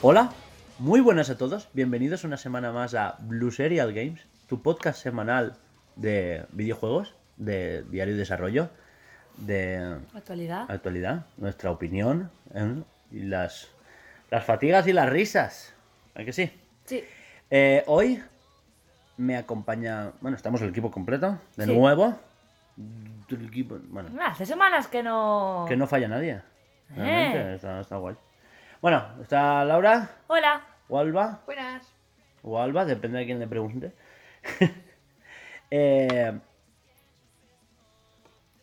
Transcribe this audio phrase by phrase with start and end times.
[0.00, 0.32] Hola,
[0.78, 1.68] muy buenas a todos.
[1.72, 5.56] Bienvenidos una semana más a Blue Serial Games, tu podcast semanal
[5.96, 8.68] de videojuegos, de diario y desarrollo,
[9.46, 10.70] de Actualidad.
[10.70, 12.82] actualidad, nuestra opinión ¿eh?
[13.10, 13.68] y las,
[14.30, 15.74] las fatigas y las risas.
[16.14, 16.50] ¿A que sí?
[16.84, 17.02] Sí.
[17.50, 18.22] Eh, hoy
[19.16, 21.76] me acompaña, bueno, estamos el equipo completo, de Sí.
[21.76, 22.18] nuevo.
[23.28, 25.64] El equipo, bueno, Hace semanas que no.
[25.68, 26.40] que no falla nadie.
[26.94, 27.54] Realmente, Eh.
[27.56, 28.14] está, está guay.
[28.80, 30.60] Bueno, está Laura, Hola.
[30.88, 31.86] o Alba, Buenas.
[32.42, 33.92] o Alba, depende de quién le pregunte.
[35.74, 36.38] Eh,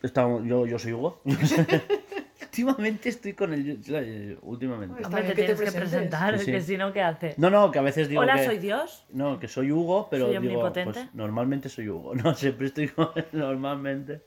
[0.01, 1.21] está- yo, yo soy Hugo.
[2.41, 4.37] últimamente estoy con el...
[4.41, 5.05] Últimamente.
[5.05, 6.51] Hombre, te tienes que presentar, Sí, sí.
[6.51, 7.33] que si no, ¿qué hace?
[7.37, 8.45] No, no, que a veces digo Hola, que...
[8.45, 9.05] soy Dios.
[9.11, 10.91] No, que soy Hugo, pero Soy digo, omnipotente.
[11.01, 12.15] pues normalmente soy Hugo.
[12.23, 13.09] No, siempre estoy con...
[13.31, 14.21] Normalmente.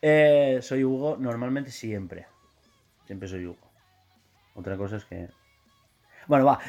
[0.00, 2.26] Eh, soy Hugo, normalmente siempre.
[3.06, 3.70] Siempre soy Hugo.
[4.54, 5.28] Otra cosa es que...
[6.26, 6.60] Bueno, va.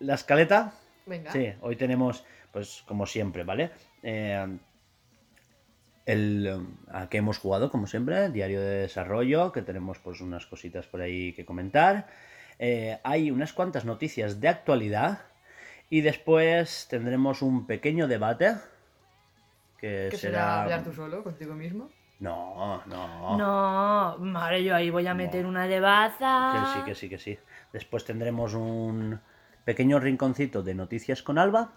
[0.00, 0.72] La escaleta...
[1.06, 1.30] Venga.
[1.30, 3.70] Sí, hoy tenemos, pues como siempre, ¿vale?
[4.02, 4.58] Eh,
[6.06, 10.46] el um, a que hemos jugado, como siempre, diario de desarrollo, que tenemos pues unas
[10.46, 12.06] cositas por ahí que comentar.
[12.58, 15.18] Eh, hay unas cuantas noticias de actualidad
[15.90, 18.54] y después tendremos un pequeño debate
[19.78, 20.62] que, ¿Qué será será...
[20.62, 21.90] hablar tú solo, contigo mismo?
[22.18, 23.36] No, no.
[23.36, 26.52] No, yo ahí voy a meter una de baza.
[26.54, 27.38] Que sí, que sí, que sí.
[27.74, 29.20] Después tendremos un
[29.64, 31.72] pequeño rinconcito de noticias con Alba.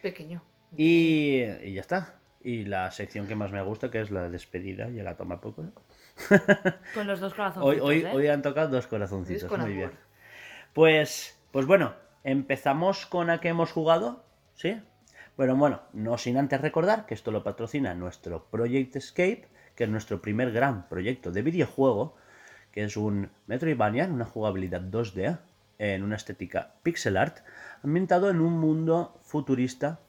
[0.00, 0.42] Pequeño.
[0.74, 2.14] Y, y ya está.
[2.48, 5.66] Y la sección que más me gusta, que es la despedida, y la toma poco.
[6.94, 7.84] Con los dos Hoy, corazoncitos.
[7.86, 8.10] hoy, ¿eh?
[8.14, 9.50] hoy han tocado dos corazoncitos.
[9.50, 9.88] Con Muy amor.
[9.90, 9.98] bien.
[10.72, 11.92] Pues, pues bueno,
[12.24, 14.80] empezamos con a qué hemos jugado, ¿sí?
[15.36, 19.90] Pero bueno, no sin antes recordar que esto lo patrocina nuestro Project Escape, que es
[19.90, 22.16] nuestro primer gran proyecto de videojuego,
[22.72, 25.38] que es un Metroidvania, una jugabilidad 2D,
[25.76, 27.40] en una estética pixel art,
[27.82, 30.00] ambientado en un mundo futurista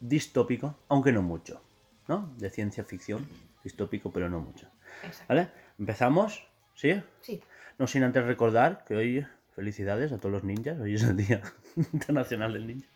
[0.00, 1.62] distópico, aunque no mucho,
[2.08, 2.32] ¿no?
[2.38, 3.26] De ciencia ficción,
[3.62, 4.66] distópico, pero no mucho.
[5.04, 5.26] Exacto.
[5.28, 5.48] ¿Vale?
[5.78, 6.46] ¿Empezamos?
[6.74, 7.00] ¿Sí?
[7.20, 7.42] Sí.
[7.78, 11.42] No sin antes recordar que hoy, felicidades a todos los ninjas, hoy es el Día
[11.76, 12.88] Internacional del Ninja.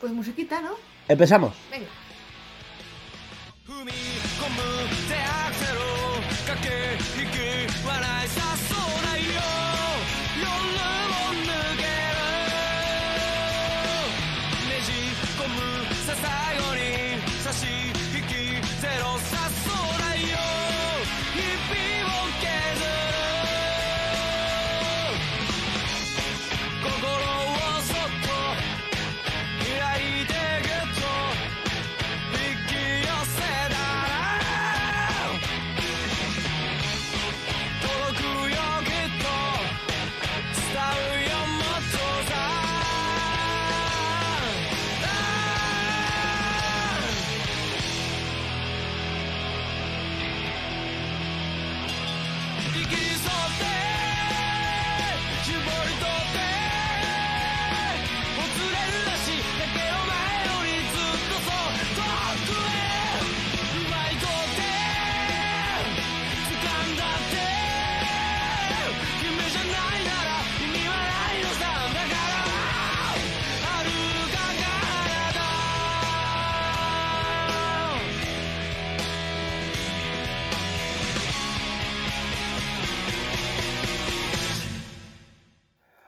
[0.00, 0.74] Pues musiquita, ¿no?
[1.08, 1.54] ¡Empezamos!
[1.70, 1.86] Venga.
[3.70, 4.58] 踏み込む
[5.08, 5.78] 手アクセル
[6.44, 8.53] 駆け引き笑いさ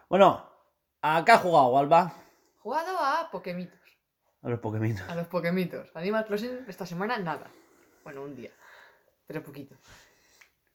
[0.10, 0.50] Bueno,
[1.02, 2.14] acá ha jugado Alba.
[2.60, 3.80] Jugado a Pokemitos.
[4.42, 4.96] A los Pokémon.
[5.10, 5.92] A los Pokemitos.
[5.96, 7.50] Animal Crossing esta semana nada.
[8.04, 8.52] Bueno, un día.
[9.26, 9.76] Pero poquito.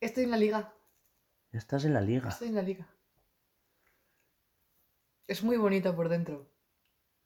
[0.00, 0.74] Estoy en la liga.
[1.52, 2.28] Estás en la liga.
[2.28, 2.86] Estoy en la liga.
[5.26, 6.50] Es muy bonita por dentro.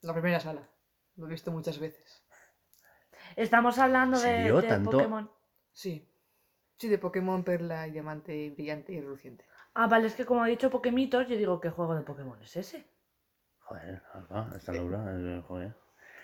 [0.01, 0.69] La primera sala.
[1.15, 2.23] Lo he visto muchas veces.
[3.35, 4.61] Estamos hablando de, ¿Serio?
[4.61, 4.91] de ¿Tanto?
[4.91, 5.29] Pokémon.
[5.73, 6.09] Sí.
[6.77, 9.45] Sí, de Pokémon Perla y Diamante brillante y reluciente.
[9.79, 12.55] Ah, vale, es que como ha dicho Pokemitos, yo digo, ¿qué juego de Pokémon es
[12.55, 12.83] ese?
[13.59, 15.75] Joder, Alba, esta Laura, eh, joder.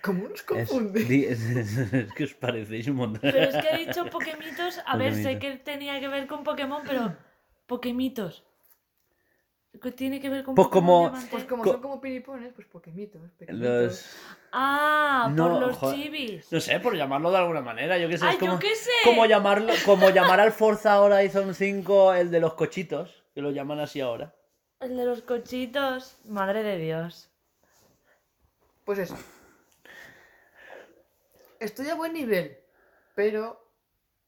[0.01, 1.01] ¿Cómo nos Es, confunde?
[1.31, 3.21] es- es- es que os parecéis un montón.
[3.21, 6.81] Pero es que he dicho Pokemitos, a ver, sé que tenía que ver con Pokémon,
[6.85, 7.15] pero
[7.67, 8.43] Pokemitos.
[9.81, 11.27] ¿Qué tiene que ver con Pues Pokémon como-?
[11.29, 13.21] Pues como Co- son como pinipones, pues pequeñitos.
[13.49, 14.15] Los...
[14.51, 15.95] Ah, No, por los joder.
[15.95, 16.51] chivis.
[16.51, 18.25] No sé, por llamarlo de alguna manera, yo qué sé.
[18.25, 18.91] Ay, es como, yo qué sé.
[19.03, 23.79] como llamarlo, como llamar al Forza Horizon 5 el de los cochitos, que lo llaman
[23.79, 24.35] así ahora.
[24.79, 26.17] El de los cochitos.
[26.25, 27.29] Madre de Dios.
[28.85, 29.15] Pues eso.
[31.59, 32.57] Estoy a buen nivel,
[33.15, 33.71] pero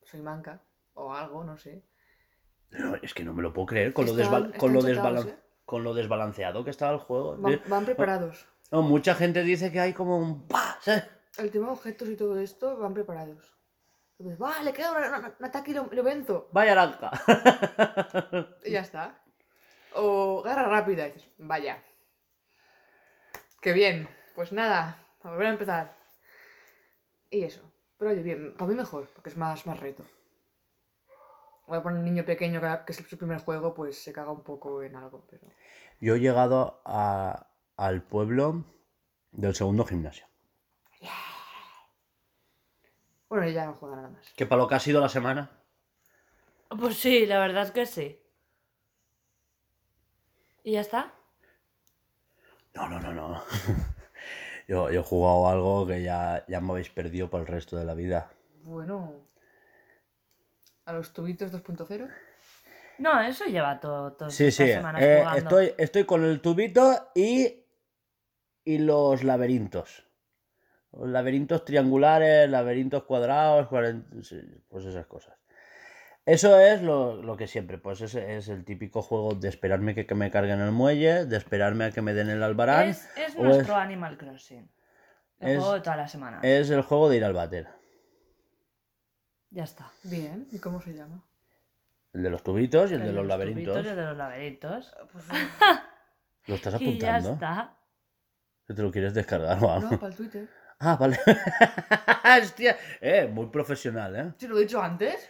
[0.03, 0.61] soy manca
[0.93, 1.83] o algo, no sé.
[2.71, 5.35] No, es que no me lo puedo creer con lo, Están- con lo, ¿eh?
[5.65, 7.35] con lo desbalanceado que estaba el juego.
[7.37, 8.45] Van, van preparados.
[8.71, 10.47] No, mucha gente dice que hay como un...
[11.37, 13.54] El tema de objetos y todo esto van preparados.
[14.17, 16.47] Entonces, va, le queda un, un- un ataque y lo, lo venzo.
[16.51, 17.11] Vaya arranca.
[18.63, 19.21] Y ya está.
[19.93, 21.07] O guerra rápida.
[21.07, 21.83] Y dices, vaya.
[23.61, 24.07] Qué bien.
[24.35, 25.95] Pues nada, a volver a empezar.
[27.29, 27.61] Y eso.
[27.97, 30.03] Pero oye, bien, para mí mejor, porque es más, más reto.
[31.67, 34.43] Voy a poner un niño pequeño que, es su primer juego, pues se caga un
[34.43, 35.47] poco en algo, pero.
[35.99, 37.47] Yo he llegado a-
[37.77, 38.65] al pueblo
[39.31, 40.25] del segundo gimnasio.
[43.29, 44.33] Bueno, y ya no juega nada más.
[44.35, 45.49] Que para lo que ha sido la semana.
[46.69, 48.19] Pues sí, la verdad es que sí.
[50.63, 51.13] ¿Y ya está?
[52.73, 53.43] No, no, no, no.
[54.67, 57.85] Yo, yo he jugado algo que ya, ya me habéis perdido para el resto de
[57.85, 58.31] la vida.
[58.63, 59.13] Bueno.
[60.85, 62.09] A los tubitos 2.0.
[62.97, 64.65] No, eso lleva todo, todo Sí, sí.
[64.65, 65.37] semanas eh, jugando.
[65.37, 67.63] estoy, estoy con el tubito y,
[68.63, 70.04] y los laberintos.
[71.03, 75.35] Laberintos triangulares, laberintos cuadrados, pues esas cosas.
[76.25, 80.07] Eso es lo, lo que siempre, pues ese es el típico juego de esperarme que,
[80.07, 82.89] que me carguen el muelle, de esperarme a que me den el albarán.
[82.89, 84.67] Es, es o nuestro es- Animal Crossing.
[85.39, 86.39] El es- juego de toda la semana.
[86.41, 87.67] Es el juego de ir al váter.
[89.51, 89.91] Ya está.
[90.03, 90.47] Bien.
[90.51, 91.23] ¿Y cómo se llama?
[92.13, 93.75] El de los tubitos y el, de los tubitos laberintos.
[93.85, 94.95] y el de los laberintos.
[95.11, 95.25] Pues
[96.47, 97.33] ¿Lo estás Y ya apuntando?
[97.33, 97.77] está.
[98.67, 99.91] ¿Que te lo quieres descargar o algo?
[99.91, 100.49] no, para el Twitter.
[100.79, 101.17] Ah, vale.
[102.41, 104.33] Hostia, eh, muy profesional, ¿eh?
[104.37, 105.29] Si lo he dicho antes.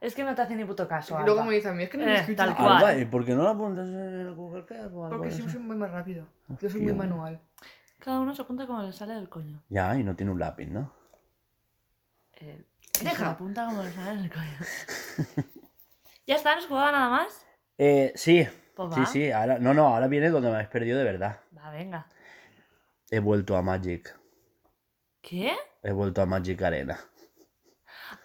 [0.00, 1.14] Es que no te hace ni puto caso.
[1.18, 1.50] y luego Alba.
[1.50, 2.36] me dice a mí, es que no Eh, me escuchas.
[2.36, 2.76] tal cual.
[2.76, 5.42] Alba, ¿y por qué no lo apuntas en el Google Keep o algo Porque así?
[5.42, 6.26] si soy muy más rápido.
[6.48, 6.82] Yo soy Hostia.
[6.82, 7.40] muy manual.
[8.00, 9.62] Cada uno se apunta como le sale del coño.
[9.70, 10.92] Ya, y no tiene un lápiz, ¿no?
[12.34, 12.64] Eh,
[13.02, 13.16] Deja.
[13.16, 14.58] Se apunta como le sale del coño.
[16.26, 16.52] ¿Ya está?
[16.54, 17.46] ¿No has jugado nada más?
[17.78, 18.46] Eh, sí,
[18.76, 19.06] Pues sí, va.
[19.06, 19.32] sí.
[19.32, 21.40] Ahora, no, no, ahora viene donde me habéis perdido de verdad.
[21.56, 22.06] Va, venga.
[23.10, 24.18] He vuelto a Magic.
[25.20, 25.56] ¿Qué?
[25.82, 26.98] He vuelto a Magic Arena.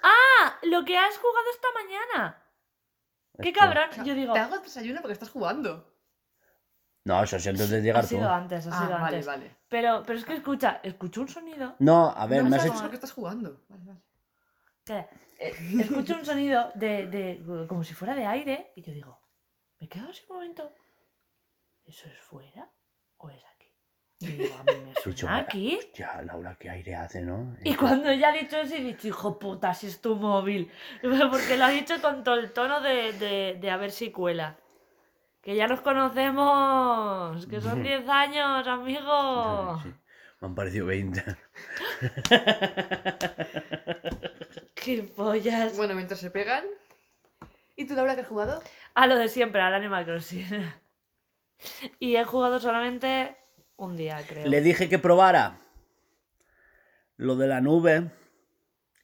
[0.03, 0.59] ¡Ah!
[0.63, 2.43] Lo que has jugado esta mañana.
[3.41, 3.89] ¡Qué Esto- cabrón!
[4.05, 4.33] Yo digo.
[4.33, 5.93] Te hago el desayuno porque estás jugando.
[7.05, 8.09] No, eso sí antes de Ha llegar tú.
[8.09, 9.25] sido antes, ha Ah, sido vale, antes.
[9.25, 9.55] vale.
[9.69, 11.75] Pero, pero es que escucha, escucho un sonido.
[11.79, 12.81] No, a ver, No me has sabes hecho...
[12.83, 13.61] porque estás jugando.
[13.69, 15.09] Vale, vale.
[15.39, 17.65] eh, escucho un sonido de, de.
[17.67, 18.73] como si fuera de aire.
[18.75, 19.19] Y yo digo,
[19.79, 20.73] me quedo así un momento.
[21.85, 22.69] ¿Eso es fuera?
[23.17, 23.41] ¿O es?
[24.21, 25.77] Y digo, a mí me Has dicho, suena aquí.
[25.77, 27.55] Hostia, Laura, qué aire hace, ¿no?
[27.63, 30.69] Y cuando ella ha dicho eso, he dicho, hijo puta, si es tu móvil.
[31.01, 34.57] Porque lo ha dicho con todo el tono de, de, de a ver si cuela.
[35.41, 39.79] Que ya nos conocemos, que son 10 años, amigo.
[39.83, 39.93] Sí,
[40.41, 41.23] me han parecido 20.
[44.75, 45.77] Qué pollas.
[45.77, 46.65] Bueno, mientras se pegan.
[47.77, 48.61] ¿Y tú, Laura, qué has jugado?
[48.95, 50.73] A lo de siempre, al Animal Crossing.
[51.99, 53.37] Y he jugado solamente
[53.79, 54.47] un día, creo.
[54.47, 55.57] Le dije que probara
[57.17, 58.11] lo de la nube.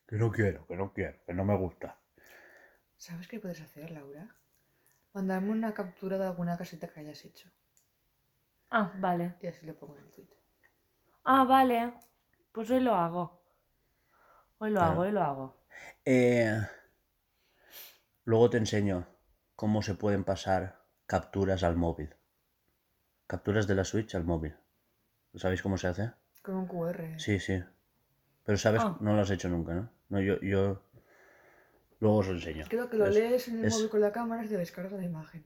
[0.07, 1.97] Que no quiero, que no quiero, que no me gusta.
[2.97, 4.35] ¿Sabes qué puedes hacer, Laura?
[5.13, 7.49] Mandarme una captura de alguna casita que hayas hecho.
[8.69, 9.35] Ah, vale.
[9.41, 10.37] Y así lo pongo en el Twitter.
[11.23, 11.93] Ah, vale.
[12.51, 13.41] Pues hoy lo hago.
[14.59, 14.91] Hoy lo Claro.
[14.91, 15.57] hago, hoy lo hago.
[16.05, 16.57] Eh,
[18.25, 19.07] luego te enseño
[19.55, 22.15] cómo se pueden pasar capturas al móvil.
[23.27, 24.55] Capturas de la Switch al móvil.
[25.37, 26.11] ¿Sabéis cómo se hace?
[26.41, 27.19] Con un QR.
[27.19, 27.61] Sí, sí.
[28.43, 28.97] Pero sabes, Ah.
[28.99, 29.89] no lo has hecho nunca, ¿no?
[30.09, 30.83] No, yo, yo
[31.99, 32.65] luego os lo enseño.
[32.69, 34.97] Creo que lo Es- lees en el es- móvil con la cámara es de descarga
[34.97, 35.43] de imagen.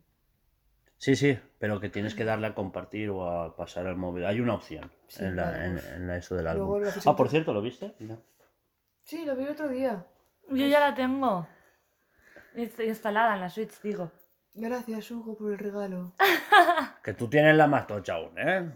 [0.98, 4.26] Sí, sí, pero que tienes que darle a compartir o a pasar al móvil.
[4.26, 5.86] Hay una opción Sí, en, la, en, pues.
[5.94, 6.92] en la eso del Luego álbum.
[7.06, 7.96] Ah, por cierto, ¿lo viste?
[8.00, 8.18] Mira.
[9.04, 10.06] Sí, lo vi el otro día.
[10.50, 11.48] Yo ya la tengo.
[12.56, 14.12] Instalada en la Switch, digo.
[14.56, 16.14] Gracias, Hugo, por el regalo.
[17.04, 18.70] Que tú tienes la más tocha aún, ¿eh?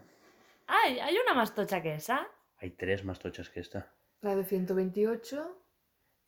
[0.68, 2.28] Ay, hay una más tocha que esa.
[2.58, 3.94] Hay tres más tochas que esta.
[4.22, 5.60] La de 128.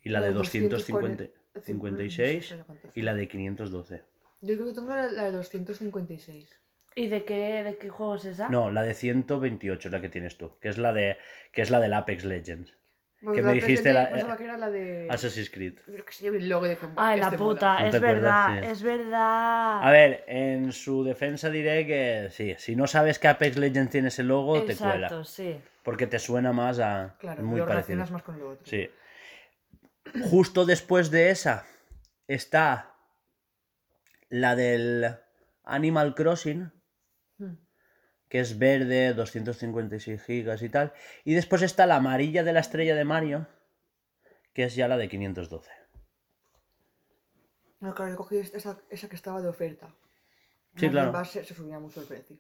[0.02, 1.24] Y la de 240,
[1.54, 2.56] 256
[2.94, 4.04] y la de 512.
[4.42, 6.62] Yo creo que tengo la, la de 256.
[6.98, 8.48] ¿Y de qué, de qué juego es esa?
[8.50, 11.18] No, la de 128 es la que tienes tú, que es la de
[11.52, 12.74] que es la del Apex Legends.
[13.34, 15.08] Que la me dijiste la, pensaba eh, que era la de.
[15.10, 15.74] Assassin's Creed.
[15.86, 17.54] Creo que se el logo de Ay, la este mola.
[17.54, 18.68] puta, ¿No te es verdad, Sí.
[18.72, 19.84] es verdad.
[19.84, 24.08] A ver, en su defensa diré que sí, si no sabes que Apex Legends tiene
[24.10, 24.96] ese logo, te cuela.
[25.08, 25.60] Exacto, sí.
[25.84, 27.16] Porque te suena más a.
[27.20, 27.98] Claro, muy lo parecido.
[28.04, 28.66] relacionas más con lo otro.
[28.66, 28.90] Sí.
[30.30, 31.66] Justo después de esa
[32.28, 32.96] está
[34.30, 35.16] la del
[35.64, 36.72] Animal Crossing,
[37.38, 37.56] Hmm.
[38.30, 40.94] Que es verde, 256 gigas y tal.
[41.24, 43.48] Y después está la amarilla de la estrella de Mario,
[44.54, 45.70] que es ya la de 512.
[47.80, 49.94] No, claro, yo cogí esa, esa que estaba de oferta.
[50.76, 51.08] Sí, Más claro.
[51.08, 52.38] en base se subía mucho el precio.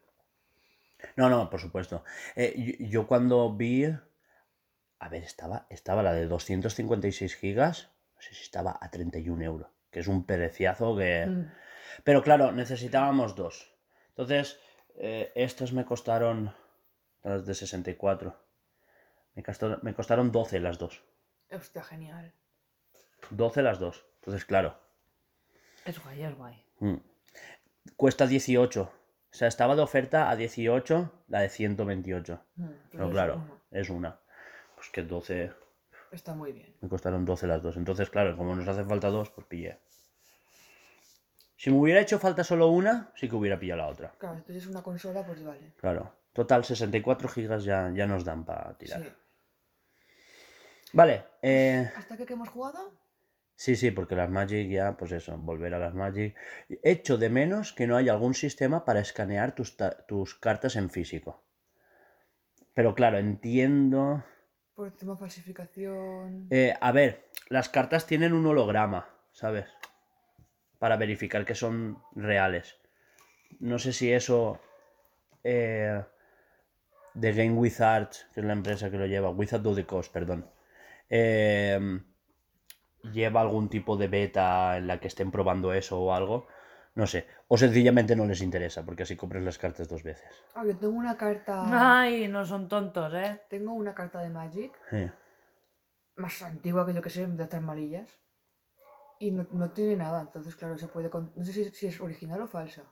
[1.15, 2.04] No, no, por supuesto.
[2.36, 3.86] Eh, yo, yo cuando vi...
[4.98, 9.70] A ver, estaba, estaba la de 256 gigas, no sé si estaba a 31 euros,
[9.92, 11.25] que es un pereciazo que...
[11.27, 11.51] Mm.
[12.04, 13.75] Pero claro, necesitábamos dos.
[14.10, 14.60] Entonces,
[14.98, 16.54] eh, estas me costaron...
[17.24, 18.36] Las de 64.
[19.34, 21.02] Me, costó- me costaron 12 las dos.
[21.52, 22.32] Hostia, genial.
[23.32, 24.06] 12 las dos.
[24.20, 24.78] Entonces, claro.
[25.86, 26.64] Es guay, es guay.
[26.80, 26.96] mm,
[27.96, 28.82] Cuesta 18.
[28.84, 28.92] O
[29.38, 32.42] sea, estaba de oferta a 18 la de 128.
[32.56, 33.62] Mm, Pero pero es claro, uno.
[33.72, 34.20] es una.
[34.75, 35.52] Pues que 12...
[36.12, 36.75] Está muy bien.
[36.82, 37.75] Me costaron 12 las dos.
[37.75, 39.80] Entonces, claro, como nos hace falta dos, pues pillé.
[41.65, 44.13] Si me hubiera hecho falta solo una, sí que hubiera pillado la otra.
[44.19, 45.74] Claro, entonces es una consola, pues vale.
[45.77, 46.13] Claro.
[46.31, 49.01] Total, 64 gigas ya, ya nos dan para tirar.
[49.01, 49.10] Sí.
[50.93, 51.24] Vale.
[51.41, 52.93] eh, ¿Hasta qué que hemos jugado?
[53.55, 56.36] sí, sí, porque las Magic ya, pues eso, volver a las Magic.
[56.84, 59.75] Echo de menos que no haya algún sistema para escanear tus,
[60.07, 61.41] tus cartas en físico.
[62.75, 64.24] Pero claro, entiendo...
[64.75, 66.45] Por tema falsificación.
[66.51, 69.65] Eh, a ver, las cartas tienen un holograma, ¿sabes?
[70.79, 72.77] Para verificar que son reales.
[73.60, 74.60] No sé si eso
[75.44, 76.03] eh,
[77.13, 80.50] de Game Wizards, que es la empresa que lo lleva, Wizard of the Coast, perdón,
[81.10, 82.01] eh,
[83.13, 86.48] lleva algún tipo de beta en la que estén probando eso o algo.
[86.96, 87.27] No sé.
[87.50, 90.29] O sencillamente no les interesa, porque así compras las cartas dos veces.
[90.55, 92.01] Ah, yo tengo una carta.
[92.01, 93.41] Ay, no son tontos, ¿eh?
[93.50, 95.10] Tengo una carta de Magic Sí.
[96.15, 98.10] más antigua que yo que sé, de estas malillas.
[99.19, 101.10] Y no, no tiene nada, entonces claro, se puede...
[101.10, 102.84] con- No sé si, si es original o falsa.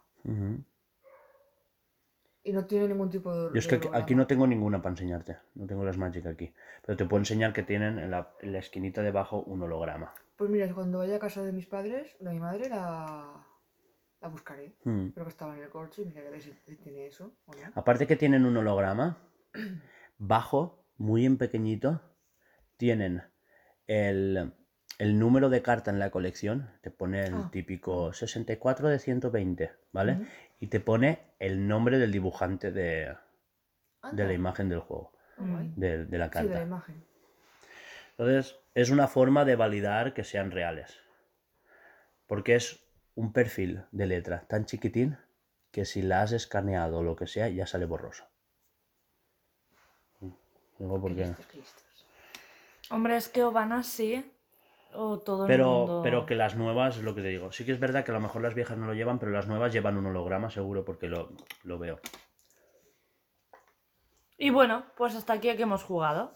[2.46, 3.50] Y no tiene ningún tipo de...
[3.54, 5.38] Yo es que aquí- no tengo ninguna para enseñarte.
[5.56, 6.54] No tengo las Magic aquí.
[6.86, 10.14] Pero te puedo enseñar que tienen en la, en la esquinita de abajo un holograma.
[10.36, 13.46] Pues mira, cuando vaya a casa de mis padres, de mi madre, la,
[14.20, 14.76] la buscaré.
[14.84, 15.10] Hmm.
[15.10, 17.60] Creo que estaba en el coche y miraré si si tiene eso o no.
[17.76, 19.18] Aparte que tienen un holograma,
[20.18, 22.02] bajo, muy en pequeñito,
[22.76, 23.24] tienen
[23.88, 24.54] el,
[25.00, 26.70] el número de carta en la colección.
[26.82, 27.50] Te pone el Ah.
[27.52, 30.28] típico 64 de 120, ¿vale?
[30.60, 33.16] Y te pone el nombre del dibujante de,
[34.12, 36.50] de la imagen del juego, Ah, de, de la Sí, carta.
[36.50, 37.04] de la imagen.
[38.18, 41.00] Entonces, es una forma de validar que sean reales.
[42.28, 42.80] Porque es
[43.16, 45.18] un perfil de letra tan chiquitín
[45.72, 48.26] que si la has escaneado o lo que sea, ya sale borroso.
[50.78, 51.26] Porque...
[51.26, 51.84] Listos, listos.
[52.90, 53.72] Hombre, es que o van
[54.94, 56.02] así, o todo el Pero, mundo...
[56.04, 57.52] pero que las nuevas, es lo que te digo.
[57.52, 59.48] Sí que es verdad que a lo mejor las viejas no lo llevan, pero las
[59.48, 61.32] nuevas llevan un holograma seguro porque lo,
[61.64, 62.00] lo veo.
[64.38, 66.34] Y bueno, pues hasta aquí que hemos jugado.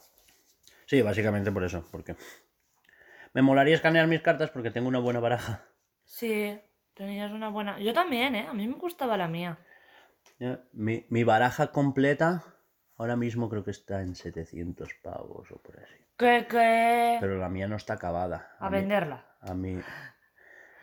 [0.86, 1.86] Sí, básicamente por eso.
[1.92, 2.16] Porque
[3.34, 5.66] me molaría escanear mis cartas porque tengo una buena baraja.
[6.06, 6.60] Sí,
[6.94, 7.80] tenías una buena...
[7.80, 8.48] Yo también, ¿eh?
[8.48, 9.58] A mí me gustaba la mía.
[10.72, 12.44] Mi, mi baraja completa
[12.98, 15.96] ahora mismo creo que está en 700 pavos o por así.
[16.18, 17.18] ¿Qué, qué?
[17.20, 18.56] Pero la mía no está acabada.
[18.60, 19.26] A mí- venderla.
[19.42, 19.80] a mí...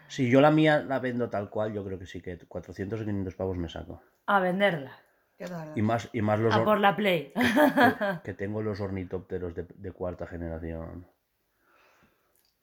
[0.07, 3.05] Si yo la mía la vendo tal cual, yo creo que sí que 400 o
[3.05, 4.03] 500 pavos me saco.
[4.27, 4.93] A venderla.
[5.39, 5.73] Tal.
[5.77, 7.33] Y más, y más los A or- por la Play.
[7.35, 7.43] que,
[8.25, 11.07] que tengo los ornitópteros de, de cuarta generación.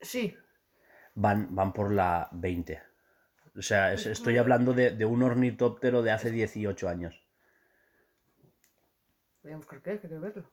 [0.00, 0.34] Sí,
[1.14, 2.80] Van, van por la 20.
[3.58, 7.21] O sea, es- estoy hablando de, de un ornitóptero de hace 18 años.
[9.42, 10.44] Voy a buscar qué, que quiero verlo.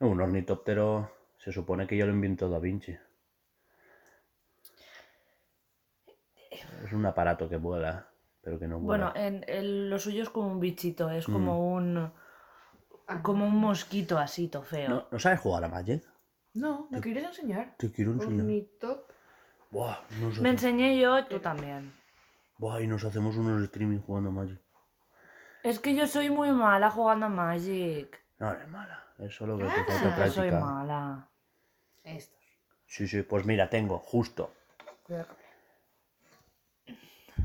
[0.00, 2.96] Un ornitóptero se supone que yo lo inventó Da Vinci.
[6.84, 8.08] Es un aparato que vuela,
[8.40, 9.10] pero que no vuela.
[9.12, 12.10] Bueno, en, en- lo suyo es como un bichito, es como un...
[13.22, 14.88] Como un mosquito así, to feo.
[14.90, 16.02] ¿No, ¿no sabes jugar a Magic?
[16.52, 17.74] No, ¿me quieres enseñar?
[17.78, 18.40] Te quiero enseñar.
[18.40, 19.10] Ornitop.
[19.70, 21.92] Buah, nos Me hace- enseñé yo, tú también.
[22.58, 24.60] Buah, y nos hacemos unos streaming jugando a Magic.
[25.62, 28.20] Es que yo soy muy mala jugando a Magic.
[28.38, 29.04] No, no es mala.
[29.18, 30.60] Es solo que te Sí falta que soy práctica.
[30.60, 31.28] mala.
[32.04, 32.38] Estos.
[32.86, 34.54] Sí, sí, pues mira, tengo justo
[35.02, 35.28] Cuidado.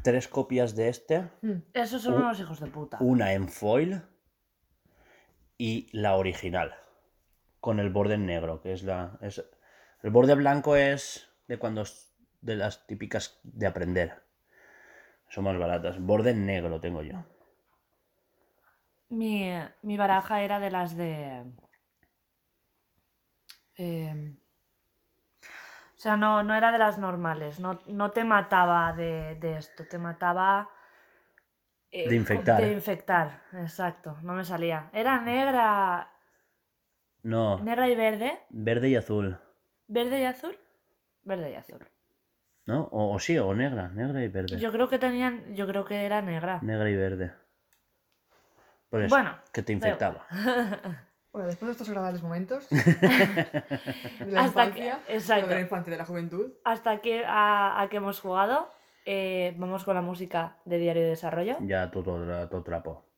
[0.04, 1.30] tres copias de este.
[1.42, 1.64] Hmm.
[1.74, 2.98] Esos son unos hijos de puta.
[3.02, 4.02] Una en foil
[5.58, 6.76] y la original.
[7.60, 9.18] con el borde negro, que es la...
[9.22, 9.42] Es,
[10.02, 11.82] el borde blanco es de cuando...
[11.84, 14.22] es De las típicas de aprender.
[15.30, 15.98] Son más baratas.
[16.00, 17.24] Borde negro tengo yo.
[19.20, 19.32] Mi,
[19.82, 21.44] mi baraja era de las de.
[23.78, 24.34] eh,
[25.96, 27.60] o sea, no, no era de las normales.
[27.60, 29.86] No, no te mataba de, de esto.
[29.90, 30.70] Te mataba.
[31.92, 32.62] eh, De infectar.
[32.62, 34.18] De infectar, exacto.
[34.22, 34.90] No me salía.
[34.94, 36.10] Era negra.
[37.24, 38.38] No, Negra y verde.
[38.50, 39.38] verde y azul.
[39.88, 40.58] ¿Verde y azul?
[41.24, 41.80] Verde y azul.
[42.66, 42.84] ¿No?
[42.92, 44.58] O, o sí, o negra, negra y verde.
[44.60, 45.56] Yo creo que tenían.
[45.56, 46.60] Yo creo que era negra.
[46.62, 47.34] Negra y verde.
[48.94, 50.28] Por eso, Bueno, que te infectaba.
[51.34, 55.48] Bueno, después de estos agradables momentos de la Hasta que- exacto.
[55.48, 58.70] de la infancia de la juventud, Hasta que a, a que hemos jugado.
[59.08, 61.58] eh, vamos con la música de Diario de Desarrollo.
[61.62, 63.10] Ya todo, todo, trapo.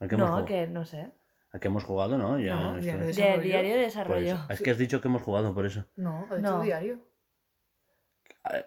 [0.00, 0.44] ¿A qué hemos No, jugado?
[0.44, 1.10] que no sé.
[1.50, 2.18] ¿A qué hemos jugado?
[2.18, 2.56] No, ya.
[2.56, 3.40] No, esto- ya de De Desarrollo.
[3.42, 4.36] Diario de Desarrollo.
[4.50, 5.86] Es que has dicho que hemos jugado por eso.
[5.96, 6.60] no, ha dicho No.
[6.60, 6.98] diario.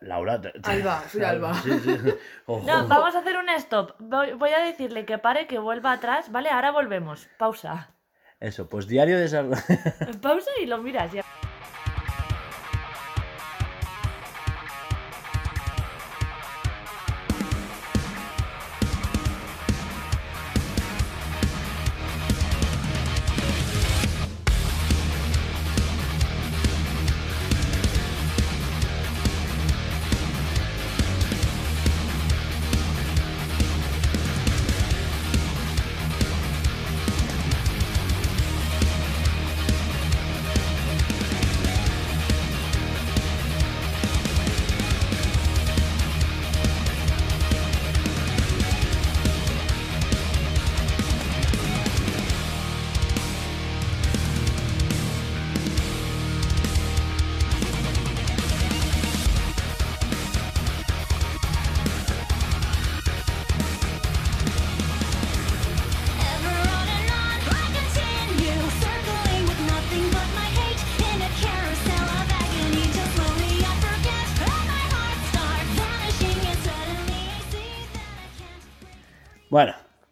[0.02, 0.40] Laura.
[0.42, 1.54] te- te- Alba, soy Alba.
[1.56, 1.98] Sí, sí.
[2.46, 2.66] Ojo.
[2.66, 3.92] No, vamos a hacer un stop.
[4.00, 6.32] Voy, voy a decirle que pare, que vuelva atrás.
[6.32, 7.28] Vale, ahora volvemos.
[7.38, 7.92] Pausa.
[8.40, 9.58] Eso, pues diario de desarrollo.
[10.22, 11.12] Pausa y lo miras.
[11.12, 11.24] ya.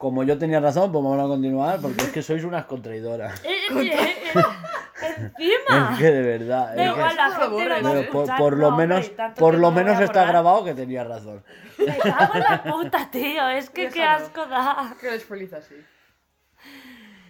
[0.08, 3.44] Como yo tenía razón, pues vamos a continuar porque es que sois unas contraidoras.
[3.44, 4.42] Eh, eh, eh,
[5.18, 5.90] Encima.
[5.92, 6.76] Es que de verdad.
[6.78, 9.54] Da es que- la Por favor, gente lo va a Pero por, lo menos, por
[9.56, 11.44] lo menos está grabado que tenía razón.
[11.78, 13.50] Me cago en la puta, tío.
[13.50, 14.96] Es que qué asco da.
[15.02, 15.76] Que les feliz así.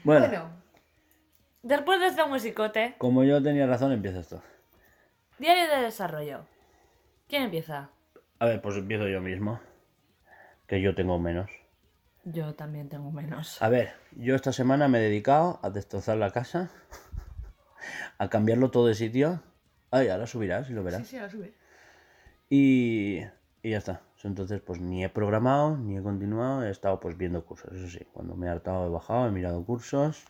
[0.03, 0.49] Bueno, Bueno,
[1.63, 4.43] Después de este musicote, como yo tenía razón, empieza esto.
[5.39, 6.45] Diario de Desarrollo.
[7.27, 7.89] ¿Quién empieza?
[8.37, 9.59] A ver, pues empiezo yo mismo.
[10.67, 11.49] Que yo tengo menos.
[12.33, 13.61] Yo también tengo menos.
[13.61, 16.69] A ver, yo esta semana me he dedicado a destrozar la casa,
[18.17, 19.41] a cambiarlo todo de sitio.
[19.91, 21.07] Ay, ahora subirás y lo sí, verás.
[21.07, 21.53] sí, ahora sube.
[22.49, 23.19] Y,
[23.63, 24.01] y ya está.
[24.23, 27.71] Entonces, pues ni he programado, ni he continuado, he estado pues viendo cursos.
[27.71, 30.25] Eso sí, cuando me he hartado he bajado, he mirado cursos.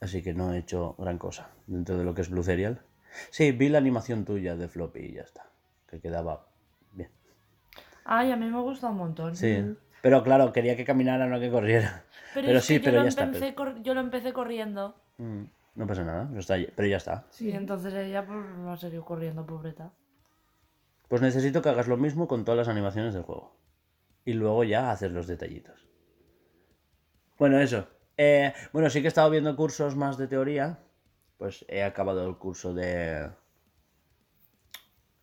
[0.00, 2.82] Así que no he hecho gran cosa dentro de lo que es Blue Serial.
[3.30, 5.46] Sí, vi la animación tuya de Floppy y ya está.
[5.88, 6.46] Que quedaba
[6.92, 7.10] bien.
[8.04, 9.36] Ay, a mí me gusta un montón.
[9.36, 9.76] Sí.
[10.02, 12.04] Pero claro, quería que caminara, no que corriera.
[12.34, 13.30] Pero, Pero sí, pero ya está,
[13.82, 14.94] Yo lo empecé corriendo.
[15.18, 17.24] Mm, No pasa nada, pero, está- pero ya está.
[17.40, 19.90] Y entonces ella pues, no ha seguido corriendo, pobreta.
[21.08, 23.54] Pues necesito que hagas lo mismo con todas las animaciones del juego.
[24.24, 25.86] Y luego ya haces los detallitos.
[27.38, 27.86] Bueno, eso.
[28.16, 30.78] Eh, bueno, sí que he estado viendo cursos más de teoría.
[31.38, 33.28] Pues he acabado el curso de...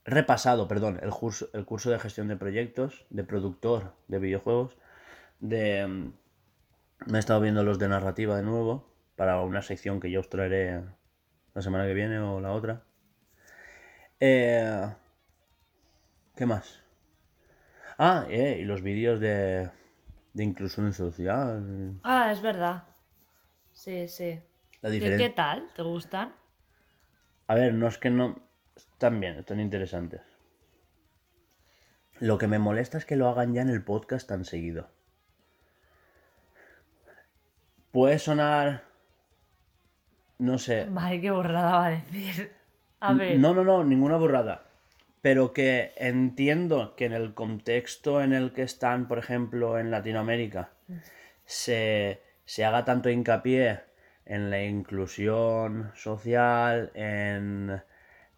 [0.06, 4.78] Repasado, perdón, el curso, el curso de gestión de proyectos, de productor de videojuegos.
[5.40, 5.86] De...
[5.88, 6.14] mm,
[7.08, 8.92] Me he estado viendo los de narrativa de nuevo.
[9.16, 10.84] Para una sección que yo os traeré
[11.54, 12.84] la semana que viene o la otra.
[14.20, 14.88] Eh,
[16.36, 16.82] ¿Qué más?
[17.98, 19.70] Ah, eh, y los vídeos de,
[20.34, 22.00] de inclusión social.
[22.04, 22.84] Ah, es verdad.
[23.72, 24.40] Sí, sí.
[24.82, 25.68] La ¿Qué, tal?
[25.76, 26.34] ¿Te gustan?
[27.48, 28.42] A ver, no es que no.
[29.04, 30.22] Están bien, están interesantes.
[32.22, 34.88] Lo que me molesta es que lo hagan ya en el podcast tan seguido.
[37.92, 38.86] Puede sonar.
[40.40, 40.88] No sé.
[40.96, 42.54] Ay, qué borrada va a decir.
[43.02, 43.38] A ver.
[43.40, 44.68] No, no, no, ninguna burrada.
[45.22, 50.70] Pero que entiendo que en el contexto en el que están, por ejemplo, en Latinoamérica,
[51.44, 53.82] se, se haga tanto hincapié
[54.24, 57.84] en la inclusión social, en,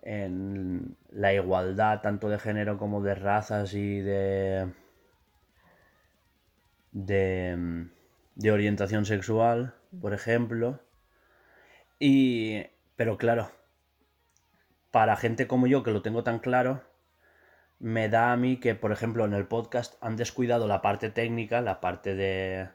[0.05, 4.71] en la igualdad tanto de género como de razas y de,
[6.91, 7.87] de,
[8.35, 10.79] de orientación sexual, por ejemplo.
[11.99, 12.63] Y
[12.95, 13.51] Pero claro,
[14.91, 16.83] para gente como yo que lo tengo tan claro,
[17.79, 21.61] me da a mí que, por ejemplo, en el podcast han descuidado la parte técnica,
[21.61, 22.69] la parte de...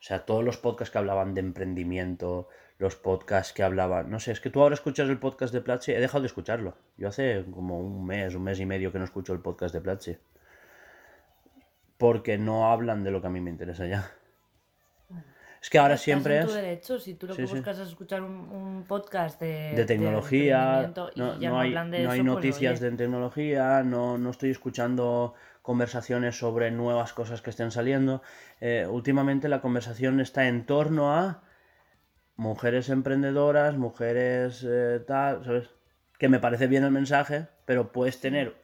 [0.00, 4.10] O sea, todos los podcasts que hablaban de emprendimiento, los podcasts que hablaban...
[4.10, 6.76] No sé, es que tú ahora escuchas el podcast de Platzi, he dejado de escucharlo.
[6.96, 9.80] Yo hace como un mes, un mes y medio que no escucho el podcast de
[9.80, 10.16] Platzi.
[11.96, 14.10] Porque no hablan de lo que a mí me interesa ya.
[15.60, 16.54] Es que ahora Estás siempre en tu es...
[16.54, 17.54] derecho, si tú lo Sí, que sí.
[17.54, 21.70] buscas es escuchar un, un podcast de, de tecnología, emprendimiento y no, ya no hay,
[21.72, 27.12] de no hay pues, noticias oye, de tecnología, no, no estoy escuchando conversaciones sobre nuevas
[27.12, 28.22] cosas que estén saliendo.
[28.60, 31.42] Eh, últimamente la conversación está en torno a
[32.38, 35.68] mujeres emprendedoras, mujeres eh, tal, ¿sabes?
[36.18, 38.54] Que me parece bien el mensaje, pero puedes tener,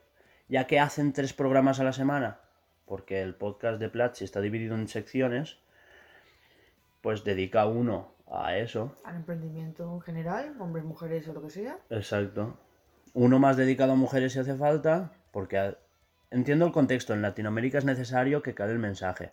[0.48, 2.38] ya que hacen tres programas a la semana,
[2.87, 5.58] porque el podcast de Platzi está dividido en secciones,
[7.02, 8.96] pues dedica uno a eso.
[9.04, 11.76] Al emprendimiento en general, hombres, mujeres o lo que sea.
[11.90, 12.56] Exacto.
[13.12, 15.76] Uno más dedicado a mujeres si hace falta, porque
[16.30, 17.12] entiendo el contexto.
[17.12, 19.32] En Latinoamérica es necesario que cale el mensaje.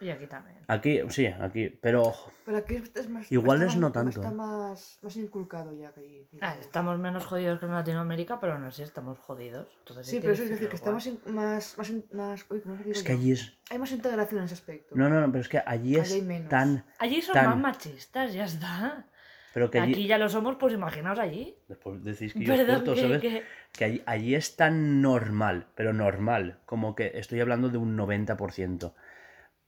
[0.00, 0.56] Y aquí también.
[0.66, 2.12] Aquí, sí, aquí, pero
[2.44, 3.30] Pero aquí es más.
[3.30, 4.34] Igual es no tanto, Está ¿eh?
[4.34, 6.28] más, más inculcado ya que ahí.
[6.40, 9.68] Ah, estamos menos jodidos que en Latinoamérica, pero no sé, estamos jodidos.
[9.80, 12.90] Entonces Sí, pero eso es decir, que está más, más, más, más, uy, ¿cómo se
[12.90, 13.52] es que allí es.
[13.70, 14.94] Hay más integración en ese aspecto.
[14.96, 16.48] No, no, no, pero es que allí Allí es hay menos.
[16.48, 16.84] tan.
[16.98, 19.06] Allí son tan- más machistas, ya está.
[19.54, 19.92] Pero que allí.
[19.92, 21.54] Aquí ya lo somos, pues imaginaos allí.
[21.68, 23.20] Después decís que yo Perdón, corto, que, ¿sabes?
[23.20, 27.94] que- Que allí, allí es tan normal, pero normal, como que estoy hablando de un
[27.96, 28.94] 90%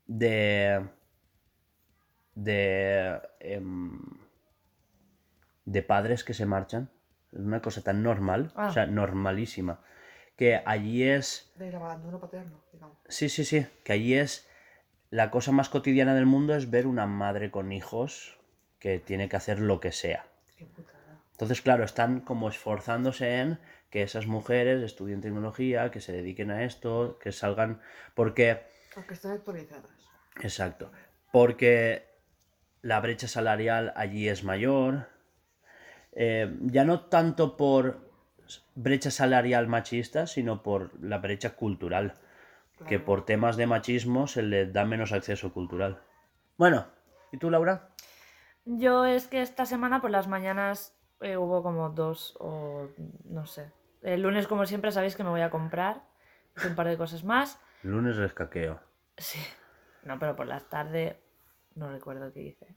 [0.06, 0.84] de.
[2.34, 3.20] de.
[3.40, 3.98] em,
[5.64, 6.90] de padres que se marchan.
[7.32, 8.68] Es una cosa tan normal, Ah.
[8.68, 9.80] o sea, normalísima.
[10.36, 11.52] Que allí es.
[11.56, 12.98] Del abandono paterno, digamos.
[13.08, 13.66] Sí, sí, sí.
[13.82, 14.48] Que allí es.
[15.10, 18.38] La cosa más cotidiana del mundo es ver una madre con hijos
[18.80, 20.26] que tiene que hacer lo que sea.
[20.56, 21.20] Qué putada.
[21.32, 23.58] Entonces, claro, están como esforzándose en
[23.90, 27.80] que esas mujeres estudien tecnología, que se dediquen a esto, que salgan.
[28.14, 28.62] Porque.
[28.96, 29.90] Aunque están actualizadas.
[30.40, 30.90] Exacto.
[31.32, 32.06] Porque
[32.82, 35.08] la brecha salarial allí es mayor.
[36.12, 38.10] Eh, ya no tanto por
[38.74, 42.14] brecha salarial machista, sino por la brecha cultural.
[42.88, 46.02] Que por temas de machismo se le da menos acceso cultural.
[46.58, 46.86] Bueno,
[47.32, 47.88] ¿y tú, Laura?
[48.64, 52.88] Yo es que esta semana por las mañanas eh, hubo como dos o
[53.24, 53.70] no sé.
[54.02, 56.02] El lunes, como siempre, sabéis que me voy a comprar
[56.66, 57.58] un par de cosas más.
[57.84, 58.80] Lunes rescaqueo.
[59.18, 59.38] Sí.
[60.04, 61.16] No, pero por las tardes
[61.74, 62.74] no recuerdo qué hice.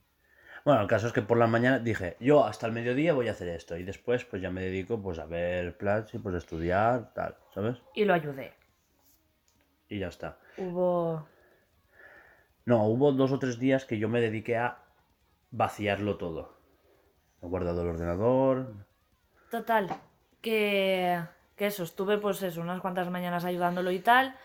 [0.66, 3.32] Bueno, el caso es que por la mañana dije, yo hasta el mediodía voy a
[3.32, 6.40] hacer esto y después pues ya me dedico pues a ver plats y pues a
[6.40, 7.78] estudiar, tal, ¿sabes?
[7.96, 8.54] Y lo ayudé.
[9.88, 10.40] Y ya está.
[10.58, 11.26] Hubo...
[12.66, 14.80] No, hubo dos o tres días que yo me dediqué a
[15.52, 16.60] vaciarlo todo.
[17.42, 18.74] He guardado el ordenador.
[19.50, 19.88] Total,
[20.42, 21.18] que,
[21.56, 24.36] que eso, estuve pues eso, unas cuantas mañanas ayudándolo y tal.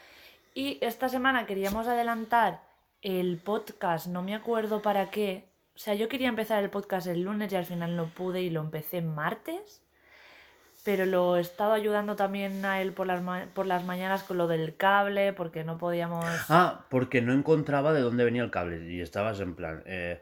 [0.55, 2.61] Y esta semana queríamos adelantar
[3.01, 5.49] el podcast, no me acuerdo para qué.
[5.75, 8.51] O sea, yo quería empezar el podcast el lunes y al final no pude y
[8.51, 9.83] lo empecé martes.
[10.85, 14.37] Pero lo he estado ayudando también a él por las, ma- por las mañanas con
[14.37, 16.25] lo del cable, porque no podíamos...
[16.49, 20.21] Ah, porque no encontraba de dónde venía el cable y estabas en plan, eh,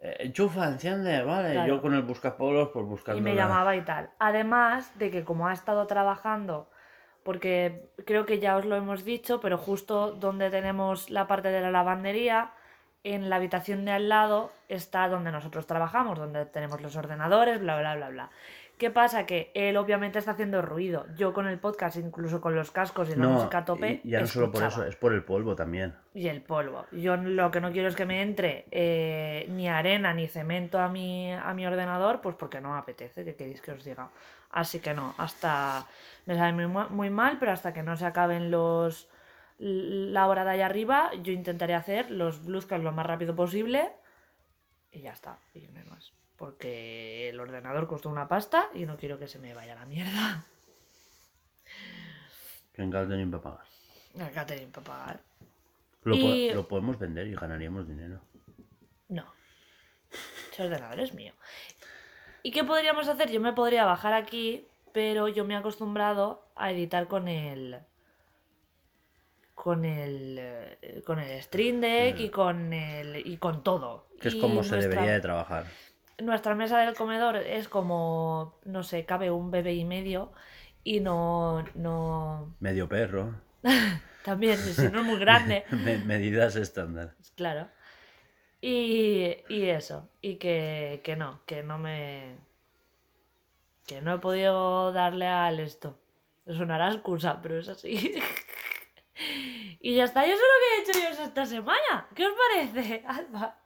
[0.00, 1.52] eh, enchufa, enciende, vale.
[1.52, 1.74] Claro.
[1.76, 3.18] Yo con el buscapolos pues buscando.
[3.20, 4.10] y me la- llamaba y tal.
[4.18, 6.68] Además de que como ha estado trabajando,
[7.22, 11.60] porque creo que ya os lo hemos dicho, pero justo donde tenemos la parte de
[11.60, 12.52] la lavandería,
[13.02, 17.78] en la habitación de al lado está donde nosotros trabajamos, donde tenemos los ordenadores, bla,
[17.78, 18.30] bla, bla, bla.
[18.80, 19.26] ¿Qué pasa?
[19.26, 21.04] Que él obviamente está haciendo ruido.
[21.14, 24.08] Yo con el podcast, incluso con los cascos y la No, música a tope, y
[24.08, 25.94] ya no solo por eso, es por el polvo también.
[26.14, 26.86] Y el polvo.
[26.90, 30.88] Yo lo que no quiero es que me entre eh, ni arena ni cemento a
[30.88, 34.08] mi, a mi ordenador, pues porque no me apetece, ¿qué queréis que os diga?
[34.50, 35.86] Así que no, hasta.
[36.26, 39.08] Me sabe muy, ma- muy mal, pero hasta que no se acaben los.
[39.58, 43.92] La hora de allá arriba, yo intentaré hacer los bluescast lo más rápido posible.
[44.90, 46.12] Y ya está, y no hay más.
[46.36, 50.44] Porque el ordenador costó una pasta y no quiero que se me vaya la mierda.
[52.72, 53.66] Que en Galdening para pagar.
[54.14, 55.20] El catering para pagar.
[56.04, 58.20] Lo, po- lo podemos vender y ganaríamos dinero.
[59.08, 59.26] No.
[60.50, 61.32] Ese ordenador es mío.
[62.42, 63.30] ¿Y qué podríamos hacer?
[63.30, 67.78] Yo me podría bajar aquí, pero yo me he acostumbrado a editar con el.
[69.54, 70.36] Con el.
[70.40, 73.26] eh, Con el Stream Deck y con el.
[73.26, 74.06] y con todo.
[74.20, 75.66] Que es Y como se debería de trabajar.
[76.18, 78.58] Nuestra mesa del comedor es como.
[78.64, 80.32] no sé, cabe un bebé y medio.
[80.82, 81.64] Y no.
[81.74, 82.54] no.
[82.60, 83.34] Medio perro.
[84.24, 85.64] También, si no es muy grande.
[85.70, 87.14] Me- medidas estándar.
[87.36, 87.68] Claro.
[88.60, 90.08] Y, y eso.
[90.20, 92.36] Y que, que no, que no me.
[93.86, 95.98] que no he podido darle al esto.
[96.46, 97.94] Sonará excusa, pero es así.
[99.80, 102.08] y ya está, y eso es lo que he hecho yo esta semana.
[102.14, 103.58] ¿Qué os parece, Alba?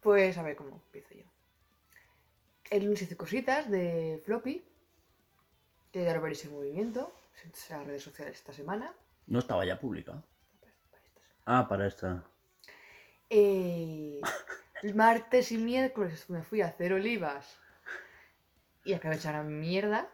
[0.00, 1.24] Pues a ver cómo empiezo yo.
[2.70, 4.64] El lunes hice cositas de floppy.
[5.90, 7.12] Que ya lo veréis en movimiento.
[7.42, 8.94] En las redes sociales esta semana.
[9.26, 10.22] No estaba ya publicado.
[11.46, 12.24] Ah, para esta.
[13.30, 14.20] Eh,
[14.82, 17.58] el martes y miércoles me fui a hacer olivas.
[18.84, 20.08] Y acabé hecha una mierda.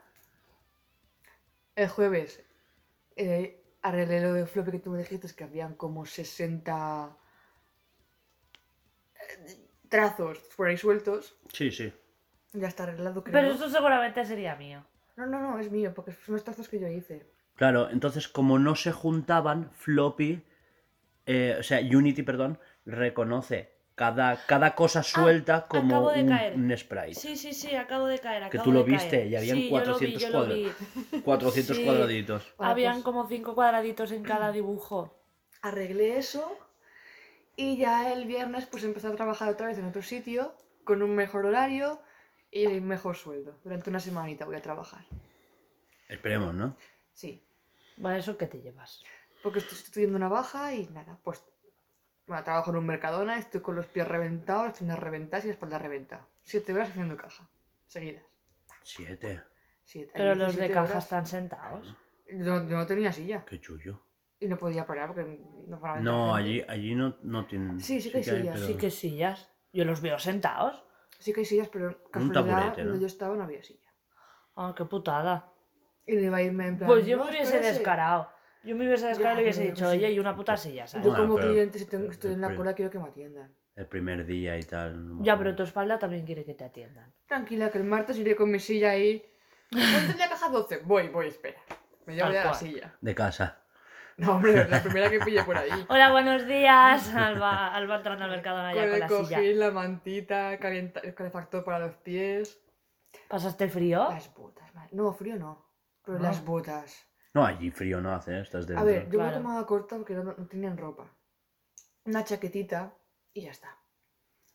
[1.76, 2.42] El jueves
[3.16, 7.16] eh, arreglé lo de floppy que tú me dijiste, que habían como 60
[9.14, 11.36] eh, trazos por ahí sueltos.
[11.52, 11.92] Sí, sí.
[12.52, 13.32] Ya está arreglado, creo.
[13.32, 14.84] Pero eso seguramente sería mío.
[15.16, 17.26] No, no, no, es mío, porque son los trazos que yo hice.
[17.56, 20.44] Claro, entonces como no se juntaban, Floppy,
[21.26, 26.28] eh, o sea, Unity, perdón, reconoce cada, cada cosa suelta como Ah, acabo de un,
[26.28, 26.54] caer.
[26.54, 27.14] un sprite.
[27.14, 28.40] Sí, sí, sí, acabo de caer.
[28.50, 29.26] Que acabo tú lo viste caer.
[29.28, 30.72] y habían Sí, yo lo vi, 400 yo lo vi.
[31.22, 31.84] 400 Sí.
[31.84, 32.54] cuadraditos.
[32.58, 35.16] Vale, Habían pues, como cinco cuadraditos en cada dibujo.
[35.62, 36.58] Arreglé eso
[37.56, 41.14] y ya el viernes pues empecé a trabajar otra vez en otro sitio con un
[41.14, 42.00] mejor horario
[42.50, 43.58] y un mejor sueldo.
[43.62, 45.04] Durante una semanita voy a trabajar.
[46.08, 46.76] Esperemos, ¿no?
[47.12, 47.42] Sí,
[47.96, 49.02] Bueno, ¿eso qué te llevas?
[49.42, 51.44] porque estoy estudiando una baja y nada, pues
[52.26, 55.54] bueno, trabajo en un Mercadona, estoy con los pies reventados, las piernas reventadas y la
[55.54, 56.26] espalda reventa.
[56.42, 57.48] Siete horas haciendo caja,
[57.86, 58.22] seguidas.
[58.82, 59.42] Siete.
[59.82, 60.12] Siete.
[60.14, 61.04] Pero los de caja horas.
[61.04, 61.94] están sentados.
[62.30, 64.00] Yo, yo no tenía silla Qué chullo.
[64.40, 66.00] y no podía parar porque no paraba.
[66.00, 67.80] No, allí, allí no, no tienen.
[67.80, 69.50] Sí, sí que hay sillas, pero- Sí que sillas.
[69.72, 70.82] Yo los veo sentados.
[71.18, 72.88] Sí que hay sillas, pero Un casualidad taburete, ¿no?
[72.90, 73.90] donde yo estaba no había silla.
[74.56, 75.52] Ah, qué putada.
[76.06, 76.88] Y no iba a irme en plan.
[76.88, 77.72] Pues yo "No, me hubiese espérese".
[77.74, 78.30] descarado.
[78.64, 81.04] Yo me hubiese descarado y le hubiese dicho, oye, y una puta silla, ¿sabes?
[81.04, 83.54] Yo Bueno, como pero- cliente, si tengo- estoy en la cola, quiero que me atiendan.
[83.76, 85.06] El primer día y tal.
[85.08, 87.12] no me Ya, pero tu espalda también quiere que te atiendan.
[87.26, 89.24] Tranquila, que el martes iré con mi silla ahí.
[89.70, 90.78] ¿Cuánto en la caja 12?
[90.84, 91.58] Voy, voy, espera.
[92.06, 92.60] Me llevo Tal ya la cual.
[92.60, 92.94] silla.
[93.00, 93.60] De casa.
[94.16, 95.70] No, hombre, la primera que pillé por ahí.
[95.88, 97.12] Hola, buenos días.
[97.14, 99.36] Alba, Alba entrando al mercado Con allá con el la silla.
[99.38, 102.60] cojín, la mantita, calienta- el calefactor para los pies.
[103.28, 104.06] ¿Pasaste frío?
[104.10, 104.90] Las botas, madre.
[104.92, 105.66] No, frío no.
[106.04, 106.22] Pero Ah.
[106.22, 107.06] las botas.
[107.34, 108.40] No, allí frío no hace, ¿eh?
[108.42, 108.84] estás A dentro.
[108.86, 109.36] ver, yo me Claro.
[109.38, 111.10] tomaba corta porque no, no tenían ropa.
[112.04, 112.94] Una chaquetita
[113.32, 113.76] y ya está.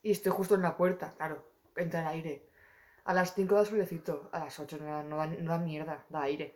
[0.01, 1.51] Y estoy justo en la puerta, claro.
[1.75, 2.49] Entra el aire.
[3.03, 4.29] A las 5 da solecito.
[4.31, 6.53] A las 8 no da, no da, no da mierda, da aire.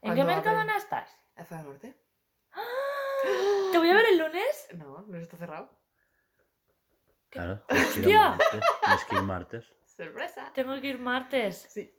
[0.00, 1.10] ¿En qué mercadona estás?
[1.36, 1.94] ¿En Zona Norte?
[3.72, 4.68] ¿Te voy a ver el lunes?
[4.76, 5.70] No, no está cerrado.
[7.28, 7.62] Claro.
[7.68, 8.38] ¡Hostia!
[8.82, 9.72] Tienes que ir martes.
[9.84, 10.50] ¡Sorpresa!
[10.54, 11.66] Tengo que ir martes.
[11.68, 11.94] Sí.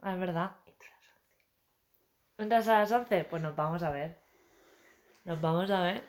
[0.00, 0.52] Ah, es verdad.
[2.38, 3.24] ¿Entras a las 11?
[3.24, 4.18] Pues nos vamos a ver.
[5.24, 6.02] Nos vamos a ver.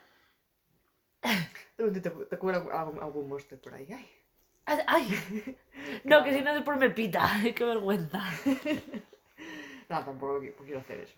[1.75, 3.87] Te, te, te cubre algún, algún monster por ahí.
[3.91, 4.09] Ay.
[4.65, 4.83] ¡Ay!
[4.87, 5.57] ay.
[6.03, 7.25] No, que si no después me pita.
[7.55, 8.21] Qué vergüenza.
[9.89, 11.17] No, tampoco qui- quiero hacer eso.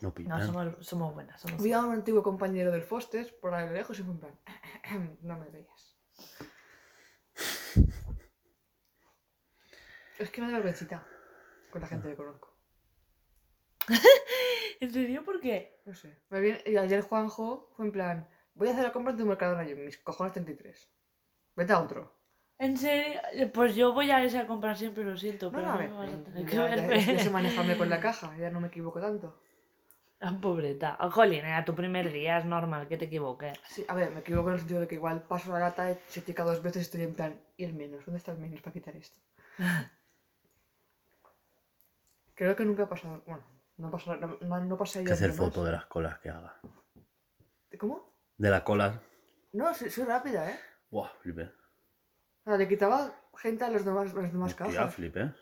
[0.00, 0.46] No No, pitan.
[0.46, 1.40] somos, somos buenas.
[1.40, 1.60] Somos...
[1.62, 4.38] Vi a un antiguo compañero del Fosters por ahí lejos y fue en plan,
[5.22, 5.96] no me veas.
[10.18, 11.04] Es que me da vergüencita
[11.70, 12.49] con la gente que conozco.
[14.80, 15.24] ¿En serio?
[15.24, 15.80] ¿Por qué?
[15.84, 16.16] No sé.
[16.30, 19.26] Me viene- y ayer Juanjo fue en plan, voy a hacer la compra en tu
[19.26, 19.64] Mercadona.
[19.64, 20.90] Y yo, mis cojones 33.
[21.56, 22.18] Vete a otro.
[22.58, 23.20] ¿En serio?
[23.54, 25.78] Pues yo voy a ese a comprar siempre, lo siento, No, pero no, a no
[25.78, 25.90] ver.
[25.90, 27.04] me vas a tener que Ya, ya, verme.
[27.04, 29.40] ya sé manejarme con la caja, ya no me equivoco tanto.
[30.22, 30.98] Ah, pobreta.
[31.00, 33.58] Oh, jolín, era tu primer día, es normal que te equivoques.
[33.66, 36.20] Sí, a ver, me equivoco en el sentido de que igual paso la lata, se
[36.20, 38.04] tica dos veces y estoy en plan, ¿y el menos?
[38.04, 39.18] ¿Dónde está el menos para quitar esto?
[42.34, 43.22] Creo que nunca ha pasado.
[43.26, 43.42] Bueno,
[43.80, 46.60] no pasa no, no, no pasa que hacer foto de las colas que haga.
[47.78, 48.12] ¿Cómo?
[48.36, 49.00] De la cola.
[49.52, 50.58] No, soy, soy rápida, ¿eh?
[50.90, 51.44] Buah, flipé.
[51.44, 54.94] O sea, le quitaba gente a los demás, las demás Hostia, cajas.
[54.94, 55.32] flipé.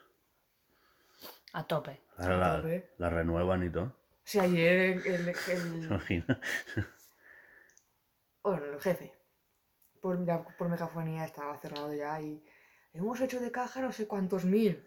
[1.53, 2.01] A tope.
[2.17, 2.95] Ahora Sí, la, tope.
[2.99, 3.93] la renuevan y todo.
[4.25, 6.41] Sí, ayer el, el, ¿Se el- imagina?
[8.43, 9.13] bueno, el jefe,
[10.01, 12.43] por, ya por megafonía estaba cerrado ya y
[12.93, 14.85] hemos hecho de caja no sé cuántos mil.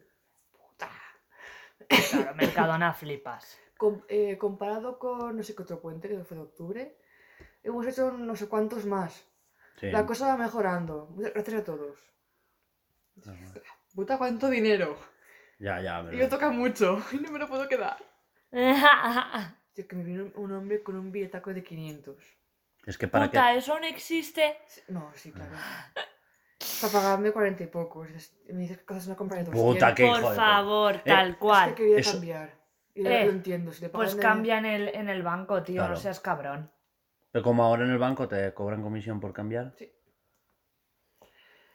[1.87, 3.57] Claro, Mercadona flipas.
[3.77, 6.97] Com- eh, comparado con no sé qué otro puente que fue de octubre,
[7.63, 9.25] hemos hecho no sé cuántos más.
[9.79, 9.89] Sí.
[9.91, 11.09] La cosa va mejorando.
[11.17, 11.97] Gracias a todos.
[13.95, 14.97] Puta, cuánto dinero.
[15.59, 16.29] Ya, ya, Y me pero...
[16.29, 17.97] toca mucho y no me lo puedo quedar.
[19.73, 22.15] Tío, que me vino un- hombre con un billetaco de 500.
[22.85, 23.57] Es que para Puta, que...
[23.59, 24.57] eso no existe.
[24.87, 25.51] No, sí, claro.
[26.81, 28.09] Para pagarme 40 y pocos.
[28.11, 29.73] Es- Me dice que haces una compra de 200.
[29.73, 31.69] Puta, qué hijo Por de favor, Eh, tal Es cual.
[31.69, 32.49] que quería Eso- cambiar.
[32.93, 33.71] Y lo, Eh, lo entiendo.
[33.71, 35.93] Si le Pues de- cambia en el, en el banco, tío, Claro.
[35.93, 36.69] no seas cabrón.
[37.31, 39.73] Pero como ahora en el banco te cobran comisión por cambiar.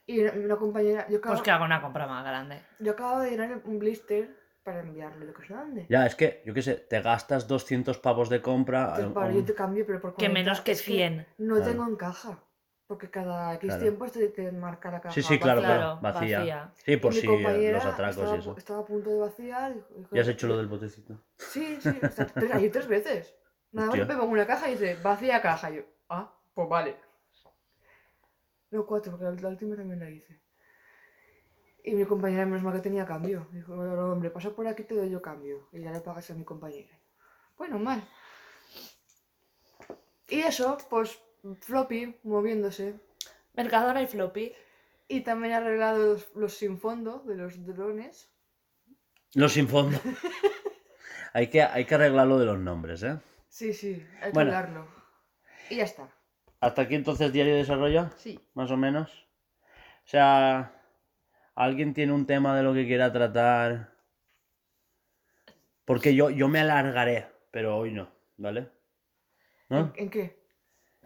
[0.08, 2.60] Y una compañera, yo acabo, Pues que haga una compra más grande.
[2.78, 5.86] yo acabo de llenar un blister para enviarlo, yo que sé dónde.
[5.88, 8.94] Ya, es que, yo qué sé, te gastas 200 pavos de compra.
[9.14, 11.26] Para, un- yo te cambio, pero por Que 40, menos que es 100.
[11.38, 11.70] no Claro.
[11.70, 12.38] tengo en caja.
[12.86, 13.82] Porque cada X Claro.
[13.82, 15.12] tiempo te, te marca la caja.
[15.14, 15.76] Sí, sí, claro, vacía.
[15.76, 16.38] claro, Claro, vacía.
[16.38, 16.72] vacía.
[16.84, 18.54] Sí, por Y si compañera los atracos estaba, y eso.
[18.56, 19.74] estaba a punto de vaciar.
[19.74, 21.20] dijo- dijo- ¿Ya has hecho lo del botecito?
[21.36, 23.34] Sí, sí, o sea, tres, ahí tres veces.
[23.72, 25.70] Nada más me pongo una caja y dice, vacía caja.
[25.72, 26.96] Y yo, ah, pues vale.
[28.70, 30.40] No, cuatro, porque la, la última también la hice.
[31.84, 33.46] Y mi compañera, menos mal que tenía cambio.
[33.52, 35.68] Dijo, "Bueno, hombre, pasa por aquí, te doy yo cambio.
[35.72, 36.96] Y ya le pagas a mi compañera.
[37.58, 38.02] Bueno, mal.
[40.28, 41.16] Y eso, pues,
[41.60, 42.94] floppy, moviéndose.
[43.54, 44.52] Mercadona y floppy.
[45.08, 48.30] Y también he arreglado los, los sin fondo de los drones.
[49.34, 49.98] Los sin fondo.
[51.32, 53.18] hay, que, hay que arreglar lo de los nombres, ¿eh?
[53.48, 54.50] Sí, sí, hay que Bueno.
[54.50, 54.88] hablarlo.
[55.70, 56.10] Y ya está.
[56.60, 58.40] Hasta aquí entonces diario de desarrollo, Sí.
[58.54, 59.28] más o menos.
[60.04, 60.72] O sea,
[61.54, 63.92] ¿alguien tiene un tema de lo que quiera tratar?
[65.84, 68.70] Porque yo, yo me alargaré, pero hoy no, ¿vale?
[69.68, 69.78] ¿No?
[69.78, 70.45] ¿En, en qué?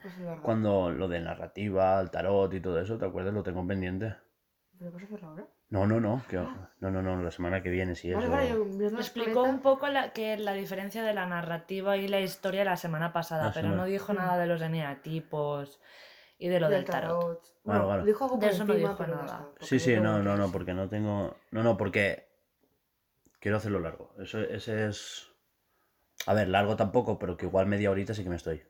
[0.02, 0.14] Pues.
[0.42, 3.34] Cuando lo de narrativa, el tarot y todo eso, ¿te acuerdas?
[3.34, 4.14] Lo tengo pendiente.
[4.78, 5.46] ¿Pero vas a hacerlo ahora?
[5.68, 6.22] No, no, no.
[6.28, 8.12] que- no, no, no, la semana que viene, sí.
[8.12, 8.96] Vale, eso.
[8.98, 13.12] Explicó un poco la, que la diferencia de la narrativa y la historia la semana
[13.12, 15.80] pasada, La pero semana- no dijo nada de los eneatipos
[16.38, 17.40] y de lo del tarot.
[17.62, 18.04] Bueno, Claro, claro.
[18.06, 19.48] dijo algo De eso no encima, dijo pero ya nada.
[19.60, 21.36] Sí, sí, no, no, no, porque no tengo.
[21.50, 22.26] No, no, porque
[23.38, 24.14] quiero hacerlo largo.
[24.18, 25.28] Eso, ese es.
[26.26, 28.62] A ver, largo tampoco, pero que igual media horita sí que me estoy.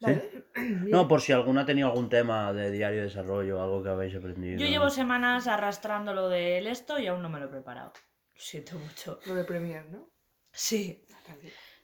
[0.54, 0.90] Bien.
[0.90, 4.14] No, por si alguno ha tenido algún tema de diario de desarrollo, algo que habéis
[4.14, 4.58] aprendido.
[4.58, 7.92] Yo llevo semanas arrastrando lo del esto y aún no me lo he preparado.
[8.34, 9.20] Lo siento mucho.
[9.26, 10.10] Lo de Premier, ¿no?
[10.52, 11.04] Sí,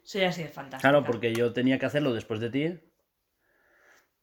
[0.02, 0.88] soy así de fantástica.
[0.88, 2.80] Claro, porque yo tenía que hacerlo después de ti.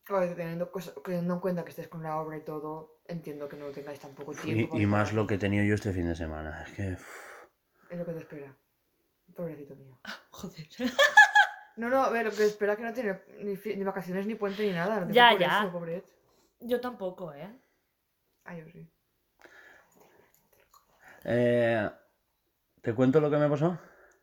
[0.05, 0.69] Teniendo,
[1.05, 4.33] teniendo en cuenta que estés con la obra y todo, entiendo que no tengáis tampoco
[4.33, 4.77] tiempo.
[4.77, 6.63] Y, y más lo que he tenido yo este fin de semana.
[6.63, 6.97] Es que.
[7.89, 8.57] Es lo que te espera.
[9.35, 9.99] Pobrecito mío.
[10.31, 10.67] Joder.
[11.77, 14.73] No, no, a ver, lo que espera que no tiene ni, vacaciones, ni puente, ni
[14.73, 15.05] nada.
[15.05, 15.59] no Ya, ya.
[15.59, 16.05] eso, pobret.
[16.59, 17.49] Yo tampoco, ¿eh?
[18.45, 18.87] Ah, yo sí.
[21.23, 21.89] eh,
[22.81, 23.77] ¿Te cuento lo que me pasó?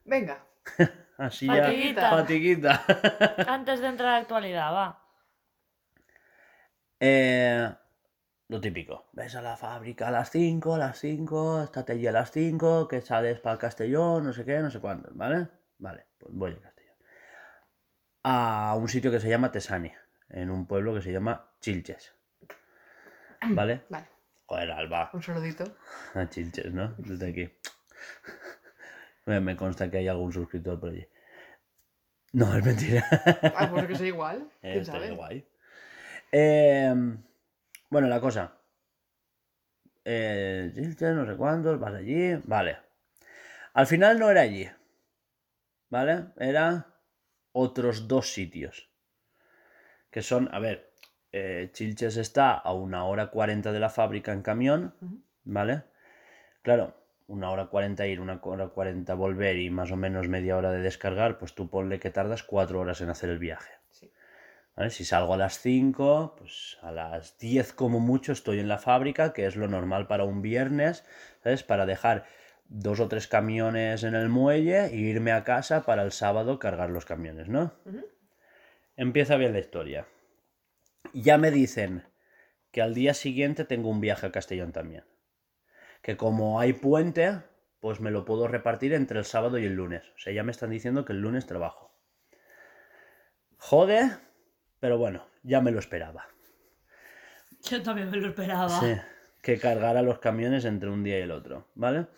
[0.04, 0.44] Venga.
[1.18, 1.64] Así ya.
[1.64, 2.10] Fatiguita.
[2.10, 2.84] Fatiguita.
[3.48, 5.04] Antes de entrar a la actualidad, va.
[7.00, 7.74] Eh,
[8.48, 9.08] lo típico.
[9.12, 12.88] Ves a la fábrica a las 5, a las 5, estate allí a las 5,
[12.88, 15.48] que sales para el Castellón, no sé qué, no sé cuántos, ¿vale?
[15.78, 16.77] Vale, pues voy a Castellón.
[18.30, 19.90] A un sitio que se llama Tesani,
[20.28, 22.12] en un pueblo que se llama Chilches.
[23.40, 23.84] ¿Vale?
[23.88, 24.06] Vale.
[24.44, 25.08] Joder, Alba.
[25.14, 25.64] Un saludito.
[26.14, 26.94] A Chilches, ¿no?
[26.98, 27.50] Desde aquí.
[29.24, 31.08] Me consta que hay algún suscriptor por allí.
[32.34, 33.02] No, es mentira.
[33.56, 34.46] Ah, pues que sea igual.
[34.60, 35.16] ¿Quién estaría sabe?
[35.16, 35.48] guay.
[36.30, 36.94] Eh,
[37.88, 38.58] bueno, la cosa.
[40.04, 42.34] Eh, chistes, no sé cuántos, vas allí.
[42.44, 42.76] Vale.
[43.72, 44.68] Al final no era allí.
[45.88, 46.26] ¿Vale?
[46.36, 46.97] Era
[47.52, 48.88] otros dos sitios.
[50.10, 50.90] Que son, a ver,
[51.32, 54.94] eh, Chilches está a una hora cuarenta de la fábrica en camión.
[55.44, 55.84] ¿Vale?
[56.62, 56.94] Claro,
[57.26, 60.80] una hora cuarenta ir, una hora cuarenta volver y más o menos media hora de
[60.80, 63.72] descargar, pues tú ponle que tardas cuatro horas en hacer el viaje.
[63.90, 64.10] Sí.
[64.76, 64.90] ¿Vale?
[64.90, 69.32] Si salgo a las 5, pues a las 10 como mucho estoy en la fábrica,
[69.32, 71.04] que es lo normal para un viernes,
[71.42, 71.62] ¿sabes?
[71.62, 72.26] Para dejar
[72.68, 76.90] dos o tres camiones en el muelle e irme a casa para el sábado cargar
[76.90, 77.72] los camiones, ¿no?
[78.96, 80.06] Empieza bien la historia.
[81.12, 82.04] Ya me dicen
[82.70, 85.04] que al día siguiente tengo un viaje a Castellón también.
[86.02, 87.42] Que como hay puente,
[87.80, 90.02] pues me lo puedo repartir entre el sábado y el lunes.
[90.16, 91.94] O sea, ya me están diciendo que el lunes trabajo.
[93.56, 94.10] Jode,
[94.78, 96.28] pero bueno, ya me lo esperaba.
[97.62, 98.68] Yo también me lo esperaba.
[98.68, 98.94] Sí,
[99.48, 102.08] que cargara los camiones entre un día y el otro, ¿vale?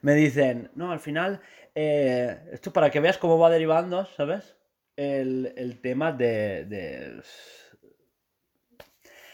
[0.00, 1.42] Me dicen, no, al final,
[1.74, 4.56] eh, esto para que veas cómo va derivando, ¿sabes?
[4.96, 7.20] El, el tema de, de-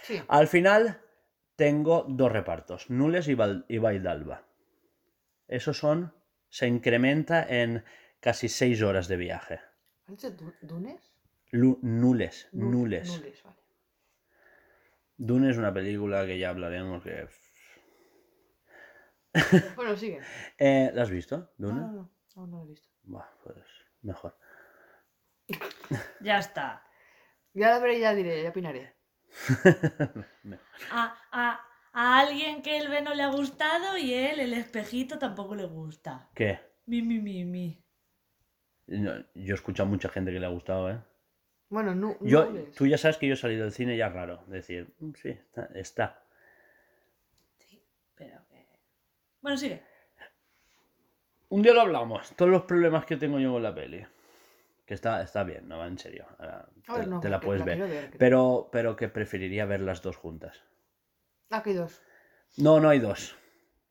[0.02, 0.20] Sí.
[0.26, 1.00] Al final
[1.54, 4.42] tengo dos repartos, Nules y, Val- y Vaidalba.
[5.46, 6.12] Esos son,
[6.48, 7.84] se incrementa en
[8.18, 9.60] casi seis horas de viaje.
[10.08, 11.12] ¿Has dicho du- Dunes?
[11.52, 13.16] Lu- nules, Nu- nules.
[13.16, 13.56] Nules, vale.
[15.16, 17.28] Dune es una película que ya hablaremos que...
[19.76, 20.20] Bueno, sigue.
[20.58, 21.80] Eh, ¿La has visto, No, Dune?
[21.80, 22.88] no, no, no, no lo he visto.
[23.02, 23.56] Buah, pues
[24.02, 24.36] mejor.
[26.20, 26.82] Ya está.
[27.52, 28.94] Ya la veré y ya diré, ya opinaré.
[30.90, 31.60] A, a-
[31.92, 35.64] a alguien que el B no le ha gustado y él, el espejito, tampoco le
[35.64, 36.28] gusta.
[36.34, 36.58] ¿Qué?
[36.86, 37.80] Mi, mi, mi, mi.
[38.86, 41.00] No, yo he escuchado a mucha gente que le ha gustado, ¿eh?
[41.70, 44.44] Bueno, nu Yo, tú ya sabes que yo he salido del cine ya raro.
[44.46, 45.66] Decir, "Mm, sí, está.
[45.74, 46.22] está".
[48.16, 48.68] Pero que...
[49.44, 49.82] Bueno, sigue.
[51.50, 52.34] Un día lo hablamos.
[52.34, 54.02] Todos los problemas que tengo yo con la peli.
[54.86, 56.24] Que está, está bien, no, en serio.
[56.38, 56.66] Ahora
[57.04, 57.76] te, no, te la puedes la ver.
[57.76, 60.62] quiero ver, que- Pero, pero que preferiría ver las dos juntas.
[61.50, 62.00] Ah, que hay dos.
[62.56, 63.36] No, no hay dos.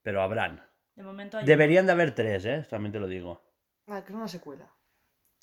[0.02, 0.66] Pero habrán.
[0.96, 1.46] De momento hay...
[1.46, 2.66] Deberían de haber tres, ¿eh?
[2.68, 3.44] También te lo digo.
[3.88, 4.68] Ah, que es una secuela.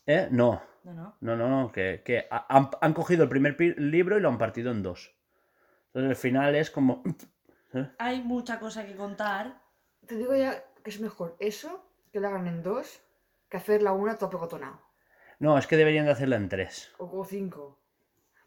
[0.06, 0.26] ¿Eh?
[0.32, 0.60] No.
[0.82, 1.16] No, no.
[1.20, 1.70] No, no, no.
[1.70, 5.14] Que, que ha- han, han cogido el primer libro y lo han partido en dos.
[5.86, 7.04] Entonces el final es como...
[7.74, 7.90] ¿eh?
[7.98, 9.60] Hay mucha cosa que contar.
[10.10, 13.00] Te digo ya que es mejor eso, que la hagan en dos,
[13.48, 14.80] que hacer la una tope cotonado.
[15.38, 16.90] No, es que deberían de hacerla en tres.
[16.98, 17.78] O, o cinco.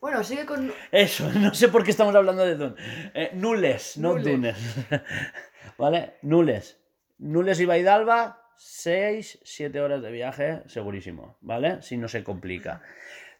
[0.01, 0.73] Bueno, sigue con.
[0.91, 2.75] Eso, no sé por qué estamos hablando de Dune.
[3.13, 4.25] Eh, nules, no Nules.
[4.25, 4.75] Dunes.
[5.77, 6.17] ¿Vale?
[6.23, 6.81] Nules.
[7.19, 11.37] Nules y Baidalba, 6, 7 horas de viaje, segurísimo.
[11.39, 11.81] ¿Vale?
[11.81, 12.81] Si no se complica.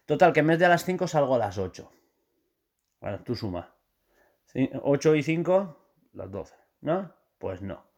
[0.06, 1.92] Total, que en vez de a las 5 salgo a las 8.
[3.02, 3.74] Bueno, tú suma.
[4.54, 6.54] 8 y 5, las 12.
[6.80, 7.14] ¿No?
[7.38, 7.92] Pues no.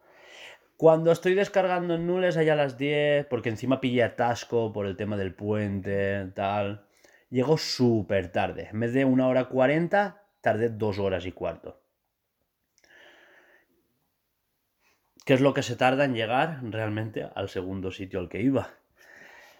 [0.77, 4.95] Cuando estoy descargando en Nules allá a las 10, porque encima pillé atasco por el
[4.95, 6.85] tema del puente, tal.
[7.31, 8.69] Llego súper tarde.
[8.71, 11.81] En vez de una hora 40, tardé dos horas y cuarto.
[15.25, 18.69] ¿Qué es lo que se tarda en llegar realmente al segundo sitio al que iba?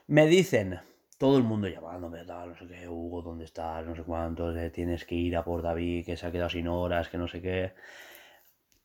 [0.06, 0.80] Me dicen,
[1.18, 3.84] todo el mundo llamándome, tal, no sé qué, Hugo, ¿dónde estás?
[3.88, 6.68] No sé cuántos, eh, tienes que ir a por David, que se ha quedado sin
[6.68, 7.74] horas, que no sé qué.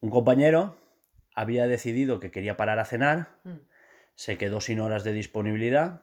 [0.01, 0.77] Un compañero
[1.35, 3.59] había decidido que quería parar a cenar, Mm.
[4.15, 6.03] se quedó sin horas de disponibilidad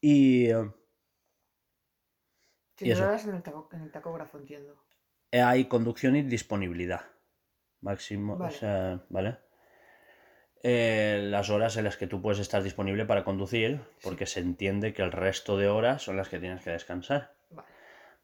[0.00, 0.70] y eh,
[2.76, 4.82] Sin horas en el, taco- en el tacógrafo, entiendo.
[5.32, 7.02] hay conducción y disponibilidad.
[7.80, 8.52] Máximo, o Vale.
[8.56, 9.38] sea, ¿vale?
[10.62, 14.92] Eh, las horas en las que tú puedes estar disponible para conducir, porque se entiende
[14.92, 17.34] que el resto de horas son las que tienes que descansar.
[17.50, 17.68] Vale.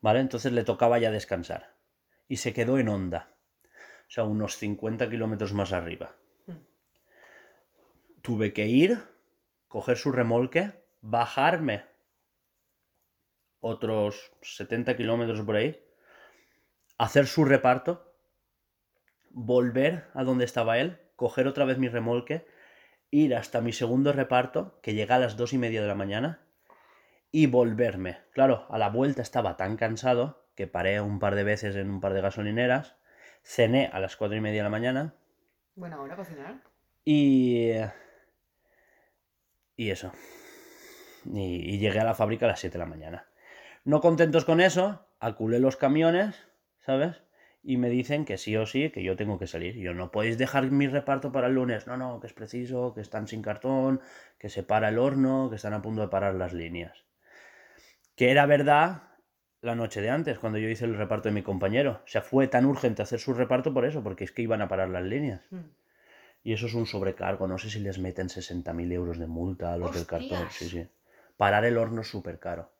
[0.00, 0.20] ¿Vale?
[0.20, 1.74] Entonces le tocaba ya descansar.
[2.28, 3.34] Y se quedó en onda.
[4.08, 6.16] O sea, unos 50 kilómetros más arriba.
[6.46, 6.52] Mm.
[8.22, 8.98] Tuve que ir,
[9.68, 11.84] coger su remolque, bajarme
[13.60, 15.78] otros 70 kilómetros por ahí,
[16.96, 18.14] hacer su reparto,
[19.30, 22.46] volver a donde estaba él, coger otra vez mi remolque,
[23.10, 26.40] ir hasta mi segundo reparto, que llega a las dos y media de la mañana,
[27.30, 28.18] y volverme.
[28.32, 32.00] Claro, a la vuelta estaba tan cansado que paré un par de veces en un
[32.00, 32.96] par de gasolineras,
[33.42, 35.14] cené a las cuatro y media de la mañana
[35.74, 36.62] Buena hora para cenar.
[37.04, 37.72] y...
[39.76, 40.12] Y eso.
[41.24, 43.28] Y, y llegué a la fábrica a las 7 de la mañana.
[43.84, 46.48] No contentos con eso, aculé los camiones,
[46.80, 47.22] ¿sabes?
[47.62, 49.76] Y me dicen que sí o sí, que yo tengo que salir.
[49.76, 51.86] Y yo, no podéis dejar mi reparto para el lunes.
[51.86, 54.00] No, no, que es preciso, que están sin cartón,
[54.38, 57.04] que se para el horno, que están a punto de parar las líneas.
[58.16, 59.07] Que era verdad
[59.60, 62.00] la noche de antes, cuando yo hice el reparto de mi compañero.
[62.04, 64.68] O sea, fue tan urgente hacer su reparto por eso, porque es que iban a
[64.68, 65.42] parar las líneas.
[65.50, 65.58] Mm.
[66.44, 67.46] Y eso es un sobrecargo.
[67.48, 70.44] No sé si les meten 60.000 euros de multa a los del cartón.
[70.46, 70.54] ¡Hostias!
[70.54, 70.88] Sí, sí.
[71.36, 72.70] Parar el horno es súper caro.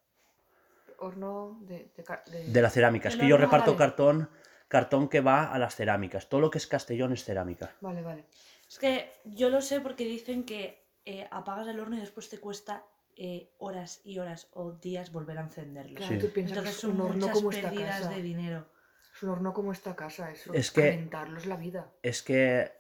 [0.99, 1.91] Horno de.
[1.97, 3.09] de, ca- de- De la cerámica.
[3.09, 3.79] Es que yo reparto vale.
[3.79, 4.29] cartón,
[4.69, 6.29] cartón que va a las cerámicas.
[6.29, 7.73] Todo lo que es Castellón es cerámica.
[7.81, 8.25] Vale, vale.
[8.69, 12.39] Es que yo lo sé porque dicen que eh, apagas el horno y después te
[12.39, 12.83] cuesta
[13.21, 15.97] eh, horas y horas o días volver a encenderlo.
[15.97, 16.21] Claro, Sí.
[16.21, 18.11] tú piensas Entonces que es un son horno muchas como esta pérdidas casa.
[18.11, 18.67] de dinero.
[19.15, 20.31] Es un horno como esta casa.
[20.31, 20.55] Eso.
[20.55, 21.91] Es que- Calentarlo es la vida.
[22.03, 22.71] Es que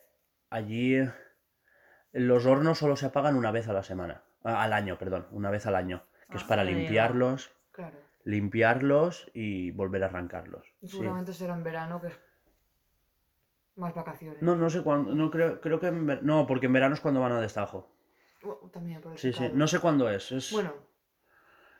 [0.50, 0.98] allí
[2.12, 4.22] los hornos solo se apagan una vez a la semana.
[4.44, 5.26] Al año, perdón.
[5.32, 6.04] Una vez al año.
[6.30, 7.98] Que es Ah, para limpiarlos, Claro.
[8.24, 10.66] limpiarlos y volver a arrancarlos.
[10.80, 10.98] Y Sí.
[10.98, 12.18] seguramente será en verano, que es.
[13.76, 14.42] Más vacaciones.
[14.42, 15.14] No, no sé cuándo.
[15.14, 17.88] No creo, creo que en ver- no, porque en verano es cuando van a destajo.
[18.42, 19.48] Bueno, también por el Sí, sí.
[19.52, 20.30] No sé cuándo es.
[20.32, 20.74] es- Bueno,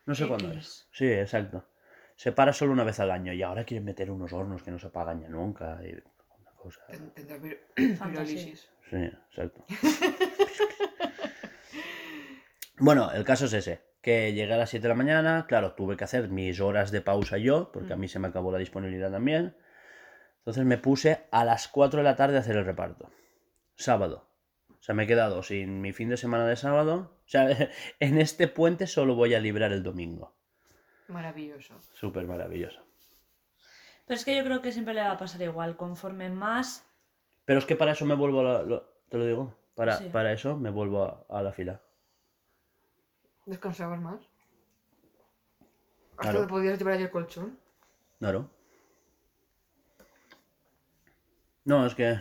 [0.07, 0.59] No sé cuándo X.
[0.59, 0.89] es.
[0.93, 1.65] Sí, exacto.
[2.17, 4.79] Se para solo una vez al año y ahora quieren meter unos hornos que no
[4.79, 5.79] se apagan ya nunca.
[5.85, 6.81] Y una cosa.
[6.89, 8.69] ten- tendrá pirólisis.
[8.91, 9.65] Sí, exacto.
[12.79, 13.87] bueno, el caso es ese.
[14.01, 17.01] Que llegué a las 7 de la mañana, claro, tuve que hacer mis horas de
[17.03, 18.01] pausa yo, porque a Mm.
[18.01, 19.57] mí se me acabó la disponibilidad también.
[20.39, 23.11] Entonces me puse a las 4 de la tarde a hacer el reparto.
[23.75, 24.28] Sábado.
[24.89, 27.13] O sea, me he quedado sin mi fin de semana de sábado.
[27.27, 27.47] O sea,
[28.01, 30.35] en este puente solo voy a librar el domingo.
[31.09, 31.75] Maravilloso.
[31.93, 32.81] Súper maravilloso.
[34.07, 35.77] Pero es que yo creo que siempre le va a pasar igual.
[35.77, 36.87] Conforme más.
[37.45, 38.63] Pero es que para eso me vuelvo a la...
[38.63, 39.55] lo- te lo digo.
[39.75, 40.09] Para, Sí.
[40.11, 41.83] para eso me vuelvo a, a la fila.
[43.45, 44.21] ¿Descansabas más?
[46.13, 46.41] ¿Hasta Claro.
[46.41, 47.59] te podías llevar ahí el colchón?
[48.21, 48.49] Claro.
[51.69, 52.19] No, es que,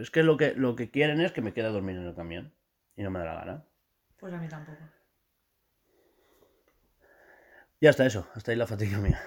[0.00, 2.14] es que lo que lo que quieren es que me quede a dormir en el
[2.14, 2.52] camión.
[2.94, 3.64] Y no me da la gana.
[4.18, 4.82] Pues a mí tampoco.
[7.80, 9.18] Ya está eso, hasta ahí la fatiga mía.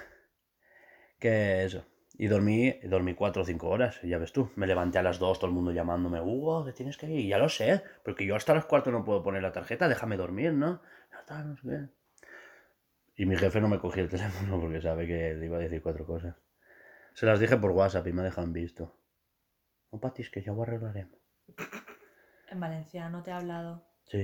[1.18, 1.84] Que eso.
[2.16, 4.52] Y dormí, dormí cuatro o cinco horas, ya ves tú.
[4.54, 7.20] Me levanté a las dos, todo el mundo llamándome, Hugo, que tienes que ir.
[7.20, 10.16] Y ya lo sé, porque yo hasta las cuatro no puedo poner la tarjeta, déjame
[10.16, 10.80] dormir, ¿no?
[11.28, 11.88] No sé qué.
[13.16, 15.82] Y mi jefe no me cogía el teléfono porque sabe que le iba a decir
[15.82, 16.36] cuatro cosas.
[17.14, 18.94] Se las dije por WhatsApp y me dejan visto.
[19.90, 21.18] No, Patis, que ya lo arreglaremos.
[22.48, 23.84] En valenciano te ha hablado.
[24.06, 24.18] Sí,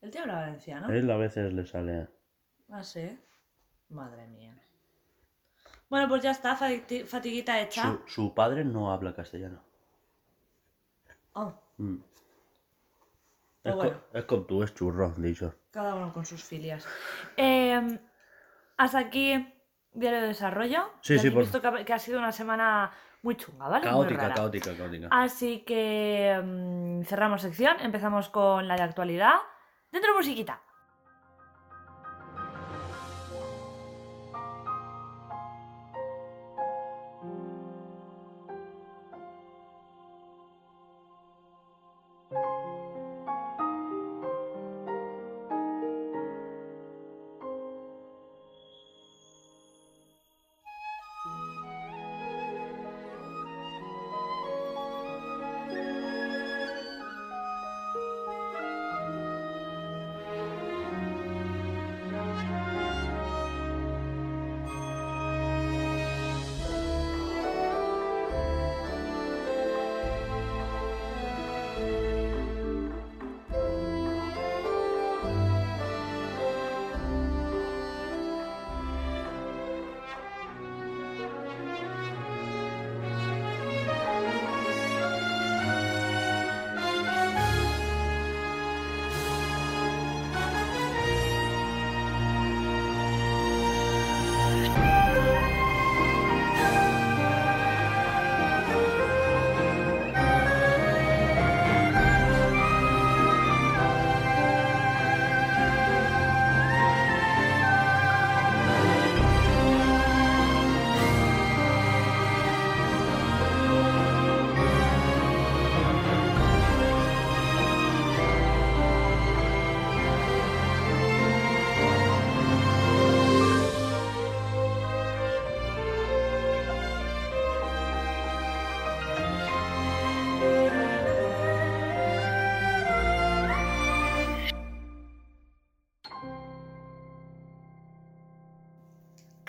[0.00, 0.88] Él te habla valenciano.
[0.88, 2.08] a él a veces le sale...
[2.70, 3.18] Ah, sí.
[3.88, 4.56] Madre mía.
[5.88, 7.82] Bueno, pues ya está, fati- fatiguita hecha.
[7.82, 9.62] Su, su padre no habla castellano.
[11.32, 11.96] Oh, Mm.
[13.64, 14.00] Es, bueno.
[14.12, 15.54] co- es con tú, es churro, dicho.
[15.70, 16.86] cada uno con sus filias.
[17.36, 17.98] Eh,
[18.76, 19.54] hasta aquí
[19.92, 20.90] diario de desarrollo.
[21.00, 22.90] Sí, sí, por- visto que, ha- que ha sido una semana
[23.22, 23.84] muy chunga, ¿vale?
[23.86, 24.34] Muy Caótica, rara.
[24.34, 25.08] caótica, caótica.
[25.10, 29.34] Así que mm, cerramos sección, empezamos con la de actualidad.
[29.92, 30.60] Dentro musiquita.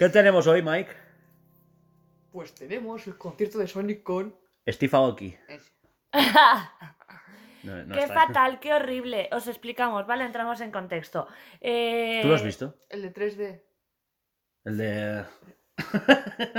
[0.02, 0.92] ¿Qué tenemos hoy, Mike?
[2.32, 4.36] Pues tenemos el concierto de Sonic con.
[4.68, 5.38] Steve Aoki.
[7.64, 8.16] No, no qué está.
[8.16, 9.30] fatal, qué horrible.
[9.32, 10.26] Os explicamos, ¿vale?
[10.26, 11.28] Entramos en contexto.
[11.60, 12.74] Eh, ¿Tú lo has visto?
[12.90, 13.62] El de 3D.
[14.64, 15.26] El de...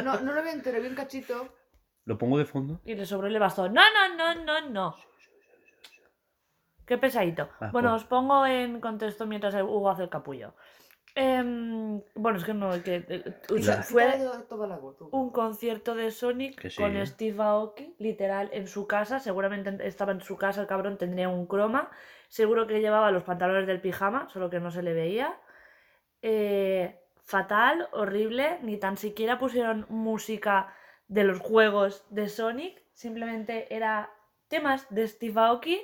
[0.05, 1.57] No, no lo vi entero, vi un cachito.
[2.05, 2.80] ¿Lo pongo de fondo?
[2.84, 3.74] Y le sobró el bastón.
[3.74, 4.97] No, no, no, no, no.
[6.86, 7.49] Qué pesadito.
[7.59, 8.03] Ah, bueno, pues.
[8.03, 10.55] os pongo en contexto mientras Hugo hace el capullo.
[11.14, 13.04] Em, bueno, es que no, que,
[13.52, 14.04] o sea, La- fue
[15.10, 17.04] un concierto de Sonic sí, con ¿eh?
[17.06, 19.18] Steve Aoki, literal, en su casa.
[19.20, 21.90] Seguramente en- estaba en su casa, el cabrón tendría un croma.
[22.28, 25.38] Seguro que llevaba los pantalones del pijama, solo que no se le veía.
[26.22, 28.58] Eh, fatal, horrible.
[28.62, 30.74] Ni tan siquiera pusieron música
[31.08, 32.82] de los juegos de Sonic.
[32.94, 34.10] Simplemente era
[34.48, 35.80] temas de Steve Aoki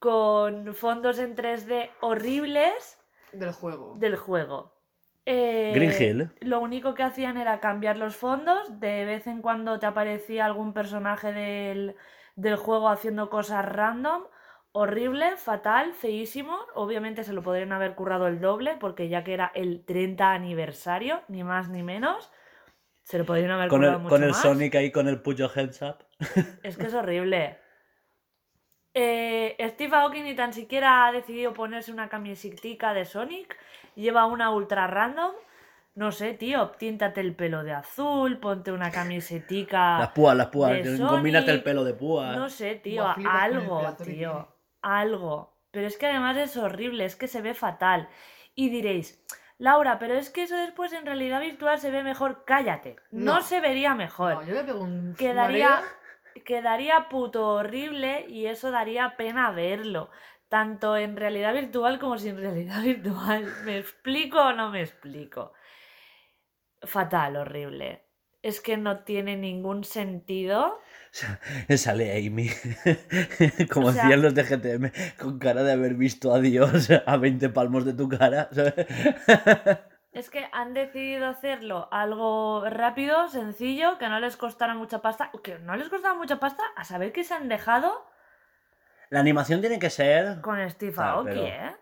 [0.00, 2.95] con fondos en 3D horribles
[3.32, 3.94] Del juego.
[3.98, 4.72] del juego.
[5.24, 6.30] Eh, Green Hill.
[6.40, 8.78] Lo único que hacían era cambiar los fondos.
[8.80, 11.96] De vez en cuando te aparecía algún personaje del,
[12.36, 14.22] del juego haciendo cosas random.
[14.72, 16.56] Horrible, fatal, feísimo.
[16.74, 21.22] Obviamente se lo podrían haber currado el doble, porque ya que era el 30 aniversario,
[21.28, 22.30] ni más ni menos,
[23.02, 24.42] se lo podrían haber Con currado el, mucho con el más.
[24.42, 26.04] Sonic ahí con el Puyo Heads Up.
[26.62, 27.58] Es que es horrible.
[28.98, 33.54] Eh, Steve Aoki ni tan siquiera ha decidido ponerse una camisetica de Sonic.
[33.94, 35.32] Lleva una ultra random.
[35.96, 39.98] No sé, tío, tíntate el pelo de azul, ponte una camisetica.
[39.98, 40.78] Las púas, las púas.
[41.08, 42.36] Combínate el pelo de púas.
[42.38, 44.48] No sé, tío, Buah, algo, tío.
[44.80, 45.54] Algo.
[45.70, 48.08] Pero es que además es horrible, es que se ve fatal.
[48.54, 49.22] Y diréis,
[49.58, 52.44] Laura, pero es que eso después en realidad virtual se ve mejor.
[52.46, 52.96] Cállate.
[53.10, 53.42] No, No.
[53.42, 55.14] se vería mejor No, yo le pego un.
[55.18, 55.80] quedaría.
[56.44, 60.10] Quedaría puto horrible y eso daría pena verlo.
[60.48, 63.46] Tanto en realidad virtual como sin realidad virtual.
[63.64, 65.52] ¿Me explico o no me explico?
[66.82, 68.02] Fatal, horrible.
[68.42, 70.78] Es que no tiene ningún sentido.
[71.76, 72.48] Sale Amy.
[73.72, 74.92] Como O sea- hacían los de GTM.
[75.18, 78.48] Con cara de haber visto a Dios a 20 palmos de tu cara.
[80.16, 85.30] Es que han decidido hacerlo algo rápido, sencillo, que no les costara mucha pasta.
[85.42, 88.06] Que no les costara mucha pasta a saber que se han dejado
[89.10, 90.40] La animación tiene que ser.
[90.40, 91.76] con Steve Aoki, pero- ¿eh?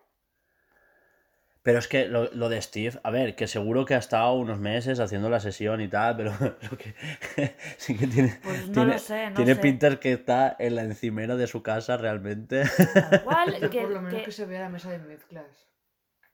[1.62, 4.58] Pero es que lo, lo de Steve, a ver, que seguro que ha estado unos
[4.58, 6.30] meses haciendo la sesión y tal, pero
[6.70, 6.94] lo que
[7.78, 8.38] sí que tiene.
[8.42, 9.98] Pues no tiene, lo sé, no tiene sé.
[9.98, 12.64] que está en la encimera de su casa realmente.
[13.10, 15.46] Tal cual, que- por lo menos que- que se vea la mesa de mezclas.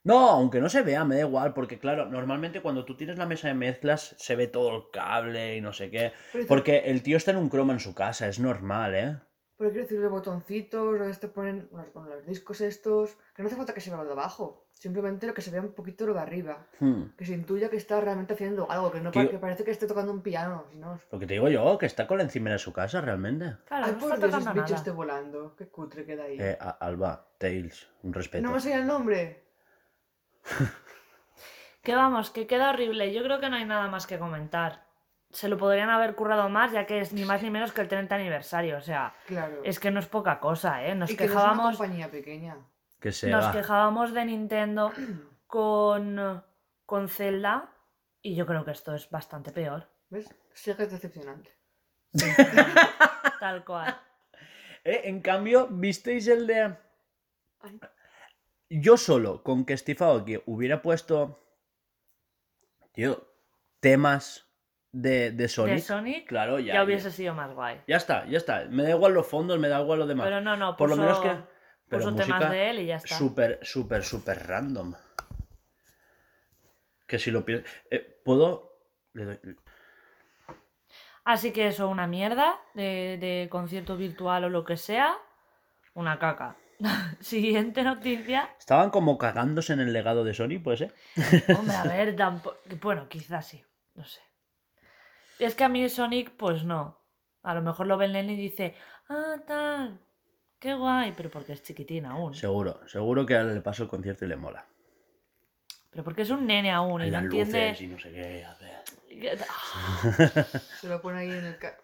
[0.02, 3.26] No, aunque no se vea, me da igual, porque claro, normalmente cuando tú tienes la
[3.26, 6.12] mesa de mezclas se ve todo el cable y no sé qué.
[6.32, 9.18] Pero, Porque el tío está en un croma en su casa, es normal, ¿eh?
[9.58, 13.46] pero quiero decir, los botoncitos, donde te ponen los, con los discos estos, que no
[13.48, 14.64] hace falta que se vea lo de abajo.
[14.72, 16.66] Simplemente lo que se vea un poquito lo de arriba.
[16.78, 17.08] Hmm.
[17.18, 19.86] Que se intuya que está realmente haciendo algo, que no pa- que parece que esté
[19.86, 20.64] tocando un piano.
[20.70, 23.02] Si no, Lo que te digo yo, que está con la encimera de su casa
[23.02, 23.56] realmente.
[23.66, 25.54] Claro, Ay, no por Dios, ese bicho esté volando.
[25.56, 26.38] Qué cutre queda ahí.
[26.40, 28.42] Eh, Alba, Tails, un respeto.
[28.46, 29.49] no me sé el nombre.
[31.82, 33.10] Que vamos, que queda horrible.
[33.14, 34.84] Yo creo que no hay nada más que comentar.
[35.30, 37.88] Se lo podrían haber currado más, ya que es ni más ni menos que el
[37.88, 38.76] 30 aniversario.
[38.76, 39.62] O sea, Claro.
[39.64, 40.94] es que no es poca cosa, ¿eh?
[40.94, 41.76] Nos y que no es una quejábamos.
[41.78, 42.58] compañía pequeña.
[43.00, 43.52] Que se Nos va.
[43.52, 44.92] quejábamos de Nintendo
[45.46, 46.44] con,
[46.84, 47.70] con Zelda
[48.20, 49.88] y yo creo que esto es bastante peor.
[50.10, 50.28] ¿Ves?
[50.52, 51.50] Sega es decepcionante.
[53.40, 53.98] Tal cual.
[54.84, 56.76] Eh, en cambio, ¿visteis el de...?
[57.60, 57.80] Ay.
[58.70, 61.38] Yo solo, con que Steve Aoki hubiera puesto...
[62.92, 63.26] Tío,
[63.80, 64.46] temas
[64.92, 65.74] de, de Sonic.
[65.74, 66.74] De Sonic Claro, ya.
[66.74, 67.80] ya, hubiese sido más guay.
[67.86, 68.66] Ya está, ya está.
[68.66, 70.26] Me da igual los fondos, me da igual lo demás.
[70.26, 71.36] Pero no, no, Por lo menos que...
[71.88, 73.16] Pero puso música temas de él y ya está.
[73.16, 74.94] súper, súper, súper random.
[77.08, 77.68] Que si lo pienso...
[78.24, 78.70] ¿Puedo...?
[79.12, 79.56] Le doy-
[81.24, 85.16] Así que eso, una mierda de, de concierto virtual o lo que sea.
[85.94, 86.56] Una caca.
[87.20, 88.50] Siguiente noticia.
[88.58, 90.92] Estaban como cagándose en el legado de Sony, pues, ¿eh?
[91.56, 92.56] Hombre, a ver, tampoco.
[92.80, 93.64] Bueno, quizás sí.
[93.94, 94.20] No sé.
[95.38, 96.98] Es que a mí Sonic, pues no.
[97.42, 98.74] A lo mejor lo ve el nene y dice,
[99.08, 100.00] ah, tal.
[100.58, 101.14] Qué guay.
[101.16, 102.34] Pero porque es chiquitín aún.
[102.34, 104.66] Seguro, seguro que ahora le paso el concierto y le mola.
[105.90, 107.70] Pero porque es un nene aún y no entiende.
[107.70, 108.80] luces y no sé qué hacer.
[110.80, 111.58] Se lo pone ahí en el...
[111.58, 111.76] Ca...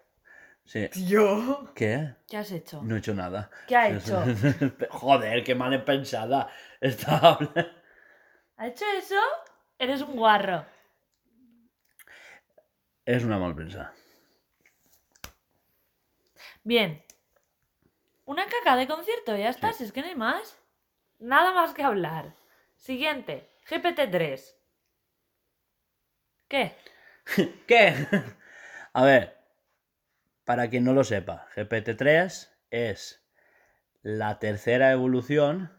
[0.67, 0.89] Sí.
[1.07, 1.71] ¿Yo?
[1.73, 2.13] ¿Qué?
[2.27, 2.81] ¿Qué has hecho?
[2.83, 3.49] No he hecho nada.
[3.67, 4.23] ¿Qué ha hecho?
[4.91, 6.49] Joder, qué mal pensada.
[7.07, 7.53] Hablando-
[8.57, 9.15] ¿Ha hecho eso?
[9.79, 10.65] Eres un guarro.
[13.05, 13.93] Es una mal pensada.
[16.63, 17.01] Bien.
[18.25, 20.59] Una caca de concierto, ya está, si es que no hay más.
[21.19, 22.35] Nada más que hablar.
[22.75, 24.53] Siguiente, GPT-3.
[26.49, 26.75] ¿Qué?
[27.67, 27.95] ¿Qué?
[28.91, 29.36] A ver,
[30.47, 33.21] para quien no lo sepa, GPT-3 es
[34.01, 35.73] la tercera evolución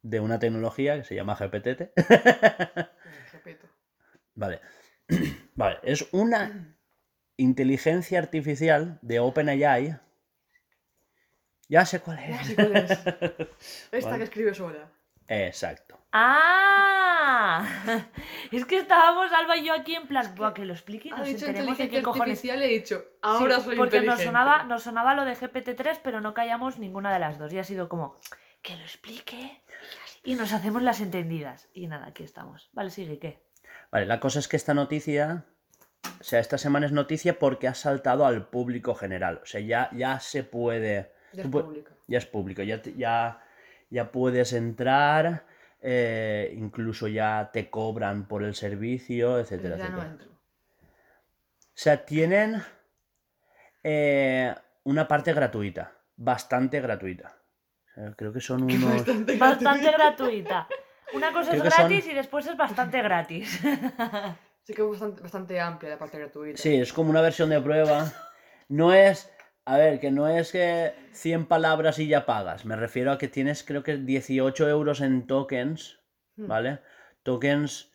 [0.00, 1.92] de una tecnología que se llama GPT.
[4.34, 4.60] Vale.
[5.54, 6.78] Vale, es una
[7.36, 10.00] inteligencia artificial de OpenAI.
[11.68, 12.46] Ya sé cuál Ya es.
[12.46, 12.90] sé cuál es.
[13.92, 14.18] Esta Vale.
[14.18, 14.90] que escribe sola.
[15.28, 15.98] Exacto.
[16.12, 17.64] ¡Ah!
[18.50, 21.18] Es que estábamos Alba y yo aquí en plan, Buah, que lo explique y Ha
[21.18, 22.42] nos dicho enteremos de qué cojones.
[22.44, 24.24] he dicho, ahora Sí, soy porque nos inteligente.
[24.24, 27.52] sonaba, nos sonaba lo de GPT-3, pero no callamos ninguna de las dos.
[27.52, 28.16] Y ha sido como,
[28.62, 29.62] que lo explique.
[30.24, 31.68] Y nos hacemos las entendidas.
[31.74, 32.70] Y nada, aquí estamos.
[32.72, 33.42] Vale, sigue, ¿qué?
[33.92, 35.44] Vale, la cosa es que esta noticia,
[36.20, 39.40] o sea, esta semana es noticia porque ha saltado al público general.
[39.42, 41.12] O sea, ya, ya se puede.
[41.34, 41.92] Ya tú es pu- público.
[42.06, 43.42] Ya es público, ya, te- ya,
[43.90, 45.44] ya puedes entrar,
[45.80, 50.10] eh, incluso ya te cobran por el servicio, etcétera, Ya no etcétera.
[50.12, 50.28] entro.
[50.28, 52.60] O sea, tienen
[53.82, 57.36] eh, una parte gratuita, bastante gratuita.
[57.90, 59.04] O sea, creo que son unos...
[59.38, 60.68] Bastante gratuita.
[61.14, 63.60] Una cosa Creo es son- gratis y después es bastante gratis.
[64.64, 66.60] Sí que es bastante, bastante amplia la parte gratuita.
[66.60, 68.12] Sí, es como una versión de prueba.
[68.68, 69.30] No es...
[69.72, 72.64] A ver, que no es que 100 palabras y ya pagas.
[72.64, 75.98] Me refiero a que tienes creo que 18 euros en tokens,
[76.38, 76.46] Hmm.
[76.46, 76.78] ¿vale?
[77.22, 77.92] Tokens...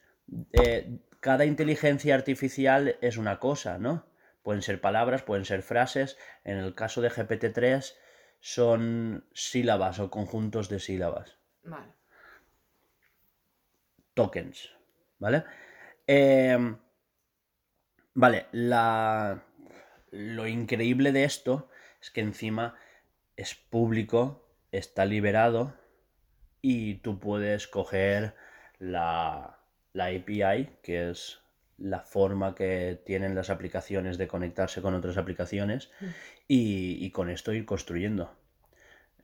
[0.52, 4.06] eh, cada inteligencia artificial es una cosa, ¿no?
[4.44, 6.18] Pueden ser palabras, pueden ser frases.
[6.44, 7.94] En el caso de GPT-3
[8.42, 11.38] son sílabas o conjuntos de sílabas.
[11.64, 11.94] Vale.
[14.14, 14.70] tokens,
[15.18, 15.44] ¿vale?
[16.06, 16.76] Eh,
[18.14, 19.42] vale, la,
[20.14, 21.70] lo increíble de esto
[22.02, 22.76] es que encima
[23.36, 25.74] es público, está liberado
[26.62, 28.36] y tú puedes coger
[28.78, 29.58] la,
[29.92, 31.40] la API, que es
[31.78, 35.92] la forma que tienen las aplicaciones de conectarse con otras aplicaciones
[36.48, 38.36] y, y con esto ir construyendo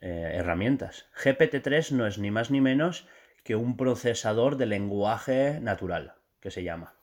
[0.02, 1.08] eh, herramientas.
[1.24, 3.08] GPT-3 no es ni más ni menos
[3.44, 6.96] que un procesador de lenguaje natural, que se llama.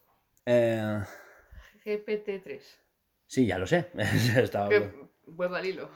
[0.45, 1.01] Eh,
[1.85, 2.86] GPT-3.
[3.27, 3.91] Sí, ya lo sé.
[4.37, 4.69] Estaba-
[5.57, 5.91] al hilo.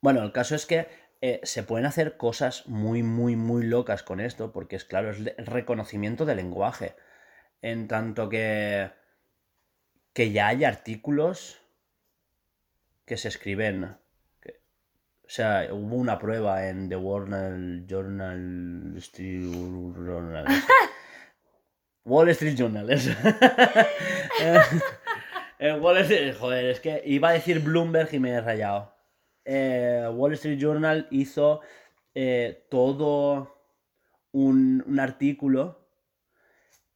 [0.00, 0.86] Bueno, el caso es que
[1.22, 5.24] eh, se pueden hacer cosas muy, muy, muy locas con esto, porque es claro, es
[5.46, 6.94] reconocimiento de lenguaje.
[7.62, 8.90] En tanto que,
[10.12, 11.62] que ya hay artículos
[13.06, 13.96] que se escriben.
[14.42, 14.60] que-
[15.24, 20.44] o sea, hubo una prueba en The Wall Journal Street Journal.
[22.04, 22.90] Wall Street Journal,
[25.64, 28.92] Eh, Wall Street, joder, es que iba a decir Bloomberg y me he rayado.
[29.46, 31.62] Eh, Wall Street Journal hizo
[32.14, 33.56] eh, todo
[34.30, 35.88] un, un artículo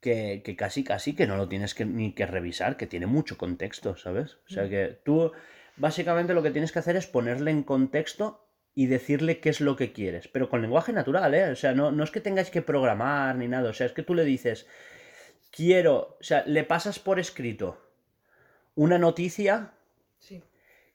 [0.01, 3.39] que, que casi casi que no lo tienes que, ni que revisar, que tiene mucho
[3.39, 4.37] contexto, ¿sabes?
[4.47, 5.33] O sea que tú
[5.79, 9.77] básicamente lo que tienes que hacer es ponerle en contexto y decirle qué es lo
[9.77, 11.49] que quieres, pero con lenguaje natural, ¿eh?
[11.53, 14.03] O sea, no, no es que tengáis que programar ni nada, o sea, es que
[14.03, 14.67] tú le dices,
[15.51, 17.88] quiero, o sea, le pasas por escrito
[18.79, 19.73] una noticia
[20.21, 20.41] Sí.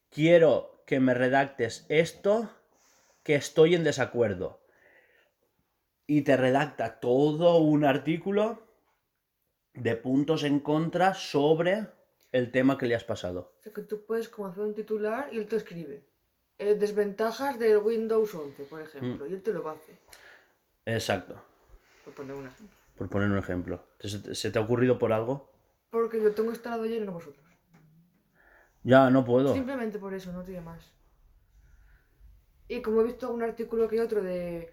[0.10, 2.50] quiero que me redactes esto
[3.24, 4.62] que estoy en desacuerdo.
[6.08, 8.62] Y te redacta todo un artículo
[9.74, 11.88] de puntos en contra sobre
[12.32, 13.54] el tema que le has pasado.
[13.60, 16.04] O sea, que tú puedes como hacer un titular y él te escribe.
[16.60, 19.28] eh, desventajas del Windows 11, por ejemplo.
[19.28, 19.98] Y él te lo hace.
[20.86, 21.36] Exacto,
[22.06, 22.78] Por poner una ejemplo.
[22.98, 23.84] por poner un ejemplo.
[24.00, 25.50] ¿Se te, se te ha ocurrido por algo?
[25.90, 27.43] Porque lo tengo instalado ayer y no vosotros.
[28.84, 29.54] Ya, no puedo.
[29.54, 30.92] Simplemente por eso, no tiene más.
[32.68, 34.72] Y como he visto un artículo que otro de...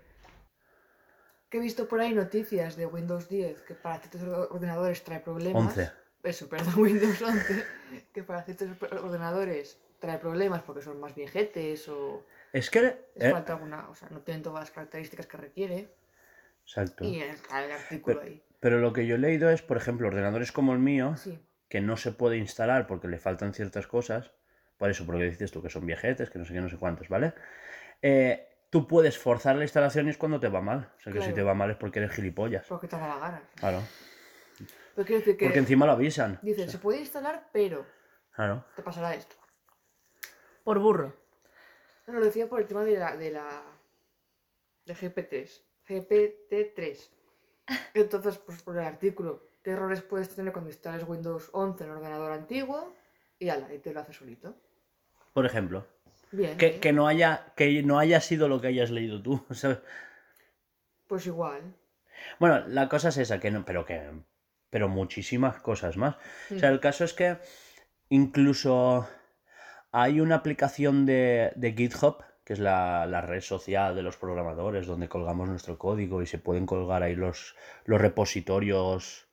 [1.48, 5.76] Que he visto por ahí noticias de Windows 10 que para ciertos ordenadores trae problemas.
[5.76, 5.90] 11.
[6.22, 7.64] Eso, perdón, Windows 11.
[8.12, 8.68] Que para ciertos
[9.02, 12.82] ordenadores trae problemas porque son más viejetes o Es que...
[12.82, 13.88] les eh, falta alguna...
[13.90, 15.94] O sea, no tienen todas las características que requiere.
[16.64, 17.04] Exacto.
[17.04, 18.42] Y está el artículo Pero, ahí.
[18.60, 21.38] pero lo que yo he leído es, por ejemplo, ordenadores como el mío, Sí.
[21.70, 24.32] Que no se puede instalar porque le faltan ciertas cosas.
[24.76, 27.08] Por eso, porque dices tú que son viejetes, que no sé qué, no sé cuántos,
[27.08, 27.32] ¿vale?
[28.02, 30.90] Eh, tú puedes forzar la instalación y es cuando te va mal.
[30.98, 32.66] O sea que si te va mal es porque eres gilipollas.
[32.66, 33.42] Porque te da la gana.
[33.54, 33.82] Claro.
[34.96, 35.44] Decir que...
[35.46, 36.38] Porque encima lo avisan.
[36.42, 37.86] Dicen, se puede instalar, pero
[38.34, 38.64] Claro.
[38.76, 39.36] te pasará esto.
[40.64, 41.14] Por burro.
[42.06, 43.16] No, lo decía por el tema de la.
[43.16, 43.62] de la.
[44.84, 45.48] de GPT.
[45.88, 47.08] GPT-3.
[47.94, 51.96] Entonces, pues por el artículo, ¿qué errores puedes tener cuando instales Windows 11 en un
[51.96, 52.94] ordenador antiguo?
[53.38, 54.54] Y ala, y te lo hace solito.
[55.32, 55.86] Por ejemplo.
[56.32, 56.56] Bien.
[56.56, 56.80] Que, bien.
[56.80, 59.44] que no haya, que no haya sido lo que hayas leído tú.
[59.50, 59.78] ¿sabes?
[61.06, 61.74] Pues igual.
[62.38, 64.10] Bueno, la cosa es esa, que no, pero que.
[64.68, 66.16] Pero muchísimas cosas más.
[66.54, 67.38] O sea, el caso es que
[68.08, 69.08] incluso
[69.90, 74.86] hay una aplicación de, de GitHub, que es la, la red social de los programadores,
[74.86, 79.29] donde colgamos nuestro código y se pueden colgar ahí los, los repositorios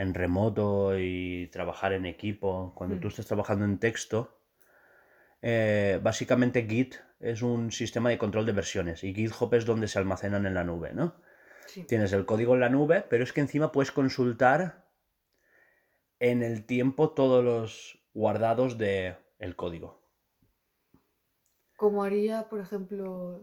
[0.00, 2.72] en remoto y trabajar en equipo.
[2.74, 4.40] Cuando tú estás trabajando en texto,
[5.42, 9.98] eh, básicamente Git es un sistema de control de versiones y GitHub es donde se
[9.98, 11.16] almacenan en la nube, ¿no?
[11.66, 11.84] Sí.
[11.84, 14.86] Tienes el código en la nube, pero es que encima puedes consultar
[16.18, 20.00] en el tiempo todos los guardados del el código.
[21.76, 23.42] Como haría, por ejemplo,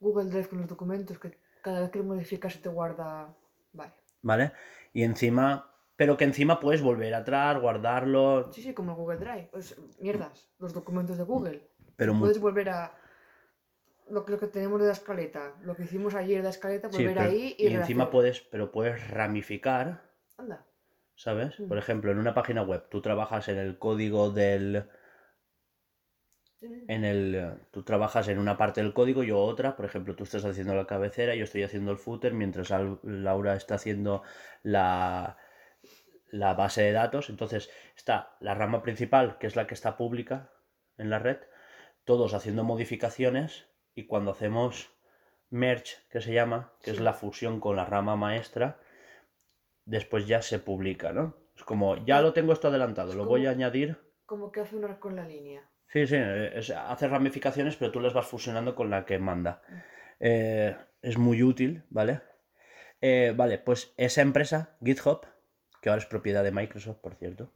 [0.00, 3.34] Google Drive con los documentos, que cada vez que lo modificas se te guarda.
[4.22, 4.52] Vale.
[4.92, 9.48] Y encima, pero que encima puedes volver atrás, guardarlo, Sí, sí, como el Google Drive.
[9.52, 11.68] Pues, mierdas, los documentos de Google.
[11.96, 12.92] pero Puedes volver a.
[14.10, 16.88] Lo que, lo que tenemos de la escaleta, lo que hicimos ayer de la escaleta,
[16.90, 20.00] sí, volver pero- ahí y, y encima puedes, pero puedes ramificar,
[20.38, 20.64] Anda.
[21.14, 21.60] ¿sabes?
[21.60, 21.68] Mm.
[21.68, 24.84] Por ejemplo, en una página web tú trabajas en el código del
[26.60, 30.24] en el eh, tú trabajas en una parte del código yo otra, por ejemplo, tú
[30.24, 34.22] estás haciendo la cabecera, yo estoy haciendo el footer, mientras Laura está haciendo
[34.62, 35.36] la
[36.30, 40.52] la base de datos, entonces está la rama principal, que es la que está pública
[40.96, 41.38] en la red,
[42.04, 44.90] todos haciendo modificaciones y cuando hacemos
[45.50, 48.78] merge, que se llama, que es la fusión con la rama maestra,
[49.84, 51.36] después ya se publica, ¿no?
[51.56, 53.98] Es como, ya lo tengo esto adelantado, Es lo voy a añadir.
[54.26, 55.68] Como que hace una con la línea.
[55.92, 59.62] Sí, sí, hace ramificaciones, pero tú las vas fusionando con la que manda.
[60.20, 62.20] Eh, es muy útil, ¿vale?
[63.00, 65.26] Eh, vale, pues esa empresa, GitHub,
[65.82, 67.52] que ahora es propiedad de Microsoft, por cierto.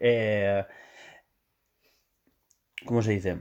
[0.00, 0.64] eh,
[2.86, 3.38] ¿Cómo se dice?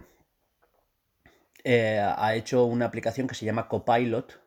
[1.63, 4.41] Eh, ha hecho una aplicación que se llama Copilot.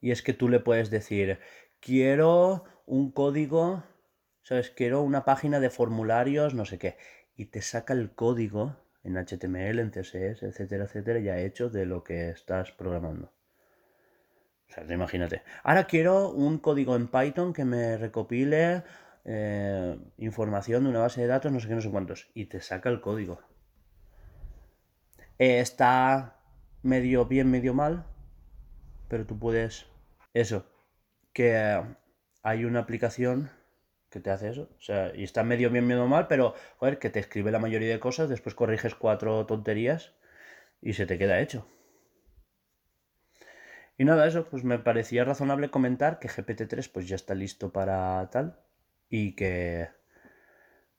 [0.00, 1.40] Y es que tú le puedes decir,
[1.80, 3.84] quiero un código,
[4.42, 4.70] ¿sabes?
[4.70, 6.98] Quiero una página de formularios, no sé qué.
[7.36, 12.02] Y te saca el código en HTML, en CSS, etcétera, etcétera, ya hecho de lo
[12.02, 13.32] que estás programando.
[14.68, 15.42] O sea, imagínate.
[15.62, 18.82] Ahora quiero un código en Python que me recopile
[19.24, 22.30] eh, información de una base de datos, no sé qué, no sé cuántos.
[22.34, 23.40] Y te saca el código.
[25.38, 26.40] Está
[26.82, 28.06] medio bien, medio mal.
[29.08, 29.86] Pero tú puedes.
[30.34, 30.66] Eso.
[31.32, 31.82] Que
[32.42, 33.50] hay una aplicación
[34.16, 34.70] que te hace eso.
[34.78, 37.90] O sea, y está medio bien, medio mal, pero, joder, que te escribe la mayoría
[37.90, 40.14] de cosas, después corriges cuatro tonterías
[40.80, 41.66] y se te queda hecho.
[43.98, 48.26] Y nada, eso, pues me parecía razonable comentar que GPT-3 pues ya está listo para
[48.30, 48.58] tal
[49.10, 49.90] y que...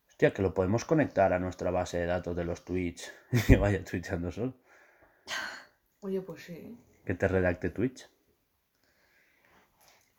[0.09, 3.57] Hostia, que lo podemos conectar a nuestra base de datos de los tweets y que
[3.57, 4.53] vaya twitchando solo.
[6.01, 6.77] Oye, pues sí.
[7.03, 8.07] Que te redacte Twitch.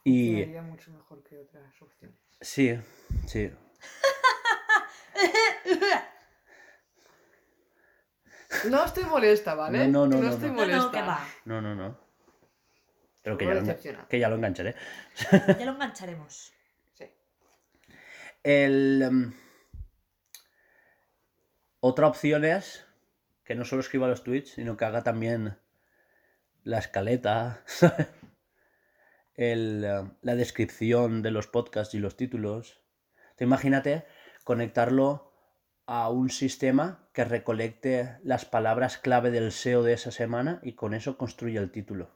[0.03, 0.39] Y...
[0.39, 2.28] Sería mucho mejor que otras opciones.
[2.41, 2.79] Sí,
[3.27, 3.51] sí.
[8.71, 9.87] No estoy molesta, ¿vale?
[9.89, 10.55] No, no, no, no, estoy no.
[10.57, 10.85] No, molesta.
[10.85, 11.29] no, que va.
[11.45, 11.99] No, no, no.
[13.23, 14.75] Pero que ya, lo, que ya lo engancharé.
[15.31, 16.53] Ya lo engancharemos.
[16.95, 17.05] Sí.
[18.43, 19.35] El, em,
[21.81, 22.87] otra opción es
[23.45, 25.59] que no solo escriba los tweets, sino que haga también
[26.65, 27.63] la escaleta,
[29.39, 32.83] el, em, la descripción de los podcasts y los títulos.
[33.37, 34.05] Te imagínate
[34.45, 35.33] conectarlo
[35.87, 40.93] a un sistema que recolecte las palabras clave del SEO de esa semana y con
[40.93, 42.11] eso construya el título.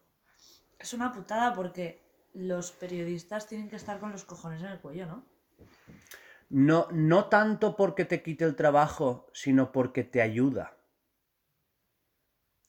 [0.79, 2.03] Es una putada porque
[2.35, 5.25] los periodistas tienen que estar con los cojones en el cuello, ¿no?
[6.51, 10.77] No, no tanto porque te quite el trabajo, sino porque te ayuda.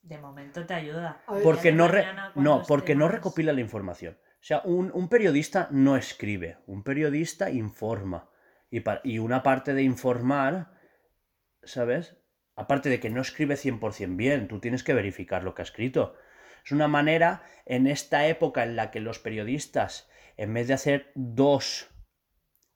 [0.04, 1.22] De momento te ayuda.
[1.44, 4.18] Porque no, re- no, porque no recopila la información.
[4.44, 8.30] O sea, un, periodista no escribe, un periodista informa.
[8.70, 10.74] Y, y una parte de informar,
[11.64, 12.18] ¿sabes?
[12.58, 16.18] Aparte de que no escribe 100% bien, tú tienes que verificar lo que ha escrito.
[16.66, 21.14] Es una manera, en esta época en la que los periodistas, en vez de hacer
[21.16, 21.90] dos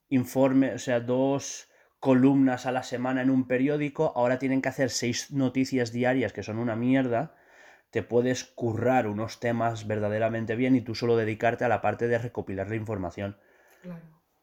[0.08, 4.90] informes, o sea, dos columnas a la semana en un periódico, ahora tienen que hacer
[4.90, 7.36] seis noticias diarias que son una mierda,
[7.92, 12.18] te puedes currar unos temas verdaderamente bien y tú solo dedicarte a la parte de
[12.18, 13.38] recopilar la información.
[13.82, 14.02] Claro.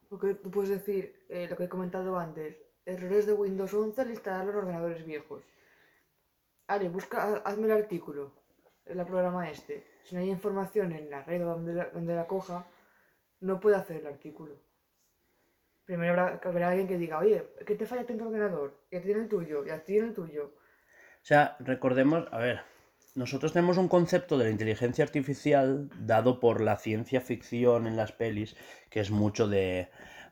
[0.09, 2.57] Porque tú puedes decir eh, lo que he comentado antes.
[2.87, 5.43] Errores de Windows 11 al instalar los ordenadores viejos.
[6.67, 8.33] Ale, busca, ha- hazme el artículo.
[8.85, 9.87] El programa este.
[10.05, 12.67] Si no hay información en la red donde la, donde la coja,
[13.41, 14.57] no puede hacer el artículo.
[15.87, 18.79] Primero habrá, habrá alguien que diga, oye, ¿qué te falla en tu ordenador?
[18.91, 20.45] Y a ti en el tuyo, y a ti en el tuyo.
[20.47, 22.61] O sea, recordemos, a ver,
[23.15, 28.13] nosotros tenemos un concepto de la inteligencia artificial dado por la ciencia ficción en las
[28.13, 28.57] pelis,
[28.91, 29.89] que es mucho de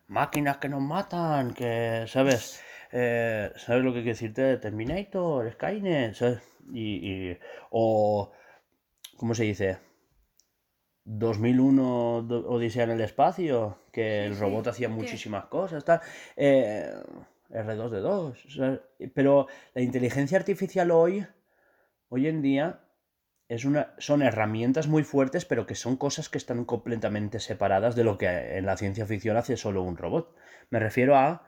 [0.08, 2.60] máquinas que nos matan, que, ¿sabes?
[2.90, 4.56] Eh, ¿Sabes lo que quiero decirte?
[4.58, 6.40] Terminator, Skynet, ¿sabes?
[6.72, 7.38] Y, y-
[7.70, 8.32] o,
[9.16, 9.78] ¿cómo se dice?
[11.04, 16.00] 2001 do- Odisea en el espacio, que el sí, robot hacía muchísimas cosas, tal.
[16.36, 16.92] Eh,
[17.50, 18.80] R2D2, ¿sabes?
[19.14, 21.26] pero la inteligencia artificial hoy,
[22.12, 22.80] hoy en día,
[23.48, 28.04] es una, son herramientas muy fuertes, pero que son cosas que están completamente separadas de
[28.04, 30.36] lo que en la ciencia ficción hace solo un robot.
[30.68, 31.46] Me refiero a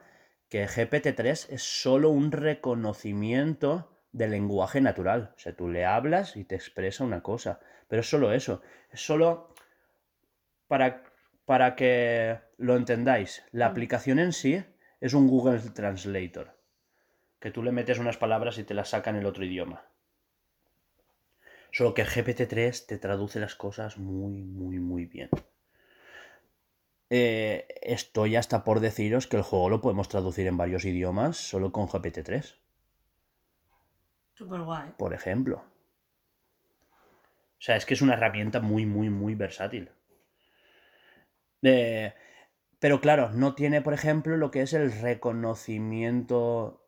[0.49, 5.33] que GPT-3 es solo un reconocimiento del lenguaje natural.
[5.35, 8.63] O sea, tú le hablas y te expresa una cosa, pero es solo eso.
[8.91, 9.53] Es solo
[10.67, 11.03] para,
[11.45, 13.43] para que lo entendáis.
[13.51, 14.63] La aplicación en sí
[14.99, 16.57] es un Google Translator,
[17.39, 19.85] que tú le metes unas palabras y te las saca en el otro idioma.
[21.75, 25.29] Solo que GPT-3 te traduce las cosas muy, muy, muy bien.
[27.09, 31.73] Eh, estoy hasta por deciros que el juego lo podemos traducir en varios idiomas solo
[31.73, 32.55] con GPT-3,
[34.35, 34.93] Súper guay.
[34.97, 35.65] por ejemplo.
[36.87, 39.91] O sea, es que es una herramienta muy, muy, muy versátil.
[41.61, 42.13] Eh,
[42.79, 46.87] pero claro, no tiene, por ejemplo, lo que es el reconocimiento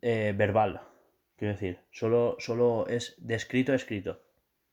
[0.00, 0.89] eh, verbal.
[1.40, 4.22] Quiero decir, solo, solo es de escrito a escrito.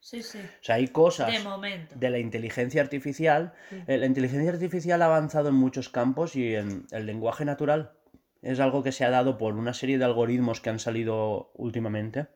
[0.02, 0.40] Sí, sí.
[0.40, 1.96] O sea, hay cosas De momento.
[1.98, 3.54] de la inteligencia artificial.
[3.70, 3.82] Sí.
[3.88, 7.94] eh, La inteligencia artificial ha avanzado en muchos campos y en el lenguaje natural
[8.42, 12.28] es algo que se ha dado por una serie de algoritmos que han salido últimamente,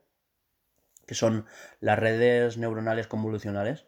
[1.05, 1.45] que son
[1.82, 3.86] las redes neuronales convolucionales,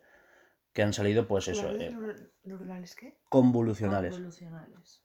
[0.74, 3.18] que han salido, pues eso, ¿Las redes eh, neuro- neuronales qué?
[3.30, 4.12] convolucionales.
[4.12, 5.04] Convolucionales.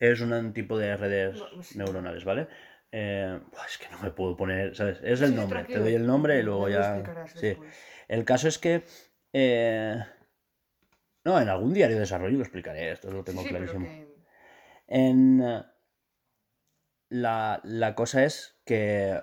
[0.00, 2.48] Es un tipo de redes No, pues neuronales, ¿vale?
[2.92, 4.98] Eh, es que no me puedo poner, ¿sabes?
[5.02, 7.02] Es el Sí, nombre, te doy el nombre y luego ya...
[7.34, 7.56] Sí.
[8.08, 8.84] El caso es que...
[9.32, 10.02] eh,
[11.24, 13.86] No, en algún diario de desarrollo lo explicaré, esto lo tengo Sí, clarísimo.
[13.86, 14.16] que-
[14.86, 15.64] En...
[17.10, 19.18] La, la cosa es que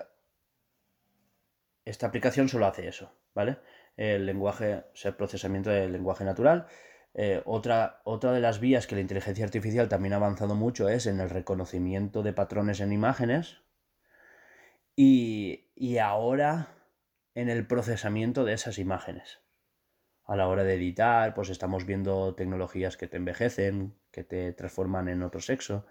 [1.85, 3.57] esta aplicación solo hace eso, ¿vale?
[3.97, 6.67] el lenguaje, o sea, el procesamiento del lenguaje natural.
[7.17, 11.05] Eh, otra, otra de las vías que la inteligencia artificial también ha avanzado mucho es
[11.07, 13.61] en el reconocimiento de patrones en imágenes
[14.97, 16.67] y, y ahora
[17.33, 19.39] en el procesamiento de esas imágenes.
[20.25, 25.07] A la hora de editar, pues estamos viendo tecnologías que te envejecen, que te transforman
[25.07, 25.85] en otro sexo,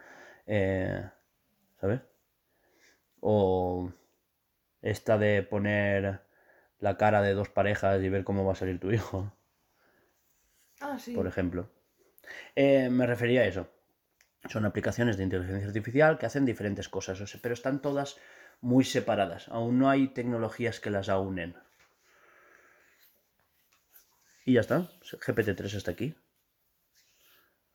[0.47, 1.09] eh,
[1.81, 2.01] ¿sabes?
[3.21, 3.91] O
[4.83, 6.21] esta de poner
[6.81, 9.33] la cara de dos parejas y ver cómo va a salir tu hijo
[10.85, 11.15] Ah, sí.
[11.15, 11.71] por ejemplo.
[12.55, 13.69] Eh, me refería a eso.
[14.49, 18.19] Son aplicaciones de inteligencia artificial que hacen diferentes cosas, o sea, pero están todas
[18.61, 19.49] muy separadas.
[19.49, 21.57] Aún no hay tecnologías que las aúnen.
[24.45, 24.81] Y ya está.
[25.03, 26.15] GPT-3 está aquí.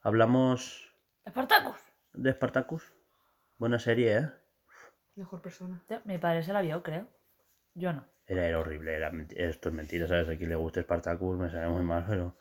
[0.01, 0.93] Hablamos
[1.25, 1.77] Espartacus.
[2.13, 2.93] de Spartacus.
[3.57, 4.29] Buena serie, ¿eh?
[5.15, 5.83] Mejor persona.
[5.89, 7.07] Ya, Mi padre se la vio, creo.
[7.73, 8.05] Yo no.
[8.27, 8.95] Era, era horrible.
[8.95, 10.29] Era, esto es mentira, ¿sabes?
[10.29, 12.37] A quien le guste Spartacus me sale muy mal, pero...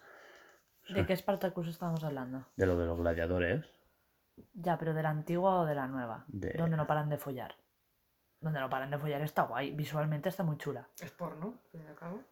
[0.89, 2.47] ¿De qué Spartacus estamos hablando?
[2.57, 3.66] De lo de los gladiadores.
[4.55, 6.24] Ya, pero de la antigua o de la nueva.
[6.28, 7.55] De- Donde no paran de follar.
[8.41, 9.72] Donde no paran de follar está guay.
[9.72, 10.89] Visualmente está muy chula.
[11.01, 12.22] Es porno, al fin y al cabo.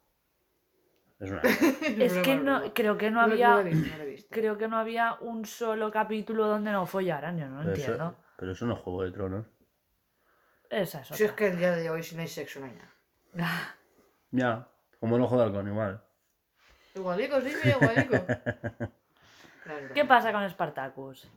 [1.19, 1.41] Es una...
[2.05, 3.57] Es que no, creo que no No- había.
[3.59, 4.29] Visto, visto.
[4.31, 7.37] Creo que no había un solo capítulo donde no follaran.
[7.39, 8.05] Yo no pero, entiendo.
[8.05, 9.47] eso, pero eso no es Juego de Tronos.
[10.71, 12.79] Esa es Si es que el día de hoy si no hay sexo no hay
[13.35, 13.75] nada.
[14.33, 14.69] Ya,
[15.01, 16.03] como el ojo de halcón, igual.
[16.97, 18.17] Igualico, sí, mira, igualico.
[19.63, 19.89] Claro.
[19.93, 21.29] ¿Qué pasa con Spartacus?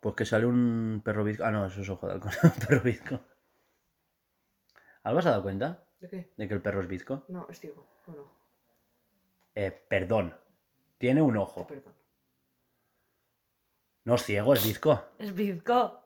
[0.00, 1.44] Pues que sale un perro bizco.
[1.44, 2.32] Ah, no, eso es ojo de halcón.
[2.42, 3.20] un perro bizco.
[5.04, 6.32] ¿Alba se ha dado cuenta ¿De qué?
[6.36, 7.24] de que el perro es bizco?
[7.28, 7.86] No, es ciego.
[8.08, 8.32] No, no.
[9.54, 10.36] Eh, perdón.
[10.98, 11.64] Tiene un ojo.
[11.64, 11.94] perdono.
[14.04, 15.04] No es ciego, es bizco.
[15.20, 16.02] Es bizco.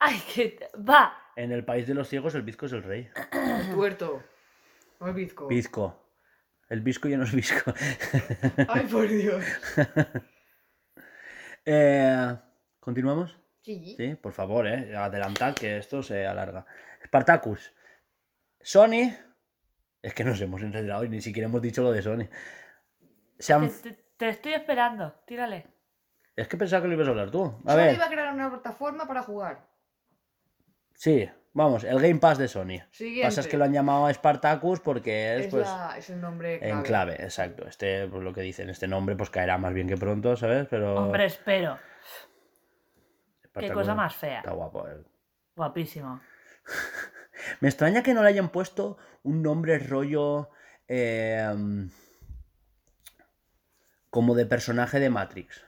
[0.00, 1.16] ¡Ay, que va!
[1.36, 3.08] En el país de los ciegos, el bizco es el rey.
[3.72, 4.24] Tuerto.
[4.98, 5.46] No es bizco.
[5.46, 5.96] Bizco.
[6.70, 7.72] El bizco ya no es bizco.
[8.68, 9.44] Ay, por Dios.
[11.64, 12.36] Eh,
[12.80, 13.36] ¿Continuamos?
[13.62, 13.94] Sí.
[13.96, 14.96] Sí, por favor, eh.
[14.96, 16.64] Adelantad que esto se alarga.
[17.04, 17.72] Spartacus.
[18.60, 19.12] Sony.
[20.02, 22.28] Es que nos hemos enredado y ni siquiera hemos dicho lo de Sony.
[23.38, 25.12] Se han- Te, te- te estoy esperando.
[25.26, 25.66] Tírale.
[26.34, 27.44] Es que pensaba que lo ibas a hablar tú.
[27.66, 27.94] A Sony ver.
[27.94, 29.68] iba a crear una plataforma para jugar.
[30.94, 32.80] Sí, vamos, el Game Pass de Sony.
[32.90, 33.26] Siguiente.
[33.26, 36.58] Pasa es que lo han llamado Spartacus porque es, Es, pues la- es el nombre
[36.58, 36.72] clave.
[36.72, 37.66] en clave, exacto.
[37.66, 40.66] Este, pues lo que dicen, este nombre pues caerá más bien que pronto, ¿sabes?
[40.70, 41.78] Pero Hombre, espero.
[43.58, 44.38] Qué cosa más fea.
[44.38, 44.86] Está guapo.
[44.88, 45.02] eh.
[45.56, 46.20] Guapísimo.
[47.60, 50.50] Me extraña que no le hayan puesto un nombre rollo
[50.88, 51.48] eh,
[54.10, 55.64] como de personaje de Matrix.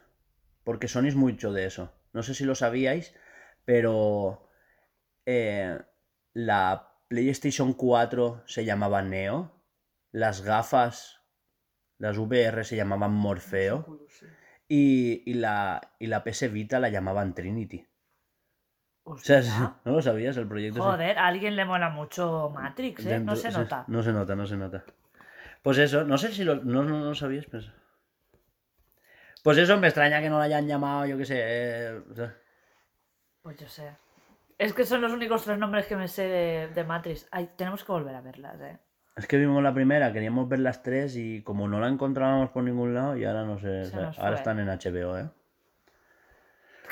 [0.65, 1.93] Porque Sony es mucho de eso.
[2.13, 3.15] No sé si lo sabíais,
[3.65, 4.49] pero
[5.27, 5.79] eh,
[6.35, 9.53] la PlayStation 4 se llamaba Neo.
[10.13, 11.21] Las gafas,
[11.99, 14.07] las VR se llamaban Morfeo.
[14.69, 17.87] Y, y la, y la PS Vita la llamaban Trinity.
[19.05, 19.41] O sea.
[19.85, 20.83] ¿no lo sabías el proyecto?
[20.83, 23.21] Joder, a alguien le mola mucho Matrix, ¿eh?
[23.21, 23.85] No se nota.
[23.89, 24.85] No se nota, no se nota.
[25.63, 27.71] Pues eso, no sé si lo, no, no, no sabías, pues.
[29.43, 31.37] Pues eso, me extraña que no lo hayan llamado, yo qué sé.
[31.39, 32.01] eh,
[33.43, 33.97] Pues yo sé.
[34.63, 37.27] Es que son los únicos tres nombres que me sé de, de Matrix.
[37.31, 38.79] Ay, tenemos que volver a verlas, ¿eh?
[39.17, 42.63] es que vimos la primera, queríamos ver las tres y como no la encontrábamos por
[42.63, 43.85] ningún lado, y ahora no sé.
[43.85, 44.37] Se o sea, nos ahora fue.
[44.39, 45.29] están en HBO, ¿eh?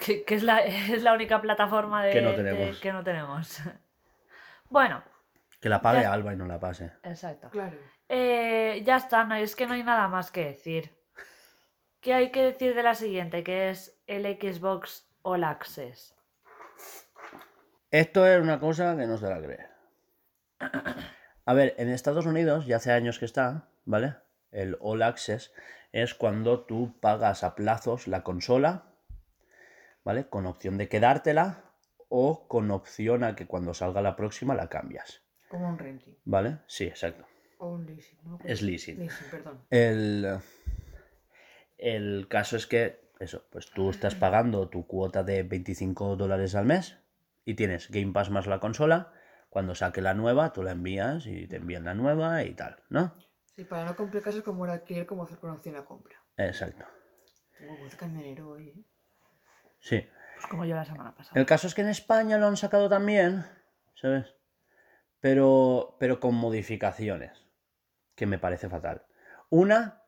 [0.05, 2.81] Que, que es, la, es la única plataforma de, Que no de- tenemos.
[2.81, 3.61] que no tenemos.
[4.69, 5.03] bueno,
[5.61, 6.93] Que la pague Ya- Alba y no la pase.
[7.03, 7.51] exacto.
[7.51, 7.77] Claro.
[8.09, 10.91] Eh, ya está, no, es que no hay nada más que decir.
[12.01, 13.45] ¿Qué hay que decir de la siguiente?
[13.45, 16.17] Que es el Xbox All Access.
[17.91, 19.67] Esto es una cosa que no se la cree.
[21.45, 24.15] A ver, en Estados Unidos ya hace años que está, ¿vale?
[24.53, 25.53] El All Access
[25.91, 28.85] es cuando tú pagas a plazos la consola,
[30.05, 30.29] ¿vale?
[30.29, 31.65] Con opción de quedártela
[32.09, 36.17] o con opción a que cuando salga la próxima la cambias, Como un renting.
[36.25, 36.59] ¿vale?
[36.67, 37.27] Sí, exacto.
[37.59, 38.19] O un leasing.
[38.23, 38.39] ¿no?
[38.45, 39.01] Es leasing.
[39.01, 39.61] Leasing, perdón.
[39.71, 40.39] El,
[41.79, 46.67] el caso es que, eso, pues tú estás pagando tu cuota de 25 dólares al
[46.67, 47.00] mes
[47.51, 49.13] y tienes Game Pass más la consola.
[49.49, 53.17] Cuando saque la nueva, tú la envías y te envían la nueva y tal, ¿no?
[53.57, 56.23] Sí, para no complicarse como era adquirir como hacer con opción a compra.
[56.37, 56.85] Exacto.
[57.59, 58.85] Tengo voz camionero hoy, ¿eh?
[59.81, 60.09] Sí.
[60.37, 61.39] Pues como yo la semana pasada.
[61.41, 63.45] El caso es que en España lo han sacado también,
[63.95, 64.33] ¿sabes?
[65.19, 67.45] Pero, pero con modificaciones,
[68.15, 69.05] que me parece fatal.
[69.49, 70.05] Una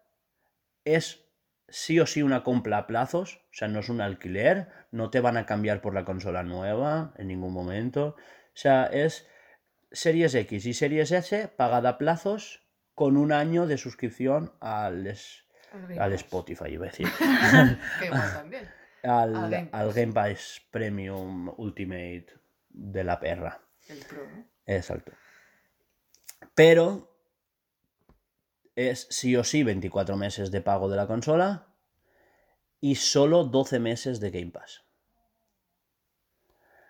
[0.85, 1.29] es
[1.73, 5.21] sí o sí una compra a plazos, o sea, no es un alquiler, no te
[5.21, 8.15] van a cambiar por la consola nueva en ningún momento.
[8.19, 9.27] O sea, es
[9.91, 12.63] Series X y Series S pagada a plazos
[12.95, 15.47] con un año de suscripción al, es-.
[15.99, 17.09] Spotify, iba a decir.
[17.99, 18.69] Que igual también.
[19.03, 19.95] al, Al Game al Pass.
[19.97, 22.27] Game Pass Premium Ultimate
[22.69, 23.63] de la perra.
[23.89, 24.23] El Pro.
[24.67, 25.13] Exacto.
[26.55, 27.12] Pero
[28.77, 31.67] es sí o sí 24 meses de pago de la consola
[32.81, 34.85] y solo 12 meses de Game Pass.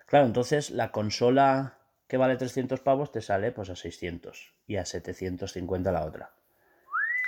[0.05, 4.85] Claro, entonces la consola que vale 300 pavos te sale pues a 600 y a
[4.85, 6.35] 750 la otra,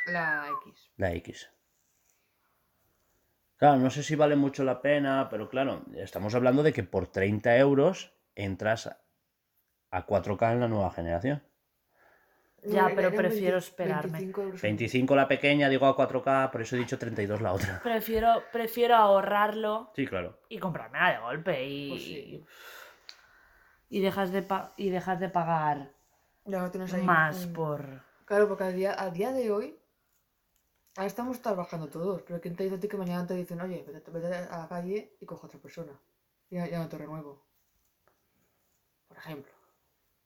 [0.08, 0.92] La X.
[0.98, 1.50] la X.
[3.58, 7.08] Claro, no sé si vale mucho la pena, pero claro, estamos hablando de que por
[7.08, 8.96] 30 euros entras
[9.90, 11.42] a 4K en la nueva generación.
[12.68, 14.12] Ya, No, pero prefiero 20 esperarme.
[14.12, 14.62] 25 euros.
[14.62, 17.80] 25 la pequeña, digo a 4K, por eso he dicho 32 la otra.
[17.84, 20.40] Prefiero, prefiero ahorrarlo Sí, claro.
[20.50, 22.46] y comprármela de golpe y, Pues sí.
[23.90, 25.92] y dejas de pa- y dejas de pagar
[26.46, 27.04] Ya lo tienes ahí.
[27.04, 27.54] más Mm.
[27.54, 27.86] por
[28.26, 29.78] Claro, porque a día, a día de hoy.
[30.98, 33.84] Ahora estamos trabajando todos, pero ¿quién te dice a ti que mañana te dicen, oye,
[33.86, 35.92] vete, vete a la calle y coge a otra persona?
[36.50, 37.46] Ya, ya no te renuevo.
[39.08, 39.52] Por ejemplo.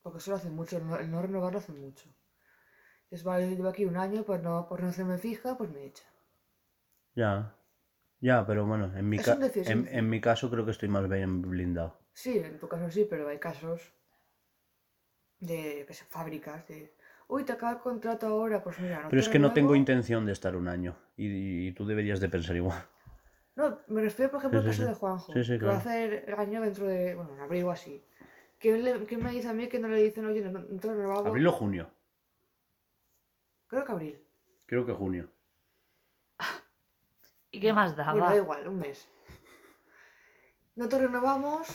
[0.02, 2.06] Porque eso lo hacen mucho, el no, el no renovar lo hacen mucho.
[3.12, 6.06] Es vale, llevo aquí un año, pues no, por no hacerme fija, pues me echa.
[7.16, 7.56] Ya.
[8.22, 11.08] Ya, pero bueno, en mi, ca- decir, en, en mi caso creo que estoy más
[11.10, 11.98] bien blindado.
[12.14, 13.94] Sí, en tu caso sí, pero hay casos
[15.40, 16.94] de que se fábricas de.
[17.28, 19.76] Uy, te acaba el contrato ahora, pues mira, no Pero es que no tengo renuevo".
[19.76, 20.96] intención de estar un año.
[21.18, 22.84] Y, y tú deberías de pensar igual.
[23.56, 24.90] No, me refiero, por ejemplo, Sí, al caso sí.
[24.90, 25.34] de Juanjo.
[25.34, 25.78] Sí, sí, que va a claro.
[25.80, 28.04] hacer el año dentro de, bueno, en abril o así.
[28.60, 30.88] ¿Quién, le- quién me dice a mí que no le dicen, oye, no, no te
[30.88, 31.28] lo renovamos?
[31.28, 31.90] ¿Abril o junio?
[33.70, 34.16] Creo que abril.
[34.68, 35.30] Creo que junio.
[37.52, 38.12] ¿Y qué más da?
[38.12, 39.08] Bueno, da igual, un mes.
[40.76, 41.68] No te renovamos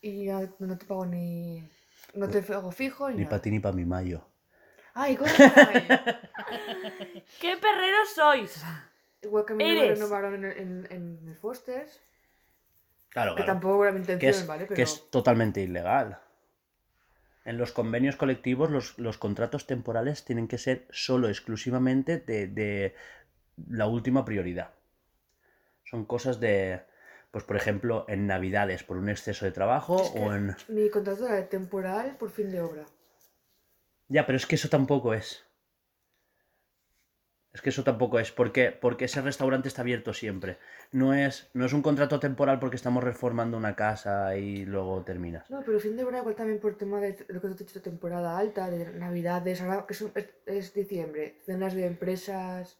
[0.00, 1.68] y ya no te pago ni.
[2.14, 4.24] No te hago fijo ni, Ni para ti ni para mi mayo.
[4.94, 6.00] ¡Ay, correctamente!
[7.40, 8.52] ¿Qué perreros sois?
[9.22, 9.98] Igual que a mí me Eres.
[9.98, 12.00] renovaron en, en, en el Foster's,
[13.10, 13.52] Claro, que claro.
[13.52, 14.64] tampoco era mi Que intención, es, ¿vale?
[14.66, 16.18] Pero que es totalmente ilegal.
[17.46, 22.94] En los convenios colectivos, los, los contratos temporales tienen que ser solo, exclusivamente de, de
[23.70, 24.70] la última prioridad.
[25.84, 26.82] Son cosas de,
[27.30, 30.56] pues por ejemplo, en Navidades por un exceso de trabajo Es que- o en...
[30.68, 32.84] mi contrato era de temporal por fin de obra.
[34.08, 35.45] Ya, pero es que eso tampoco es.
[37.56, 40.58] Es que eso tampoco es, porque, porque ese restaurante está abierto siempre.
[40.92, 45.48] No es, no es un contrato temporal porque estamos reformando una casa y luego terminas.
[45.50, 47.80] No, pero fin de obra igual también por tema de lo que te he dicho,
[47.80, 52.78] temporada alta, de navidades, ahora que es, es, es diciembre, cenas de empresas...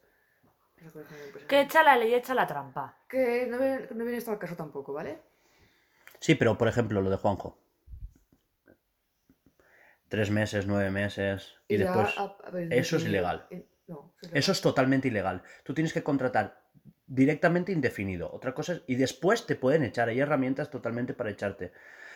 [1.49, 2.99] Que echa la ley, echa la trampa.
[3.09, 5.21] Que no viene, no viene esto al caso tampoco, ¿vale?
[6.21, 7.59] Sí, pero por ejemplo, lo de Juanjo.
[10.09, 11.55] Tres meses, nueve meses.
[11.67, 12.09] Y, después.
[12.19, 13.47] a- a ver, eso es ilegal.
[13.89, 15.43] No, eso es Eso es totalmente ilegal.
[15.65, 16.63] Tú tienes que contratar
[17.07, 18.31] directamente indefinido.
[18.33, 18.83] Otra cosa es.
[18.87, 20.09] Y después te pueden echar.
[20.09, 21.73] Hay herramientas totalmente para echarte.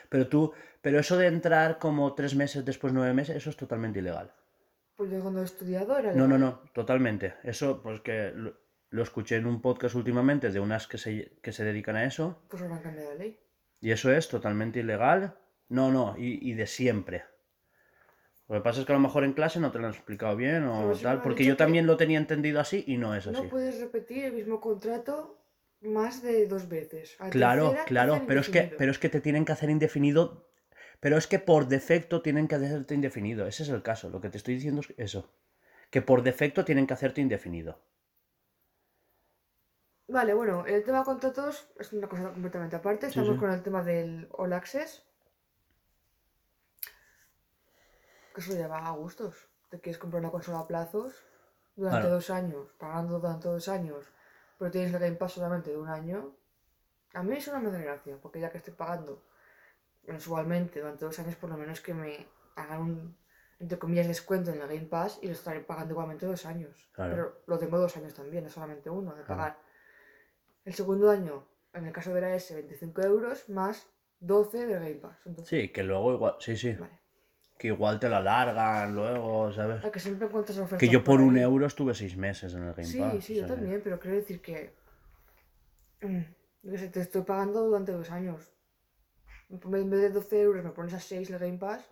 [0.08, 0.52] Pero tú.
[0.82, 4.32] Pero eso de entrar como tres meses, después nueve meses, eso es totalmente ilegal.
[4.96, 7.34] Pues yo cuando he estudiado era No, no, no, totalmente.
[7.42, 8.54] Eso, pues que lo,
[8.90, 12.42] lo escuché en un podcast últimamente de unas que se, que se dedican a eso.
[12.48, 13.38] Pues ahora han cambiado la ley.
[13.80, 15.36] Y eso es totalmente ilegal.
[15.68, 17.24] No, no, y, y de siempre.
[18.51, 20.34] Lo que pasa es que a lo mejor en clase no te lo han explicado
[20.34, 23.40] bien o tal, porque yo también lo tenía entendido así y no es así.
[23.40, 25.38] No puedes repetir el mismo contrato
[25.80, 27.14] más de dos veces.
[27.20, 30.51] A Claro, tercera claro, pero es, que, pero es que te tienen que hacer indefinido.
[30.98, 33.46] Pero es que por defecto tienen que hacerte indefinido.
[33.46, 34.11] Ese es el caso.
[34.11, 35.33] Lo que te estoy diciendo es eso.
[35.92, 37.79] Que por defecto tienen que hacerte indefinido.
[40.08, 43.07] Vale, bueno, el tema de contratos es una cosa completamente aparte.
[43.07, 43.38] Estamos sí.
[43.38, 45.04] con el tema del All Access.
[48.34, 49.48] Que eso lleva a gustos.
[49.70, 51.14] Te quieres comprar una consola a plazos
[51.76, 54.04] durante dos años, pagando durante dos años,
[54.58, 56.36] pero tienes el Game Pass solamente de un año.
[57.14, 59.22] A mí eso no me hace gracia, porque ya que estoy pagando
[60.07, 62.26] mensualmente durante dos años, por lo menos que me
[62.57, 63.16] hagan un,
[63.58, 66.90] entre comillas, descuento en el Game Pass y lo estaré pagando igualmente dos años.
[66.92, 67.11] Claro.
[67.14, 69.38] Pero lo tengo dos años también, no solamente uno, de Claro.
[69.40, 69.58] pagar.
[70.64, 73.88] El segundo año, en el caso de la S, 25 euros más
[74.20, 75.18] 12 del Game Pass.
[75.26, 76.36] Entonces, Sí, que luego igual.
[76.38, 76.72] Sí, sí.
[76.74, 76.99] Vale.
[77.61, 79.84] Que igual te la largan luego, ¿sabes?
[79.84, 80.78] A que siempre encuentras ofertas.
[80.78, 81.42] Que yo por un ahí.
[81.42, 83.22] euro estuve seis meses en el Game Sí, Pass.
[83.24, 84.72] sí, o yo también, pero quiero decir que.
[86.00, 86.20] mm,
[86.62, 88.50] yo sé, te estoy pagando durante dos años.
[89.50, 91.84] En vez de 12 euros me pones a 6 el Game Pass.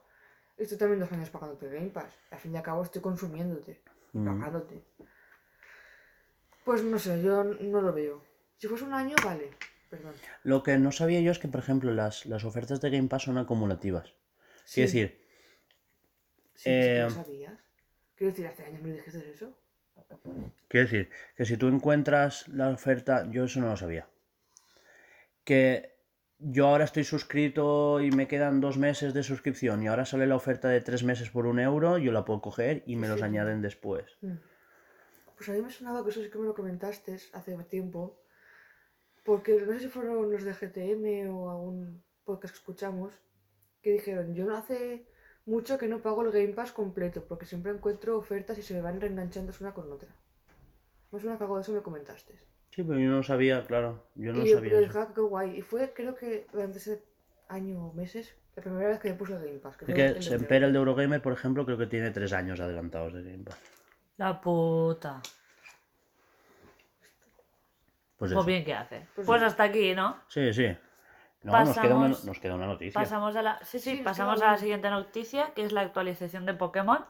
[0.56, 2.12] Estoy también dos años pagándote el Game Pass.
[2.30, 3.82] Al fin y al cabo estoy consumiéndote,
[4.14, 4.24] Mm.
[4.26, 4.82] pagándote.
[6.64, 8.22] Pues no sé, yo no lo veo.
[8.56, 9.50] Si fuese un año, vale.
[9.90, 10.14] Perdón.
[10.44, 13.24] Lo que no sabía yo es que, por ejemplo, las, las ofertas de Game Pass
[13.24, 14.14] son acumulativas.
[14.64, 15.27] Sí, Quiero decir,
[16.58, 17.58] sí, sí eh, lo sabías.
[18.16, 19.56] Quiero decir, hace años me dijiste eso.
[20.68, 24.08] Quiero decir, que si tú encuentras la oferta, yo eso no lo sabía.
[25.44, 25.96] Que
[26.38, 30.36] yo ahora estoy suscrito y me quedan dos meses de suscripción y ahora sale la
[30.36, 33.24] oferta de tres meses por un euro, yo la puedo coger y me los Sí.
[33.24, 34.18] añaden después.
[34.20, 34.36] Mm.
[35.36, 38.20] Pues a mí me sonaba que eso sí que me lo comentaste hace tiempo.
[39.24, 43.14] Porque no sé si fueron los de GTM o algún podcast que escuchamos.
[43.82, 45.06] Que dijeron, yo no hace
[45.48, 47.24] mucho que no pago el Game Pass completo.
[47.26, 50.08] Porque siempre encuentro ofertas y se me van reenganchando una con otra.
[51.10, 52.34] Me suena que algo de eso me comentaste.
[52.70, 54.86] Sí, pero yo no sabía, claro, yo no y sabía pero eso.
[54.86, 55.56] dije, "Ah, qué guay.
[55.58, 57.02] Y fue, creo que durante ese
[57.48, 59.76] año o meses, la primera vez que me puse el Game Pass.
[59.78, 62.32] Que Es que el de Semper, el de Eurogamer, por ejemplo, creo que tiene tres
[62.32, 63.58] años adelantados de Game Pass.
[64.18, 65.20] La puta.
[68.18, 69.06] Pues Pues bien, ¿qué hace?
[69.14, 69.46] Pues Pues sí.
[69.46, 70.18] hasta aquí, ¿no?
[70.28, 70.76] Sí, sí.
[71.42, 73.00] No, nos queda, una, Pasamos- nos queda una noticia.
[73.00, 76.54] Pasamos a la, sí, sí, pasamos a la siguiente noticia, que es la actualización de
[76.54, 77.04] Pokémon.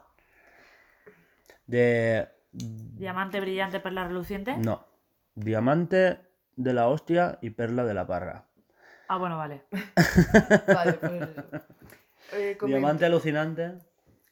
[1.66, 2.28] De...
[2.52, 4.56] Diamante brillante, perla reluciente.
[4.56, 4.84] No.
[5.34, 6.20] Diamante
[6.56, 8.44] de la hostia y perla de la parra.
[9.08, 9.64] Ah, bueno, vale.
[10.66, 11.42] Vale, pues eso.
[12.32, 12.58] Eh.
[12.66, 13.78] Diamante alucinante.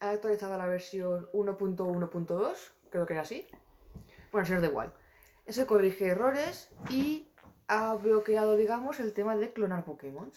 [0.01, 2.52] ha actualizado la versión 1.1.2,
[2.90, 3.47] creo que era así.
[4.32, 4.93] Bueno, si os da igual.
[5.47, 7.28] Eso corrige errores y
[7.68, 10.30] ha bloqueado, digamos, el tema de clonar Pokémon.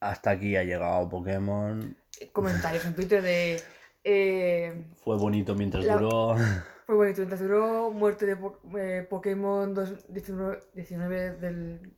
[0.00, 1.96] Hasta aquí ha llegado Pokémon.
[2.32, 3.62] Comentarios en Twitter de.
[4.04, 6.36] eh, Fue bonito mientras La- duró.
[6.86, 11.96] fue bonito, mientras duró muerte de po- eh, Pokémon 2 19, 19 del.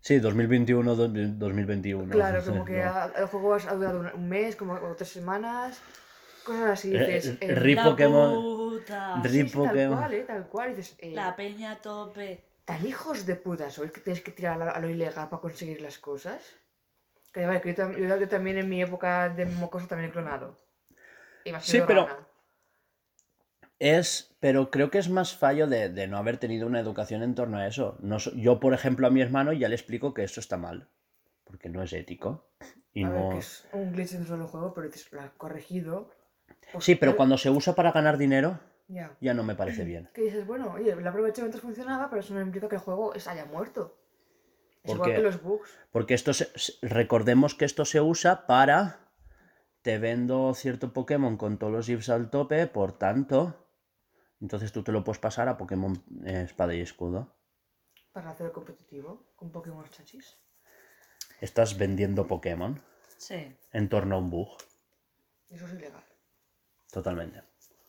[0.00, 2.10] Sí, 2021, do- 2021.
[2.12, 3.06] Claro, como que no.
[3.16, 5.80] el juego ha durado un- mes, como o tres semanas.
[6.44, 6.94] Cosas así.
[6.94, 8.32] Eh, Dices, eh, eh, Rip Pokémon.
[8.34, 9.16] puta.
[9.22, 9.98] Rip sí, sí, tal Pokémon.
[9.98, 10.70] cual, eh, tal cual.
[10.70, 12.44] Y dices, eh, La peña tope.
[12.66, 15.98] ¿Tan hijos de puta sois que tenéis que tirar a lo- ilegal para conseguir las
[16.08, 16.40] cosas?
[17.32, 20.48] Que, vale, que yo, yo- yo también en mi época de mocoso también he clonado.
[21.44, 22.08] Y me ha Sí, pero-.
[23.78, 27.34] Es, pero creo que es más fallo de, de no haber tenido una educación en
[27.34, 27.96] torno a eso.
[28.00, 30.88] No yo, por ejemplo, a mi hermano ya le explico que esto está mal.
[31.44, 32.50] Porque no es ético.
[32.92, 33.28] Y A ver, no...
[33.30, 36.10] que es un glitch dentro del juego, pero lo has corregido.
[36.72, 38.58] Pues, Sí, pero cuando se usa para ganar dinero,
[38.88, 39.16] Ya.
[39.20, 40.08] ya no me parece bien.
[40.14, 43.12] Que dices, bueno, oye, lo aproveché mientras funcionaba, pero eso no implica que el juego
[43.12, 43.98] haya muerto.
[44.84, 45.70] Es igual Porque- que los bugs.
[45.90, 46.48] Porque esto se-
[46.82, 49.00] recordemos que esto se usa para
[49.82, 53.68] te vendo cierto Pokémon con todos los ifs al tope, por tanto,
[54.40, 57.36] entonces tú te lo puedes pasar a Pokémon eh, Espada y Escudo.
[58.12, 60.38] Para hacer el competitivo con Pokémon chachis.
[61.40, 62.80] Estás vendiendo Pokémon
[63.18, 63.56] Sí.
[63.72, 64.56] en torno a un bug,
[65.50, 66.04] Eso es ilegal.
[66.90, 67.42] totalmente.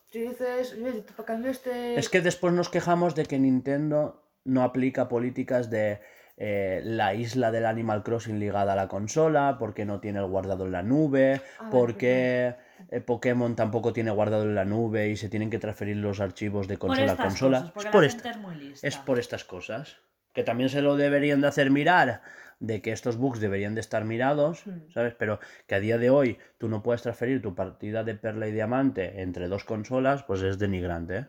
[0.09, 1.97] Si dices, oye, cambio este.
[1.99, 5.99] Es que después nos quejamos de que Nintendo no aplica políticas de
[6.37, 10.65] eh, la isla del Animal Crossing ligada a la consola, porque no tiene el guardado
[10.65, 12.55] en la nube, Ah, vale, porque
[12.89, 16.67] eh, Pokémon tampoco tiene guardado en la nube y se tienen que transferir los archivos
[16.67, 17.57] de consola a consola.
[17.59, 18.87] cosas, porque es, por la esta- gente es muy lista.
[18.87, 19.97] es por estas cosas.
[20.37, 22.21] Que también se lo deberían de hacer mirar,
[22.59, 24.91] de que estos bugs deberían de estar mirados, Hmm.
[24.91, 25.15] ¿sabes?
[25.15, 28.51] Pero que a día de hoy tú no puedes transferir tu partida de Perla y
[28.51, 31.27] Diamante entre dos consolas, pues es denigrante, ¿eh?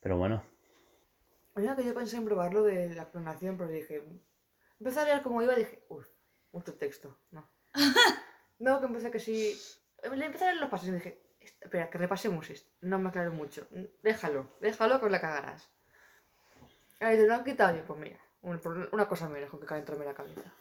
[0.00, 0.42] Pero bueno.
[1.56, 4.02] Mira que yo pensé en probarlo de la clonación, pero dije.
[4.78, 6.06] Empecé a leer cómo iba y dije, uff,
[6.52, 7.18] mucho texto.
[7.30, 7.50] No.
[8.58, 9.58] no, que empecé que sí.
[10.14, 12.70] Le empecé a leer los pasos y dije, "Est- espera, que repasemos esto.
[12.82, 13.66] No me aclaro mucho.
[14.02, 15.70] Déjalo, déjalo que la cagarás.
[17.00, 20.04] Ahí te lo han quitado y pues mira, una cosa menos con que cae entrarme
[20.04, 20.52] en la cabeza.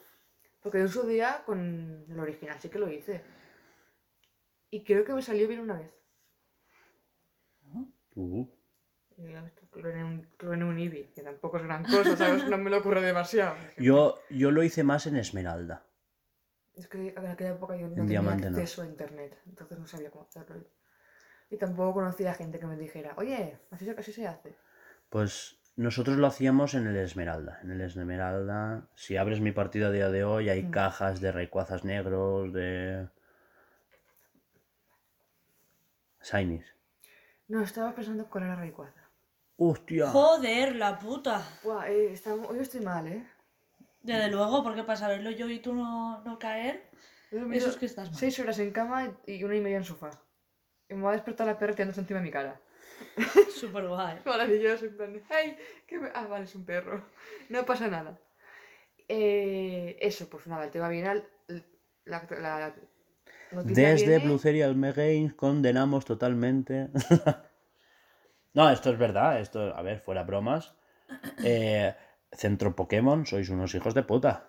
[0.62, 3.22] Porque yo en su día con el original sí que lo hice.
[4.72, 5.94] Y creo que me salió bien una vez.
[8.16, 8.46] Uh,
[9.18, 12.46] ya está, Cloné un, cloné un Eevee, que tampoco es gran cosa, ¿sabes?
[12.48, 13.56] No me lo ocurre demasiado.
[13.78, 15.86] Yo, yo lo hice más en Esmeralda.
[16.74, 18.58] Es que en aquella época yo no En tenía diamante no.
[18.58, 20.66] acceso a internet, entonces no sabía cómo hacerlo.
[21.50, 24.56] Y tampoco conocía gente que me dijera, oye, así así se hace.
[25.10, 27.60] Pues nosotros lo hacíamos en el Esmeralda.
[27.64, 30.72] En el Esmeralda, si abres mi partida a día de hoy, hay Mm.
[30.72, 33.08] cajas de raycuazas negros, de.
[36.22, 36.66] Shinies.
[37.48, 39.02] No, estaba pensando con la Rayquaza.
[39.58, 40.08] ¡Hostia!
[40.10, 41.42] Joder, la puta.
[41.64, 43.26] Buah, eh, está- hoy estoy mal, ¿eh?
[44.02, 46.90] Desde luego, porque para saberlo yo y tú no, no caer,
[47.32, 48.20] He dormido eso es que estás mal.
[48.20, 50.12] Seis horas en cama y una y media en sofá.
[50.90, 52.60] Y me va a despertar la perra tirándose encima de mi cara.
[53.60, 54.18] Súper guay.
[54.26, 55.58] Maravilloso, en plan ¡ay!
[55.88, 56.10] ¿qué me-".
[56.14, 57.04] Ah, vale, es un perro.
[57.50, 58.18] No pasa nada.
[59.08, 61.24] Eh, eso, pues nada, el tema viene
[62.06, 62.76] la, la
[63.52, 66.90] noticia Desde viene- Blue Serial Games condenamos totalmente.
[68.54, 69.40] no, esto es verdad.
[69.40, 70.76] Esto, a ver, fuera bromas.
[71.44, 71.94] Eh,
[72.32, 74.46] Centro Pokémon, sois unos hijos de puta.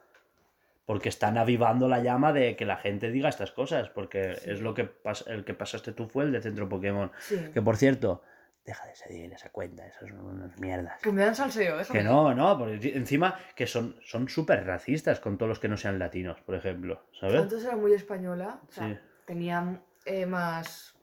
[0.84, 3.88] Porque están avivando la llama de que la gente diga estas cosas.
[3.90, 7.10] Porque es lo que pas- el que pasaste tú fue el de Centro Pokémon.
[7.20, 7.38] Sí.
[7.54, 8.22] Que por cierto,
[8.64, 11.00] deja de seguir esa cuenta, esas son unas mierdas.
[11.02, 11.98] Que me dan salseo, déjame.
[12.00, 15.76] Que no, no, porque encima que son son súper racistas con todos los que no
[15.76, 17.40] sean latinos, por ejemplo, ¿sabes?
[17.40, 18.60] Antes era muy española.
[18.68, 18.98] O sea, Sí.
[19.26, 20.94] tenían eh, más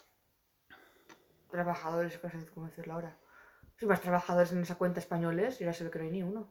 [1.49, 2.19] trabajadores,
[2.53, 3.17] cómo decirlo ahora.
[3.77, 6.23] Sí, más trabajadores en esa cuenta españoles y ahora se ve que no hay ni
[6.23, 6.47] uno.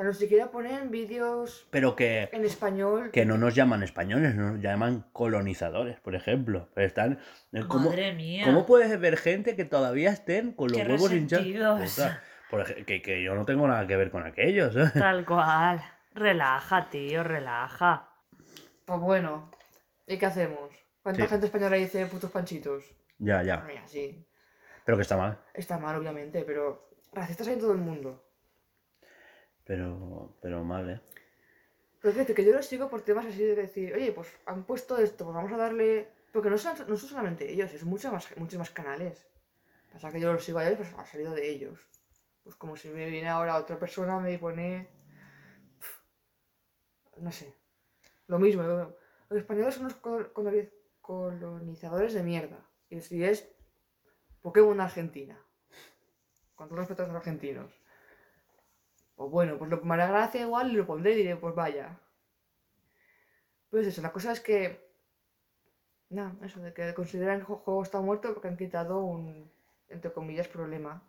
[0.00, 3.10] O sea, no siquiera ponen vídeos Pero que, en español.
[3.10, 6.70] que no nos llaman españoles, nos llaman colonizadores, por ejemplo.
[6.72, 7.18] Pero están.
[7.52, 8.46] eh, ¿cómo, Madre mía.
[8.46, 12.00] ¿Cómo puedes ver gente que todavía estén con los Qué huevos hinchados?
[12.50, 14.74] por que, que yo no tengo nada que ver con aquellos.
[14.74, 14.90] ¿eh?
[14.94, 15.82] Tal cual.
[16.14, 18.08] Relaja, tío, relaja.
[18.86, 19.50] Pues bueno,
[20.06, 20.70] ¿y qué hacemos?
[21.02, 21.28] ¿Cuánta Sí.
[21.28, 22.84] gente española dice putos panchitos?
[23.18, 23.58] Ya, ya.
[23.66, 24.26] Mira, sí.
[24.86, 25.38] Pero que está mal.
[25.52, 28.24] Está mal, obviamente, pero racistas hay en todo el mundo.
[29.70, 31.00] Pero, pero mal, ¿eh?
[32.00, 34.98] Pero fíjate que yo lo sigo por temas así de decir, oye, pues han puesto
[34.98, 36.08] esto, pues vamos a darle.
[36.32, 39.28] Porque no son, no son solamente ellos, es muchos más, muchos más canales.
[39.92, 41.78] Pasa que yo los sigo a ellos, pues ha salido de ellos.
[42.42, 44.88] Pues como si me viene ahora otra persona, me pone.
[47.18, 47.54] No sé.
[48.26, 48.62] Lo mismo.
[48.64, 48.96] lo-
[49.28, 50.68] Los españoles son unos col- coloni-
[51.00, 52.66] colonizadores de mierda.
[52.88, 53.48] Y si es
[54.42, 55.38] Pokémon Argentina.
[56.56, 57.79] Con todo respeto a los argentinos.
[59.20, 62.00] Pues bueno, pues lo que me hará gracia igual lo pondré y diré, pues vaya.
[63.68, 64.90] Pues eso, la cosa es que.
[66.08, 69.52] No, eso, de que consideran que el juego está muerto porque han quitado un,
[69.90, 71.02] entre comillas, problema.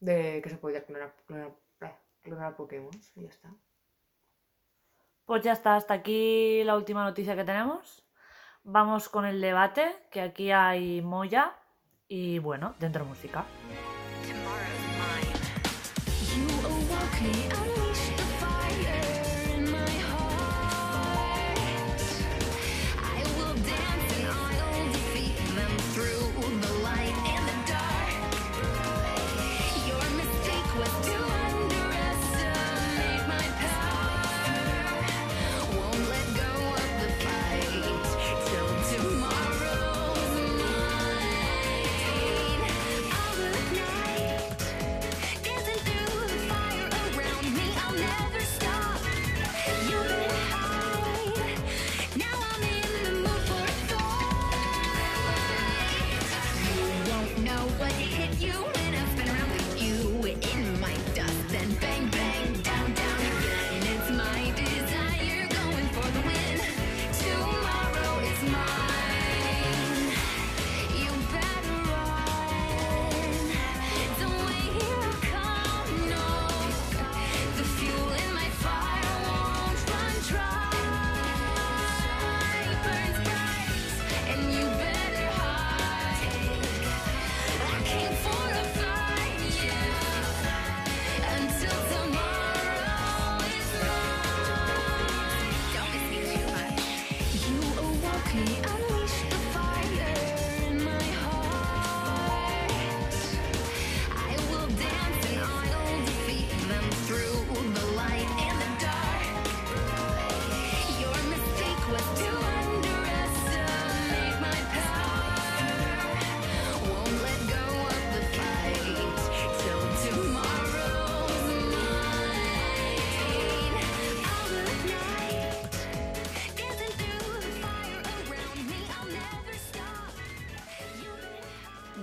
[0.00, 1.52] De que se podía clonar, clonar,
[1.82, 3.54] eh, clonar Pokémon y ya está.
[5.26, 8.04] Pues ya está, hasta aquí la última noticia que tenemos.
[8.64, 11.54] Vamos con el debate, que aquí hay Moya
[12.08, 13.46] y bueno, dentro música.
[17.20, 17.59] Pris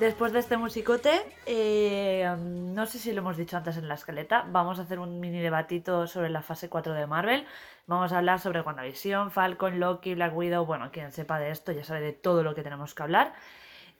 [0.08, 1.12] Después de este musicote,
[1.46, 5.20] eh, no sé si lo hemos dicho antes en la escaleta, vamos a hacer un
[5.20, 7.46] mini debatito sobre la fase 4 de Marvel.
[7.88, 10.66] Vamos a hablar sobre WandaVision, Falcon, Loki, Black Widow.
[10.66, 13.34] Bueno, quien sepa de esto ya sabe de todo lo que tenemos que hablar.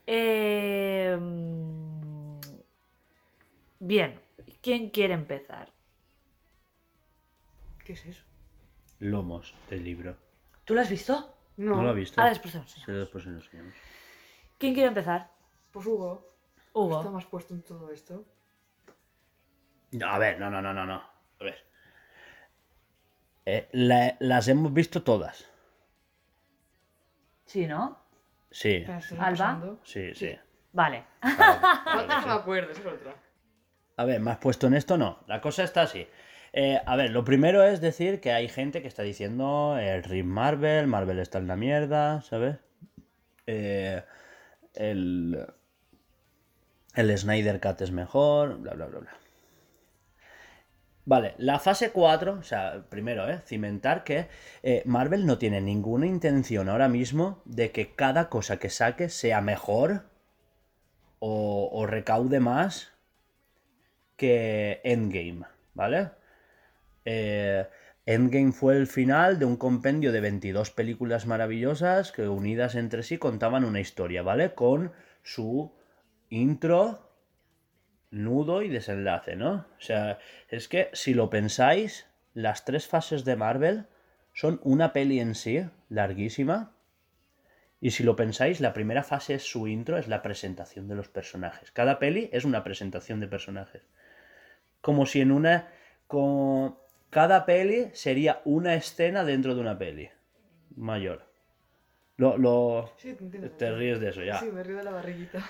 [0.06, 1.20] Eh,
[3.80, 4.22] bien,
[4.62, 5.74] ¿quién quiere empezar?
[7.84, 8.24] ¿Qué es eso?
[9.00, 10.16] Lomos del libro.
[10.64, 11.36] ¿Tú lo has visto?
[11.58, 12.22] ¿No, lo has visto?
[12.22, 12.66] Ah, después te lo.
[12.66, 13.74] Sí, después se lo enseñamos.
[14.58, 15.37] ¿Quién quiere empezar?
[15.78, 16.34] Pues Hugo.
[16.74, 16.98] Hugo.
[16.98, 18.26] Está más puesto en todo esto.
[19.92, 20.96] No, a ver, no, no, no, no, no.
[21.40, 21.64] A ver.
[23.46, 25.46] Eh, la- las hemos visto todas.
[27.46, 28.00] Sí, ¿no?
[28.50, 29.26] Sí, estoy Alba.
[29.28, 29.80] repasando.
[29.84, 30.36] sí, sí.
[30.74, 31.04] Vale.
[31.22, 33.14] Otra no me acuerdo, es otra.
[33.98, 35.20] A ver, más puesto en esto no.
[35.28, 36.08] La cosa está así.
[36.54, 40.26] Eh, a ver, lo primero es decir que hay gente que está diciendo el Rip
[40.26, 42.58] Marvel, Marvel está en la mierda, ¿sabes?
[43.46, 44.04] Eh,
[44.74, 45.48] el,
[46.98, 49.18] el Snyder Cut es mejor, bla, bla, bla, bla.
[51.06, 53.40] Vale, la fase 4, o sea, primero, ¿eh?
[53.46, 54.28] Cimentar que
[54.62, 59.40] eh, Marvel no tiene ninguna intención ahora mismo de que cada cosa que saque sea
[59.40, 60.04] mejor
[61.20, 62.92] o, recaude más
[64.18, 66.10] que Endgame, ¿vale?
[67.06, 67.66] Eh,
[68.06, 73.18] Endgame fue el final de un compendio de 22 películas maravillosas que unidas entre sí
[73.18, 74.54] contaban una historia, ¿vale?
[74.56, 74.92] Con
[75.24, 75.77] su
[76.30, 77.12] intro,
[78.12, 79.66] nudo y desenlace, ¿no?
[79.78, 83.86] O sea, es que si lo pensáis, las tres fases de Marvel
[84.34, 86.74] son una peli en sí, larguísima.
[87.80, 91.10] Y si lo pensáis, la primera fase es su intro, es la presentación de los
[91.10, 91.72] personajes.
[91.72, 93.84] Cada peli es una presentación de personajes.
[94.82, 95.70] Como si en una...
[96.08, 96.82] Como...
[97.10, 100.10] Cada peli sería una escena dentro de una peli.
[100.76, 101.26] Mayor.
[102.18, 102.92] Lo, lo...
[102.98, 103.50] Sí, te.
[103.50, 104.40] Te ríes de eso, ya.
[104.40, 105.48] Sí, me río de la barriguita.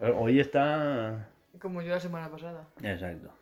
[0.00, 1.28] Hoy está...
[1.58, 2.66] Como yo la semana pasada.
[2.82, 3.32] Exacto.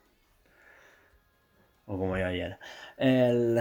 [1.87, 2.59] O como yo ayer.
[2.97, 3.61] El...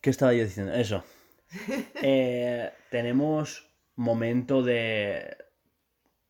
[0.00, 0.72] ¿Qué estaba yo diciendo?
[0.72, 1.04] Eso.
[2.02, 5.36] Eh, tenemos momento de,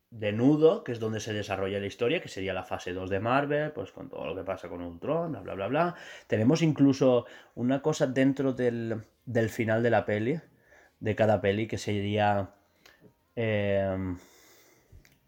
[0.09, 3.19] de nudo, que es donde se desarrolla la historia, que sería la fase 2 de
[3.19, 5.95] Marvel, pues con todo lo que pasa con Ultron, bla, bla, bla, bla.
[6.27, 7.25] Tenemos incluso
[7.55, 10.39] una cosa dentro del, del final de la peli,
[10.99, 12.51] de cada peli, que sería
[13.37, 14.15] eh,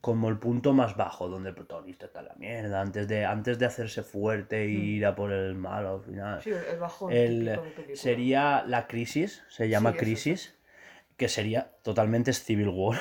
[0.01, 3.59] como el punto más bajo, donde el protagonista está en la mierda, antes de, antes
[3.59, 6.41] de hacerse fuerte e ir a por el malo al final.
[6.41, 7.13] Sí, el bajón.
[7.13, 7.95] El- típico de película.
[7.95, 10.55] sería la crisis, se llama Sí, eso, crisis,
[11.17, 12.97] que sería totalmente Civil War.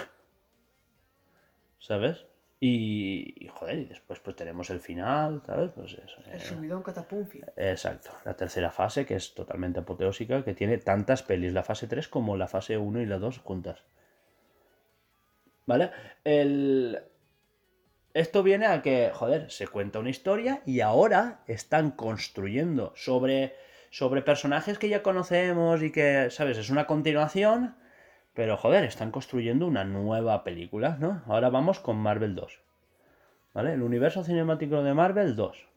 [1.78, 2.26] ¿Sabes?
[2.60, 5.70] Y, y, joder, y después pues tenemos el final, ¿sabes?
[5.74, 6.20] Pues eso.
[6.26, 7.40] El eh, subidón catapumfi.
[7.56, 12.08] Exacto, la tercera fase, que es totalmente apoteósica, que tiene tantas pelis, la fase 3
[12.08, 13.84] como la fase 1 y la 2 juntas.
[15.68, 15.90] ¿Vale?
[16.24, 16.98] El...
[18.14, 23.54] Esto viene a que, joder, se cuenta una historia y ahora están construyendo sobre,
[23.90, 26.56] sobre personajes que ya conocemos y que, ¿sabes?
[26.56, 27.76] Es una continuación,
[28.32, 31.22] pero, joder, están construyendo una nueva película, ¿no?
[31.26, 32.60] Ahora vamos con Marvel 2.
[33.52, 33.74] ¿Vale?
[33.74, 35.68] El universo cinemático de Marvel 2.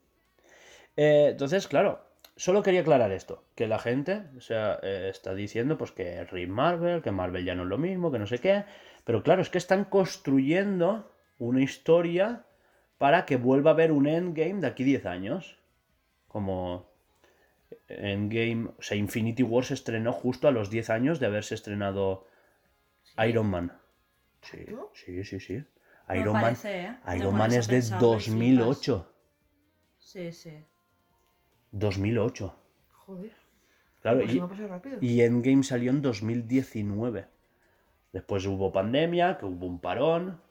[0.96, 2.06] Eh, entonces, claro,
[2.42, 6.50] solo quería aclarar esto, que la gente, o sea, eh, está diciendo pues que Rip
[6.50, 8.66] Marvel, que Marvel ya no es lo mismo, que no sé qué,
[9.04, 12.46] pero claro, es que están construyendo una historia
[12.98, 15.60] para que vuelva a haber un Endgame de aquí 10 años.
[16.28, 16.90] Como
[17.88, 22.26] Endgame, o sea, Infinity War se estrenó justo a los 10 años de haberse estrenado
[23.24, 23.80] Iron Man.
[24.42, 24.66] Sí,
[24.96, 25.64] sí, sí, sí.
[26.16, 26.98] Iron Man, ¿eh?
[27.16, 28.36] Iron Man es de pensarlo y flipas.
[28.36, 29.14] 2008.
[30.00, 30.66] Sí, sí.
[31.72, 32.56] 2008.
[32.92, 33.32] Joder.
[34.02, 34.34] Claro, Pues
[35.02, 37.28] y, Endgame salió en 2019.
[38.14, 40.42] Después hubo pandemia, que hubo un parón.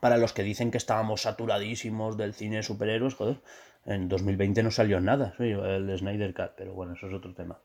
[0.00, 3.40] Para los que dicen que estábamos saturadísimos del cine de superhéroes, joder,
[3.84, 7.60] en 2020 no salió nada, sí, el Snyder Cut, pero bueno, eso es otro tema.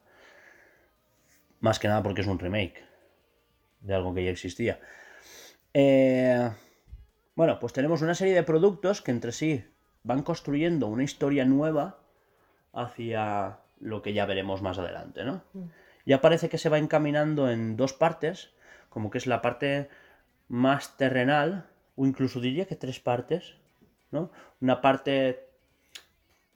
[1.61, 2.83] Más que nada porque es un remake
[3.79, 4.79] de algo que ya existía.
[5.73, 6.49] Eh,
[7.35, 9.63] bueno, pues tenemos una serie de productos que entre sí
[10.03, 11.99] van construyendo una historia nueva
[12.81, 15.43] hacia lo que ya veremos más adelante, ¿no?
[16.05, 18.51] Ya parece que se va encaminando en dos partes,
[18.89, 19.89] como que es la parte
[20.47, 23.55] más terrenal, o incluso diría que tres partes,
[24.11, 24.31] ¿no?
[24.61, 25.45] Una parte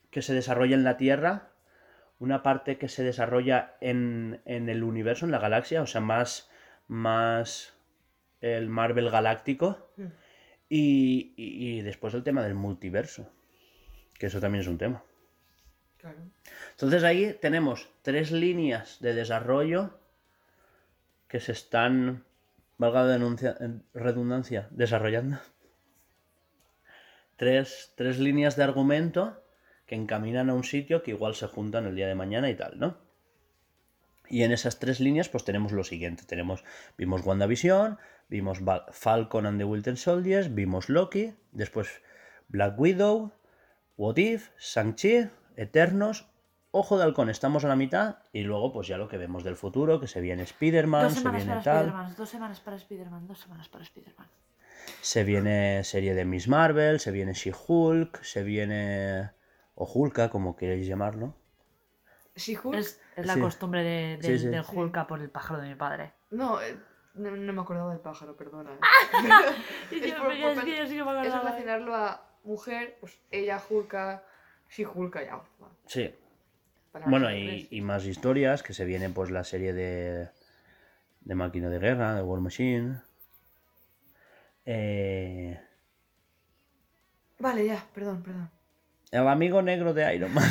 [0.09, 1.49] que se desarrolla en la Tierra,
[2.19, 6.49] una parte que se desarrolla en, en el universo, en la galaxia, o sea, más,
[6.87, 7.73] más
[8.41, 10.05] el Marvel galáctico, Mm.
[10.69, 13.29] y, y- y después el tema del multiverso,
[14.17, 15.03] que eso también es un tema.
[16.71, 19.97] Entonces ahí tenemos tres líneas de desarrollo
[21.27, 22.23] que se están,
[22.77, 23.17] valga la
[23.93, 25.39] redundancia, desarrollando.
[27.37, 29.43] Tres, tres líneas de argumento
[29.85, 32.79] que encaminan a un sitio que igual se juntan el día de mañana y tal,
[32.79, 32.97] ¿no?
[34.29, 36.23] Y en esas tres líneas pues tenemos lo siguiente.
[36.25, 36.63] Tenemos,
[36.97, 37.97] vimos WandaVision,
[38.29, 38.59] vimos
[38.91, 42.01] Falcon and the Winter Soldiers, vimos Loki, después
[42.47, 43.33] Black Widow,
[43.97, 45.29] What If, Shang-Chi,
[45.61, 46.27] Eternos,
[46.73, 49.57] Ojo de Halcón, estamos a la mitad y luego pues ya lo que vemos del
[49.57, 53.39] futuro, que se viene Spider-Man, se viene para tal, Spider-Man, dos semanas para Spider-Man, dos
[53.39, 54.27] semanas para Spider-Man.
[55.01, 59.31] se viene serie de Miss Marvel, se viene She-Hulk, se viene...
[59.75, 61.35] o Hulka, como queréis llamarlo.
[62.35, 62.77] Si Hulk.
[62.77, 63.41] Es, es la Sí.
[63.41, 64.47] costumbre de, Sí, del- sí.
[64.47, 66.13] del Hulka por el pájaro de mi padre.
[66.29, 66.77] No, eh,
[67.15, 68.71] no, no me acordaba del pájaro, perdona.
[68.71, 68.77] eh.
[69.91, 71.39] Y Es por- es que yo sí que me Es acordaba.
[71.41, 74.23] relacionarlo a mujer, pues ella Hulka,
[74.71, 75.35] si Hulka ya.
[75.59, 76.15] bueno, Sí.
[77.05, 80.29] Bueno, en y, más historias, que se viene pues la serie de,
[81.21, 82.99] de Máquina de Guerra, de War Machine.
[84.65, 85.59] Eh,
[87.39, 88.49] Vale, ya, perdón, perdón.
[89.11, 90.43] El amigo negro de Iron Man.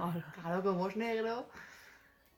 [0.00, 0.24] Hola.
[0.40, 1.48] Claro, como es negro.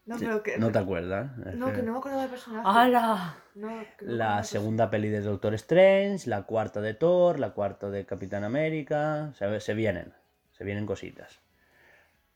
[0.07, 0.59] No, Sí, pero que.
[0.59, 1.37] no te acuerdas.
[1.55, 2.67] No, que- que no me acuerdo del personaje.
[2.69, 3.37] ¡Hala!
[3.55, 8.05] No, no La segunda peli de Doctor Strange, la cuarta de Thor, la cuarta de
[8.05, 9.33] Capitán América.
[9.39, 10.13] Se, se vienen,
[10.63, 11.41] se vienen cositas.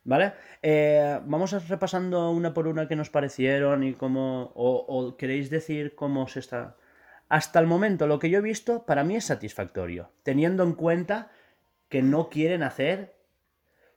[0.02, 0.32] ¿Vale?
[0.62, 4.50] Eh, vamos a repasando una por una que nos parecieron y cómo.
[4.56, 6.76] O, o queréis decir cómo se está.
[7.28, 10.10] Hasta el momento, lo que yo he visto, para mí es satisfactorio.
[10.24, 11.30] Teniendo en cuenta
[11.88, 13.14] que no quieren hacer.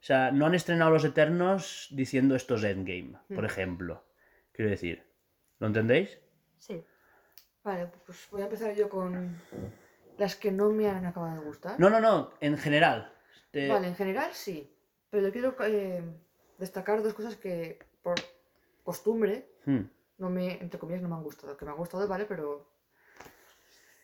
[0.02, 3.46] O sea, no han estrenado Los Eternos diciendo esto es Endgame, por Mm.
[3.46, 4.04] ejemplo.
[4.52, 5.04] Quiero decir.
[5.60, 6.20] ¿Lo entendéis?
[6.58, 6.84] Sí.
[7.64, 9.36] Vale, pues voy a empezar yo con
[10.18, 11.80] las que no me han acabado de gustar.
[11.80, 13.12] No, no, no, en general.
[13.52, 14.72] Te- Vale, en general sí.
[15.10, 16.04] Pero yo quiero eh,
[16.58, 18.16] destacar dos cosas que por
[18.84, 19.82] costumbre Hmm,
[20.18, 21.56] no me, entre comillas, no me han gustado.
[21.58, 22.70] Que me han gustado, vale, pero.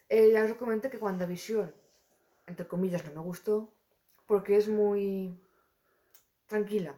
[0.09, 1.73] Eh, ya os comenté que WandaVision,
[2.47, 3.73] entre comillas, no me gustó.
[4.27, 5.39] Porque es muy.
[6.47, 6.95] tranquila.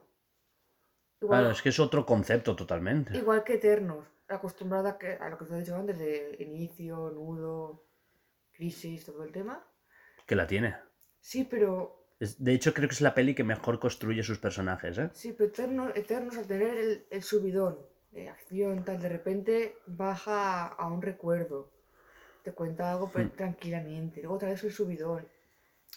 [1.21, 3.17] Igual, Claro, es que es otro concepto totalmente.
[3.17, 7.09] igual que Eternos, acostumbrada a, que- a lo que os he dicho antes de inicio,
[7.11, 7.85] nudo,
[8.51, 9.65] crisis, todo el tema.
[10.27, 10.75] Que la tiene.
[11.19, 14.97] Sí, pero Es- de hecho, creo que es la peli que mejor construye sus personajes,
[14.99, 15.09] ¿eh?
[15.13, 17.77] Sí, pero Eternos, Eternos al tener el, el subidón
[18.11, 21.71] de acción, tal, de repente baja a un recuerdo.
[22.43, 23.37] Te cuenta algo pero Hmm.
[23.41, 24.21] tranquilamente.
[24.21, 25.27] Luego otra vez el subidón.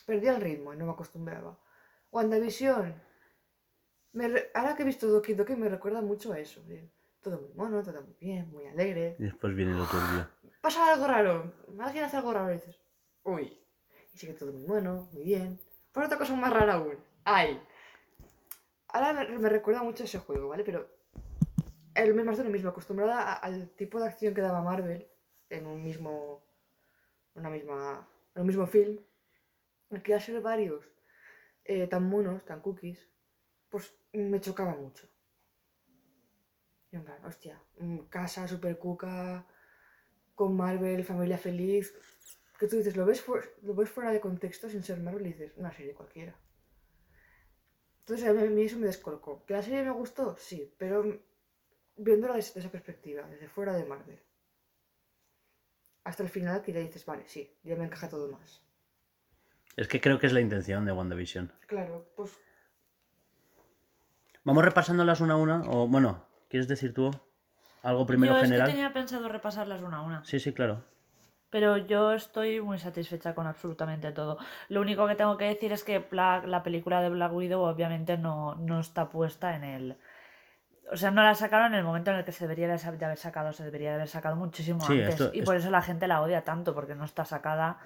[0.07, 1.59] Perdí el ritmo y no me acostumbraba.
[2.13, 2.95] WandaVision.
[4.19, 6.61] Me re- Ahora que he visto Doki Doki me recuerda mucho a eso.
[6.71, 6.79] de
[7.23, 9.17] Todo muy mono, todo muy bien, muy alegre.
[9.19, 10.23] Y después viene lo turbio.
[10.63, 11.53] Pasa algo raro.
[11.81, 12.77] Alguien hace algo raro y dices,
[13.25, 13.47] uy.
[14.15, 15.59] Y sigue todo muy bueno, muy bien.
[15.93, 16.99] Por otra cosa más rara aún.
[17.25, 17.61] ¡Ay!
[18.89, 20.65] Ahora me, recuerda mucho a ese juego, ¿vale?
[20.65, 20.89] Pero
[21.95, 25.07] el más de lo mismo, acostumbrada al tipo de acción que daba Marvel
[25.49, 26.43] en un mismo.
[27.35, 28.09] una misma.
[28.35, 28.99] en un mismo film.
[29.91, 30.85] El que iba a ser varios
[31.65, 33.09] eh, tan monos, tan cookies,
[33.69, 35.09] pues me chocaba mucho.
[36.93, 39.47] Y en plan, hostia, mm, casa super cuca,
[40.35, 41.95] con Marvel, familia feliz.
[42.61, 43.25] Que tú dices, lo ves,
[43.63, 46.37] lo ves fuera de contexto sin ser Marvel y dices, una serie cualquiera.
[48.01, 49.47] Entonces a mí, eso me descolocó.
[49.47, 50.37] ¿Que la serie me gustó?
[50.37, 51.03] Sí, pero
[51.97, 54.21] viéndola desde esa perspectiva, desde fuera de Marvel.
[56.05, 58.63] Hasta el final que ya dices, vale, sí, ya me encaja todo más.
[59.77, 61.51] Es que creo que es la intención de WandaVision.
[61.67, 62.39] Claro, pues
[64.45, 65.63] Vamos repasándolas una a una.
[65.63, 67.11] O bueno, ¿quieres decir tú
[67.83, 68.69] algo primero yo general?
[68.69, 70.25] es que tenía pensado repasarlas una a una.
[70.25, 70.85] Sí, sí, claro.
[71.51, 74.39] Pero yo estoy muy satisfecha con absolutamente todo.
[74.69, 78.17] Lo único que tengo que decir es que Black- la película de Black Widow obviamente
[78.17, 79.97] no, no está puesta en el...
[80.93, 83.17] O sea, no la sacaron en el momento en el que se debería de haber
[83.17, 83.53] sacado.
[83.53, 85.21] Se debería de haber sacado muchísimo Sí, antes.
[85.21, 87.79] esto- y por eso la gente la odia tanto, porque no está sacada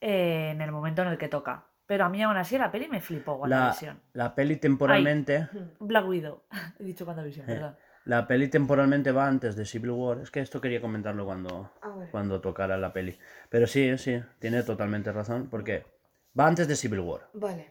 [0.00, 1.64] eh, en el momento en el que toca.
[1.86, 3.74] Pero a mí aún así la peli me flipó, La,
[4.12, 5.48] la peli temporalmente.
[5.80, 6.42] Black Widow.
[6.78, 7.54] He dicho WandaVision, Eh.
[7.54, 7.76] perdón.
[8.08, 10.18] La peli temporalmente va antes de Civil War.
[10.22, 11.70] Es que esto quería comentarlo cuando,
[12.10, 13.18] cuando tocara la peli.
[13.50, 15.48] Pero sí, sí, tiene totalmente razón.
[15.50, 15.84] Porque
[16.38, 17.28] va antes de Civil War.
[17.34, 17.70] Vale.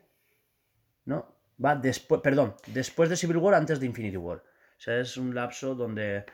[1.06, 1.26] ¿no?
[1.64, 4.38] Va después, perdón, después de Civil War, antes de Infinity War.
[4.38, 6.26] O sea, es un lapso donde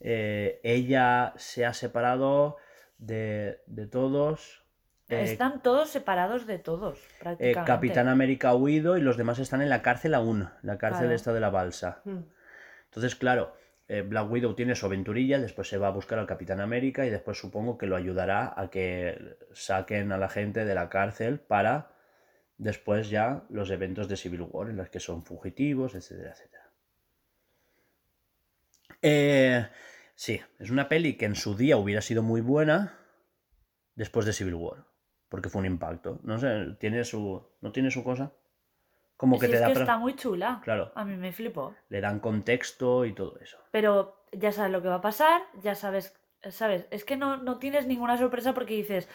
[0.00, 2.58] eh, ella se ha separado
[2.98, 4.64] de, de todos.
[5.08, 7.66] eh, Están todos separados de todos, eh, prácticamente.
[7.72, 11.14] Capitán América ha huido y los demás están en la cárcel aún, la cárcel Claro.
[11.14, 12.02] esta de la balsa.
[12.04, 12.18] Hmm.
[12.96, 13.52] Entonces, claro,
[13.88, 17.10] eh, Black Widow tiene su aventurilla, después se va a buscar al Capitán América y
[17.10, 21.92] después supongo que lo ayudará a que saquen a la gente de la cárcel para
[22.56, 26.70] después ya los eventos de Civil War en los que son fugitivos, etcétera, etcétera.
[29.02, 29.68] Eh,
[30.14, 32.98] sí, es una peli que en su día hubiera sido muy buena
[33.94, 34.86] después de Civil War,
[35.28, 36.18] porque fue un impacto.
[36.22, 38.32] No sé, tiene su, no tiene su cosa.
[39.16, 40.60] Como que Si te es da, que pra- está muy chula.
[40.62, 41.74] claro, A mí me flipó.
[41.88, 43.58] le dan contexto y todo eso.
[43.70, 46.14] Pero ya sabes lo que va a pasar, ya sabes,
[46.50, 49.08] sabes, es que no, no tienes ninguna sorpresa porque dices,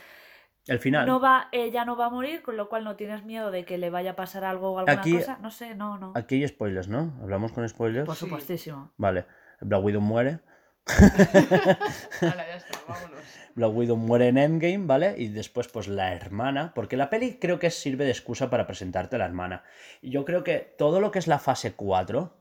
[0.68, 1.06] El final.
[1.08, 3.78] no va, ella no va a morir, con lo cual no tienes miedo de que
[3.78, 5.38] le vaya a pasar algo o alguna Aquí- cosa.
[5.42, 6.14] No sé, no, no.
[6.16, 7.14] Aquí hay spoilers, ¿no?
[7.22, 8.06] ¿Hablamos con spoilers?
[8.06, 8.26] Por Sí.
[8.26, 8.92] supuestísimo.
[8.98, 9.26] Vale.
[9.60, 10.40] Black Widow muere.
[12.22, 13.22] Hala, ya está, vámonos.
[13.56, 15.16] Black Widow muere en Endgame, ¿vale?
[15.18, 16.74] Y después, pues la hermana.
[16.74, 19.64] Porque la peli creo que sirve de excusa para presentarte a la hermana.
[20.02, 22.38] Y yo creo que todo lo que es la fase 4.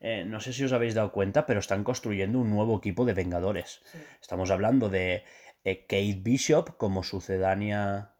[0.00, 3.14] eh, no sé si os habéis dado cuenta, pero están construyendo un nuevo equipo de
[3.14, 3.82] Vengadores.
[3.84, 3.98] Sí.
[4.20, 5.24] Estamos hablando de
[5.64, 8.15] eh, Kate Bishop como sucedánea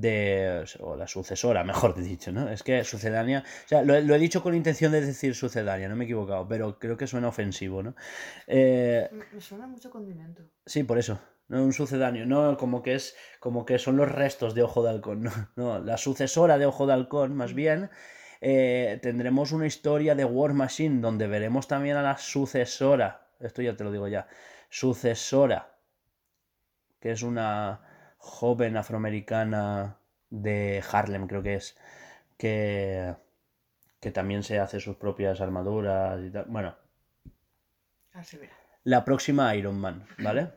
[0.00, 0.64] de.
[0.80, 2.48] o la sucesora, mejor dicho, ¿no?
[2.48, 3.44] Es que sucedánea.
[3.64, 6.06] O sea, lo, he- lo he dicho con intención de decir sucedánea, no me he
[6.06, 7.94] equivocado, pero creo que suena ofensivo, ¿no?
[8.46, 10.42] Eh, Me, me suena mucho condimento.
[10.66, 11.18] sí, por eso.
[11.46, 14.90] No un sucedáneo, no, como que es como que son los restos de Ojo de
[14.90, 15.22] Halcón.
[15.24, 17.90] No, no, la sucesora de Ojo de Halcón, más bien.
[18.40, 23.28] eh, tendremos una historia de War Machine donde veremos también a la sucesora.
[23.40, 24.26] Esto ya te lo digo ya.
[24.70, 25.70] Sucesora.
[27.00, 27.80] Que es una
[28.24, 29.98] joven afroamericana
[30.30, 31.76] de Harlem, creo que es.
[32.38, 33.14] Que,
[34.00, 36.46] que también se hace sus propias armaduras y tal.
[36.48, 36.76] Bueno,
[38.12, 38.38] Así
[38.84, 40.52] la próxima Iron Man, ¿vale?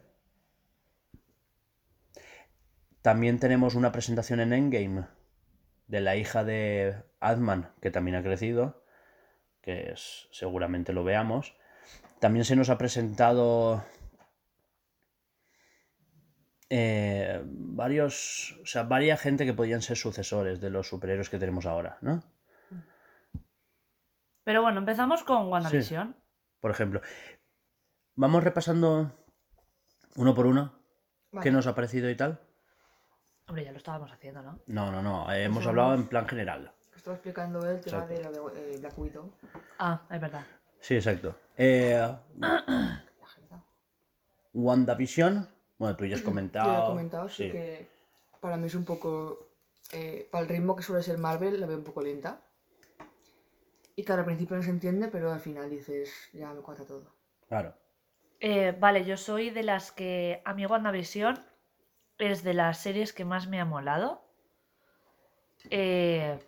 [3.01, 5.05] También tenemos una presentación en Endgame
[5.87, 8.83] de la hija de Adman, que también ha crecido,
[9.61, 11.55] que es, seguramente lo veamos.
[12.19, 13.85] También se nos ha presentado
[16.69, 21.65] eh, varios, o sea, varias gente que podían ser sucesores de los superhéroes que tenemos
[21.65, 22.23] ahora, ¿no?
[24.43, 26.15] Pero bueno, empezamos con WandaVision.
[26.61, 27.01] Por ejemplo,
[28.15, 29.11] vamos repasando
[30.15, 30.73] uno por uno
[31.31, 31.43] Vale.
[31.43, 32.39] qué nos ha parecido y tal.
[33.47, 34.59] Hombre, ya lo estábamos haciendo, ¿no?
[34.67, 35.31] No, no, no.
[35.31, 36.73] eh, hemos hablado en plan general.
[36.95, 38.13] Estaba explicando el tema Exacto.
[38.13, 39.31] de lo de eh, Black Widow.
[39.79, 40.45] Ah, es verdad.
[40.79, 41.35] Sí, exacto.
[41.57, 43.03] Eh, La.
[44.53, 45.47] WandaVision.
[45.77, 46.71] Bueno, tú ya has Yo comentado.
[46.73, 47.51] ya he comentado, sí, sí.
[47.51, 47.87] que
[48.39, 49.47] para mí es un poco.
[49.91, 52.41] eh, para el ritmo que suele ser Marvel, la veo un poco lenta.
[53.97, 57.13] Y claro, al principio no se entiende, pero al final dices, ya me cuadra todo.
[57.49, 57.73] Claro.
[58.39, 61.39] Eh, vale, yo soy de las que a mí WandaVision
[62.19, 64.23] es de las series que más me ha molado.
[65.69, 66.39] Eh,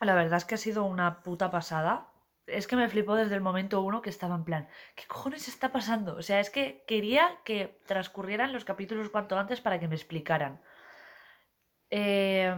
[0.00, 2.09] la verdad es que ha sido una puta pasada.
[2.52, 5.72] Es que me flipó desde el momento uno que estaba en plan, ¿qué cojones está
[5.72, 6.16] pasando?
[6.16, 10.60] O sea, es que quería que transcurrieran los capítulos cuanto antes para que me explicaran.
[11.90, 12.54] Eh,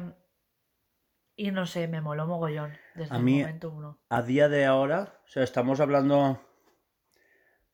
[1.37, 3.99] y no sé, me moló mogollón desde A el momento uno.
[4.09, 6.41] A día de ahora, o sea, estamos hablando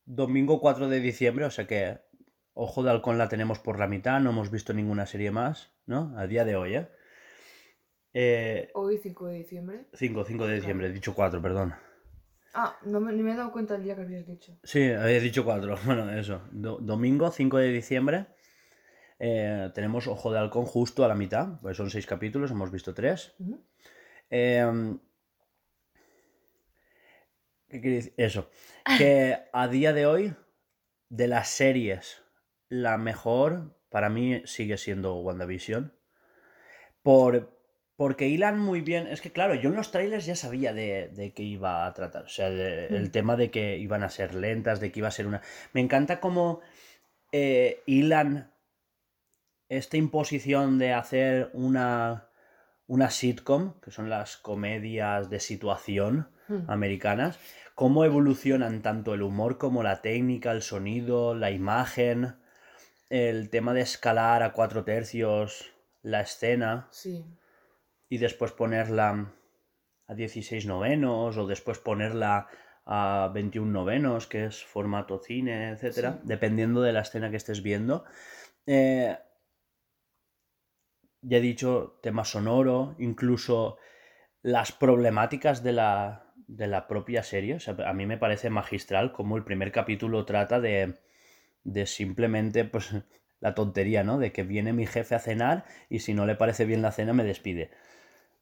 [0.04, 2.00] domingo 4 de diciembre, o sea que
[2.60, 6.12] Ojo de Halcón la tenemos por la mitad, no hemos visto ninguna serie más, ¿no?
[6.18, 6.88] A día de hoy, ¿eh?
[8.12, 9.86] eh Hoy, 5 de diciembre.
[9.92, 11.74] 5, 5 de diciembre, he dicho 4, perdón.
[12.54, 14.58] Ah, no me, ni me he dado cuenta el día que habías dicho.
[14.64, 15.76] Sí, había dicho 4.
[15.84, 16.42] Bueno, eso.
[16.50, 18.26] Do- domingo 5 de diciembre.
[19.18, 22.94] eh, tenemos Ojo de Halcón justo a la mitad, pues son 6 capítulos, hemos visto
[22.94, 23.34] 3.
[23.38, 23.64] Ujú.
[27.68, 28.14] ¿Qué quiere decir?
[28.16, 28.50] Eso.
[28.98, 30.34] Que a día de hoy,
[31.10, 32.22] de las series,
[32.70, 35.92] la mejor para mí sigue siendo WandaVision.
[37.02, 37.57] Por,
[37.98, 39.08] porque hilan muy bien.
[39.08, 42.22] Es que, claro, yo en los trailers ya sabía de, de qué iba a tratar.
[42.26, 43.10] O sea, de- el Mm.
[43.10, 45.42] tema de que iban a ser lentas, de que iba a ser una.
[45.72, 46.60] Me encanta cómo
[47.32, 48.52] eh, hilan
[49.68, 52.28] esta imposición de hacer una,
[52.86, 56.70] una sitcom, que son las comedias de situación Hmm.
[56.70, 57.38] americanas,
[57.74, 62.36] cómo evolucionan tanto el humor como la técnica, el sonido, la imagen,
[63.10, 65.72] el tema de escalar a cuatro tercios
[66.02, 67.26] la escena Sí.
[68.08, 69.32] Y después ponerla
[70.06, 72.48] a 16 novenos o después ponerla
[72.86, 76.20] a 21 novenos, que es formato cine, etcétera, Sí.
[76.24, 78.04] dependiendo de la escena que estés viendo.
[78.66, 79.16] Eh,
[81.22, 83.76] ya he dicho, tema sonoro, incluso
[84.42, 87.54] las problemáticas de la, de la propia serie.
[87.56, 90.94] O sea, a mí me parece magistral cómo el primer capítulo trata de,
[91.64, 92.90] de simplemente pues,
[93.40, 94.18] la tontería, ¿no?
[94.18, 97.12] De que viene mi jefe a cenar y si no le parece bien la cena
[97.14, 97.70] me despide.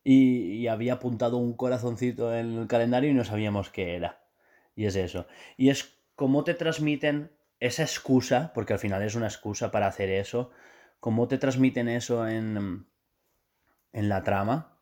[0.09, 4.21] Y, había apuntado un corazoncito en el calendario y no sabíamos qué era.
[4.77, 5.27] Y es eso.
[5.57, 10.09] Y es cómo te transmiten esa excusa, porque al final es una excusa para hacer
[10.11, 10.53] eso,
[11.01, 12.87] cómo te transmiten eso en,
[13.93, 14.79] en la trama.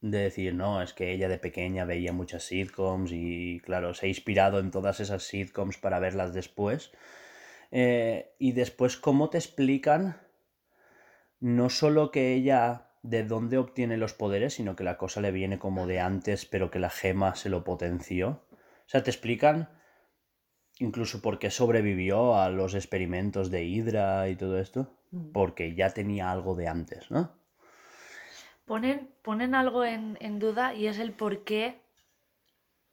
[0.00, 4.08] De decir, no, es que ella de pequeña veía muchas sitcoms y claro, se ha
[4.08, 6.92] inspirado en todas esas sitcoms para verlas después.
[7.72, 10.16] Eh, y después cómo te explican
[11.40, 15.58] no solo que ella de dónde obtiene los poderes, sino que la cosa le viene
[15.58, 18.46] como de antes, pero que la gema se lo potenció.
[18.52, 19.70] O sea, te explican
[20.78, 25.32] incluso por qué sobrevivió a los experimentos de Hydra y todo esto, Mm.
[25.32, 27.32] porque ya tenía algo de antes, ¿no?
[28.64, 31.80] Ponen, ponen algo en, en duda y es el por qué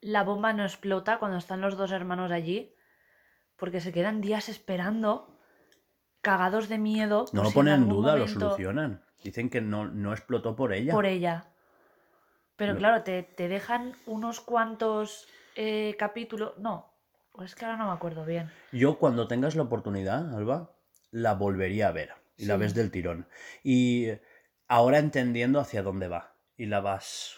[0.00, 2.74] la bomba no explota cuando están los dos hermanos allí.
[3.56, 5.38] Porque se quedan días esperando,
[6.20, 7.24] cagados de miedo.
[7.32, 9.04] No lo ponen en duda, lo solucionan.
[9.24, 10.92] Dicen que no, no explotó por ella.
[10.92, 11.50] Por ella.
[12.56, 12.78] Pero No.
[12.78, 15.26] claro, te, te dejan unos cuantos
[15.56, 16.56] eh, capítulos.
[16.58, 16.92] No,
[17.32, 18.50] o es que ahora no me acuerdo bien.
[18.70, 20.76] Yo cuando tengas la oportunidad, Alba,
[21.10, 23.26] la volvería a ver y la ves del tirón.
[23.62, 24.08] Y
[24.68, 27.36] ahora entendiendo hacia dónde va y la vas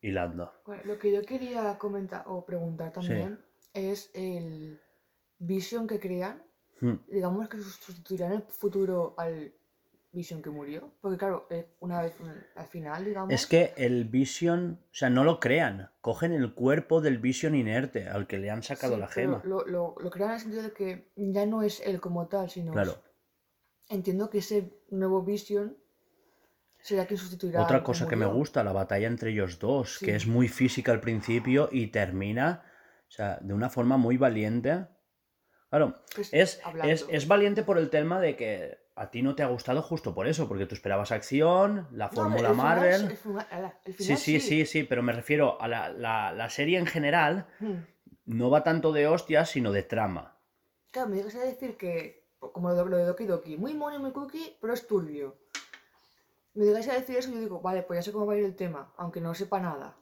[0.00, 0.52] hilando.
[0.64, 3.38] Bueno, lo que yo quería comentar o preguntar también
[3.74, 4.80] es el
[5.38, 6.42] vision que crean
[6.78, 6.96] Hmm.
[7.08, 9.54] digamos que sus- sustituirá en el futuro al
[10.16, 10.94] Vision que murió.
[11.02, 13.34] Porque claro, eh, una vez mm, al final, digamos...
[13.34, 15.90] Es que el Vision, o sea, no lo crean.
[16.00, 19.42] Cogen el cuerpo del Vision inerte al que le han sacado sí, la gema.
[19.44, 22.48] Lo, lo, lo crean en el sentido de que ya no es él como tal,
[22.48, 22.72] sino...
[22.72, 22.94] Claro.
[23.88, 25.76] Entiendo que ese nuevo Vision
[26.78, 30.06] será quien sustituirá Otra cosa que me gusta, la batalla entre ellos dos, Sí.
[30.06, 32.64] que es muy física al principio y termina,
[33.06, 34.86] o sea, de una forma muy valiente.
[35.68, 39.42] Claro, Pues, es, es, es valiente por el tema de que a ti no te
[39.42, 42.94] ha gustado justo por eso, porque tú esperabas acción, la fórmula Marvel.
[42.94, 45.90] es- el final- ala, el Sí, final sí, sí, sí, pero me refiero a la,
[45.90, 47.74] la- la serie en general, Hmm.
[48.24, 50.34] no va tanto de hostias, sino de trama.
[50.90, 54.12] Claro, me llegas a decir que, como lo, de Doki Doki, muy mono y muy
[54.12, 55.36] cookie, pero es turbio.
[56.54, 58.38] Me llegas a decir eso y yo digo, vale, pues ya sé cómo va a
[58.38, 59.94] ir el tema, aunque no sepa nada.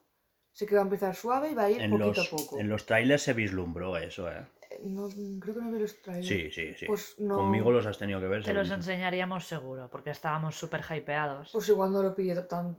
[0.53, 2.59] Sé que va a empezar suave y va a ir En poquito los, a poco.
[2.61, 4.47] en los trailers se vislumbró eso, ¿eh?
[4.85, 5.09] No,
[5.41, 6.29] creo que no vi los trailers.
[6.29, 6.87] Sí, sí, sí.
[6.87, 7.37] Pues no.
[7.37, 8.45] Conmigo los has tenido que ver.
[8.45, 11.51] Te los enseñaríamos seguro, porque estábamos súper hypeados.
[11.53, 12.77] Pues igual no lo pillé tan...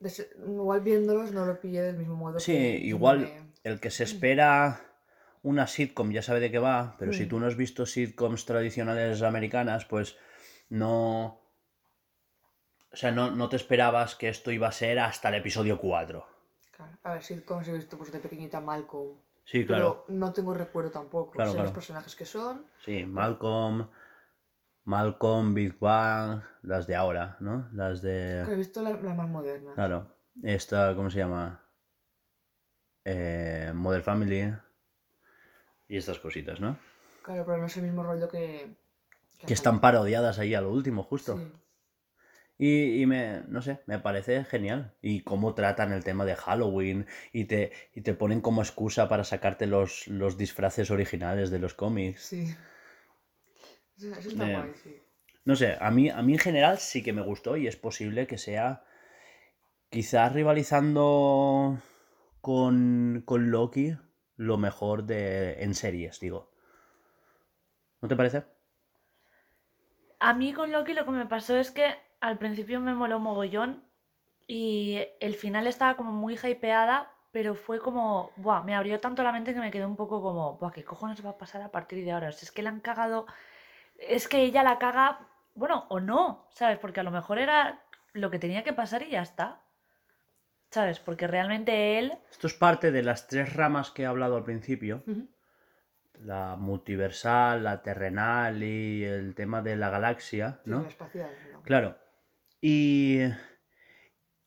[0.00, 3.30] des- Igual viéndolos no lo pillé del mismo modo Sí, que igual
[3.62, 4.80] el que se espera
[5.44, 7.28] una sitcom ya sabe de qué va, pero si Mm.
[7.28, 10.16] tú no has visto sitcoms tradicionales americanas, pues
[10.68, 11.40] no...
[12.92, 16.26] O sea, no, no te esperabas que esto iba a ser hasta el episodio 4.
[16.76, 19.16] Claro, a ver, sitcoms he visto pues de pequeñita Malcolm.
[19.44, 20.04] Sí, claro.
[20.06, 21.32] Pero no tengo recuerdo tampoco.
[21.32, 21.66] Claro, sé claro.
[21.66, 22.66] los personajes que son.
[22.84, 23.88] Sí, Malcolm,
[24.84, 27.68] Malcolm, Big Bang, las de ahora, ¿no?
[27.72, 28.42] Las de...
[28.42, 29.74] He visto la, la más moderna.
[29.74, 30.16] Claro.
[30.42, 31.60] Esta, ¿cómo se llama?
[33.04, 34.54] Eh, Modern Family.
[35.88, 36.78] Y estas cositas, ¿no?
[37.22, 38.76] Claro, pero no es el mismo rollo que.
[39.46, 41.36] Que están parodiadas ahí a lo último, justo.
[41.36, 41.52] Sí.
[42.66, 44.94] Y, y me, no sé, me parece genial.
[45.02, 49.24] Y cómo tratan el tema de Halloween y te, y te ponen como excusa para
[49.24, 52.22] sacarte los, los disfraces originales de los cómics.
[52.22, 52.54] Sí.
[53.96, 55.02] Eso, eso está Eh, guay, sí.
[55.44, 58.26] No sé, a mí, a mí en general sí que me gustó y es posible
[58.26, 58.84] que sea
[59.90, 61.78] quizás rivalizando
[62.40, 63.96] con, con Loki
[64.36, 66.50] lo mejor de en series, digo.
[68.02, 68.44] ¿No te parece?
[70.20, 73.84] A mí con Loki lo que me pasó es que al principio me moló mogollón
[74.46, 79.32] y el final estaba como muy hypeada, pero fue como, buah, me abrió tanto la
[79.32, 82.04] mente que me quedé un poco como, buah, ¿qué cojones va a pasar a partir
[82.04, 82.28] de ahora?
[82.28, 83.26] Es que la han cagado,
[83.98, 86.78] es que ella la caga, bueno, o no, ¿sabes?
[86.78, 87.82] Porque a lo mejor era
[88.12, 89.60] lo que tenía que pasar y ya está.
[90.70, 91.00] ¿Sabes?
[91.00, 95.02] Porque realmente él, Esto es parte de las tres ramas que he hablado al principio.
[96.24, 100.82] La multiversal, la terrenal y el tema de la galaxia, Sí, ¿no?
[100.82, 101.30] la espacial.
[101.44, 101.66] digamos.
[101.66, 102.01] Claro.
[102.64, 103.18] Y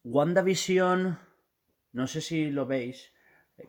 [0.06, 1.20] WandaVision,
[1.92, 3.12] no sé si lo veis,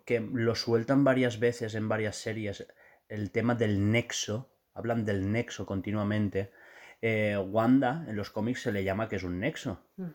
[0.04, 2.64] que lo sueltan varias veces en varias series,
[3.08, 6.52] el tema del nexo, hablan del nexo continuamente.
[7.02, 9.84] Eh, Wanda en los cómics se le llama que es un nexo.
[9.96, 10.10] Mm.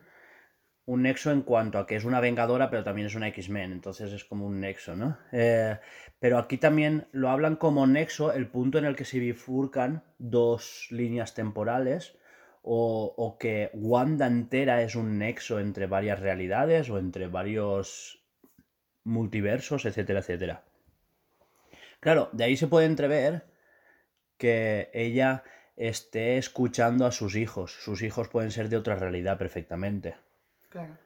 [0.85, 4.13] Un nexo en cuanto a que es una vengadora, pero también es una X-Men, entonces
[4.13, 5.17] es como un nexo, ¿no?
[5.33, 5.77] Eh,
[6.19, 10.87] pero aquí también lo hablan como nexo, el punto en el que se bifurcan dos
[10.89, 12.17] líneas temporales,
[12.61, 18.23] o, o que Wanda entera es un nexo entre varias realidades o entre varios
[19.03, 20.63] multiversos, etcétera, etcétera.
[21.99, 23.45] Claro, de ahí se puede entrever
[24.37, 25.43] que ella
[25.75, 27.71] esté escuchando a sus hijos.
[27.71, 30.15] Sus hijos pueden ser de otra realidad perfectamente.
[30.69, 30.97] Claro.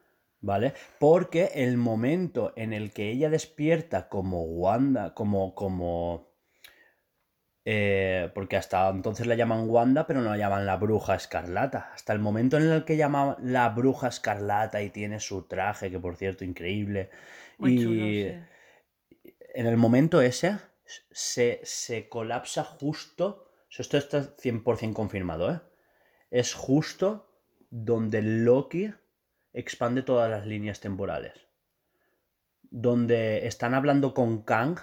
[0.41, 0.73] ¿Vale?
[0.99, 6.30] Porque el momento en el que ella despierta como Wanda, como, como...
[7.65, 11.91] eh, porque hasta entonces la llaman Wanda, pero no la llaman la bruja escarlata.
[11.93, 15.99] Hasta el momento en el que llaman la bruja escarlata y tiene su traje, que
[15.99, 17.09] por cierto, increíble.
[17.57, 19.31] muy y chulo, sí.
[19.55, 20.57] en el momento ese
[21.11, 23.51] se, se colapsa justo.
[23.77, 25.59] Esto está 100% confirmado, ¿eh?
[26.31, 27.29] Es justo
[27.69, 28.93] donde Loki
[29.51, 31.33] expande todas las líneas temporales.
[32.61, 34.79] Donde están hablando con Kang,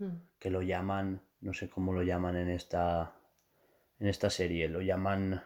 [0.00, 0.16] Mm.
[0.38, 3.14] que lo llaman, no sé cómo lo llaman en esta,
[3.98, 5.42] en esta serie, lo llaman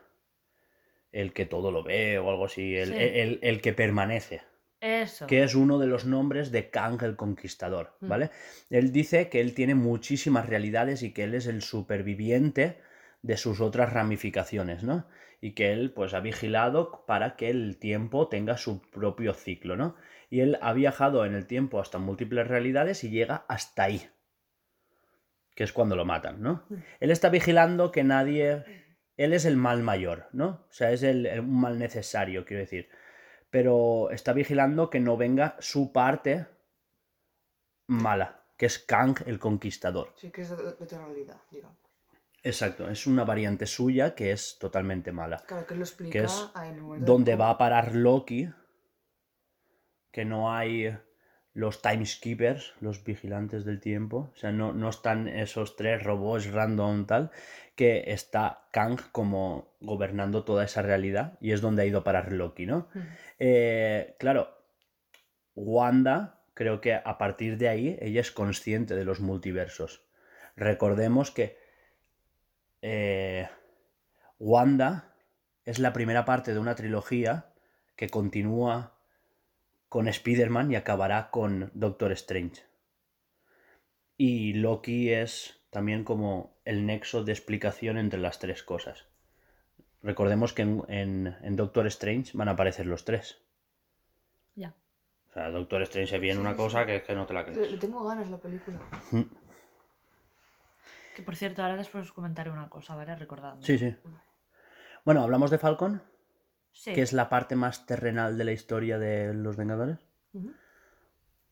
[1.12, 2.96] el que todo lo ve o algo así, el, Sí.
[2.98, 4.42] el- el que permanece
[4.80, 5.26] Eso.
[5.26, 8.08] que es uno de los nombres de Kang el Conquistador, Mm.
[8.08, 8.30] ¿vale?
[8.70, 12.78] Él dice que él tiene muchísimas realidades y que él es el superviviente
[13.22, 15.06] de sus otras ramificaciones, ¿no?
[15.40, 19.94] Y que él pues ha vigilado para que el tiempo tenga su propio ciclo, ¿no?
[20.30, 24.02] Y él ha viajado en el tiempo hasta múltiples realidades y llega hasta ahí,
[25.54, 26.64] que es cuando lo matan, ¿no?
[27.00, 28.64] Él está vigilando que nadie...
[29.16, 30.66] Él es el mal mayor, ¿no?
[30.68, 32.88] O sea, es el, mal necesario, quiero decir
[33.54, 36.48] pero está vigilando que no venga su parte
[37.86, 40.12] mala, que es Kang el Conquistador.
[40.16, 40.74] Sí, que es de,
[41.52, 41.78] digamos.
[42.42, 45.44] Exacto, es una variante suya que es totalmente mala.
[45.46, 46.50] Claro, que lo explica Que es
[46.98, 48.50] donde va a parar Loki,
[50.10, 50.98] que no hay
[51.54, 57.06] los timekeepers, los vigilantes del tiempo, o sea, no, no están esos tres robots random
[57.06, 57.30] tal,
[57.76, 62.32] que está Kang como gobernando toda esa realidad y es donde ha ido a parar
[62.32, 62.88] Loki, ¿no?
[62.92, 62.98] Mm.
[63.38, 64.48] Eh, claro,
[65.54, 70.04] Wanda, creo que a partir de ahí ella es consciente de los multiversos.
[70.56, 71.56] Recordemos que
[72.82, 73.48] eh,
[74.40, 75.14] Wanda
[75.64, 77.46] es la primera parte de una trilogía
[77.96, 78.93] que continúa
[79.94, 82.64] con Spider-Man y acabará con Doctor Strange.
[84.16, 89.06] Y Loki es también como el nexo de explicación entre las tres cosas.
[90.02, 93.40] Recordemos que en, en- en Doctor Strange van a aparecer los tres.
[94.56, 94.74] Ya.
[95.30, 96.56] O sea, Doctor Strange se viene Sí, una sí.
[96.56, 97.70] cosa que es que no te la Le, crees.
[97.70, 98.80] le tengo ganas la película.
[101.14, 103.14] Que por cierto, ahora después os comentaré una cosa, ¿vale?
[103.14, 103.62] Recordadme.
[103.64, 103.94] Sí, sí.
[105.04, 106.02] Bueno, hablamos de Falcon,
[106.76, 106.92] Sí.
[106.92, 109.98] que es la parte más terrenal de la historia de los Vengadores.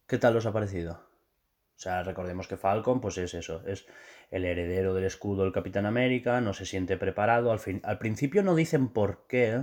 [0.07, 0.95] ¿Qué tal os ha parecido?
[0.95, 3.87] O sea, recordemos que Falcon, pues es eso, es
[4.31, 8.43] el heredero del escudo del Capitán América, no se siente preparado, al, fin, al principio
[8.43, 9.63] no dicen por qué,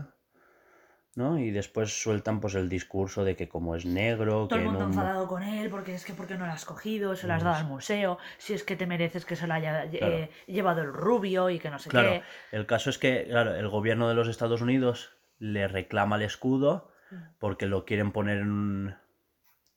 [1.15, 1.37] ¿no?
[1.39, 4.79] Y después sueltan pues el discurso de que como es negro, Todo que el mundo
[4.81, 4.85] no...
[4.87, 7.15] enfadado con él porque es que ¿por qué no lo has cogido?
[7.15, 8.17] Se lo has dado al museo.
[8.37, 10.27] Si es que te mereces que se lo haya eh, Claro.
[10.47, 12.23] llevado el rubio y que no sé Claro, qué.
[12.55, 16.91] el caso es que, claro, el gobierno de los Estados Unidos le reclama el escudo
[17.39, 18.95] porque lo quieren poner en un,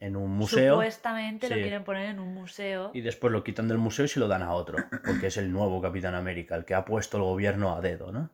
[0.00, 2.90] en un museo Supuestamente lo quieren poner en un museo.
[2.92, 5.50] y después lo quitan del museo y se lo dan a otro, porque es el
[5.50, 8.30] nuevo Capitán América, el que ha puesto el gobierno a dedo, ¿no?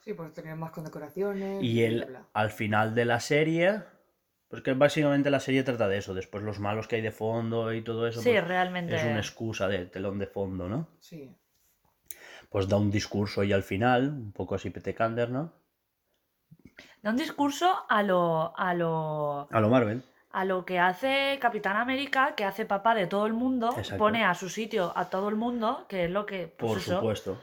[0.00, 1.62] Sí, pues tenía más condecoraciones.
[1.62, 2.26] Y bla, él, bla.
[2.34, 3.80] al final de la serie,
[4.48, 7.72] pues que básicamente la serie trata de eso, después los malos que hay de fondo
[7.72, 8.96] y todo eso, sí, pues, realmente.
[8.96, 10.88] es una excusa de telón de fondo, ¿no?
[11.00, 11.34] Sí.
[12.50, 15.54] Pues da un discurso y al final, un poco así petecander, ¿no?
[17.02, 20.02] Da un discurso a lo, a lo, A lo Marvel.
[20.32, 23.98] a lo que hace Capitán América, que hace papá de todo el mundo, Exacto.
[23.98, 26.46] pone a su sitio a todo el mundo, que es lo que.
[26.48, 27.38] pues Por eso, supuesto.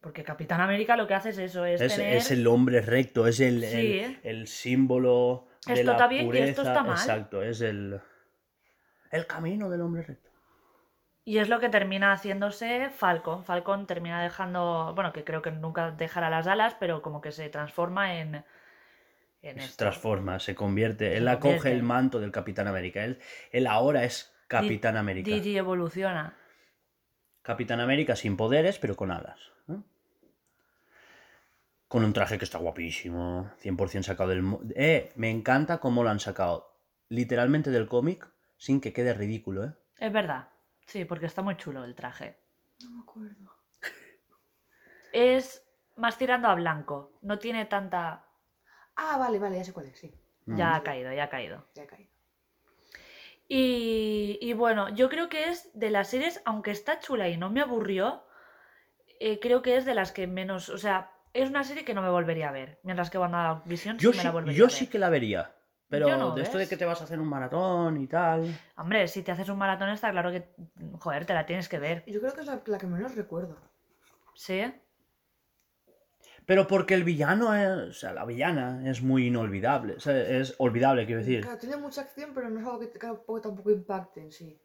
[0.00, 2.16] Porque Capitán América lo que hace es eso, es, Es, tener.
[2.16, 4.00] es el hombre recto, es el, Sí.
[4.00, 6.44] el, el símbolo de Esto la está bien y pureza.
[6.50, 6.92] esto está mal.
[6.98, 8.00] Exacto, es el,
[9.12, 10.30] el camino del hombre recto.
[11.24, 13.44] Y es lo que termina haciéndose Falcon.
[13.44, 17.48] Falcon termina dejando, bueno, que creo que nunca dejará las alas, pero como que se
[17.48, 18.44] transforma en...
[19.42, 19.76] en Se esto.
[19.76, 21.10] transforma, se convierte.
[21.10, 23.04] Se él acoge el manto del Capitán América.
[23.04, 23.20] Él,
[23.52, 25.30] él ahora es Capitán América.
[25.30, 26.36] Digi evoluciona.
[27.42, 29.38] Capitán América sin poderes, pero con alas.
[31.86, 34.42] Con un traje que está guapísimo, 100% sacado del...
[34.74, 36.74] Eh, me encanta cómo lo han sacado
[37.10, 38.26] literalmente del cómic
[38.56, 39.72] sin que quede ridículo, ¿eh?
[39.98, 40.48] Es verdad.
[40.86, 42.38] Sí, porque está muy chulo el traje.
[42.82, 43.50] No me acuerdo.
[45.12, 45.62] Es
[45.96, 47.12] más tirando a blanco.
[47.22, 48.24] No tiene tanta...
[48.96, 50.14] Ah, vale, vale, ya sé cuál es, sí.
[50.46, 51.64] Ya ha caído, ya ha caído.
[51.74, 52.10] Ya he caído.
[53.48, 57.50] Y, y bueno, yo creo que es de las series, aunque está chula y no
[57.50, 58.24] me aburrió,
[59.20, 62.02] eh, creo que es de las que menos, o sea, es una serie que no
[62.02, 64.68] me volvería a ver, mientras que WandaVision sí Yo, me sí, la volvería yo a
[64.68, 64.76] ver.
[64.78, 65.54] sí que la vería.
[65.92, 66.70] Pero Yo no, de esto de ¿ves?
[66.70, 68.58] que te vas a hacer un maratón y tal.
[68.78, 70.48] Hombre, si te haces un maratón está claro que,
[70.98, 73.58] joder, te la tienes que ver, Yo creo que es la, la que menos recuerdo.
[74.34, 74.72] ¿sí?
[76.46, 79.96] Pero porque el villano, es, o sea, la villana es muy inolvidable.
[79.96, 81.42] o sea, es olvidable, quiero decir.
[81.42, 84.58] Claro, tiene mucha acción, pero no es algo que, que tampoco, tampoco impacte en sí.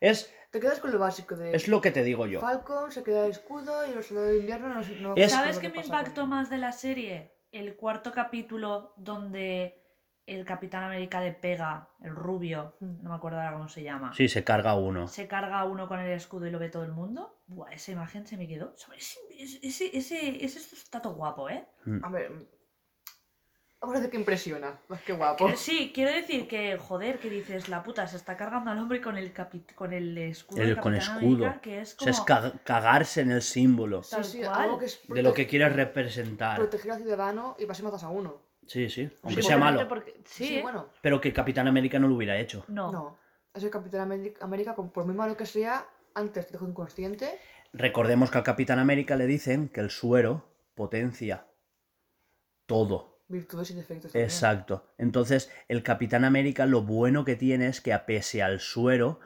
[0.00, 2.40] Es, Te quedas con lo básico de es lo que te digo yo.
[2.40, 5.68] Falcon, se queda el escudo y los soldados de invierno no, no Es- ¿Sabes qué
[5.68, 7.30] me impactó más de la serie?
[7.52, 9.81] El cuarto capítulo donde
[10.26, 13.02] el Capitán América le pega, el rubio, Mm.
[13.02, 14.12] no me acuerdo ahora cómo se llama.
[14.14, 15.08] Sí, se carga uno.
[15.08, 17.40] se carga uno con el escudo y lo ve todo el mundo.
[17.48, 18.74] Buah, esa imagen se me quedó.
[18.96, 19.18] Ese,
[19.62, 21.66] ese, ese, ese, todo guapo, ¿eh?
[22.02, 22.30] A ver.
[22.30, 22.46] mm,
[23.80, 25.44] Vamos a decir que impresiona, más que guapo.
[25.48, 29.00] Que Sí, quiero decir que, joder, que dices, la puta, se está cargando al hombre
[29.00, 30.62] con el, capi- con el escudo.
[30.62, 31.46] El- con escudo.
[31.46, 32.12] América, que es O como...
[32.12, 35.48] sea, es ca- cagarse en el símbolo sí, sí, algo que es de lo que
[35.48, 36.58] quieres representar.
[36.58, 38.40] proteger al ciudadano y vas y matas a uno.
[38.66, 39.10] Sí, sí.
[39.22, 39.86] Aunque sea malo.
[39.88, 40.62] porque- Sí, Sí, ¿eh?
[40.62, 40.88] bueno.
[41.02, 42.64] Pero que Capitán América no lo hubiera hecho.
[42.68, 42.90] No.
[42.92, 43.18] No.
[43.54, 44.10] Es el Capitán
[44.40, 47.38] América, por muy malo que sea, antes te dejó inconsciente.
[47.74, 51.46] Recordemos que al Capitán América le dicen que el suero potencia
[52.66, 53.20] todo.
[53.28, 54.12] Virtudes y defectos.
[54.12, 54.24] también.
[54.28, 54.86] Exacto.
[54.98, 59.20] Entonces, el Capitán América lo bueno que tiene es que a pese al suero,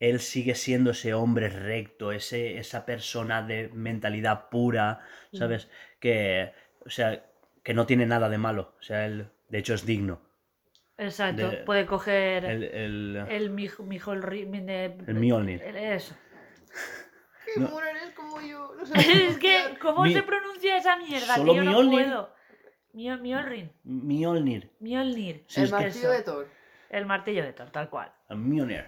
[0.00, 5.00] él sigue siendo ese hombre recto, ese, esa persona de mentalidad pura,
[5.32, 5.68] ¿sabes?
[6.00, 6.52] Que,
[6.84, 7.24] o sea,
[7.62, 8.74] que no tiene nada de malo.
[8.78, 10.20] O sea, él, de hecho, es digno.
[10.98, 13.50] Exacto, De- puede coger El, el- el el,
[15.06, 15.62] El Mjolnir.
[15.62, 16.14] el- Eso.
[17.54, 17.68] Que No.
[17.68, 18.74] Muren es como yo.
[18.76, 19.76] No es que.
[19.80, 21.34] ¿cómo Mi- se pronuncia esa mierda?
[21.36, 21.64] Solo tío?
[21.64, 22.04] No Mjolnir.
[22.04, 22.34] puedo.
[22.92, 23.70] Mio- Mjolnir.
[23.84, 24.70] Mjolnir.
[24.80, 25.44] Mjolnir.
[25.48, 26.10] Sí, El que martillo eso.
[26.10, 26.48] de Thor.
[26.90, 28.12] El martillo de Thor, tal cual.
[28.30, 28.84] Mjolnir.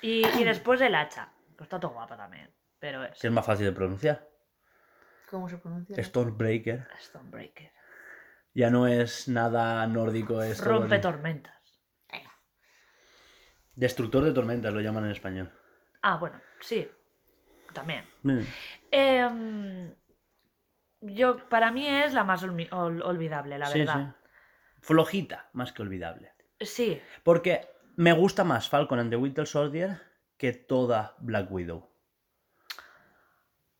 [0.00, 1.28] Y, y después el hacha.
[1.56, 2.50] Que está todo guapa también.
[2.78, 4.26] Pero es Que es más fácil de pronunciar.
[5.32, 5.96] ¿Cómo se pronuncia?
[6.04, 6.86] Stormbreaker.
[7.00, 7.72] Stonebreaker.
[8.52, 11.56] Ya no es nada nórdico, es Rompe en- tormentas.
[13.74, 15.50] Destructor de tormentas lo llaman en español.
[16.02, 16.86] Ah, bueno, sí.
[17.72, 18.04] También.
[18.22, 18.40] Mm.
[18.90, 19.94] Em,
[21.00, 22.68] yo, para mí es la más ol-
[23.02, 24.14] olvidable, la Sí, verdad.
[24.14, 24.28] sí.
[24.82, 26.34] Flojita, más que olvidable.
[26.60, 27.00] Sí.
[27.24, 29.98] Porque me gusta más Falcon and the Winter Soldier
[30.36, 31.90] que toda Black Widow.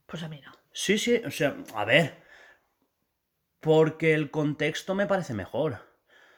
[0.07, 0.53] pues a mí no.
[0.73, 2.23] Sí, sí, o sea, a ver.
[3.61, 5.75] Porque el contexto me parece mejor.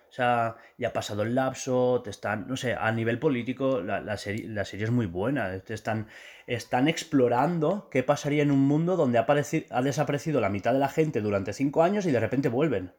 [0.09, 4.01] O sea, ya ha pasado el lapso, te están, no sé, a nivel político la,
[4.01, 5.59] la serie, la serie es muy buena.
[5.61, 6.07] Te están,
[6.47, 10.89] están explorando qué pasaría en un mundo donde ha, ha desaparecido la mitad de la
[10.89, 12.93] gente durante cinco años y de repente vuelven.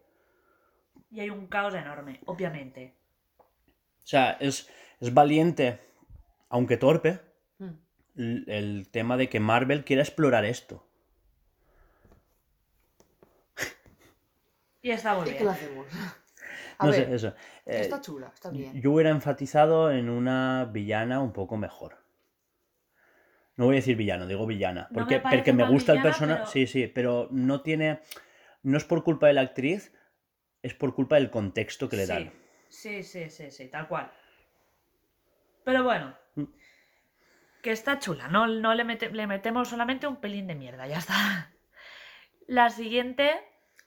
[1.10, 2.96] Y hay un caos enorme, obviamente.
[3.40, 5.80] O sea, es, es valiente,
[6.50, 7.22] aunque torpe,
[7.58, 7.70] Mm.
[8.18, 10.86] el, el tema de que Marvel quiera explorar esto.
[14.86, 15.46] Y está muy ¿Y qué bien.
[15.46, 15.88] lo hacemos?
[16.78, 17.28] A No ver, sé, eso.
[17.66, 18.80] Eh, está chula, está bien.
[18.80, 21.98] Yo hubiera enfatizado en una villana un poco mejor.
[23.56, 24.88] No voy a decir villano, digo villana.
[24.92, 26.40] No me Porque, porque me gusta el villana, personaje.
[26.42, 28.02] pero- Sí, sí, pero no tiene.
[28.62, 29.92] No es por culpa de la actriz,
[30.62, 32.32] es por culpa del contexto que le dan.
[32.70, 34.12] Sí, sí, sí, sí, tal cual.
[35.64, 36.16] Pero bueno.
[36.36, 36.44] Mm.
[37.64, 41.00] Que está chula, no, no le, mete- le metemos solamente un pelín de mierda, ya
[41.00, 41.52] está.
[42.46, 43.32] La siguiente,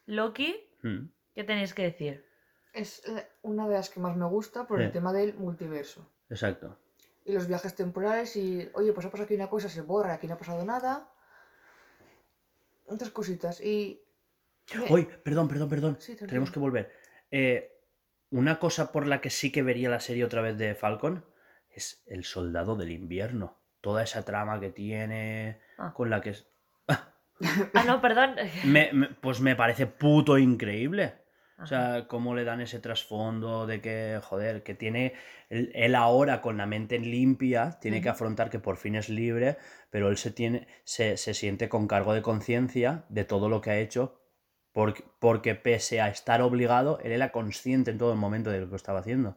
[0.07, 1.07] Loki, Mm.
[1.35, 2.25] ¿qué tenéis que decir?
[2.73, 6.11] Es eh, una de las que más me gusta por el tema del multiverso.
[6.31, 6.79] Exacto.
[7.25, 10.27] Y los viajes temporales y, oye, pues ha pasado aquí una cosa, se borra, aquí
[10.27, 11.11] no ha pasado nada.
[12.87, 13.61] Otras cositas.
[13.61, 14.03] Y...
[14.89, 15.97] Uy, perdón, perdón, perdón.
[16.01, 16.17] Sí.
[16.17, 16.93] Tenemos que volver.
[17.31, 17.73] Eh,
[18.31, 21.25] una cosa por la que sí que vería la serie otra vez de Falcon
[21.71, 23.59] es el soldado del invierno.
[23.81, 25.93] Toda esa trama que tiene, Ah.
[25.95, 26.48] con la que es.
[27.75, 28.35] Ah, no, perdón.
[28.65, 31.15] Me- me- pues me parece puto increíble.
[31.61, 35.15] O sea, cómo le dan ese trasfondo de que, joder, que tiene
[35.49, 39.59] él, él ahora con la mente limpia, tiene que afrontar que por fin es libre,
[39.91, 43.71] pero él se, tiene, se, se siente con cargo de conciencia de todo lo que
[43.71, 44.21] ha hecho,
[44.73, 48.71] porque, porque pese a estar obligado, él era consciente en todo el momento de lo
[48.71, 49.37] que estaba haciendo.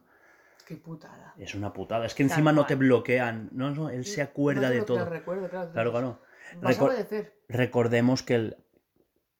[0.64, 1.34] Qué putada.
[1.36, 2.06] Es una putada.
[2.06, 3.48] Es que Tal encima no te bloquean.
[3.50, 5.04] No, no, él se acuerda No de todo.
[5.06, 5.72] recuerdo, claro.
[5.72, 6.22] Claro, claro.
[6.60, 7.34] Vas a Recor- obedecer.
[7.48, 8.56] recordemos que, el,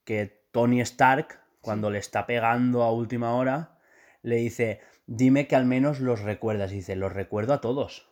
[0.05, 3.79] que Tony Stark, cuando le está pegando a última hora,
[4.23, 6.73] le dice, dime que al menos los recuerdas.
[6.73, 8.09] Y dice, los recuerdo a todos.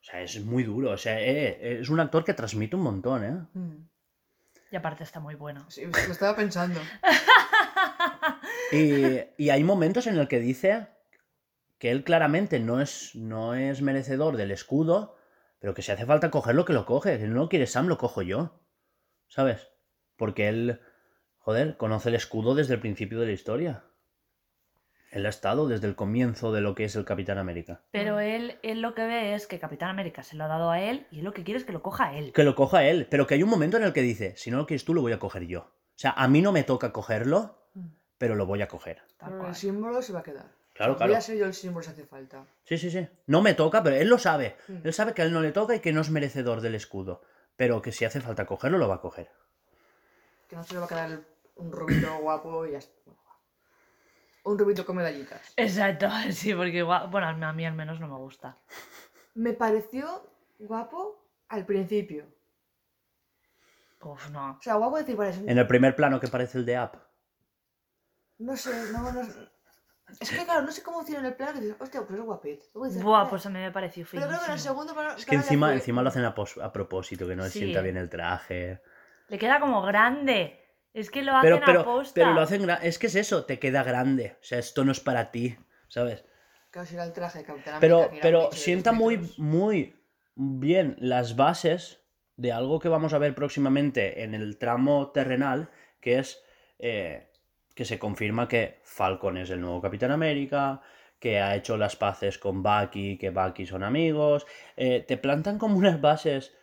[0.00, 0.90] O sea, es muy duro.
[0.92, 3.46] O sea, eh, es un actor que transmite un montón, ¿eh?
[3.58, 3.88] Mm.
[4.72, 5.68] Y aparte está muy bueno.
[5.68, 6.80] Sí, lo estaba pensando.
[8.72, 10.86] Y, y hay momentos en el que dice
[11.78, 15.16] que él claramente no es, no es merecedor del escudo,
[15.60, 17.18] pero que si hace falta cogerlo, que lo coge.
[17.18, 18.60] Si no lo quiere Sam, lo cojo yo.
[19.28, 19.68] ¿Sabes?
[20.16, 20.80] Porque él,
[21.38, 23.84] joder, conoce el escudo desde el principio de la historia.
[25.12, 27.82] Él ha estado desde el comienzo de lo que es el Capitán América.
[27.90, 30.80] Pero él, él lo que ve es que Capitán América se lo ha dado a
[30.80, 32.32] él y él lo que quiere es que lo coja a él.
[32.32, 34.58] Que lo coja él, pero que hay un momento en el que dice, si no
[34.58, 35.60] lo quieres tú, lo voy a coger yo.
[35.62, 37.86] O sea, a mí no me toca cogerlo, Mm.
[38.18, 39.02] pero lo voy a coger.
[39.18, 39.50] Tal Pero cual.
[39.50, 40.46] el símbolo se va a quedar.
[40.80, 41.16] Claro, Voy claro.
[41.16, 42.46] a ser yo el símbolo si hace falta.
[42.64, 43.06] Sí, sí, sí.
[43.26, 44.56] No me toca, pero él lo sabe.
[44.66, 44.78] Mm.
[44.84, 47.20] Él sabe que a él no le toca y que no es merecedor del escudo.
[47.56, 49.30] Pero que si hace falta cogerlo, lo va a coger.
[50.48, 51.20] Que no se le va a quedar
[51.56, 52.98] un rubito guapo y ya está.
[54.44, 55.52] Un rubito con medallitas.
[55.58, 58.56] Exacto, sí, porque igual, bueno, a mí al menos no me gusta.
[59.34, 60.26] Me pareció
[60.58, 62.24] guapo al principio.
[64.00, 64.52] Uf, no.
[64.58, 66.96] O sea, guapo decir, un- En el primer plano que parece el de App.
[68.38, 69.20] no sé, no, no.
[70.18, 73.02] Es que claro, no sé cómo hicieron el plano que dices, hostia, pues es dices,
[73.02, 75.14] Buah, pues a mí me pareció Pero creo que en el segundo plano.
[75.16, 77.60] Es que encima, fue- encima lo hacen a, pos- a propósito, que no le Sí.
[77.60, 78.80] sienta bien el traje.
[79.28, 80.56] Le queda como grande.
[80.92, 82.14] Es que lo hacen Pero, a pero, posta.
[82.14, 84.36] pero lo hacen Es que es eso, te queda grande.
[84.40, 85.56] O sea, esto no es para ti,
[85.88, 86.24] ¿sabes?
[86.70, 89.96] Claro, si era el traje de Capitán Pero, pero sienta muy, muy
[90.34, 92.00] bien las bases
[92.36, 95.70] de algo que vamos a ver próximamente en el tramo terrenal,
[96.00, 96.42] que es
[96.78, 97.29] eh,
[97.80, 100.82] que se confirma que Falcon es el nuevo Capitán América,
[101.18, 104.44] que ha hecho las paces con Bucky, que Bucky son amigos.
[104.76, 106.54] eh, te plantan como unas bases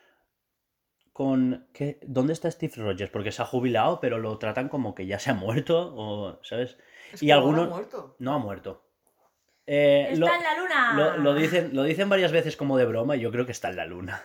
[1.12, 1.70] con...
[1.74, 1.98] ¿qué?
[2.04, 3.10] ¿Dónde está Steve Rogers?
[3.10, 6.78] Porque se ha jubilado, pero lo tratan como que ya se ha muerto, o, ¿sabes?
[7.12, 8.16] Es y que ahora ha algunos- muerto.
[8.20, 8.84] No ha muerto.
[9.66, 10.94] Eh, ¡Está lo- en la luna!
[10.94, 13.70] lo, lo dicen, lo dicen varias veces como de broma y yo creo que está
[13.70, 14.22] en la luna.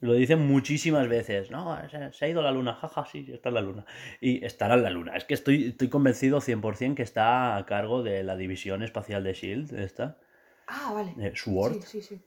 [0.00, 1.50] Lo dicen muchísimas veces.
[1.50, 2.74] No, se, se ha ido la luna.
[2.74, 3.86] Jaja, sí, está en la luna.
[4.20, 5.16] Y estará en la luna.
[5.16, 9.32] Es que estoy, estoy convencido 100% que está a cargo de la división espacial de
[9.32, 10.18] SHIELD, esta.
[10.66, 11.14] Ah, vale.
[11.18, 11.82] Eh, SWORD.
[11.82, 12.20] Sí, sí, sí.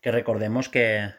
[0.00, 1.10] Que recordemos que,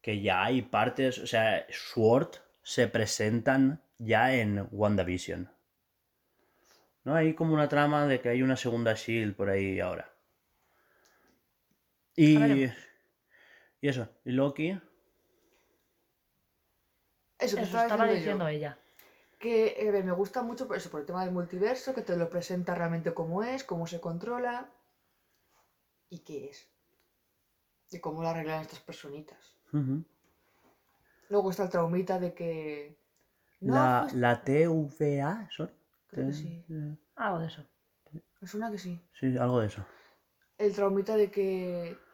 [0.00, 5.50] que ya hay partes, o sea, SWORD se presentan ya en WandaVision.
[7.04, 7.14] ¿No?
[7.14, 10.12] Hay como una trama de que hay una segunda Shield por ahí ahora.
[12.14, 12.68] Y.
[13.86, 14.80] y eso, y Loki, Eso
[17.38, 18.56] que Eso estaba, estaba diciendo, diciendo yo.
[18.56, 18.78] ella.
[19.38, 22.28] Que eh, me gusta mucho por eso, por el tema del multiverso, que te lo
[22.28, 24.68] presenta realmente cómo es, cómo se controla
[26.10, 26.68] y qué es.
[27.92, 29.56] Y cómo lo arreglan estas personitas.
[31.28, 32.98] Luego está el traumita de que.
[33.60, 35.70] No, la, pues, la TVA, ¿son?
[36.08, 36.64] creo que sí.
[37.14, 37.64] Algo de eso.
[38.40, 39.00] Me suena que sí.
[39.12, 39.86] Sí, algo de eso.
[40.58, 42.05] El traumita de que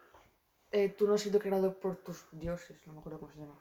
[0.72, 3.58] eh, tú no has sido creado por tus dioses, no me acuerdo cómo se llama.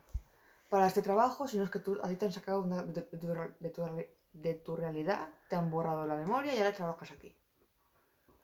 [0.70, 3.18] Para este trabajo, sino es que tú, a ti te han sacado una- de, de
[3.18, 6.72] tu, re- de tu re- de tu realidad, te han borrado la memoria y ahora
[6.74, 7.36] trabajas aquí.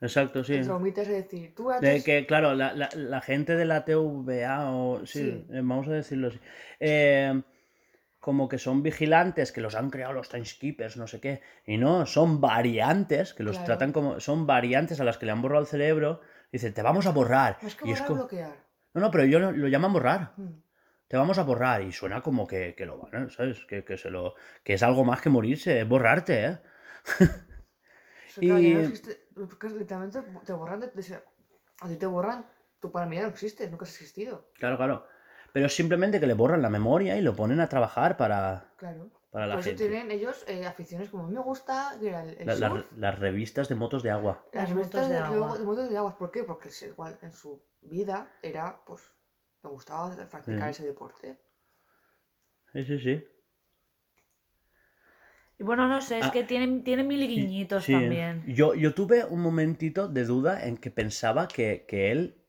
[0.02, 0.54] Exacto, sí.
[0.54, 5.20] Es decir, tú De que, claro, la, la- la gente de la TVA, o sí,
[5.20, 5.46] Sí.
[5.50, 6.40] eh, vamos a decirlo así,
[6.80, 7.42] eh,
[8.20, 12.06] como que son vigilantes, que los han creado los timekeepers, no sé qué, y no,
[12.06, 13.66] son variantes, que los Claro.
[13.66, 16.20] tratan como, son variantes a las que le han borrado el cerebro,
[16.52, 17.58] dice, te vamos a borrar.
[17.62, 18.56] Más que y es borrar, como- bloquear.
[18.94, 20.54] No, no, pero ellos lo, lo llaman borrar, Mm.
[21.08, 23.30] te vamos a borrar, y suena como que, que lo van, ¿eh?
[23.30, 23.64] ¿sabes?
[23.68, 24.34] Que, que, se lo,
[24.64, 26.58] que es algo más que morirse, es borrarte, ¿eh?
[28.28, 30.88] Eso, claro, ya no Y- existe, porque literalmente te borran de,
[31.82, 32.46] A ti te borran,
[32.80, 34.50] tú para mí ya no existes, nunca has existido.
[34.56, 35.08] Claro, claro.
[35.54, 39.10] Pero es simplemente que le borran la memoria y lo ponen a trabajar para, Claro.
[39.38, 39.88] Para la Por eso gente.
[39.88, 42.70] tienen ellos eh, aficiones como a mí me gusta, que era el, el La- la-
[42.70, 44.44] surf, las revistas de motos de agua.
[44.52, 45.38] Las Las motos motos de de, agua.
[45.38, 46.16] luego- de motos de aguas.
[46.16, 46.44] ¿Por qué?
[46.44, 49.04] Porque es igual en su vida era, pues,
[49.64, 50.82] le gustaba practicar Sí.
[50.82, 51.38] ese deporte.
[52.74, 53.24] Sí, sí, sí.
[55.60, 58.44] Y bueno, no sé, es Ah, que tiene, tiene mil guiñitos Sí, también.
[58.48, 62.44] Yo, yo tuve un momentito de duda en que pensaba que, que él,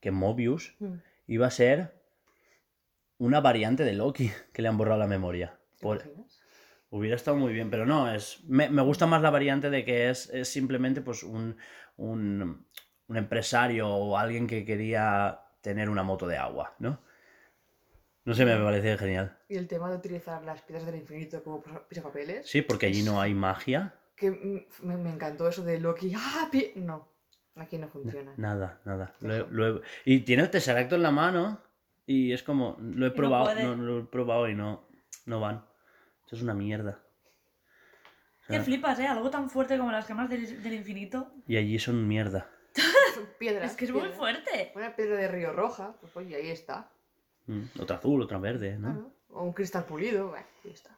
[0.00, 0.96] que Mobius, Mm.
[1.28, 1.94] iba a ser
[3.16, 5.55] una variante de Loki que le han borrado la memoria.
[6.90, 8.42] Hubiera estado muy bien, pero no, es.
[8.44, 11.56] Me, me gusta más la variante de que es, es simplemente pues un,
[11.96, 12.66] un,
[13.08, 17.00] un empresario o alguien que quería tener una moto de agua, ¿no?
[18.24, 19.36] No sé, me parece genial.
[19.48, 22.48] Y el tema de utilizar las piedras del infinito como pisa- pisapapeles.
[22.48, 23.94] Sí, porque allí no hay magia.
[24.16, 24.30] Que
[24.82, 26.12] me, me encantó eso de Loki.
[26.16, 26.48] ¡Ah!
[26.50, 26.72] pie-".
[26.76, 27.08] No,
[27.54, 28.32] aquí no funciona.
[28.36, 29.14] Nada, nada.
[29.20, 31.60] Lo he- Y tiene el tesseracto en la mano
[32.04, 34.88] y es como, lo he probado, no, lo he probado y no,
[35.26, 35.64] no van.
[36.24, 37.00] Esto es una mierda.
[38.48, 39.06] O flipas, ¿eh?
[39.08, 41.32] Algo tan fuerte como las gemas del, del infinito.
[41.46, 42.48] y allí son mierda.
[43.14, 43.70] Son piedras.
[43.70, 44.72] Es que es muy fuerte.
[44.74, 46.90] Una piedra de río roja, pues oye, ahí está.
[47.46, 48.92] Mm, Otra azul, otra verde, ¿no?
[48.92, 49.10] Claro.
[49.30, 50.90] O un cristal pulido, bueno, ahí está.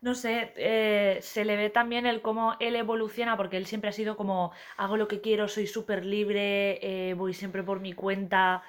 [0.00, 3.92] No sé, eh, se le ve también el cómo él evoluciona, porque él siempre ha
[3.92, 6.78] sido como, hago lo que quiero, soy súper libre,
[7.10, 8.62] eh, voy siempre por mi cuenta.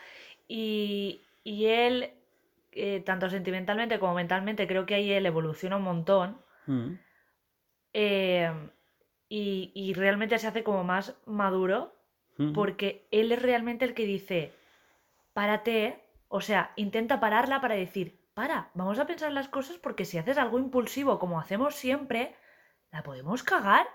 [0.48, 2.10] Y, y él,
[2.72, 6.42] eh, tanto sentimentalmente como mentalmente, creo que ahí él evoluciona un montón.
[6.68, 6.94] Mm.
[7.94, 8.70] eh,
[9.28, 12.02] y, y realmente se hace como más maduro,
[12.38, 12.54] Mm.
[12.54, 14.54] porque él es realmente el que dice,
[15.34, 20.18] párate, o sea, intenta pararla para decir, para, vamos a pensar las cosas porque si
[20.18, 22.36] haces algo impulsivo como hacemos siempre,
[22.92, 23.88] la podemos cagar.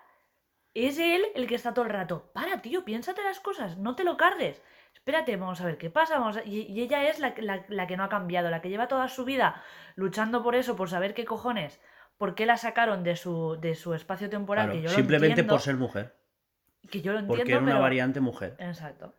[0.75, 4.05] Es él el que está todo el rato, para, tío, piénsate las cosas, no te
[4.05, 4.63] lo cargues.
[4.97, 6.19] Espérate, vamos a ver qué pasa.
[6.19, 6.45] Vamos a-".
[6.45, 9.09] Y, y ella es la, la- la que no ha cambiado, la que lleva toda
[9.09, 9.63] su vida
[9.95, 11.81] luchando por eso, por saber qué cojones,
[12.19, 15.33] por qué la sacaron de su, de su espacio temporal, Claro, que yo lo simplemente
[15.33, 16.15] entiendo, por ser mujer.
[16.91, 18.57] que yo lo Porque entiendo, era una pero- variante mujer.
[18.59, 19.15] Exacto.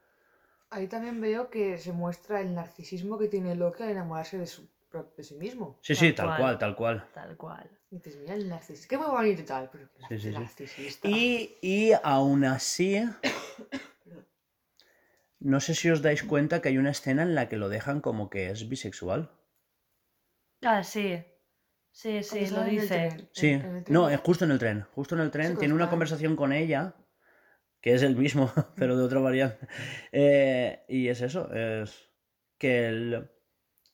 [0.70, 4.68] Ahí también veo que se muestra el narcisismo que tiene Loki al enamorarse de, su,
[5.16, 5.78] de sí mismo.
[5.82, 6.38] Sí, sí, Tal cual.
[6.41, 7.06] cual, tal cual.
[7.14, 7.70] Tal cual.
[7.90, 8.90] Y dices, mira el narcisista.
[8.90, 10.30] Qué muy bonito y tal, pero sí, sí.
[10.32, 11.08] narcisista.
[11.08, 13.02] Y, y aún así,
[15.40, 18.02] no sé si os dais cuenta que hay una escena en la que lo dejan
[18.02, 19.32] como que es bisexual.
[20.64, 21.24] Ah, sí.
[21.92, 23.10] Sí, sí, lo estaba en el dice.
[23.10, 23.94] tren, Sí, en- en el tren.
[23.96, 24.82] no, es justo en el tren.
[24.94, 26.96] Justo en el tren Sí, tiene una conversación con ella,
[27.82, 29.68] que es el mismo, pero de otra variante.
[30.12, 32.12] Eh, y es eso, es
[32.58, 33.32] que el-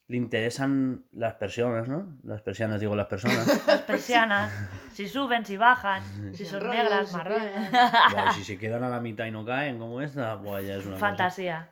[0.07, 2.17] le interesan las personas, ¿no?
[2.23, 3.47] Las persianas, digo, las personas.
[3.67, 4.51] Las persianas,
[4.93, 6.03] si suben, si bajan,
[6.35, 7.69] si son negras, si marrones.
[8.35, 10.95] si se quedan a la mitad y no caen como esta, buah, ya es una
[10.95, 11.07] cosa.
[11.07, 11.69] Fantasía.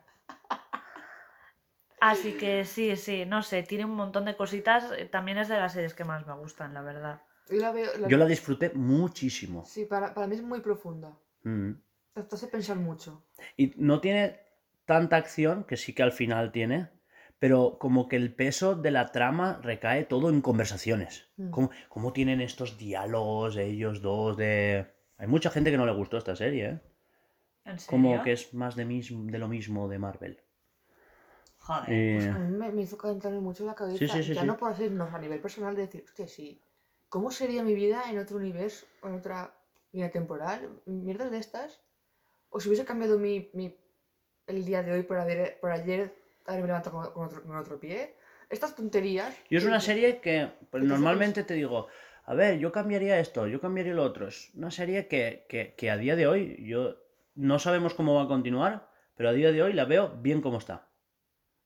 [2.00, 4.86] Así que sí, sí, no sé, tiene un montón de cositas.
[4.98, 7.22] eh, También es de las series que más me gustan, la verdad.
[7.50, 7.92] Yo la veo.
[8.00, 9.66] la- Yo la disfruté muchísimo.
[9.66, 11.16] Sí, para, para mí es muy profunda.
[11.44, 11.74] Mm.
[12.14, 13.24] Te hace pensar mucho.
[13.56, 14.40] Y no tiene
[14.86, 16.90] tanta acción, que sí que al final tiene,
[17.42, 21.14] pero como que el peso de la trama recae todo en conversaciones.
[21.38, 21.50] Mm.
[21.56, 24.88] Cómo, cómo tienen estos diálogos ellos dos de...
[25.18, 26.80] Hay mucha gente que no le gustó esta serie, ¿eh?
[27.66, 27.92] ¿En serio?
[27.92, 30.36] Como que es más de, mis- de lo mismo de Marvel.
[31.60, 31.90] Joder.
[31.90, 33.98] Eh, A mí me, me hizo calentarme mucho la cabeza.
[34.00, 34.48] Sí, sí, sí, ya sí.
[34.48, 36.62] no por hacernos a nivel personal de decir, hostia, sí.
[37.10, 39.54] ¿Cómo sería mi vida en otro universo o en otra
[39.92, 40.82] línea temporal?
[40.86, 41.82] Mierdas de estas.
[42.50, 43.78] O si hubiese cambiado mi, mi-
[44.48, 46.14] el día de hoy por, haber, por ayer
[46.46, 48.16] haberme levantado con, con otro, con otro pie.
[48.50, 49.34] Estas tonterías.
[49.50, 51.88] Yo es una serie que pues, ¿Qué te normalmente te digo,
[52.26, 54.28] a ver, yo cambiaría esto, yo cambiaría lo otro.
[54.28, 56.98] Es una serie que, que- que a día de hoy yo
[57.36, 60.58] no sabemos cómo va a continuar, pero a día de hoy la veo bien como
[60.58, 60.90] está.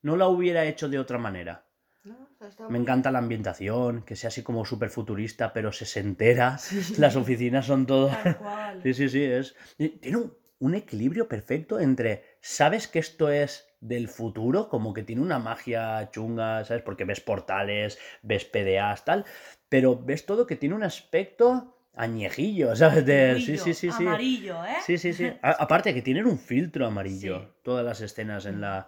[0.02, 1.66] No la hubiera hecho de otra manera.
[2.04, 2.30] No,
[2.70, 6.60] Me encanta la ambientación, que sea así como súper futurista, pero sesentera.
[7.00, 8.10] Las oficinas son todo...
[8.84, 9.56] Sí, sí, sí, es...
[9.80, 15.04] y Tiene un, un equilibrio perfecto entre, sabes que esto es del futuro, como que
[15.04, 16.84] tiene una magia chunga, ¿sabes?
[16.84, 19.26] Porque ves portales, ves PDAs, tal,
[19.70, 23.06] pero ves todo que tiene un aspecto añejillo, ¿sabes?
[23.06, 23.36] De...
[23.40, 24.06] Sí, sí, sí, sí.
[24.08, 24.76] Amarillo, ¿eh?
[24.86, 25.26] Sí, sí, sí.
[25.42, 27.48] A- aparte que tienen un filtro amarillo, Sí.
[27.64, 28.88] todas las escenas en la...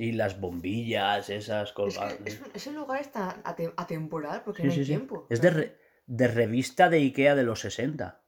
[0.00, 4.72] Y las bombillas, esas Es, que es- ese lugar está ate- atemporal porque Sí, no
[4.72, 4.90] hay sí, sí.
[4.92, 5.26] tiempo.
[5.28, 8.22] Es de, re- de revista de Ikea de los 60.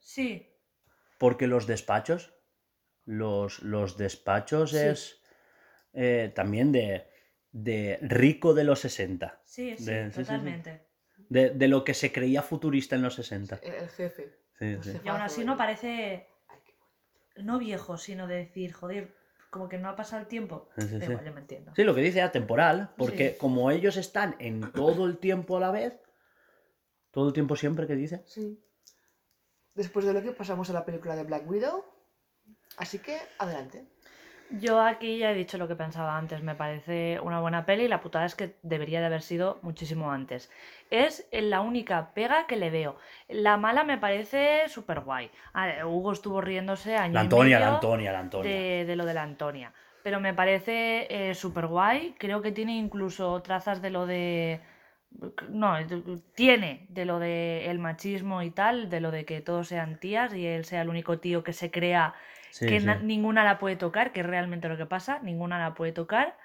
[0.00, 0.48] Sí.
[1.16, 2.34] Porque los despachos,
[3.04, 4.78] los, los despachos Sí.
[4.78, 5.17] es
[5.92, 7.06] eh, también de,
[7.52, 9.40] de rico de los 60.
[9.44, 10.20] Sí, sí, De- sí, sí, sí.
[10.22, 10.86] totalmente.
[11.28, 13.60] De, de lo que se creía futurista en los 60.
[13.62, 14.38] El, el jefe.
[14.60, 16.26] Y aún así no parece,
[17.36, 19.14] no viejo, sino de decir, joder,
[19.50, 20.68] como que no ha pasado el tiempo.
[20.78, 21.12] Sí, sí, Da sí.
[21.12, 21.72] igual, yo me entiendo.
[21.76, 23.36] Sí, lo que dice atemporal, porque Sí.
[23.38, 25.94] como ellos están en todo el tiempo a la vez,
[27.10, 28.22] todo el tiempo siempre que dice.
[28.26, 28.62] Sí.
[29.74, 31.84] Después de lo que pasamos a la película de Black Widow.
[32.78, 33.86] Así que, adelante.
[34.50, 37.88] Yo aquí ya he dicho lo que pensaba antes, me parece una buena peli y
[37.88, 40.50] la putada es que debería de haber sido muchísimo antes.
[40.90, 42.96] Es la única pega que le veo.
[43.28, 45.30] La mala me parece súper guay.
[45.84, 48.50] Hugo estuvo riéndose año La y Antonia, la Antonia, la Antonia.
[48.50, 49.72] de, de lo de la Antonia.
[50.02, 52.14] Pero me parece súper guay.
[52.18, 54.60] Creo que tiene incluso trazas de lo de.
[55.50, 55.74] No,
[56.34, 60.34] tiene de lo de el machismo y tal, de lo de que todos sean tías
[60.34, 62.14] y él sea el único tío que se crea
[62.50, 62.86] Sí, que sí.
[63.02, 66.36] ninguna la puede tocar, que es realmente lo que pasa, ninguna la puede tocar.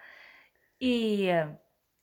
[0.79, 1.47] Y, eh,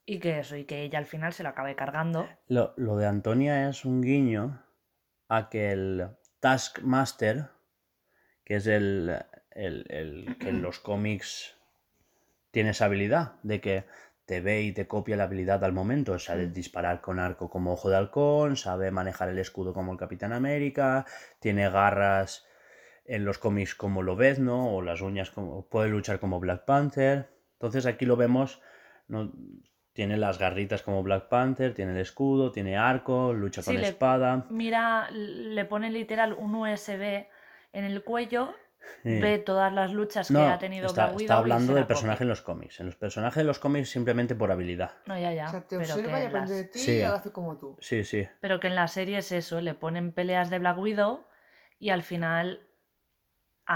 [0.07, 2.27] y que eso, y que ella al final se lo acabe cargando.
[2.49, 4.63] Lo, lo de Antonia es un guiño
[5.29, 6.09] a que el
[6.41, 7.47] Taskmaster,
[8.45, 9.17] que es el,
[9.53, 11.57] el- el que en los cómics
[12.51, 13.85] tiene esa habilidad de que
[14.27, 16.53] te ve y te copia la habilidad al momento, sabe Mm.
[16.53, 21.05] disparar con arco como Ojo de Halcón, sabe manejar el escudo como el Capitán América,
[21.41, 22.47] tiene garras
[23.15, 27.29] en los cómics como Lobezno o las uñas como puede luchar como Black Panther.
[27.55, 28.61] Entonces aquí lo vemos
[29.09, 29.33] no,
[29.93, 33.89] tiene las garritas como Black Panther, tiene el escudo, tiene arco, lucha Sí, con le-
[33.89, 34.47] espada.
[34.51, 37.27] Mira, le pone literal un USB
[37.73, 38.55] en el cuello,
[39.03, 39.21] Sí.
[39.21, 42.19] ve todas las luchas que No, ha tenido está, Black Widow está hablando del personaje
[42.19, 42.25] copia.
[42.25, 42.81] en los cómics.
[42.81, 44.93] En los personajes de los cómics simplemente por habilidad.
[45.07, 45.49] No, ya, ya.
[45.49, 46.93] o sea, te pero, observa y que aprende de ti Sí.
[46.93, 47.77] y lo hace como tú.
[47.81, 48.27] Sí, sí.
[48.41, 51.27] pero que en la serie es eso, le ponen peleas de Black Widow
[51.79, 52.67] y al final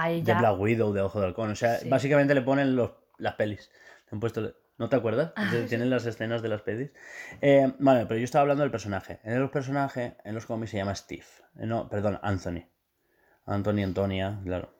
[0.02, 0.22] a De.
[0.22, 1.50] Black Widow, de Ojo de Halcón.
[1.52, 1.88] O sea, Sí.
[1.88, 3.70] básicamente le ponen los, las pelis.
[4.10, 5.32] Han puesto, ¿No te acuerdas?
[5.36, 6.90] Ah, Entonces, Tienen las escenas de las pelis.
[7.40, 9.20] Eh, vale, pero yo estaba hablando del personaje.
[9.22, 11.24] En el personaje, en los cómics se llama Steve.
[11.58, 12.64] Eh, no, perdón, Anthony.
[13.46, 14.74] Anthony, Antonia, claro.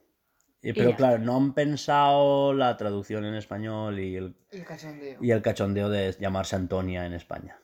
[0.63, 5.19] Y, pero claro, no han pensado la traducción en español y el, Y el cachondeo.
[5.23, 7.59] y el cachondeo de llamarse Antonia en España.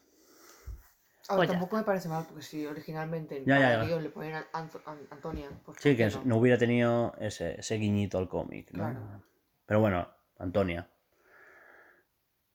[1.31, 4.01] Ahora, Pues tampoco me parece mal, porque si originalmente en Ya, ya, ya.
[4.01, 8.19] le ponen a Anto- An- Antonia, Sí, ¿por que no hubiera tenido ese, ese guiñito
[8.19, 8.83] al cómic, ¿no?
[8.83, 9.23] Claro.
[9.65, 10.09] Pero bueno,
[10.39, 10.89] Antonia.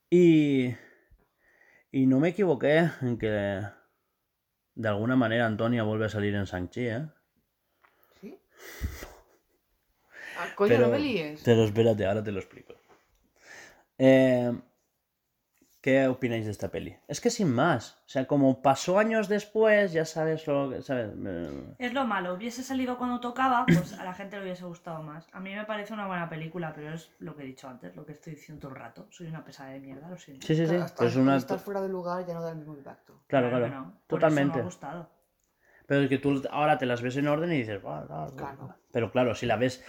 [0.09, 0.75] Y.
[1.89, 3.61] Y no me equivoqué en que.
[4.75, 7.07] De alguna manera Antonia vuelve a salir en Shang-Chi, ¿eh?
[8.19, 8.37] ¿Sí?
[10.37, 11.41] Ah, coño, Pero, no me líes.
[11.45, 12.73] pero espérate, ahora te lo explico.
[13.97, 14.51] Eh,
[15.85, 16.97] ¿Qué opináis de esta peli?
[17.07, 17.91] Es que sin más.
[18.07, 20.81] O sea, como pasó años después, ya sabes lo que.
[20.81, 21.11] ¿sabes?
[21.77, 25.27] Es lo malo, hubiese salido cuando tocaba, pues a la gente le hubiese gustado más.
[25.31, 28.03] A mí me parece una buena película, pero es lo que he dicho antes, lo
[28.03, 29.05] que estoy diciendo todo el rato.
[29.11, 30.47] Soy una pesada de mierda, lo siento.
[30.47, 30.69] Sí, sí, sí.
[30.69, 31.37] Claro, hasta una.
[31.37, 33.21] estar fuera de lugar ya no da el mismo impacto.
[33.27, 33.79] Claro, Claro claro.
[33.79, 34.55] no, por eso Totalmente.
[34.55, 35.09] me ha gustado.
[35.85, 38.35] Pero es que tú ahora te las ves en orden y dices, "Buah, ah, buah".
[38.35, 38.75] Claro.
[38.91, 39.85] Pero claro, si la ves,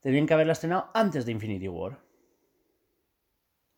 [0.00, 2.03] tenían que haberla estrenado antes de Infinity War.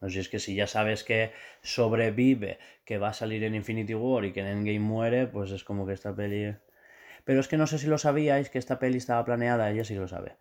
[0.01, 1.33] No sé, es que si ya sabes que
[1.63, 5.65] sobrevive, que va a salir en Infinity War y que en Endgame muere, pues es
[5.65, 6.55] como que esta peli...
[7.25, 9.95] Pero es que no sé si lo sabíais, que esta peli estaba planeada, ella sí
[9.95, 10.37] que lo sabe.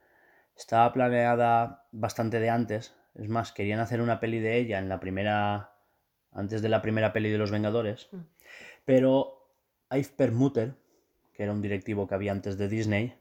[0.55, 4.99] Estaba planeada bastante de antes, Es más, querían hacer una peli de ella en la
[4.99, 5.71] primera.
[6.31, 8.09] antes de la primera peli de los Vengadores.
[8.11, 8.17] Mm.
[8.85, 9.51] Pero
[9.89, 10.75] Yves Permuter,
[11.33, 13.15] que era un directivo que había antes de Disney,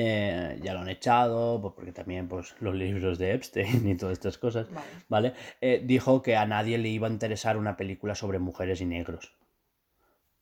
[0.00, 4.12] eh, ya lo han echado, pues porque también pues, los libros de Epstein y todas
[4.12, 4.86] estas cosas, Vale.
[5.08, 5.34] ¿vale?
[5.60, 9.34] Eh, dijo que a nadie le iba a interesar una película sobre mujeres y negros.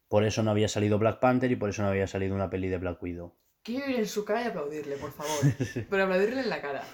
[0.09, 2.69] Por eso no había salido Black Panther y por eso no había salido una peli
[2.69, 3.33] de Black Widow.
[3.63, 5.33] Quiero ir en su cara y aplaudirle, por favor.
[5.91, 6.85] Pero aplaudirle en la cara.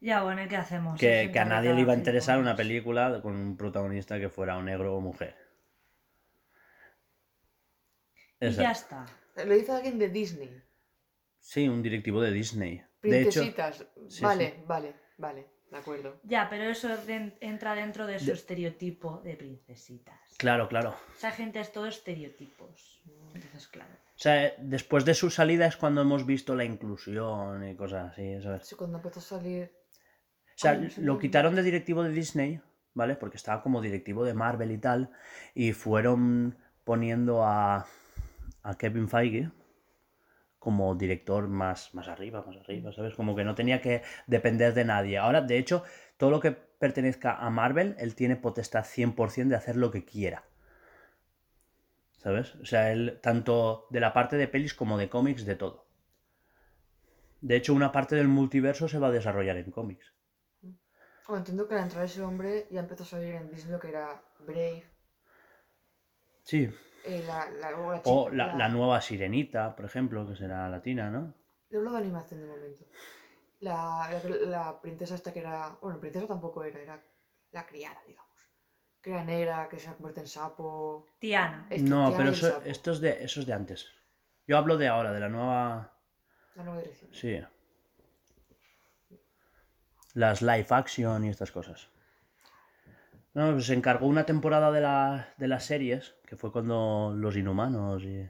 [0.00, 0.98] Ya, bueno, ¿y qué hacemos?
[0.98, 4.62] Que, a nadie le iba a interesar una película con un protagonista que fuera o
[4.62, 5.36] negro o mujer.
[8.40, 9.06] Y ya está.
[9.36, 10.62] Lo dice alguien de Disney.
[11.40, 12.82] Sí, un directivo de Disney.
[13.02, 13.84] De hecho, Princesitas.
[14.08, 15.46] sí, vale, vale, vale.
[15.70, 16.20] De acuerdo.
[16.24, 16.88] Ya, pero eso
[17.40, 20.20] entra dentro de su De- estereotipo de princesitas.
[20.36, 20.94] claro, claro.
[21.16, 23.02] Esa gente es todo estereotipos.
[23.34, 23.90] Entonces, claro.
[23.94, 28.40] O sea, después de su salida es cuando hemos visto la inclusión y cosas así,
[28.42, 28.66] ¿sabes?
[28.68, 29.72] Sí, cuando empezó a salir.
[30.48, 32.60] O sea, Ay, lo quitaron de directivo de Disney,
[32.92, 33.16] ¿vale?
[33.16, 35.10] Porque estaba como directivo de Marvel y tal.
[35.54, 37.86] Y fueron poniendo a,
[38.62, 39.50] a Kevin Feige
[40.62, 43.14] como director más, más arriba, más arriba, ¿sabes?
[43.14, 45.18] Como que no tenía que depender de nadie.
[45.18, 45.82] Ahora, de hecho,
[46.16, 50.44] todo lo que pertenezca a Marvel, él tiene potestad 100% de hacer lo que quiera.
[52.18, 52.54] ¿Sabes?
[52.54, 55.84] O sea, él, tanto de la parte de pelis como de cómics, de todo.
[57.40, 60.14] De hecho, una parte del multiverso se va a desarrollar en cómics.
[61.26, 63.88] Bueno, entiendo que al entrar ese hombre ya empezó a salir en Disney lo que
[63.88, 64.84] era Brave.
[66.44, 66.70] Sí,
[67.04, 70.68] eh, la, la, luego la o chica- la, la nueva Sirenita, por ejemplo, que será
[70.68, 71.34] latina, ¿no?
[71.70, 72.84] Yo hablo de animación de momento.
[73.60, 75.76] La, la, la princesa esta que era.
[75.80, 77.02] Bueno, princesa tampoco era, era
[77.52, 78.30] la criada, digamos.
[79.00, 81.06] Que era negra, que se convierte en sapo.
[81.18, 81.66] Tiana.
[81.70, 83.88] Esto, no, Tiana pero eso, esto, es de, eso es de antes.
[84.46, 85.92] Yo hablo de ahora, de la nueva...
[86.54, 87.10] La nueva dirección.
[87.14, 87.40] Sí.
[90.14, 91.88] Las live action y estas cosas.
[93.34, 97.36] No, pues se encargó una temporada de, la- de las series, que fue cuando Los
[97.36, 98.28] Inhumanos y...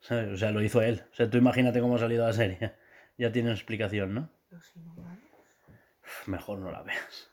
[0.00, 0.28] ¿sabes?
[0.32, 1.04] O sea, lo hizo él.
[1.12, 2.74] O sea, tú imagínate cómo ha salido la serie.
[3.18, 4.30] Ya tiene explicación, ¿no?
[4.50, 5.18] Los inhumanos.
[6.26, 7.28] Mejor no la veas.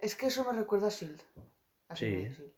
[0.00, 1.20] Es que eso me recuerda a Shield.
[1.88, 2.06] A Sí.
[2.06, 2.52] Shield.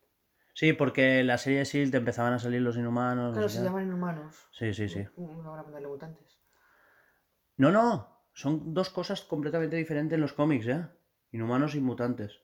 [0.53, 1.97] Sí, porque en la serie de S.H.I.E.L.D.
[1.97, 3.27] empezaban a salir los inhumanos.
[3.27, 4.35] no Claro, se llaman inhumanos.
[4.51, 5.05] Sí, sí, sí.
[5.17, 6.39] No van a ponerle mutantes.
[7.57, 8.25] No, no.
[8.33, 10.85] Son dos cosas completamente diferentes en los cómics, ¿eh?
[11.31, 12.41] Inhumanos y mutantes.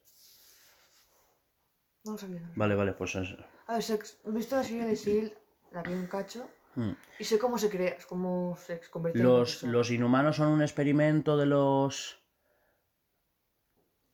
[2.08, 2.42] No sabía.
[2.56, 3.30] Vale, vale, pues es...
[3.30, 3.48] sabía.
[3.68, 5.34] A ver, sé- he visto la serie de Shield,
[5.72, 6.50] la vi un cacho.
[6.76, 6.92] Hmm.
[7.20, 9.72] Y sé cómo se crea, cómo se convierte en Los, persona.
[9.74, 12.20] los inhumanos son un experimento de los...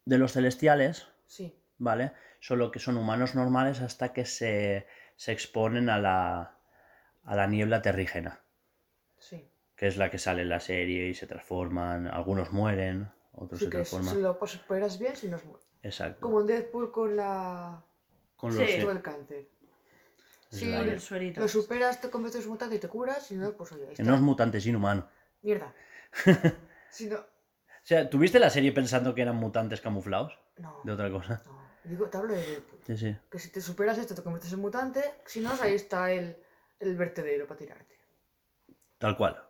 [0.05, 1.55] de los celestiales, Sí.
[1.77, 2.13] ¿vale?
[2.39, 6.57] Solo que son humanos normales hasta que se, se exponen a la,
[7.23, 8.41] a la niebla terrígena,
[9.17, 9.49] Sí.
[9.75, 13.65] que es la que sale en la serie y se transforman, algunos mueren, otros Sí,
[13.65, 14.13] se transforman.
[14.15, 15.43] si lo superas bien, si no es.
[15.83, 16.21] Exacto.
[16.21, 17.83] Como en Deadpool con la.
[18.35, 18.59] Con Sí.
[18.59, 18.79] los...
[18.81, 19.47] Todo el cáncer.
[20.49, 20.71] Sí.
[20.71, 21.41] El suerito.
[21.41, 24.03] lo superas, te conviertes en mutante y te curas, si no, pues oye, está.
[24.03, 25.07] no es mutante, es inhumano.
[25.41, 25.73] Mierda.
[26.91, 27.17] si no.
[27.17, 30.37] O sea, ¿tuviste la serie pensando que eran mutantes camuflados?
[30.57, 30.79] No.
[30.83, 31.41] De otra cosa.
[31.45, 31.63] no.
[31.83, 32.79] Digo, te hablo de Deadpool.
[32.85, 33.17] Sí, sí.
[33.29, 36.37] Que si te superas esto, te conviertes en mutante, si no, ahí está el,
[36.79, 37.97] el vertedero para tirarte.
[38.99, 39.43] Tal cual.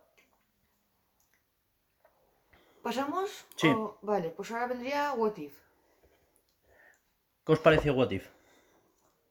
[2.82, 3.46] ¿Pasamos?
[3.56, 3.68] Sí.
[3.68, 5.54] O- Vale, pues ahora vendría What If.
[7.44, 8.28] ¿Qué os pareció What If?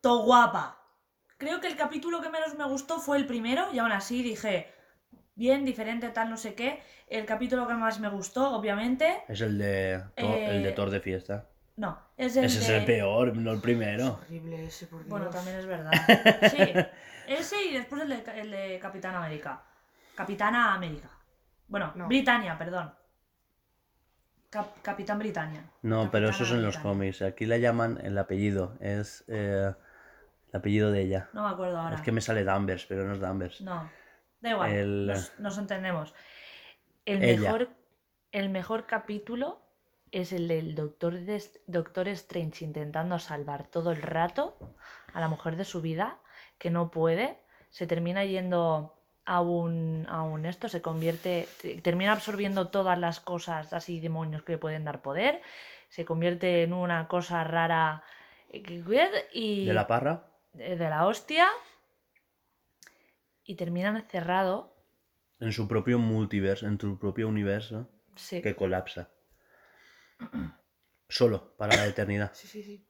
[0.01, 0.79] To guapa.
[1.37, 4.71] Creo que el capítulo que menos me gustó fue el primero y aún así dije,
[5.35, 6.81] bien, diferente, tal, no sé qué.
[7.07, 10.89] El capítulo que más me gustó, obviamente, Es el de, Thor- el de Eh, Thor
[10.89, 11.49] de fiesta.
[11.75, 14.19] no, es el Ese es el peor, no el Es primero.
[14.21, 15.09] horrible ese, por Dios.
[15.09, 15.91] Bueno, también es verdad.
[16.51, 16.57] Sí,
[17.27, 19.63] ese y después el de, el de Capitán América.
[20.15, 21.09] Capitana América.
[21.67, 22.07] Bueno, No.
[22.07, 22.93] Britannia, perdón.
[24.53, 25.63] Cap- Capitán Britannia.
[25.81, 27.21] No, pero eso es en los cómics.
[27.21, 28.77] Aquí la llaman el apellido.
[28.79, 29.73] Es eh,
[30.51, 31.29] el apellido de ella.
[31.33, 31.95] No me acuerdo ahora.
[31.95, 33.61] Es que me sale Danvers, pero no es Danvers.
[33.61, 33.89] No,
[34.41, 36.13] da igual, El- nos, nos entendemos.
[37.05, 37.41] El Ella.
[37.41, 37.69] mejor,
[38.31, 39.59] el mejor capítulo
[40.11, 41.15] es el del Doctor,
[41.67, 44.55] Doctor Strange intentando salvar todo el rato
[45.13, 46.19] a la mujer de su vida,
[46.59, 47.39] que no puede,
[47.71, 48.95] se termina yendo
[49.25, 54.43] a un, a un esto, se convierte, te- termina absorbiendo todas las cosas así demonios
[54.43, 55.41] que le pueden dar poder,
[55.89, 58.03] se convierte en una cosa rara
[58.49, 58.63] eh,
[59.33, 60.27] y De la parra.
[60.53, 61.47] de de la hostia
[63.45, 64.73] y terminan encerrado.
[65.39, 67.89] En su propio multiverso, en su propio universo.
[68.15, 68.41] Sí.
[68.41, 69.09] Que colapsa.
[71.09, 72.31] Solo, para la eternidad.
[72.33, 72.85] Sí, sí, sí.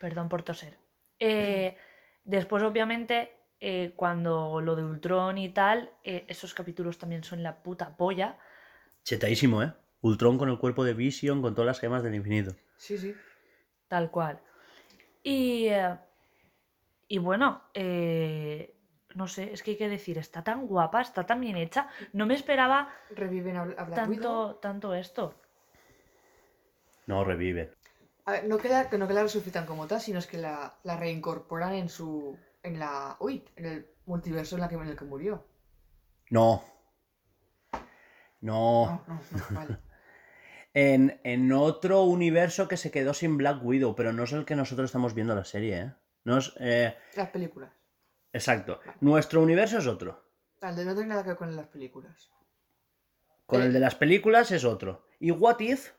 [0.00, 0.76] Perdón por toser.
[1.18, 1.76] Eh,
[2.24, 3.32] después, obviamente,
[3.64, 8.36] eh, cuando lo de Ultron y tal, eh, esos capítulos también son la puta polla.
[9.04, 9.72] Chetadísimo, ¿eh?
[10.00, 12.56] Ultron con el cuerpo de Vision, con todas las gemas del infinito.
[12.76, 13.14] Sí, sí.
[13.86, 14.40] Tal cual.
[15.22, 15.96] Y, eh,
[17.06, 18.74] y bueno, eh,
[19.14, 21.88] no sé, es que hay que decir, está tan guapa, está tan bien hecha.
[22.12, 23.94] No me esperaba Reviven a, Widow.
[23.94, 25.36] tanto, tanto esto.
[27.06, 27.70] No, revive.
[28.24, 30.74] A ver, no queda, que no que la resucitan como tal, sino es que la,
[30.82, 32.36] la reincorporan en su.
[32.62, 33.16] En la.
[33.20, 35.44] Uy, en el multiverso en, la que, en el que murió.
[36.30, 36.62] No.
[38.40, 38.86] No.
[38.86, 39.20] No, no, no,
[39.50, 39.78] vale.
[40.74, 44.56] En, en otro universo que se quedó sin Black Widow, pero no es el que
[44.56, 45.92] nosotros estamos viendo la serie, ¿eh?
[46.24, 47.70] No es, eh, Las películas.
[48.32, 48.80] exacto.
[49.00, 50.24] Nuestro universo es otro.
[50.62, 52.30] Al de no tiene nada que ver con las películas.
[53.44, 53.66] Con Eh.
[53.66, 55.04] el de las películas es otro.
[55.20, 55.90] Y What If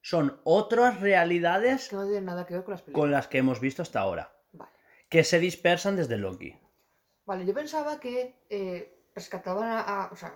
[0.00, 3.00] son otras realidades Que no tiene nada que ver con las películas.
[3.04, 4.35] con las que hemos visto hasta ahora.
[5.08, 6.54] Que se dispersan desde Loki.
[7.26, 10.34] Vale, yo pensaba que eh, rescataban a, a- O sea,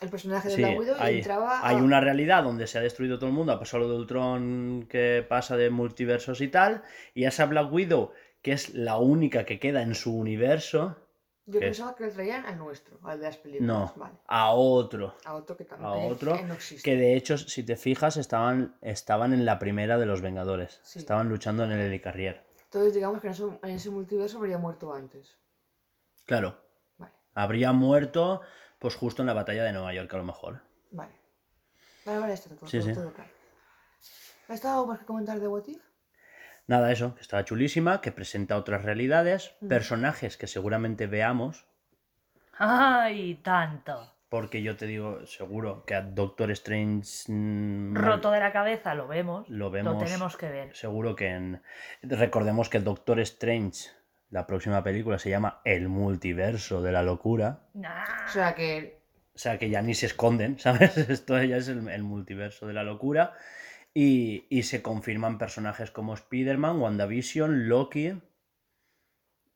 [0.00, 1.66] el personaje de Sí, Black Widow y hay, entraba.
[1.66, 4.86] hay a- una realidad donde se ha destruido todo el mundo, a pesar de Ultron
[4.88, 6.82] que pasa de multiversos y tal,
[7.14, 8.12] y esa Black Widow,
[8.42, 10.96] que es la única que queda en su universo,
[11.44, 13.66] Yo pensaba que le traían al nuestro, al de las películas.
[13.66, 14.14] no, Vale.
[14.26, 15.16] a otro.
[15.26, 15.90] A otro que también.
[15.90, 16.82] A otro que no existe.
[16.82, 20.80] Que de hecho, si te fijas, estaban, estaban en la primera de los Vengadores.
[20.84, 20.98] Sí.
[21.00, 22.48] Estaban luchando en el Helicarrier.
[22.70, 25.36] Entonces, digamos que en ese, en ese multiverso habría muerto antes.
[26.24, 26.56] Claro,
[26.98, 28.42] Vale, habría muerto
[28.78, 30.62] pues justo en la batalla de Nueva York, a lo mejor.
[30.92, 31.12] vale.
[32.04, 32.92] Vale, vale, está todo, Sí, todo, sí.
[32.94, 33.30] todo claro.
[34.48, 35.82] ¿Has estado algo más que comentar de What If?
[36.68, 39.68] Nada, eso, que estaba chulísima, que presenta otras realidades, Mm.
[39.68, 41.66] personajes que seguramente veamos,
[42.58, 44.14] ¡Ay, tanto!
[44.30, 47.24] Porque yo te digo, seguro que a Doctor Strange
[47.92, 49.48] Roto de la cabeza, lo vemos.
[49.50, 49.94] lo vemos.
[49.94, 50.74] Lo tenemos que ver.
[50.74, 51.62] Seguro que en.
[52.00, 53.90] Recordemos que Doctor Strange,
[54.30, 57.64] la próxima película, se llama El multiverso de la locura.
[57.74, 58.26] Nah.
[58.26, 59.00] O sea que.
[59.34, 60.96] O sea que ya ni se esconden, ¿sabes?
[60.96, 63.34] Esto ya es el, el multiverso de la locura.
[63.92, 68.14] Y, y se confirman personajes como Spider-Man, WandaVision, Loki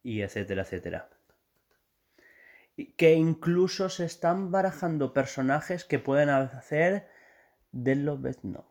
[0.03, 1.09] y etcétera, etcétera.
[2.97, 7.09] Que incluso se están barajando personajes que pueden hacer
[7.73, 8.65] de Lobezno.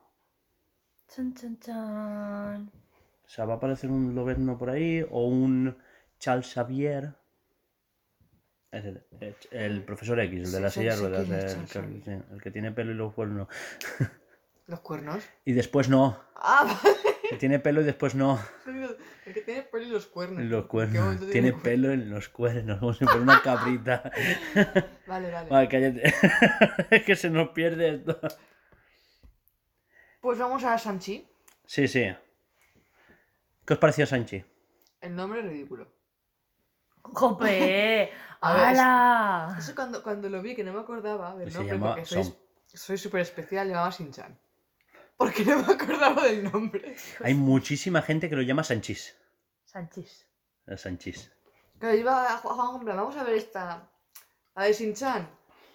[1.08, 2.72] Chan, chan, chan.
[3.26, 5.78] O sea, va a aparecer un Lobezno por ahí o un
[6.20, 7.16] Charles Xavier.
[8.72, 9.04] Es el,
[9.52, 12.12] el profesor X, el de la Sí, silla de ruedas, ¿quién es el, Charles que-
[12.12, 13.48] sí, el que tiene pelo y los cuernos.
[14.68, 15.24] ¿Los cuernos?
[15.46, 16.20] Y después no.
[16.36, 16.82] Ah,
[17.30, 18.40] Que tiene pelo y después no.
[19.26, 20.40] El que tiene pelo y los cuernos.
[20.40, 21.30] En los ¿En qué cuernos.
[21.32, 24.12] Tiene pelo en los cuernos, como si fuera una cabrita.
[25.08, 25.50] Vale, vale.
[25.50, 26.14] Vale, cállate.
[26.92, 28.20] Es que se nos pierde esto.
[30.22, 31.28] Pues vamos a Sanchi.
[31.66, 32.14] Sí, sí.
[33.66, 34.44] ¿Qué os pareció Sanchi?
[35.02, 35.88] El nombre es ridículo.
[37.02, 38.12] ¡Jope!
[38.42, 39.56] ¡Hala!
[39.58, 42.98] Eso cuando, cuando lo vi, que no me acordaba del nombre, llama porque soy Som.
[42.98, 44.38] súper especial, llamaba Shin-chan.
[45.18, 46.96] Porque no me acordaba del nombre.
[47.24, 49.16] Hay muchísima gente que lo llama Sanchis.
[49.66, 50.28] Sanchis.
[50.68, 51.32] El Sanchis.
[51.80, 53.90] Claro, iba a Juan en plan, vamos a ver esta.
[54.56, 55.28] La de Shin-chan.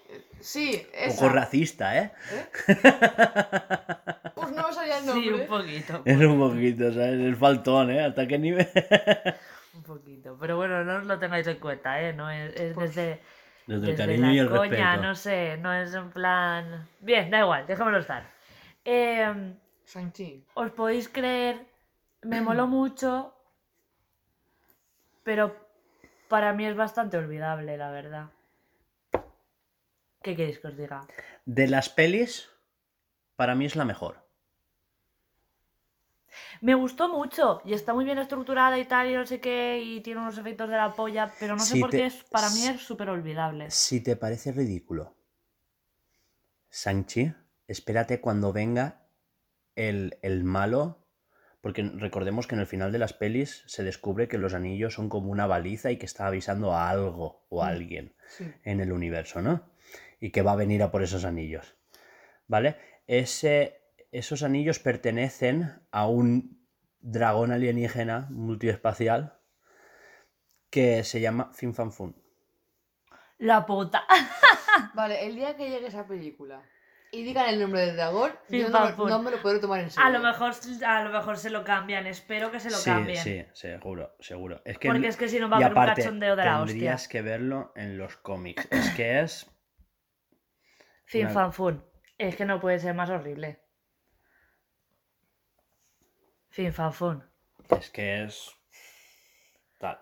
[0.09, 1.17] Eh, Sí, Un esa.
[1.23, 2.13] poco racista, ¿eh?
[2.33, 2.47] ¿Eh?
[4.35, 5.35] Pues no me salía el Sí, nombre.
[5.43, 6.03] un poquito.
[6.05, 7.21] Es un poquito, ¿sabes?
[7.21, 8.05] El faltón, ¿eh?
[8.05, 8.69] ¿Hasta qué nivel?
[9.75, 10.37] Un poquito.
[10.41, 12.13] Pero bueno, no os lo tengáis en cuenta, ¿eh?
[12.13, 13.21] No es, es desde,
[13.67, 15.03] Desde el cariño la y el coña, respeto.
[15.03, 16.89] no sé, no es en plan...
[17.01, 18.25] Bien, da igual, dejémoslo estar.
[18.91, 19.55] Eh,
[19.85, 20.31] Shang-Chi.
[20.63, 21.55] os podéis creer,
[22.23, 23.35] me moló mucho,
[25.27, 25.45] pero
[26.29, 28.27] para mí es bastante olvidable, la verdad.
[30.23, 31.07] ¿Qué queréis que os diga?
[31.45, 32.49] De las pelis,
[33.37, 34.15] para mí es la mejor.
[36.61, 40.01] Me gustó mucho y está muy bien estructurada y tal y no sé qué y
[40.01, 42.67] tiene unos efectos de la polla, pero no sé por te- qué es, para mí
[42.67, 43.71] es súper olvidable.
[43.71, 45.15] Si te parece ridículo,
[46.71, 47.33] Sanchi,
[47.69, 49.07] espérate cuando venga
[49.77, 51.07] el, el malo,
[51.61, 55.09] porque recordemos que en el final de las pelis se descubre que los anillos son
[55.09, 57.71] como una baliza y que está avisando a algo o a Mm.
[57.71, 58.53] alguien Sí.
[58.65, 59.71] en el universo, ¿no?
[60.21, 61.77] Y que va a venir a por esos anillos.
[62.47, 62.77] ¿Vale?
[63.07, 63.81] Ese,
[64.13, 66.67] esos anillos pertenecen a un
[67.01, 69.39] dragón alienígena multiespacial
[70.71, 72.17] que se llama Fin Fan Fun.
[73.39, 74.05] La puta.
[74.95, 76.63] Vale, el día que llegue esa película
[77.11, 79.91] y digan el nombre del dragón, Fin, yo no, no me lo podré tomar en
[79.91, 80.07] serio.
[80.07, 80.53] A lo mejor,
[80.87, 83.23] a lo mejor se lo cambian, espero que se lo sí, cambien.
[83.23, 84.61] sí, seguro, seguro.
[84.65, 86.73] Es que Porque es que si no va a haber un cachondeo de la hostia.
[86.73, 88.69] tendrías que verlo en los cómics.
[88.71, 89.51] Es que es
[91.07, 91.85] Fin Una- fan fun.
[92.19, 93.63] Es que no puede ser más horrible.
[96.51, 97.25] Fin fan fun.
[97.71, 98.51] es que es
[99.79, 99.99] tal.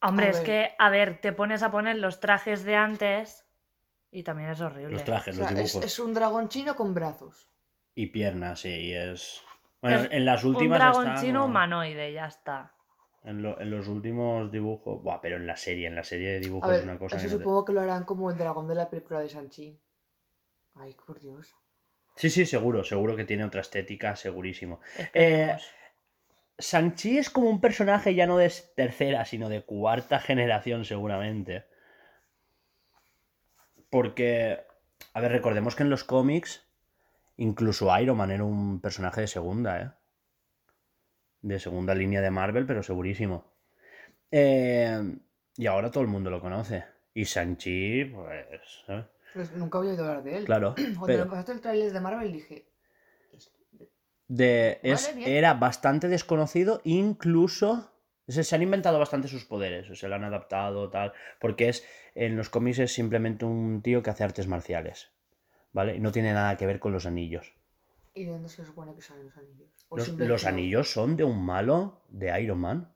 [0.00, 0.46] Hombre, A es ver.
[0.46, 3.44] que, a ver, te pones a poner los trajes de antes
[4.10, 4.92] Y también es horrible.
[4.94, 5.84] Los trajes, O sea, los es, dibujos.
[5.92, 7.48] es un dragón chino con brazos.
[7.94, 9.42] Y piernas, sí, y es...
[9.82, 12.74] Bueno, Es en las Un últimas dragón está chino como- humanoide, ya está.
[13.24, 15.02] En, lo- en los últimos dibujos...
[15.02, 17.24] Buah, pero en la serie, en la serie de dibujos ver, es una cosa eso
[17.26, 19.78] que no te- supongo que lo harán como el dragón de la película de Sanchi.
[20.76, 21.54] Ay, por Dios.
[22.16, 24.80] Sí, sí, seguro, seguro que tiene otra estética, segurísimo.
[24.96, 25.62] Esperemos.
[26.58, 31.66] Sanchi es como un personaje ya no de tercera, sino de cuarta generación, seguramente.
[33.90, 34.60] Porque,
[35.14, 36.66] a ver, recordemos que en los cómics,
[37.36, 39.90] incluso Iron Man era un personaje de segunda, ¿eh?
[41.42, 43.44] De segunda línea de Marvel, pero segurísimo.
[44.30, 45.16] Eh,
[45.56, 46.84] y ahora todo el mundo lo conoce.
[47.14, 48.84] Y Sanchi, pues.
[48.86, 49.06] ¿sabes?
[49.34, 50.44] Pues nunca había oído hablar de él.
[50.44, 50.74] Claro.
[50.76, 52.68] Cuando pero- me pasaste el tráiler de Marvel dije...
[53.32, 53.52] "Esto-
[54.26, 57.90] de, es- Vale, era bastante desconocido, incluso
[58.28, 61.84] se, se han inventado bastante sus poderes, o se lo han adaptado, tal, porque es
[62.14, 65.10] en los cómics es simplemente un tío que hace artes marciales,
[65.72, 65.96] ¿vale?
[65.96, 67.54] Y no tiene nada que ver con los anillos.
[68.14, 69.68] ¿Y de dónde se supone que salen los anillos?
[69.90, 72.92] ¿O Los, anillos son de un malo de Iron Man.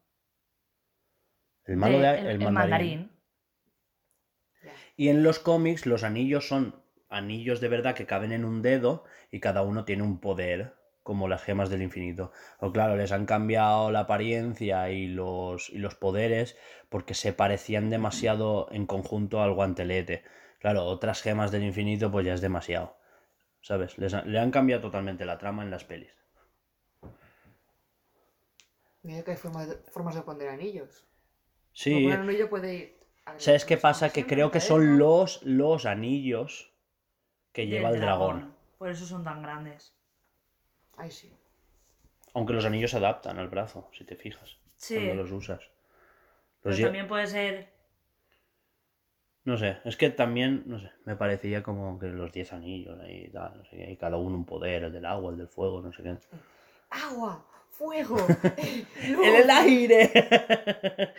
[1.65, 3.11] El malo De- de, el, el el mandarín.
[4.97, 9.05] Y en los cómics los anillos son anillos de verdad que caben en un dedo
[9.31, 12.33] y cada uno tiene un poder, como las gemas del infinito.
[12.59, 16.57] O claro, les han cambiado la apariencia y los, y los poderes
[16.89, 20.23] porque se parecían demasiado en conjunto al guantelete.
[20.61, 22.97] Claro, otras gemas del infinito pues ya es demasiado.
[23.61, 23.99] ¿Sabes?
[23.99, 26.13] Les le han cambiado totalmente la trama en las pelis.
[29.03, 31.05] Mira que hay formas de, formas de poner anillos.
[31.73, 32.07] Sí.
[32.07, 33.03] Un anillo puede ir...
[33.37, 34.11] ¿Sabes qué a- pasa?
[34.11, 36.73] Que creo que son los, los anillos
[37.53, 38.55] que lleva el dragón.
[38.79, 39.95] Por eso son tan grandes.
[41.03, 41.29] Ay, sí.
[42.35, 44.57] Aunque los anillos se adaptan al brazo, si te fijas.
[44.77, 44.95] Sí.
[44.95, 45.63] Cuando los usas.
[46.63, 47.55] Pero lle- también puede ser.
[49.45, 53.25] No sé, es que también, no sé, me parecía como que los 10 anillos ahí
[53.27, 55.49] y tal, no sé qué, y cada uno un poder, el del agua, el del
[55.49, 56.17] fuego, no sé qué.
[56.91, 57.45] ¡Agua!
[57.73, 58.19] ¡Fuego!
[59.03, 60.13] ¡En el aire!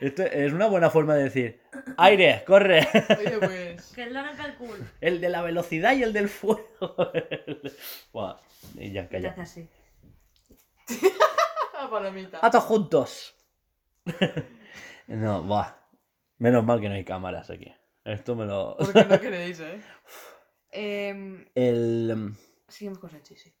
[0.00, 1.60] Esto es una buena forma de decir,
[1.96, 2.86] aire, corre.
[3.18, 3.92] Oye, pues...
[3.92, 4.88] Que es lo el cool.
[5.00, 6.62] El de la velocidad y el del fuego.
[8.12, 8.36] Buah,
[8.76, 9.30] y ya, calla.
[9.30, 9.68] hace así.
[11.90, 12.38] palomita.
[12.40, 13.34] ¡A todos juntos!
[15.08, 15.74] no, buah.
[16.38, 17.74] Menos mal que no hay cámaras aquí.
[18.04, 18.76] Esto me lo...
[18.78, 19.80] Porque no queréis, ¿eh?
[20.70, 22.10] Em, El...
[22.10, 22.36] em,
[22.68, 23.52] seguimos con Sanchi, sí.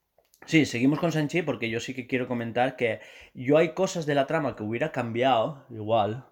[0.46, 3.00] Sí, seguimos con Sanchi porque yo sí que quiero comentar que
[3.34, 6.26] yo hay cosas de la trama que hubiera cambiado, igual,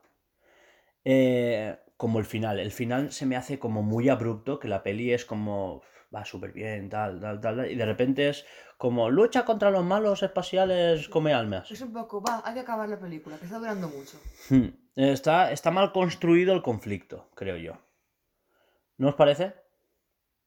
[1.05, 2.59] eh, como el final.
[2.59, 5.83] El final se me hace como muy abrupto, que la peli es como
[6.15, 8.47] va súper bien, tal, tal, tal, y de repente es
[8.79, 11.71] como lucha contra los malos espaciales come almas.
[11.71, 12.23] Es un poco...
[12.23, 14.19] Va, hay que acabar la película, que está durando mucho.
[14.49, 14.69] Hmm.
[14.97, 17.79] Está, está mal construido el conflicto, creo yo.
[18.97, 19.55] ¿No os parece?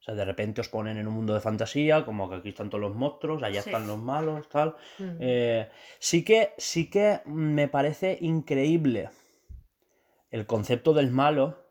[0.01, 2.71] O sea, de repente os ponen en un mundo de fantasía, como que aquí están
[2.71, 3.69] todos los monstruos, allá Sí.
[3.69, 4.75] están los malos, tal.
[4.97, 5.17] Mm.
[5.19, 5.69] Eh,
[5.99, 9.09] sí que sí que me parece increíble
[10.31, 11.67] el concepto del malo,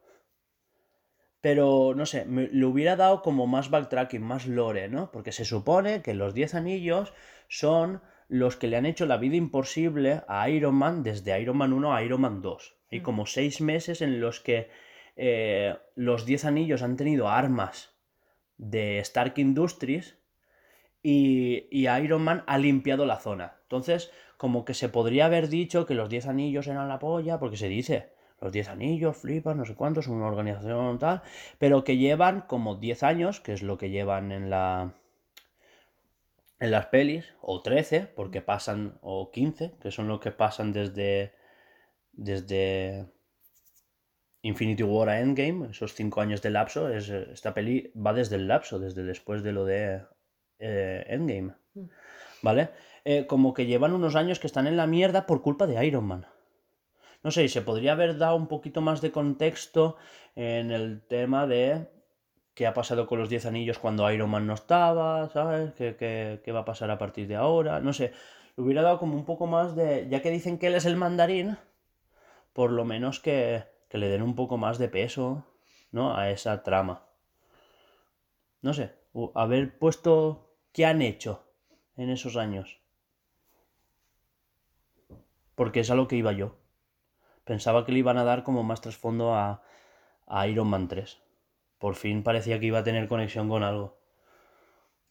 [1.40, 5.10] pero no sé, me, le hubiera dado como más backtracking, más lore, ¿no?
[5.10, 7.12] Porque se supone que los 10 anillos
[7.48, 11.72] son los que le han hecho la vida imposible a Iron Man desde Iron Man
[11.72, 12.76] 1 a Iron Man 2.
[12.92, 13.02] Hay Mm.
[13.02, 14.68] como 6 meses en los que
[15.16, 17.89] eh, los 10 anillos han tenido armas
[18.60, 20.18] de Stark Industries
[21.02, 23.56] y, Iron Man ha limpiado la zona.
[23.62, 27.56] Entonces, como que se podría haber dicho que los 10 anillos eran la polla, porque
[27.56, 28.10] se dice,
[28.40, 31.22] los 10 anillos, flipas, no sé cuántos, una organización tal,
[31.58, 34.94] pero que llevan como 10 años, que es lo que llevan en la
[36.58, 41.32] en las pelis, o 13, porque pasan, o 15, que son los que pasan desde
[42.12, 43.06] desde
[44.42, 48.48] Infinity War a Endgame, esos 5 años de lapso, es, esta peli va desde el
[48.48, 50.02] lapso, desde después de lo de
[50.58, 51.54] eh, Endgame.
[51.74, 51.84] Mm.
[52.42, 52.70] ¿Vale?
[53.04, 56.04] Eh, como que llevan unos años que están en la mierda por culpa de Iron
[56.04, 56.26] Man.
[57.22, 59.96] No sé, y se podría haber dado un poquito más de contexto
[60.36, 61.88] en el tema de
[62.54, 65.72] qué ha pasado con los 10 anillos cuando Iron Man no estaba, ¿sabes?
[65.74, 67.80] ¿Qué, qué, qué va a pasar a partir de ahora?
[67.80, 68.12] No sé,
[68.56, 70.08] le hubiera dado como un poco más de...
[70.08, 71.58] Ya que dicen que él es el mandarín,
[72.54, 75.44] por lo menos que, que le den un poco más de peso,
[75.90, 76.16] ¿no?
[76.16, 77.02] A esa trama.
[78.62, 78.94] No sé,
[79.34, 81.44] haber puesto qué han hecho
[81.96, 82.80] en esos años.
[85.56, 86.56] Porque es a lo que iba yo.
[87.44, 89.62] Pensaba que le iban a dar como más trasfondo a,
[90.26, 91.20] a Iron Man 3.
[91.78, 93.98] Por fin parecía que iba a tener conexión con algo.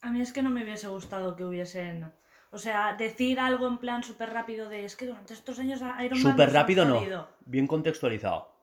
[0.02, 2.14] A mí es que no me hubiese gustado que hubiesen.
[2.52, 6.22] O sea, decir algo en plan súper rápido de es que durante estos años Iron
[6.22, 6.32] Man.
[6.32, 7.00] Súper rápido no.
[7.00, 7.28] jodido".
[7.42, 8.59] Bien contextualizado.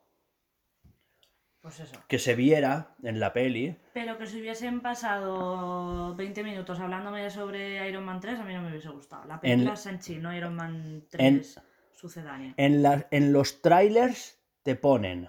[1.67, 1.97] Pues eso.
[2.07, 3.77] que se viera en la peli.
[3.93, 8.63] Pero que si hubiesen pasado 20 minutos hablándome sobre Iron Man 3, a mí no
[8.63, 9.25] me hubiese gustado.
[9.25, 11.61] La película es Shang-Chi, no Iron Man 3
[11.93, 12.55] sucedánea.
[12.57, 15.29] En, la- en los trailers te ponen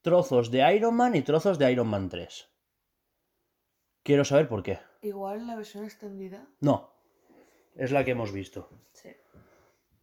[0.00, 2.48] trozos de Iron Man y trozos de Iron Man 3.
[4.04, 4.78] Quiero saber por qué.
[5.02, 6.46] Igual la versión extendida.
[6.60, 6.90] No,
[7.74, 8.68] es la que hemos visto.
[8.92, 9.08] Sí.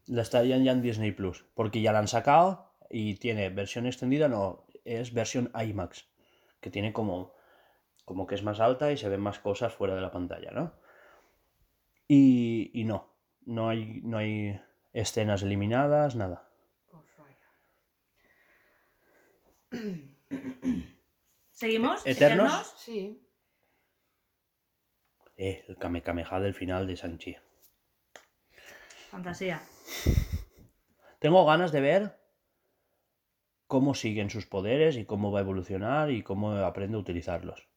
[0.08, 4.28] La estarían ya en Disney Plus, porque ya la han sacado y tiene versión extendida,
[4.28, 6.10] no, es versión IMAX,
[6.60, 7.34] que tiene como,
[8.06, 10.74] como que es más alta y se ven más cosas fuera de la pantalla, ¿no?
[12.08, 14.60] Y, y no, no hay, no hay
[14.94, 16.50] escenas eliminadas, nada.
[17.18, 17.38] Vaya.
[21.52, 22.06] ¿Seguimos?
[22.06, 22.74] ¿Eternos?
[22.78, 23.28] Sí.
[25.38, 27.36] Eh, el Kamehameha del final de Sanchi.
[29.10, 29.62] Fantasía.
[31.20, 32.21] Tengo ganas de ver
[33.72, 37.70] cómo siguen sus poderes y cómo va a evolucionar y cómo aprende a utilizarlos.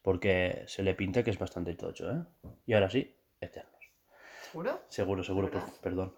[0.00, 2.22] Porque se le pinta que es bastante tocho, ¿eh?
[2.64, 3.82] Y ahora sí, eternos.
[4.50, 4.80] ¿Seguro?
[4.88, 6.14] Seguro, seguro, por- perdón.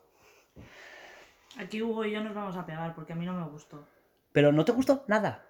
[1.56, 3.84] Aquí Hugo y yo nos vamos a pegar porque a mí no me gustó.
[4.30, 5.44] Pero no te gustó nada.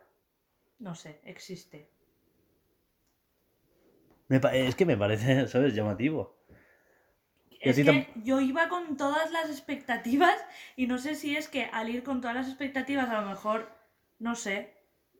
[0.79, 1.91] No sé, existe.
[4.29, 5.75] Me es que me parece, ¿sabes?
[5.75, 6.38] Llamativo.
[7.61, 10.37] Es que tam- yo iba con todas las expectativas
[10.77, 13.69] y no sé si es que al ir con todas las expectativas a lo mejor,
[14.19, 14.75] no sé,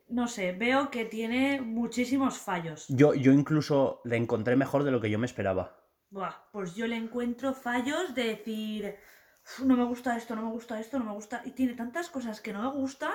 [0.09, 2.87] no sé, veo que tiene muchísimos fallos.
[2.89, 5.85] Yo, yo incluso le encontré mejor de lo que yo me esperaba.
[6.11, 8.97] Buah, pues yo le encuentro fallos de decir,
[9.45, 11.43] "Uf, no me gusta esto, no me gusta esto, no me gusta...
[11.45, 13.13] Y tiene tantas cosas que no me gustan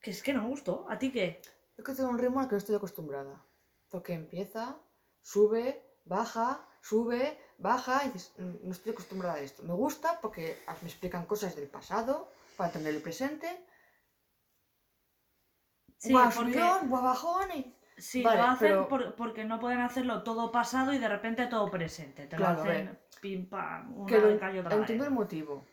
[0.00, 0.86] que es que no me gustó.
[0.90, 1.40] ¿A ti qué?
[1.78, 3.42] Yo que tengo un ritmo al que no estoy acostumbrada.
[3.88, 4.76] Porque empieza,
[5.22, 9.62] sube, baja, sube, baja y dices, "Mm, no estoy acostumbrada a esto.
[9.62, 13.64] Me gusta porque me explican cosas del pasado para entender el presente.
[15.98, 17.74] Sí, Buah, porque- buah, bajón y...
[17.96, 21.46] Sí, Vale, lo hacen pero- por- porque no pueden hacerlo todo pasado y de repente
[21.46, 22.26] todo presente.
[22.26, 25.64] Te Claro, lo hacen pim pam, una Que lo, otra entiendo el motivo.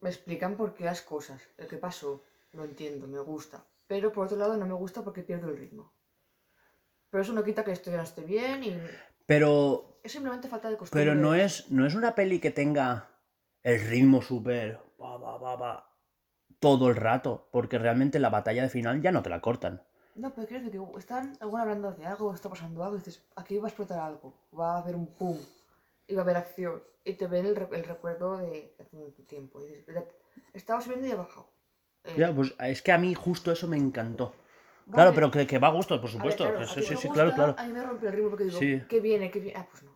[0.00, 2.24] Me explican por qué las cosas, el que pasó.
[2.52, 3.64] Lo entiendo, me gusta.
[3.86, 5.92] Pero por otro lado no me gusta porque pierdo el ritmo.
[7.10, 8.80] Pero eso no quita que esto ya no esté bien y
[9.26, 11.04] Pero, es simplemente falta de costumbre.
[11.04, 13.08] pero no, es, no es una peli que tenga
[13.62, 14.78] el ritmo súper...
[16.58, 17.48] todo el rato.
[17.50, 19.82] Porque realmente la batalla de final ya no te la cortan.
[20.14, 23.56] No, pero decir que están alguna hablando de algo, está pasando algo, y dices, aquí
[23.58, 25.38] va a explotar algo, va a haber un pum,
[26.08, 29.62] y va a haber acción, y te ven el, el recuerdo de hace un tiempo.
[29.64, 30.04] Y dices, "Mira,
[30.52, 31.48] estaba subiendo y ha bajado.
[32.04, 34.34] Eh, Ya, pues es que a mí justo eso me encantó.
[34.86, 34.92] vale.
[34.94, 36.44] Claro, pero que, que va a gusto, por ver, supuesto.
[36.44, 37.54] claro, sí, sí, claro, claro.
[37.56, 38.82] A mí me rompe el ritmo porque digo, Sí.
[38.88, 39.30] ¿qué viene?
[39.30, 39.58] ¿Qué viene?
[39.58, 39.89] Ah, pues no.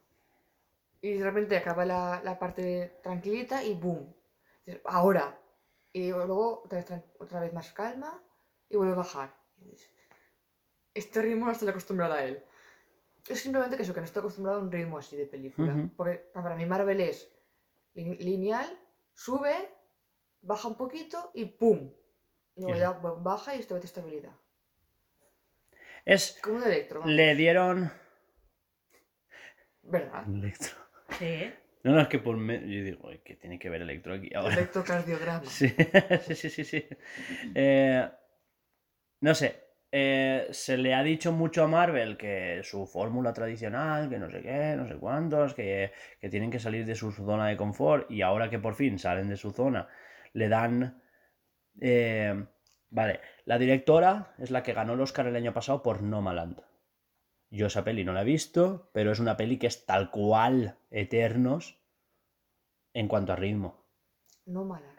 [1.04, 4.10] Y de repente acaba la, la parte tranquilita y boom.
[4.64, 5.38] Dices, Ahora.
[5.92, 8.22] Y luego otra vez, otra vez más calma
[8.70, 9.36] y vuelve a bajar.
[9.56, 9.90] Dices,
[10.94, 12.42] Este ritmo no estoy acostumbrada a él.
[13.28, 15.74] Es simplemente que eso, que no estoy acostumbrado a un ritmo así de película.
[15.94, 17.30] Porque para mí Marvel es
[17.94, 18.66] lin- lineal,
[19.12, 19.54] sube,
[20.40, 21.92] baja un poquito y ¡pum!
[22.56, 24.32] Y luego ya baja y esta vez estabilidad.
[26.06, 26.38] Es.
[26.42, 27.04] Como un electro.
[27.04, 27.92] Le dieron.
[29.82, 30.24] ¿Verdad?
[30.28, 30.83] Electro.
[31.08, 31.52] Sí.
[31.84, 32.54] No, no, es que por me...
[32.60, 34.54] Yo digo, "Ay, ¿qué tiene que ver Electro aquí ahora?
[34.54, 35.44] Electrocardiograma.
[35.44, 35.68] Sí,
[36.26, 36.64] sí, sí, sí.
[36.64, 36.86] sí.
[37.54, 38.08] Eh,
[39.20, 39.48] no sé.
[39.92, 44.42] eh, se le ha dicho mucho a Marvel que su fórmula tradicional, que no sé
[44.42, 48.22] qué, no sé cuántos, que, que tienen que salir de su zona de confort y
[48.22, 49.88] ahora que por fin salen de su zona,
[50.32, 51.00] le dan...
[51.80, 52.46] eh,
[52.90, 56.60] vale, la directora es la que ganó el Oscar el año pasado por Nomaland.
[57.50, 60.76] Yo esa peli no la he visto, pero es una peli que es tal cual
[60.90, 61.78] Eternos
[62.94, 63.84] en cuanto a ritmo.
[64.46, 64.92] No mala.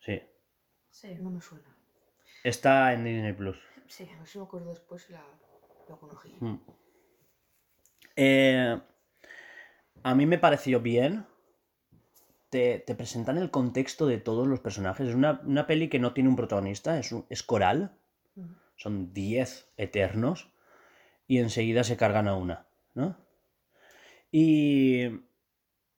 [0.00, 0.20] Sí.
[0.90, 1.14] Sí.
[1.20, 1.76] No me suena.
[2.42, 3.58] Está en Disney Plus.
[3.86, 4.08] Sí.
[4.14, 5.24] A ver si me acuerdo después y la,
[5.88, 6.34] la conocí.
[6.40, 6.56] Mm.
[8.16, 8.80] Eh,
[10.02, 11.26] a mí me pareció bien.
[12.50, 15.08] Te, te presentan el contexto de todos los personajes.
[15.08, 17.96] Es una, una peli que no tiene un protagonista, es, un- es coral.
[18.34, 18.54] Mm.
[18.76, 20.50] Son 10 eternos.
[21.30, 23.16] Y enseguida se cargan a una, ¿no?
[24.32, 25.04] Y.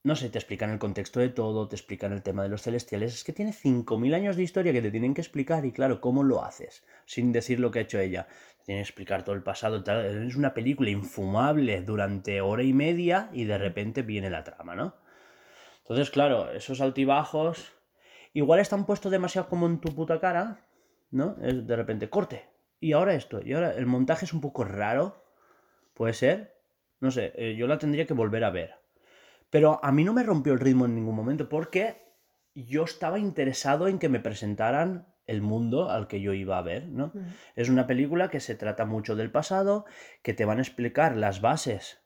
[0.04, 3.14] No sé, te explican el contexto de todo, te explican el tema de los celestiales.
[3.14, 5.64] Es que tiene 5.000 años de historia que te tienen que explicar.
[5.64, 6.84] Y claro, ¿cómo lo haces?
[7.06, 8.26] Sin decir lo que ha hecho ella.
[8.58, 9.82] Te tiene que explicar todo el pasado.
[10.02, 14.96] Es una película infumable durante hora y media y de repente viene la trama, ¿no?
[15.78, 17.72] Entonces, claro, esos altibajos.
[18.34, 20.66] Igual están puestos demasiado como en tu puta cara,
[21.10, 21.38] ¿no?
[21.40, 22.50] Es de repente, corte.
[22.80, 23.40] Y ahora esto.
[23.42, 25.21] Y ahora el montaje es un poco raro.
[26.02, 26.60] Puede ser.
[26.98, 28.74] No sé, eh, yo la tendría que volver a ver.
[29.50, 32.02] Pero a mí no me rompió el ritmo en ningún momento porque
[32.56, 36.88] yo estaba interesado en que me presentaran el mundo al que yo iba a ver,
[36.88, 37.12] ¿no?
[37.54, 39.84] Es una película que se trata mucho del pasado,
[40.24, 42.02] que te van a explicar las bases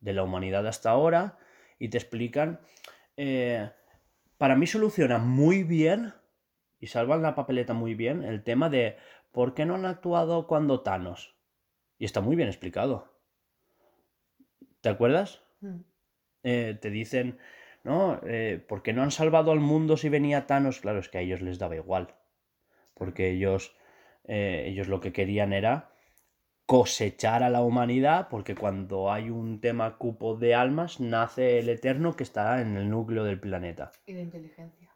[0.00, 1.38] de la humanidad hasta ahora
[1.78, 2.60] y te explican...
[3.16, 3.70] eh,
[4.36, 6.12] para mí soluciona muy bien
[6.80, 8.98] y salvan la papeleta muy bien el tema de
[9.32, 11.34] por qué no han actuado cuando Thanos.
[11.96, 13.17] Y está muy bien explicado.
[14.80, 15.42] ¿Te acuerdas?
[15.60, 15.80] Mm.
[16.44, 17.38] Eh, te dicen,
[17.84, 20.80] no, eh, ¿por qué no han salvado al mundo si venía Thanos?
[20.80, 22.14] Claro, es que a ellos les daba igual.
[22.94, 23.76] Porque ellos,
[24.24, 25.92] eh, ellos lo que querían era
[26.66, 32.14] cosechar a la humanidad, porque cuando hay un tema cupo de almas, nace el Eterno
[32.14, 33.90] que está en el núcleo del planeta.
[34.04, 34.90] Y de inteligencia.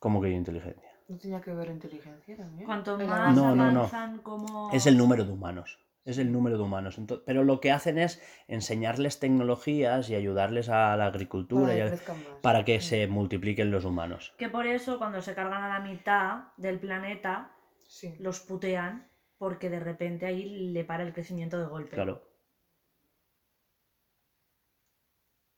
[0.00, 0.90] ¿Cómo que hay inteligencia?
[1.06, 2.66] ¿No tenía que ver inteligencia también?
[2.66, 3.36] Cuanto más.
[3.36, 3.80] No, no, no.
[3.80, 4.72] avanzan como...
[4.72, 5.78] Es el número de humanos.
[6.04, 6.98] Es el número de humanos.
[7.24, 12.12] Pero lo que hacen es enseñarles tecnologías y ayudarles a la agricultura Para y que
[12.12, 12.18] más.
[12.42, 12.82] para que Mm.
[12.82, 14.34] se multipliquen los humanos.
[14.36, 17.52] Que por eso cuando se cargan a la mitad del planeta,
[17.86, 18.14] Sí.
[18.18, 19.08] los putean
[19.38, 21.90] porque de repente ahí le para el crecimiento de golpe.
[21.94, 22.22] Claro.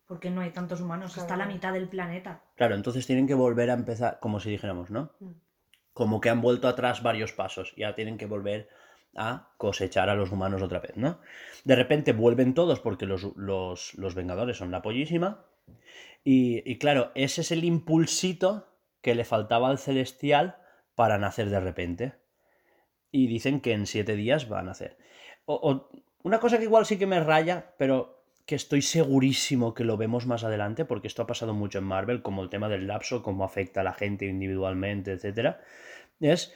[0.06, 1.26] Porque no hay tantos humanos, Claro.
[1.26, 2.42] está la mitad del planeta.
[2.56, 5.12] Claro, entonces tienen que volver a empezar, como si dijéramos, ¿no?
[5.20, 5.30] Mm.
[5.94, 7.72] Como que han vuelto atrás varios pasos.
[7.76, 8.68] Ya tienen que volver
[9.16, 11.20] a cosechar a los humanos otra vez, ¿no?
[11.64, 15.46] De repente vuelven todos porque los, los- los Vengadores son la pollísima.
[16.24, 18.68] Y, y claro, ese es el impulsito
[19.02, 20.56] que le faltaba al Celestial
[20.94, 22.14] para nacer de repente.
[23.10, 24.96] Y dicen que en siete días va a nacer.
[25.46, 25.88] O-
[26.22, 30.26] una cosa que igual sí que me raya, pero que estoy segurísimo que lo vemos
[30.26, 33.44] más adelante, porque esto ha pasado mucho en Marvel, como el tema del lapso, cómo
[33.44, 35.60] afecta a la gente individualmente, etcétera,
[36.20, 36.54] es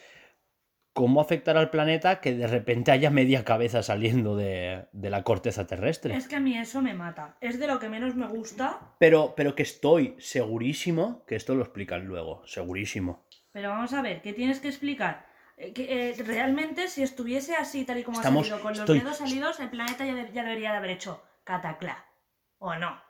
[0.98, 5.66] cómo afectar al planeta que de repente haya media cabeza saliendo de, de la corteza
[5.66, 6.16] terrestre.
[6.16, 7.36] Es que a mí eso me mata.
[7.40, 11.62] Es de lo que menos me gusta, Pero, pero que estoy segurísimo que esto lo
[11.62, 13.26] explican luego, segurísimo.
[13.52, 15.26] pero vamos a ver, ¿qué tienes que explicar?
[15.56, 18.78] Eh, que, eh, realmente, si estuviese así, tal y como Estamos- ha salido, con los
[18.80, 22.04] estoy- dedos salidos, el planeta ya, de- ya debería de haber hecho cataclá.
[22.58, 23.00] ¿O no?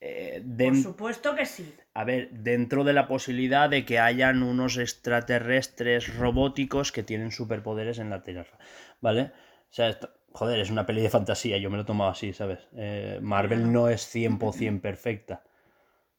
[0.00, 1.74] Eh, Por supuesto que sí.
[1.94, 7.98] A ver, dentro de la posibilidad de que hayan unos extraterrestres robóticos que tienen superpoderes
[8.00, 8.58] en la Tierra,
[9.00, 9.30] ¿vale?
[9.70, 12.32] O sea, esto- joder, es una peli de fantasía, yo me lo he tomado así,
[12.32, 12.66] ¿sabes?
[12.76, 15.42] Eh, Marvel no es 100% perfecta.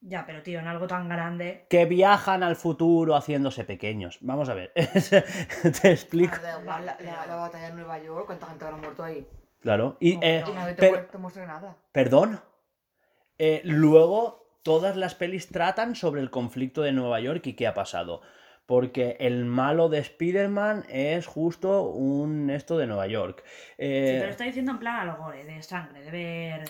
[0.00, 1.66] Ya, pero tío, en algo tan grande.
[1.68, 4.18] Que viajan al futuro haciéndose pequeños.
[4.20, 4.72] Vamos a ver,
[5.82, 6.36] te explico.
[6.40, 9.26] Da igual, la, la- la batalla en Nueva York, ¿cuánta gente habrá muerto ahí?
[9.60, 9.96] Claro.
[10.00, 11.76] Y, No, eh, Y nadie te, muestra nada.
[11.92, 12.40] Perdón.
[13.38, 17.72] Eh, luego, todas las pelis tratan sobre el conflicto de Nueva York y qué ha
[17.74, 18.20] pasado.
[18.66, 23.42] Porque el malo de Spider-Man es justo un esto de Nueva York.
[23.46, 26.64] Sí, Eh, pero está diciendo en plan algo gore, de sangre, de ver.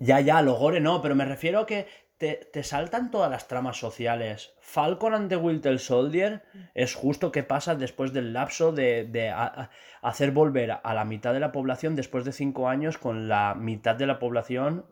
[0.00, 1.86] Ya, ya, lo gore no, pero me refiero a que
[2.18, 4.52] te, te saltan todas las tramas sociales.
[4.60, 6.42] Falcon and the Winter Soldier
[6.74, 9.70] es justo que pasa después del lapso de, de a- a-
[10.02, 13.94] hacer volver a la mitad de la población después de cinco años con la mitad
[13.94, 14.84] de la población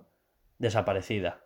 [0.59, 1.41] desaparecida.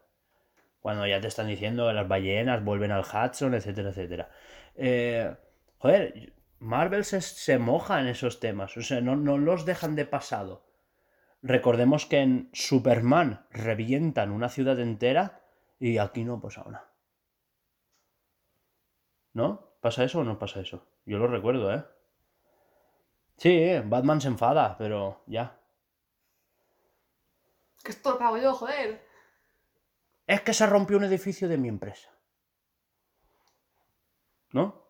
[0.80, 4.30] Cuando ya te están diciendo las ballenas vuelven al Hudson, etcétera, etcétera.
[4.74, 5.36] Eh,
[5.78, 10.06] joder, Marvel se, se moja en esos temas, o sea, no, no los dejan de
[10.06, 10.66] pasado.
[11.42, 15.42] Recordemos que en Superman revientan una ciudad entera
[15.78, 16.92] y aquí no pasa nada.
[19.32, 19.70] ¿No?
[19.80, 20.86] ¿Pasa eso o no pasa eso?
[21.06, 21.84] Yo lo recuerdo, ¿eh?
[23.36, 25.58] Sí, Batman se enfada, pero ya.
[27.82, 29.09] Que esto lo pago yo, joder.
[30.30, 32.08] Es que se rompió un edificio de mi empresa.
[34.52, 34.84] ¿No?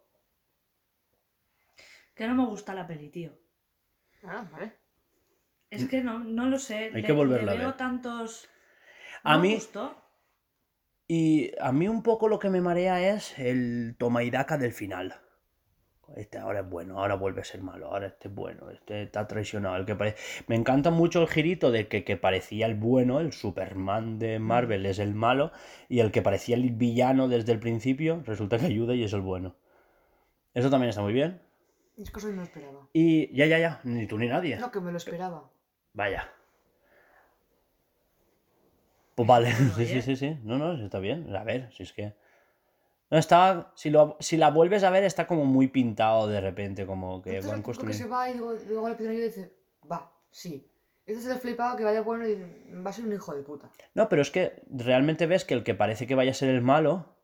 [2.14, 3.32] Que no me gusta la peli, tío.
[4.22, 4.76] Ah, vale.
[5.70, 6.90] Es que no, no lo sé.
[6.94, 7.76] Hay le- que volverla le a veo ver.
[7.78, 8.50] tantos.
[9.22, 9.96] A No mí- gustó.
[11.08, 14.74] Y a mí un poco lo que me marea es el toma y daca del
[14.74, 15.20] final.
[16.16, 19.26] Este ahora es bueno, ahora vuelve a ser malo, ahora este es bueno, este está
[19.28, 19.76] traicionado.
[19.76, 20.16] El que pare-
[20.48, 24.86] Me encanta mucho el girito de que, que parecía el bueno, el Superman de Marvel
[24.86, 25.52] es el malo,
[25.88, 29.20] y el que parecía el villano desde el principio resulta que ayuda y es el
[29.20, 29.54] bueno.
[30.54, 31.40] Eso también está muy bien.
[31.96, 32.88] Es que eso no esperaba.
[32.92, 34.56] Y ya, ya, ya, ni tú ni nadie.
[34.56, 35.48] No, que me lo esperaba.
[35.92, 36.28] Vaya.
[39.14, 40.38] Pues vale, sí, sí, sí, sí.
[40.42, 41.34] No, no, está bien.
[41.36, 42.14] A ver, si es que.
[43.10, 43.72] No está.
[43.74, 47.30] Si, lo, si la vuelves a ver, está como muy pintado de repente, como que
[47.36, 48.14] Entonces, van porque se construyendo.
[48.16, 49.52] va y luego, luego ayuda y dice,
[49.90, 50.66] va, sí.
[51.06, 52.36] Este se le flipado que vaya bueno y
[52.74, 53.68] va a ser un hijo de puta.
[53.94, 56.62] No, pero es que realmente ves que el que parece que vaya a ser el
[56.62, 57.16] malo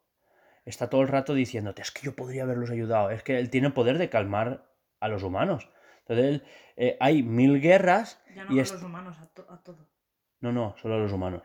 [0.65, 3.11] está todo el rato diciéndote, es que yo podría haberlos ayudado.
[3.11, 4.67] Es que él tiene el poder de calmar
[4.99, 5.71] a los humanos.
[6.01, 6.43] Entonces, él,
[6.77, 9.87] eh, hay mil guerras Ya no y con es- los humanos, a, to- a todo.
[10.41, 11.43] No, no, solo a los humanos.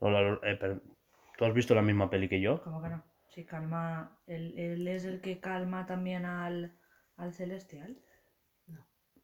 [0.00, 0.80] Solo a los- eh, pero-
[1.36, 2.60] ¿Tú has visto la misma peli que yo?
[2.64, 3.04] Como que no.
[3.28, 4.18] Si calma.
[4.26, 6.76] Él, él es el que calma también al,
[7.16, 7.98] al celestial.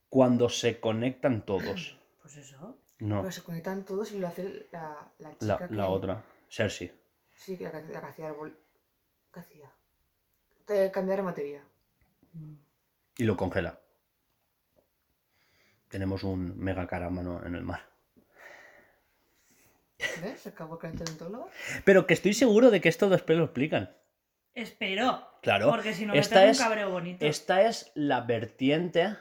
[0.08, 1.99] Cuando se conectan todos.
[2.24, 2.78] Pues eso.
[3.00, 5.74] No, Pero se conectan todos y lo hace la, la chica la, que...
[5.74, 6.24] la otra.
[6.49, 6.91] Cersei.
[7.34, 8.58] Sí, que la, que la que hacía el bol...
[9.31, 9.70] ¿Qué hacía?
[10.65, 11.62] Te- cambiar materia.
[13.18, 13.78] Y lo congela.
[15.89, 17.83] Tenemos un mega carámano en el mar.
[20.23, 20.40] ¿Ves?
[20.40, 21.48] Se acabó calentando en todo lado.
[21.84, 23.97] Pero que estoy seguro de que esto después lo explican.
[24.55, 25.26] Espero.
[25.42, 25.70] Claro.
[25.70, 27.24] Porque si no me esta tengo un es, cabreo bonito.
[27.26, 29.16] esta es la vertiente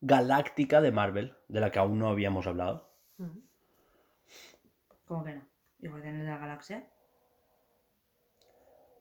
[0.00, 2.92] galáctica de Marvel, de la que aún no habíamos hablado.
[5.06, 5.46] ¿Cómo que no?
[5.78, 6.88] ¿Y Guardianes de la Galaxia?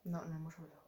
[0.03, 0.80] No, no hemos hablado.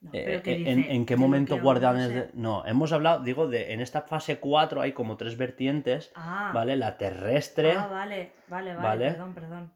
[0.00, 2.30] No, Eh, que eh, dice ¿en, en qué momento Guardianes no de.?
[2.34, 6.76] No, hemos hablado, digo, de en esta fase 4 hay como tres vertientes, Ah, ¿vale?
[6.76, 7.72] La terrestre.
[7.72, 9.10] ah, vale, vale, vale, Vale.
[9.12, 9.72] perdón, perdón.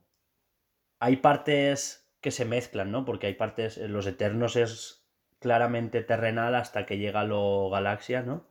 [1.00, 3.04] hay partes que se mezclan, ¿no?
[3.04, 5.06] Porque hay partes, eh, los Eternos es
[5.38, 8.46] claramente terrenal hasta que llega lo Galaxia, ¿no?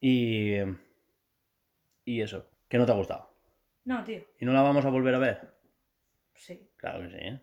[0.00, 0.56] Y...
[2.04, 3.30] Y eso, que no te ha gustado.
[3.84, 5.54] No, tío, ¿Y no la vamos a volver a ver?
[6.34, 6.68] sí.
[6.76, 7.40] Claro que sí, ¿eh?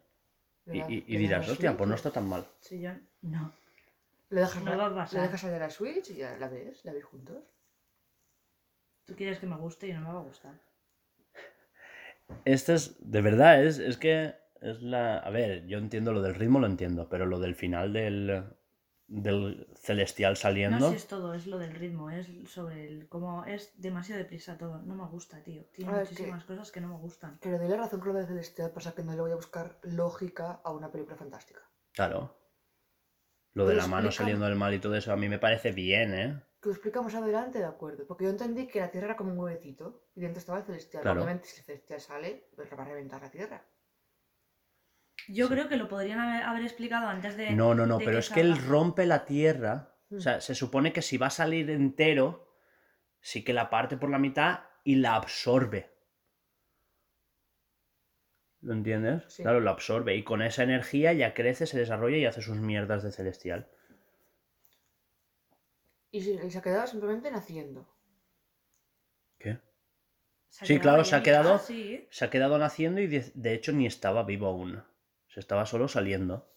[0.73, 2.45] Y, y- dirás, hostia, pues no está tan mal.
[2.59, 2.91] Sí, yo.
[3.21, 3.53] No.
[4.29, 5.19] Le dejas, No va a pasar.
[5.21, 7.43] le dejas a la Switch y ya la ves, la veis juntos.
[9.05, 10.53] Tú quieres que me guste y no me va a gustar.
[12.43, 15.17] Este es, de verdad, es, es que es la...
[15.19, 18.43] A ver, yo entiendo lo del ritmo, lo entiendo, pero lo del final del,
[19.07, 20.77] del celestial saliendo...
[20.79, 23.07] No si es todo, es lo del ritmo, es sobre el.
[23.07, 24.79] Como es demasiado deprisa todo.
[24.81, 25.63] No me gusta, tío.
[25.71, 27.39] Tiene ver, que- muchísimas cosas que no me gustan.
[27.39, 29.35] Que le doy la razón con lo de Celestial, pasa que no le voy a
[29.35, 31.61] buscar lógica a una película fantástica.
[31.93, 32.35] Claro.
[33.57, 36.13] Lo de la mano saliendo del mal y todo eso a mí me parece bien,
[36.13, 36.43] ¿eh?
[36.61, 38.05] Que lo explicamos adelante, de acuerdo.
[38.07, 41.01] Porque yo entendí que la Tierra era como un huevecito y dentro estaba el Celestial.
[41.03, 41.21] Claro.
[41.21, 43.65] Obviamente, si el Celestial sale, pues va a reventar la Tierra.
[45.27, 47.51] Yo creo que lo podrían haber, haber explicado antes de.
[47.51, 49.93] No, no, no, pero es que él rompe la tierra.
[50.09, 50.19] O Mm.
[50.21, 52.47] sea, se supone que si va a salir entero,
[53.19, 55.96] sí que la parte por la mitad y la absorbe.
[58.61, 59.23] ¿Lo entiendes?
[59.27, 59.43] Sí.
[59.43, 60.15] Claro, lo absorbe.
[60.15, 63.67] Y con esa energía ya crece, se desarrolla y hace sus mierdas de celestial.
[66.11, 67.85] Y se, ha quedado simplemente naciendo.
[69.37, 69.59] ¿Qué?
[70.49, 72.07] Sí, claro, se ha quedado- sí.
[72.09, 74.83] Se ha quedado naciendo y de, de hecho ni estaba vivo aún.
[75.27, 76.49] Se estaba solo saliendo.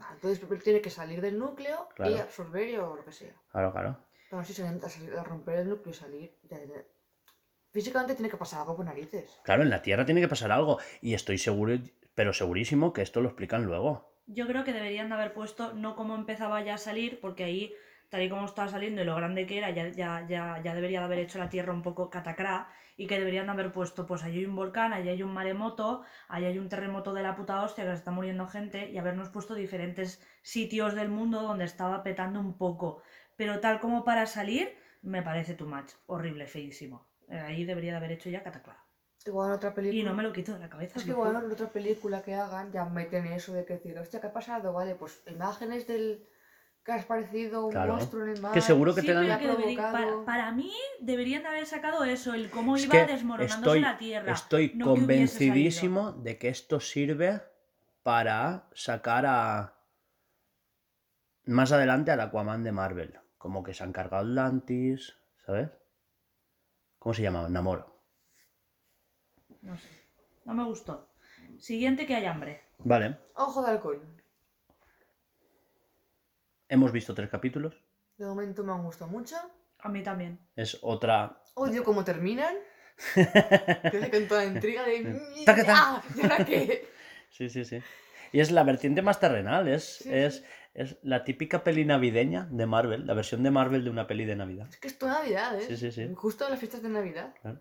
[0.00, 2.12] Ah, Entonces tiene que salir del núcleo Claro.
[2.14, 3.34] y absorber o lo que sea.
[3.50, 3.98] Claro, claro.
[4.30, 6.34] Pero si se a romper el núcleo y salir.
[6.44, 6.86] de- de-
[7.72, 9.40] Físicamente tiene que pasar algo por narices.
[9.44, 10.78] Claro, en la Tierra tiene que pasar algo.
[11.00, 11.74] Y estoy seguro,
[12.14, 14.12] pero segurísimo que esto lo explican luego.
[14.26, 17.72] Yo creo que deberían de haber puesto no cómo empezaba ya a salir, porque ahí,
[18.10, 20.98] tal y como estaba saliendo y lo grande que era, ya, ya, ya, ya debería
[21.00, 22.68] de haber hecho la tierra un poco catacrá.
[22.98, 26.02] Y que deberían de haber puesto, pues allí hay un volcán, allí hay un maremoto,
[26.28, 29.30] allí hay un terremoto de la puta hostia que se está muriendo gente, y habernos
[29.30, 33.02] puesto diferentes sitios del mundo donde estaba petando un poco.
[33.36, 35.92] Pero tal como para salir, me parece too much.
[36.06, 37.11] Horrible, feísimo.
[37.30, 38.78] Ahí debería de haber hecho ya catacrá.
[39.24, 40.00] Igual en otra película.
[40.00, 40.98] Y no me lo quito de la cabeza.
[40.98, 44.20] Es que igual en otra película que hagan ya meten eso de que decir, hostia,
[44.20, 44.72] ¿qué ha pasado?
[44.72, 46.26] Vale, pues imágenes del
[46.84, 47.92] que has parecido un Claro.
[47.94, 48.52] monstruo en el mar.
[48.52, 49.38] Que seguro que Sí, te dan...
[49.38, 53.56] que debería- para, para mí deberían de haber sacado eso, el cómo Es iba desmoronándose
[53.60, 54.32] estoy, la tierra.
[54.32, 57.40] estoy no que hubiese convencidísimo de que esto sirve
[58.02, 59.74] para sacar a
[61.44, 63.18] más adelante al Aquaman de Marvel.
[63.38, 65.14] Como que se han cargado Atlantis,
[65.46, 65.70] ¿sabes?
[67.02, 67.48] ¿Cómo se llama?
[67.48, 67.80] Namor.
[67.80, 69.62] salido.
[69.62, 69.88] No sé.
[70.44, 71.08] No me gustó.
[71.58, 72.62] Siguiente que hay hambre.
[72.78, 74.22] Vale, Ojo de halcón.
[76.68, 77.74] hemos visto tres capítulos.
[78.18, 79.34] De momento me han gustado mucho.
[79.80, 80.38] A mí también.
[80.54, 81.42] Es otra...
[81.54, 82.54] Odio cómo terminan.
[83.14, 85.20] Con toda la intriga de.
[85.44, 85.74] Taca, taca.
[85.76, 86.02] ¡Ah!
[86.14, 86.88] ¿Y ahora qué?
[87.30, 87.82] Sí, sí, sí.
[88.30, 92.66] Y es la vertiente más terrenal, es, Sí, es, es la típica peli navideña de
[92.66, 94.68] Marvel, la versión de Marvel de una peli de Navidad.
[94.70, 95.64] Es que es toda Navidad, ¿eh?
[95.66, 96.10] Sí, sí, sí.
[96.14, 97.34] Justo en las fiestas de Navidad.
[97.42, 97.60] Claro.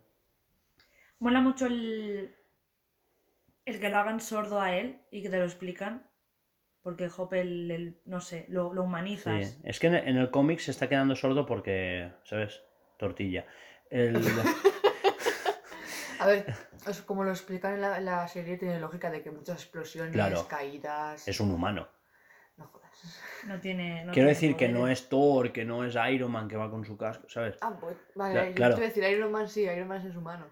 [1.19, 2.35] Mola mucho el,
[3.65, 6.07] el que lo hagan sordo a él y que te lo explican.
[6.83, 9.59] Porque Hop, el, el- no sé, lo, lo Sí, humanizas.
[9.63, 12.63] es que en el, en el cómic se está quedando sordo porque, ¿sabes?
[12.97, 13.45] Tortilla.
[13.91, 14.15] El-
[16.19, 16.45] A ver,
[16.87, 20.13] es como lo explican en la, en la serie, tiene lógica de que muchas explosiones,
[20.13, 20.47] Claro.
[20.47, 21.27] caídas.
[21.27, 21.87] es un humano.
[23.47, 24.05] No tiene.
[24.05, 26.69] no Quiero tiene decir que no es Thor, que no es Iron Man que va
[26.69, 27.57] con su casco, ¿sabes?
[27.61, 28.75] Ah, pues, vale, Cla- yo claro.
[28.75, 30.47] te a decir Iron Man sí, Iron Man es humano.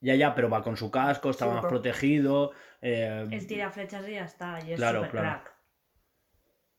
[0.00, 2.52] Ya, ya, pero va con su casco, está Sí, más protegido.
[2.80, 4.58] eh, Él tira flechas y ya está.
[4.64, 5.28] Y es Claro, super claro.
[5.42, 5.58] crack.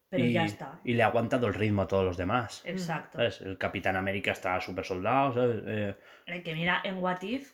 [0.10, 0.80] Pero y, ya está.
[0.84, 2.62] y le ha aguantado el ritmo a todos los demás.
[2.66, 3.18] Exacto.
[3.18, 3.42] ¿Sabes?
[3.42, 5.62] El Capitán América está súper soldado, ¿sabes?
[5.68, 5.96] Eh,
[6.26, 7.54] El que mira en What If,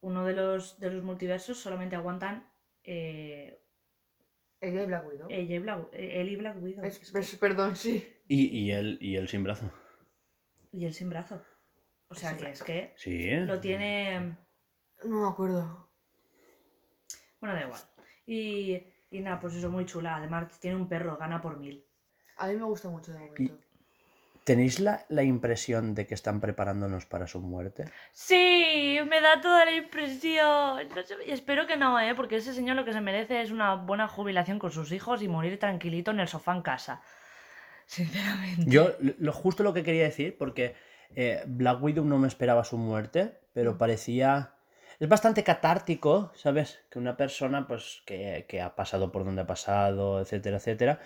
[0.00, 2.48] uno de los, de los multiversos solamente aguantan
[2.84, 3.62] eh,
[4.60, 5.26] Ella y Black Widow.
[5.30, 6.84] Ella y Black, él y Black Widow.
[6.84, 8.06] Es- es que- es- perdón, sí.
[8.28, 9.70] Y, y, él, y él sin brazo.
[10.72, 11.42] Y él sin brazo.
[12.08, 13.30] O sea que es que Sí.
[13.30, 14.36] lo tiene.
[15.04, 15.88] No me acuerdo.
[17.40, 17.80] Bueno, da igual.
[18.26, 20.16] Y, y nada, pues eso, muy chula.
[20.16, 21.84] Además, tiene un perro, gana por mil.
[22.36, 23.58] A mí me gusta mucho de momento.
[24.50, 27.84] ¿Tenéis la, la impresión de que están preparándonos para su muerte?
[28.10, 30.88] Sí, me da toda la impresión.
[30.92, 32.16] No sé, y espero que no, ¿eh?
[32.16, 35.28] Porque ese señor lo que se merece es una buena jubilación con sus hijos y
[35.28, 37.00] morir tranquilito en el sofá en casa.
[37.86, 38.64] Sinceramente.
[38.68, 40.74] Yo, lo, justo lo que quería decir, porque
[41.14, 43.78] eh, Black Widow no me esperaba su muerte, pero Mm.
[43.78, 44.54] parecía.
[44.98, 46.80] Es bastante catártico, ¿sabes?
[46.90, 51.00] Que una persona, pues, que, que ha pasado por donde ha pasado, etcétera, etcétera,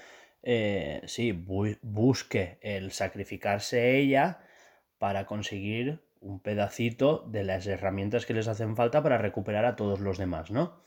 [0.44, 4.40] eh, sí, bu- busque el sacrificarse ella
[4.98, 10.00] para conseguir un pedacito de las herramientas que les hacen falta para recuperar a todos
[10.00, 10.80] los demás, ¿no?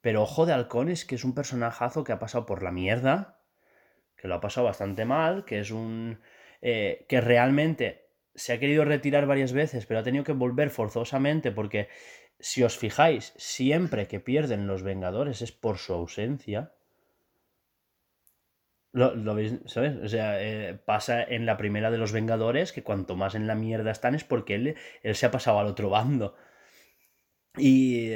[0.00, 3.40] Pero Ojo de Halcón es que es un personajazo que ha pasado por la mierda,
[4.16, 6.20] que lo ha pasado bastante mal, que es un...
[6.62, 11.52] eh, que realmente se ha querido retirar varias veces, pero ha tenido que volver forzosamente
[11.52, 11.88] porque
[12.40, 16.72] si os fijáis, siempre que pierden los Vengadores es por su ausencia.
[18.92, 19.96] Lo, lo veis, ¿sabes?
[19.96, 23.54] O sea, eh, pasa en la primera de los Vengadores que cuanto más en la
[23.54, 26.36] mierda están es porque él, él se ha pasado al otro bando.
[27.56, 28.12] Y,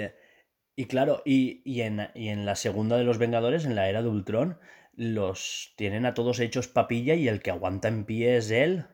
[0.75, 4.03] y claro, y, y en, y en la segunda de los Vengadores, en la era
[4.03, 4.59] de Ultron,
[4.95, 8.87] los tienen a todos hechos papilla y el que aguanta en pie es él,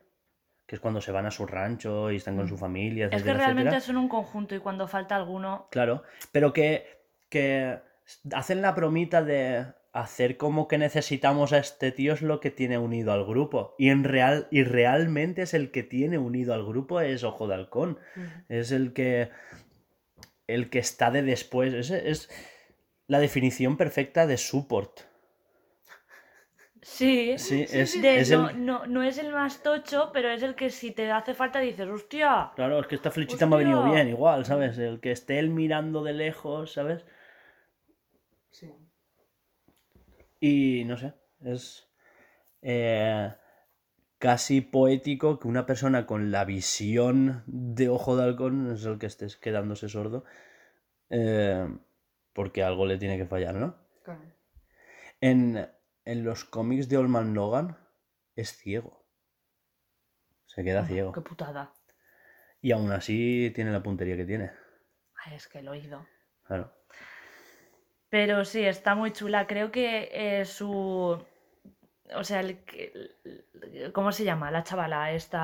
[0.65, 3.31] que es cuando se van a su rancho y están con su familia, Es que
[3.31, 3.85] etcétera, realmente etcétera.
[3.85, 5.67] son un conjunto y cuando falta alguno.
[5.71, 6.85] Claro, pero que,
[7.29, 7.79] que
[8.33, 12.77] hacen la bromita de hacer como que necesitamos a este tío es lo que tiene
[12.77, 13.75] unido al grupo.
[13.77, 17.55] Y en real, y realmente es el que tiene unido al grupo, es Ojo de
[17.55, 17.99] Halcón.
[18.49, 19.29] Es el que.
[20.47, 21.73] El que está de después.
[21.73, 22.29] Es, es
[23.07, 25.01] la definición perfecta de support.
[26.81, 27.37] Sí.
[27.37, 28.65] Sí, es, De- es no, el.
[28.65, 31.87] no, no es el más tocho, pero es el que si te hace falta dices,
[31.87, 32.51] hostia.
[32.55, 34.77] Claro, es que esta flechita me ha venido bien, igual, ¿sabes?
[34.77, 37.05] El que esté él mirando de lejos, ¿sabes?
[38.51, 38.71] Sí.
[40.45, 41.87] Y no sé, es
[42.61, 43.33] eh,
[44.17, 49.05] casi poético que una persona con la visión de ojo de halcón es el que
[49.05, 50.25] estés quedándose sordo.
[51.09, 51.67] eh,
[52.33, 53.77] porque algo le tiene que fallar, ¿no?
[54.03, 54.21] Claro.
[55.21, 55.69] En,
[56.03, 57.77] en los cómics de Olman Logan
[58.35, 59.05] es ciego.
[60.47, 61.11] Se queda ciego.
[61.13, 61.73] Qué putada.
[62.61, 64.51] Y aún así tiene la puntería que tiene.
[65.25, 66.05] Ay, es que el oído.
[66.43, 66.73] Claro.
[68.13, 69.47] Pero sí, está muy chula.
[69.47, 70.71] Creo que eh, su.
[72.21, 72.59] O sea, el
[73.93, 74.51] ¿cómo se llama?
[74.51, 75.43] La chavala, esta.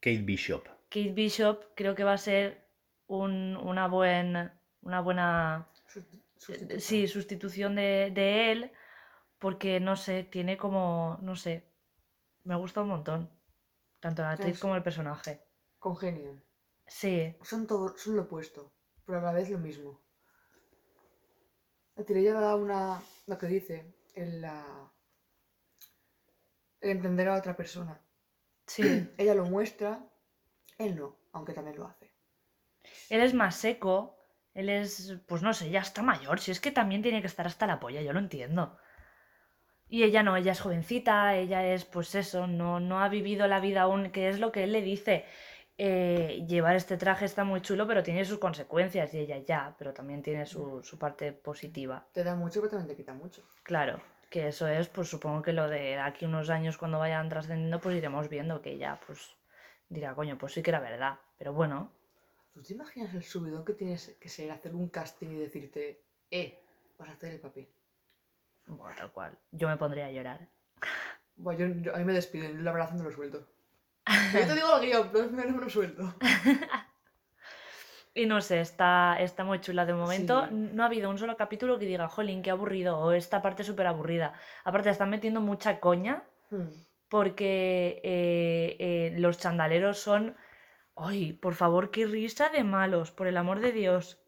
[0.00, 0.64] Kate Bishop.
[0.88, 2.44] Kate Bishop, creo que va a ser
[3.06, 4.50] un- una, buen,
[4.82, 5.68] una buena.
[6.78, 8.72] Sí, sustitución de, de él.
[9.38, 11.18] Porque no sé, tiene como.
[11.22, 11.64] No sé.
[12.44, 13.30] Me gusta un montón.
[14.00, 15.40] Tanto la actriz Es- como el personaje.
[15.78, 16.42] Congenian.
[16.86, 18.72] Sí, Son todo, son lo opuesto,
[19.06, 20.03] pero a la vez lo mismo.
[21.96, 23.02] La tirilla da una.
[23.26, 24.92] lo que dice, el, la,
[26.80, 28.00] el entender a otra persona.
[28.66, 28.82] sí.
[29.18, 30.08] Ella lo muestra,
[30.78, 32.12] él no, aunque también lo hace.
[33.08, 34.18] Él es más seco.
[34.54, 36.38] Él es, pues no sé, ya está mayor.
[36.40, 38.78] Si es que también tiene que estar hasta la polla, yo lo entiendo.
[39.88, 43.60] Y ella no, ella es jovencita, ella es, pues eso, no, no ha vivido la
[43.60, 45.24] vida aún, que es lo que él le dice.
[45.76, 49.12] Eh, llevar este traje está muy chulo, pero tiene sus consecuencias.
[49.14, 52.06] Y ella ya, pero también tiene su, su parte positiva.
[52.12, 53.42] Te da mucho, pero también te quita mucho.
[53.64, 57.80] Claro, que eso es, pues supongo que lo de aquí unos años cuando vayan trascendiendo,
[57.80, 59.34] pues iremos viendo que ella, pues
[59.88, 61.18] dirá, coño, pues sí que era verdad.
[61.38, 61.90] Pero bueno,
[62.52, 66.62] ¿Tú te imaginas el subidón que tienes que ser hacer un casting y decirte, eh,
[66.96, 67.68] vas a hacer el papel?
[68.66, 69.36] bueno, tal cual.
[69.50, 70.48] Yo me pondría a llorar.
[71.36, 73.48] Bueno, yo, yo- a mí me despiden, yo la verdad no lo suelto.
[74.06, 76.14] Yo te digo el guion, pero no me lo suelto.
[78.16, 79.84] Y no sé, está, está muy chula.
[79.86, 80.54] De momento Sí.
[80.54, 83.88] no ha habido un solo capítulo que diga, jolín, qué aburrido, o esta parte súper
[83.88, 84.34] aburrida.
[84.62, 86.68] Aparte, están metiendo mucha coña Hmm.
[87.08, 90.36] porque eh, eh, los chandaleros son...
[90.94, 94.20] ¡Ay, por favor, qué risa de malos, por el amor de Dios!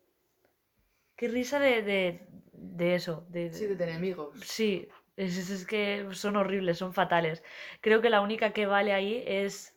[1.15, 3.25] ¡Qué risa de, de, de eso!
[3.29, 4.35] De, Sí, de enemigos.
[4.43, 7.43] Sí, es, es- es que son horribles, son fatales.
[7.81, 9.75] Creo que la única que vale ahí es,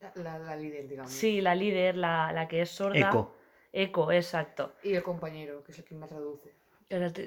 [0.00, 1.12] La, la- la líder, digamos.
[1.12, 2.98] sí, la líder, la, la que es sorda.
[2.98, 3.34] Eco.
[3.72, 4.72] Eco, exacto.
[4.82, 6.54] Y el compañero, que es el que me traduce.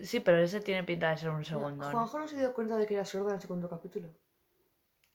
[0.04, 1.90] Sí, pero ese tiene pinta de ser un segundo.
[1.92, 4.10] Juanjo no se dio cuenta de que era sorda en el segundo capítulo.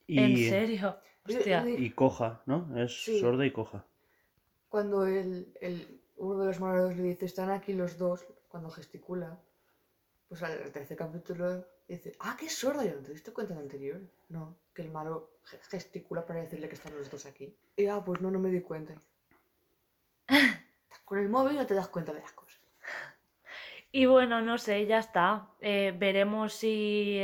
[0.09, 0.99] ¿En serio?
[1.27, 1.65] Hostia.
[1.69, 2.59] y coja, ¿no?
[2.79, 3.19] Es Sí.
[3.19, 3.85] sorda y coja.
[4.69, 9.39] Cuando el, el- uno de los malos le dice, están aquí los dos, cuando gesticula,
[10.29, 12.85] Pues al tercer capítulo dice, ah, que es sorda.
[12.85, 14.01] Yo no te diste cuenta en anterior.
[14.29, 17.55] No, que el malo ge- gesticula para decirle que están los dos aquí.
[17.77, 18.95] Y ah, pues no, no me di cuenta.
[20.27, 22.61] Estás con el móvil y no te das cuenta de las cosas.
[23.93, 25.49] Y bueno, no sé, ya está.
[25.61, 27.21] Eh, veremos si,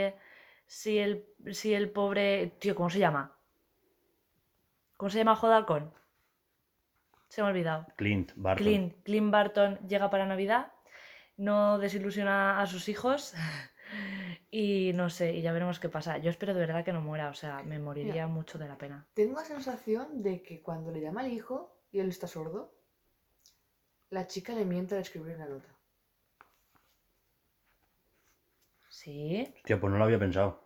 [0.67, 2.55] si, el, si el pobre...
[2.59, 3.37] Tío, ¿cómo se llama?
[4.97, 5.93] ¿Cómo se llama Jodalcón?
[7.29, 7.87] Se me ha olvidado.
[7.97, 8.65] Clint Barton.
[8.65, 10.71] Clint, Clint Barton llega para Navidad,
[11.37, 13.35] no desilusiona a sus hijos
[14.55, 16.19] y no sé, y ya veremos qué pasa.
[16.19, 19.07] Yo espero de verdad que no muera, o sea, me moriría mucho de la pena.
[19.15, 22.71] Tengo la sensación de que cuando le llama al hijo y él está sordo,
[24.11, 25.71] la chica le miente al escribir una nota.
[28.91, 29.51] ¿Sí?
[29.57, 30.63] Hostia, pues no lo había pensado.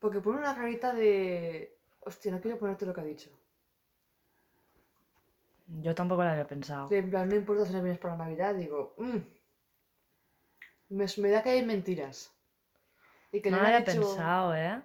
[0.00, 1.78] Porque pone una carita de...
[2.00, 3.30] Hostia, no quiero ponerte lo que ha dicho.
[5.80, 6.88] Yo tampoco lo había pensado.
[6.88, 9.18] De en plan, no importa si no vienes para Navidad, digo, "Mm,
[10.88, 12.32] me, me da que hay mentiras.
[13.32, 14.80] Y que No lo había pensado, ¿eh?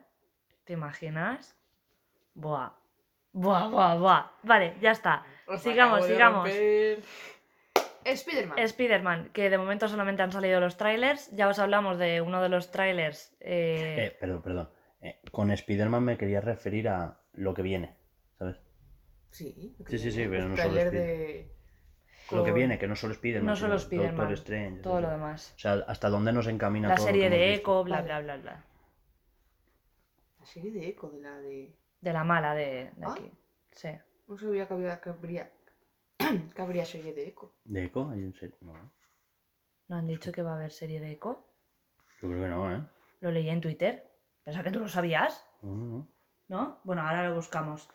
[0.63, 1.55] ¿Te imaginas?
[2.33, 2.71] Buah.
[3.33, 4.31] Buah, buah, buah.
[4.43, 5.25] Vale, ya está.
[5.47, 6.49] Os Sigamos, de sigamos.
[8.15, 8.57] Spiderman.
[8.59, 11.29] Spider-Man, que de momento solamente han salido los trailers.
[11.35, 13.35] Ya os hablamos de uno de los trailers.
[13.41, 14.69] eh, Eh, perdón, perdón.
[15.01, 17.97] Eh, con Spider-Man me quería referir a lo que viene,
[18.39, 18.57] ¿sabes?
[19.31, 21.51] Sí, Sí, sí, sí, pero no solo tráiler
[22.31, 23.45] Lo que viene, que no solo Spider-Man.
[23.47, 25.53] no solo sino Doctor Spider-Man, Strange, todo lo demás.
[25.55, 27.61] O sea, hasta dónde nos encamina La todo lo serie que de visto.
[27.61, 28.63] Echo, bla, bla, bla, bla.
[30.39, 31.75] La serie de Echo, de la de...
[32.01, 33.11] De la mala de, de Ah.
[33.13, 33.31] aquí.
[33.71, 33.89] Sí.
[34.27, 34.99] No sabía que había...
[35.01, 35.51] Que habría...
[36.55, 37.53] que habría serie de Echo.
[37.63, 38.09] ¿De Echo?
[38.09, 38.55] ¿Hay en serio?
[38.61, 38.73] No,
[39.87, 41.45] ¿No han dicho que va a haber serie de Echo?
[42.21, 42.81] yo creo que no, ¿eh?
[43.21, 44.09] Lo leí en Twitter.
[44.43, 46.07] Pensaba que tú lo sabías, No, no, no.
[46.49, 46.79] ¿no?
[46.83, 47.89] Bueno, ahora lo buscamos.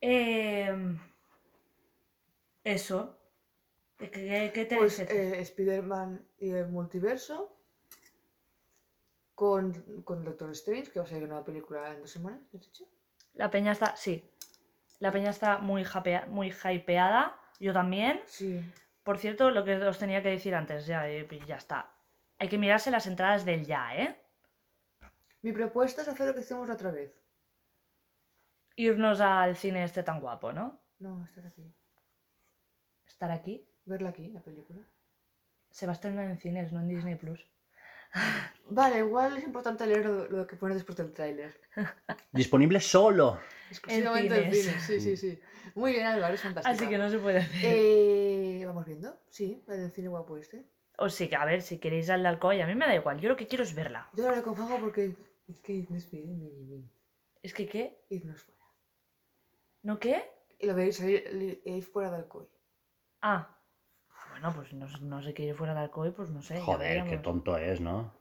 [0.00, 0.98] Em,
[2.64, 3.18] Eso.
[3.98, 7.58] ¿Qué, qué- qué te Pues eh, Spider-Man y el multiverso.
[9.34, 12.66] Con, con Doctor Strange, que va a salir una película en dos semanas, ¿me has
[12.66, 12.84] dicho?
[13.34, 13.96] La peña está...
[13.96, 14.30] Sí.
[15.00, 17.36] La peña está muy, hypea- muy hypeada.
[17.58, 18.20] Yo también.
[18.26, 18.60] Sí.
[19.02, 21.92] Por cierto, lo que os tenía que decir antes, ya, eh, ya está.
[22.38, 24.20] Hay que mirarse las entradas del ya, ¿eh?
[25.40, 27.12] Mi propuesta es hacer lo que hicimos la otra vez.
[28.76, 30.80] Irnos al cine este tan guapo, ¿no?
[31.00, 31.74] No, estar aquí.
[33.22, 33.64] Estar aquí.
[33.84, 34.80] Verla aquí, la película.
[35.70, 37.46] Se va a estrenar en cines, no en Disney Plus.
[38.70, 41.54] Vale, igual es importante leer lo, lo que pone después del tráiler.
[42.32, 43.38] Disponible solo.
[43.70, 44.82] Exclusivamente en cines.
[44.82, 45.00] cine.
[45.00, 45.40] Sí, sí, sí.
[45.76, 46.74] Muy bien, Álvaro, es fantástico.
[46.74, 47.60] Así que no se puede hacer.
[47.64, 49.16] Eh, ¿Vamos viendo?
[49.28, 50.64] Sí, la del cine guapo este.
[50.98, 53.20] O sí, a ver, si queréis al de Alcoy, a mí me da igual.
[53.20, 54.10] Yo lo que quiero es verla.
[54.14, 55.14] Yo lo haré con Fago porque
[55.46, 56.90] es que bien, bien.
[57.40, 58.04] Es que, ¿qué?
[58.10, 58.64] Irnos fuera.
[59.82, 60.24] ¿No qué?
[60.58, 62.48] Y lo veréis salir li- ir fuera del COI.
[63.22, 63.56] Ah.
[64.30, 66.60] Bueno, pues no, no se quiere fuera de Alcoy, pues no sé.
[66.60, 68.12] Joder, qué tonto es, ¿no?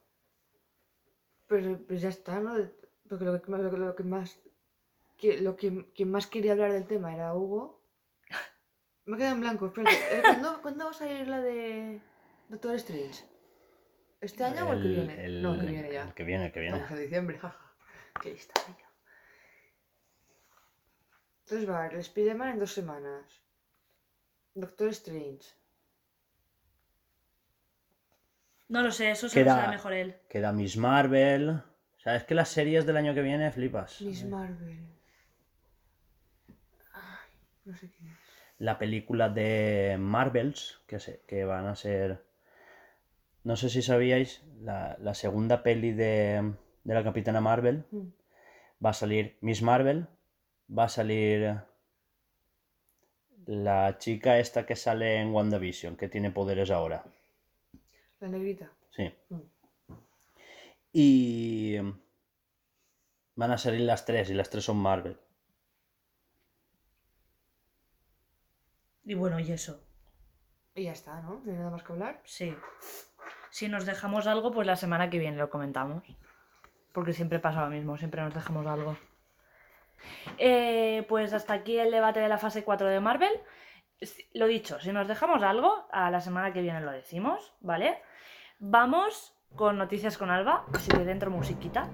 [1.47, 2.55] Pero pues ya está, ¿no?
[3.09, 4.39] Porque lo que, lo que- lo que más.
[5.17, 7.83] que- lo que quien más quería hablar del tema era Hugo.
[9.05, 9.95] Me he quedado en blanco, espérate.
[10.17, 12.01] Eh, ¿Cuándo, ¿cuándo va a salir la de
[12.49, 13.23] Doctor Strange?
[14.19, 15.25] ¿Este año o el que viene?
[15.25, 16.03] el- No, el que viene ya.
[16.03, 16.77] El que viene, el que viene.
[16.77, 17.73] Estamos en diciembre, jaja.
[18.21, 18.61] Qué lista.
[21.43, 23.41] Entonces va, el Spider-Man en dos semanas.
[24.53, 25.47] Doctor Strange.
[28.69, 30.15] No lo sé, eso se Queda- lo sabe mejor él.
[30.30, 31.49] Queda Miss Marvel.
[31.49, 34.01] O sea, es que las series del año que viene flipas.
[34.01, 34.80] Miss Marvel.
[36.93, 37.30] Ay,
[37.65, 38.17] no sé quién es.
[38.57, 42.23] La película de Marvels, que, se- que van a ser...
[43.43, 48.07] No sé si sabíais, la, la segunda peli de, de la Capitana Marvel Mm.
[48.85, 50.07] va a salir Miss Marvel,
[50.69, 51.55] va a salir
[53.45, 57.03] la chica esta que sale en WandaVision, que tiene poderes ahora.
[58.19, 58.71] La negrita.
[58.95, 59.13] Sí.
[59.29, 59.41] Mm.
[60.93, 61.77] Y
[63.35, 65.17] van a salir las tres, y las tres son Marvel.
[69.03, 69.83] Y bueno, y eso.
[70.75, 71.41] Y ya está, ¿no?
[71.43, 72.21] No hay nada más que hablar.
[72.23, 72.55] Sí.
[73.49, 76.03] Si nos dejamos algo, pues la semana que viene lo comentamos.
[76.93, 78.97] Porque siempre pasa lo mismo, siempre nos dejamos algo.
[80.38, 83.31] Eh, pues hasta aquí el debate de la fase 4 de Marvel.
[84.33, 88.01] Lo dicho, si nos dejamos algo, a la semana que viene lo decimos, ¿vale?
[88.59, 91.89] Vamos con noticias con Alba, así que dentro musiquita.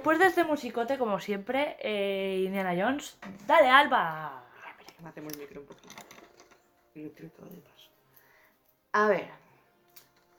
[0.00, 4.42] Después de este musicote, como siempre, eh, Indiana Jones, dale, Alba.
[4.56, 5.88] Espera, que matemos el micro un poquito.
[6.94, 7.90] Y lo tiro todo de paso.
[8.92, 9.28] A ver.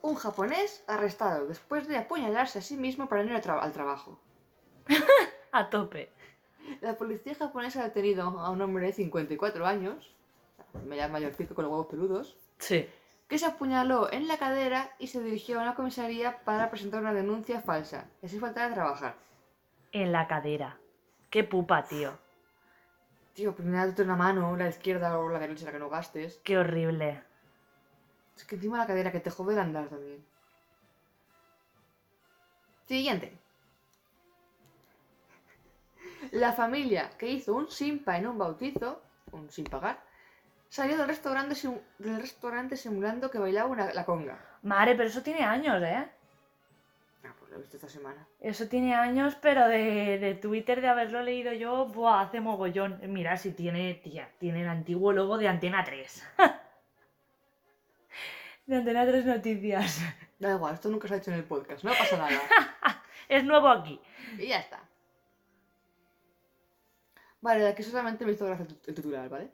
[0.01, 4.19] Un japonés arrestado después de apuñalarse a sí mismo para ir tra- al trabajo.
[5.51, 6.11] A tope.
[6.81, 10.11] La policía japonesa ha detenido a un hombre de 54 años,
[10.89, 12.89] ya mayorcito con los huevos peludos, Sí.
[13.27, 17.13] que se apuñaló en la cadera y se dirigió a una comisaría para presentar una
[17.13, 18.05] denuncia falsa.
[18.23, 19.15] Y así faltaba trabajar.
[19.91, 20.77] En la cadera.
[21.29, 22.17] Qué pupa, tío.
[23.33, 26.39] Tío, primero date una mano, la izquierda o la derecha, la que no gastes.
[26.43, 27.23] Qué horrible.
[28.35, 30.23] Es que encima la cadera que te jode el andar también.
[32.87, 33.37] Siguiente.
[36.31, 40.01] La familia que hizo un simpa en un bautizo, un sin pagar,
[40.69, 44.37] salió del restaurante, simu- del restaurante simulando que bailaba una- la conga.
[44.63, 46.09] Madre, pero eso tiene años, ¿eh?
[47.51, 48.25] Lo he visto esta semana.
[48.39, 53.01] Eso tiene años, pero de, de Twitter, de haberlo leído yo, buah, hace mogollón.
[53.11, 56.23] Mira, si tiene, tía, tiene el antiguo logo de Antena 3.
[58.67, 59.99] de Antena 3 Noticias.
[60.39, 62.31] Da igual, esto nunca se ha hecho en el podcast, no pasa nada.
[63.27, 63.99] Es nuevo aquí.
[64.37, 64.81] y ya está.
[67.41, 69.51] Vale, de aquí solamente me hizo gracia el el titular, ¿vale?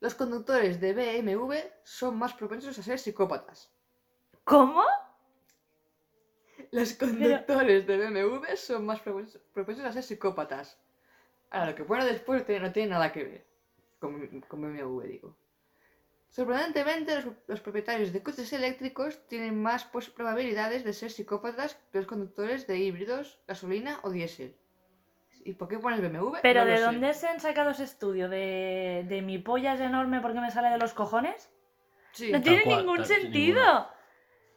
[0.00, 3.70] Los conductores de BMW son más propensos a ser psicópatas.
[4.44, 4.84] ¿Cómo?
[6.70, 10.78] Los conductores de BMW son más propensos, propensos a ser psicópatas.
[11.50, 13.46] Ahora, lo que pone después no tiene, nada que ver
[13.98, 15.36] con, con BMW, digo.
[16.30, 21.98] Sorprendentemente, los, los propietarios de coches eléctricos tienen más pues, probabilidades de ser psicópatas que
[21.98, 24.54] los conductores de híbridos, gasolina o diésel.
[25.44, 26.36] ¿Y por qué pones BMW?
[26.42, 26.82] ¿Pero No de sé.
[26.82, 28.28] dónde se han sacado ese estudio?
[28.28, 31.50] ¿De, de mi polla es enorme porque me sale de los cojones?
[32.12, 32.30] Sí.
[32.30, 33.62] No tiene cual, ningún sentido.
[33.62, 33.88] ninguno.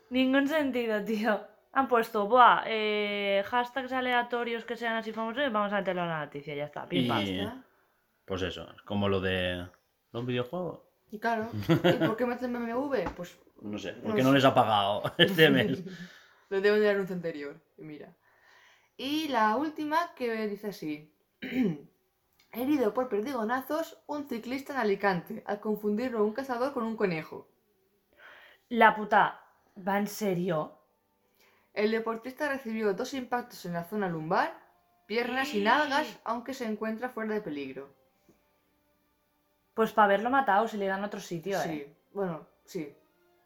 [0.10, 1.48] Ningún sentido, tío.
[1.74, 6.10] Han puesto, buah, eh, hashtags aleatorios que sean así famosos y vamos a meterlo en
[6.10, 6.86] la noticia, ya está.
[6.86, 7.22] Pim, pam.
[7.22, 7.50] Y-.
[8.26, 9.68] Pues eso, es como lo de
[10.12, 10.82] los videojuegos.
[11.12, 13.10] Y claro, ¿y por qué meten BMW?
[13.16, 14.36] Pues No sé, porque no sé.
[14.36, 15.84] les ha pagado este mes.
[16.50, 17.62] Lo deben de dar un anterior.
[17.78, 18.14] Y mira.
[18.98, 21.14] Y la última que dice así.
[22.54, 27.48] Herido por perdigonazos un ciclista en Alicante al confundirlo un cazador con un conejo.
[28.68, 29.42] La puta,
[29.78, 30.81] ¿va en serio?
[31.74, 34.54] El deportista recibió dos impactos en la zona lumbar,
[35.06, 37.94] piernas y nalgas, aunque se encuentra fuera de peligro.
[39.74, 41.98] Pues para haberlo matado si le dan otro sitio, Sí, ¿eh?
[42.14, 42.94] bueno, sí.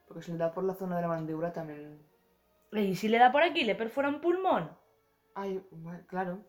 [0.07, 1.99] Porque si le da por la zona de la mandíbula también.
[2.71, 4.75] ¿Y si le da por aquí le perfora un pulmón?
[5.35, 5.63] Ay,
[6.07, 6.43] claro.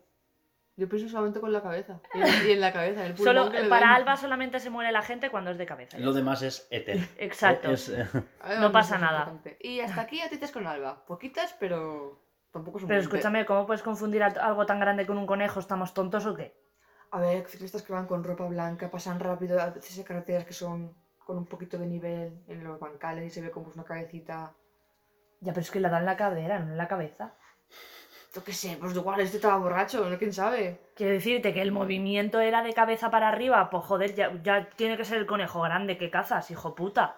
[0.77, 1.99] Yo pienso solamente con la cabeza.
[2.13, 3.95] Y en, y en la cabeza, en el Solo, que para.
[3.95, 5.97] Alba solamente se muere la gente cuando es de cabeza.
[5.97, 6.87] Lo demás es ET.
[7.17, 7.71] Exacto.
[7.71, 8.07] Es, eh,
[8.41, 9.33] Además, No pasa es nada.
[9.59, 11.03] Y hasta aquí noticias con Alba.
[11.05, 15.25] Poquitas, pero tampoco son Pero escúchame, ¿cómo puedes confundir a- algo tan grande con un
[15.25, 15.59] conejo?
[15.59, 16.55] ¿Estamos tontos o qué?
[17.09, 20.53] A ver, ciclistas que van con ropa blanca, pasan rápido, a veces hay carreteras que
[20.53, 20.93] son
[21.25, 24.53] con un poquito de nivel en los bancales y se ve como una cabecita.
[25.39, 27.33] Ya, pero es que le dan la cadera, no en la cabeza.
[28.37, 30.15] Yo qué sé, pues igual este estaba borracho, ¿no?
[30.19, 30.79] ¿Quién sabe?
[30.95, 34.95] Quiero decirte que el movimiento era de cabeza para arriba, pues joder, ya, ya tiene
[34.95, 37.15] que ser el conejo grande que cazas, hijo puta.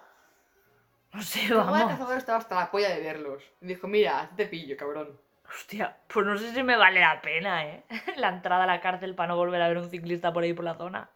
[1.12, 1.92] No sé, Igual el vamos.
[1.92, 3.42] cazador estaba hasta la polla de verlos.
[3.60, 5.20] Y dijo, mira, te pillo, cabrón.
[5.46, 7.84] Hostia, pues no sé si me vale la pena, ¿eh?
[8.16, 10.64] La entrada a la cárcel para no volver a ver un ciclista por ahí por
[10.64, 11.10] la zona.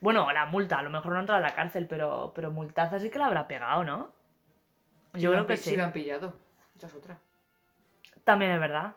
[0.00, 3.10] Bueno, la multa, a lo mejor no entra a la cárcel, pero, pero multaza sí
[3.10, 4.12] que la habrá pegado, ¿no?
[5.14, 5.76] Yo creo que Si sí.
[5.76, 6.34] lo han pillado.
[6.76, 7.18] Esa es otra.
[8.26, 8.96] También es verdad.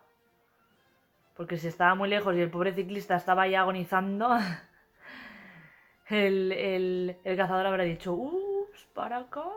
[1.35, 4.35] Porque si estaba muy lejos y el pobre ciclista estaba ahí agonizando,
[6.09, 9.51] el, el, el cazador habrá dicho, ups, para casa.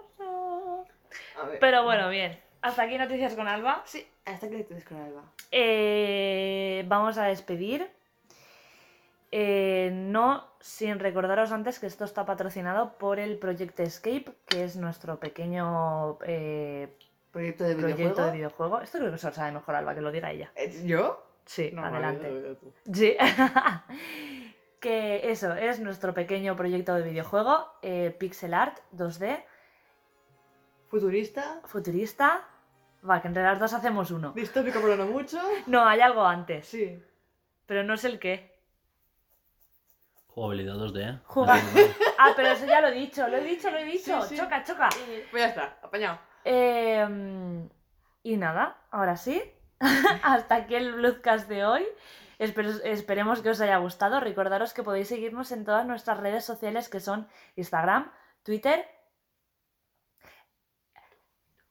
[1.41, 1.59] A ver.
[1.59, 2.39] Pero bueno, bien.
[2.61, 3.81] Hasta aquí noticias con Alba.
[3.87, 5.23] Sí, hasta le tienes con Alba.
[5.51, 7.89] Eh, vamos a despedir.
[9.31, 14.77] Eh, no sin recordaros antes que esto está patrocinado por el Project Escape, que es
[14.77, 16.95] nuestro pequeño eh,
[17.33, 18.27] Proyecto de proyecto videojuego.
[18.31, 18.81] de videojuego.
[18.83, 20.53] Esto creo que se lo sabe mejor Alba, que lo diga ella.
[20.55, 21.27] Eh, ¿Yo?
[21.45, 22.57] Sí, No, adelante.
[22.93, 23.17] Sí.
[24.81, 29.45] que eso es nuestro pequeño proyecto de videojuego, eh, pixel art 2D,
[30.89, 31.61] Futurista.
[31.65, 32.47] futurista.
[33.09, 34.33] Va, que entre las dos hacemos uno.
[34.33, 35.41] Distópico, pero no mucho.
[35.67, 37.03] No, hay algo antes, Sí.
[37.67, 38.53] pero no sé el qué.
[40.29, 41.21] Jugabilidad 2D.
[41.25, 41.61] Jugar.
[42.25, 44.23] Ah, pero eso ya lo he dicho, lo he dicho, lo he dicho.
[44.23, 44.37] Sí, sí.
[44.37, 44.89] Choca, choca.
[45.33, 46.21] Pues ya está, apañado.
[46.45, 47.69] Eh,
[48.23, 49.43] y nada, ahora sí.
[50.23, 51.87] Hasta aquí el Bloodcast de hoy.
[52.39, 54.21] Esperemos que os haya gustado.
[54.21, 58.11] Recordaros que podéis seguirnos en todas nuestras redes sociales que son Instagram,
[58.43, 58.87] Twitter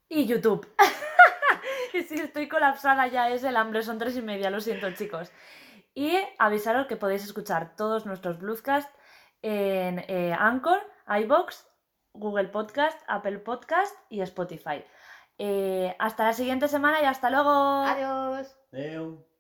[0.10, 0.68] y YouTube.
[1.94, 5.30] Y si estoy colapsada ya es el hambre, son tres y media, lo siento chicos.
[5.94, 8.90] Y avisaros que podéis escuchar todos nuestros Bluescast
[9.42, 11.68] en eh, Anchor, iBox,
[12.14, 14.84] Google Podcast, Apple Podcast y Spotify.
[15.38, 17.50] Eh, hasta la siguiente semana y hasta luego.
[18.72, 19.31] Adiós.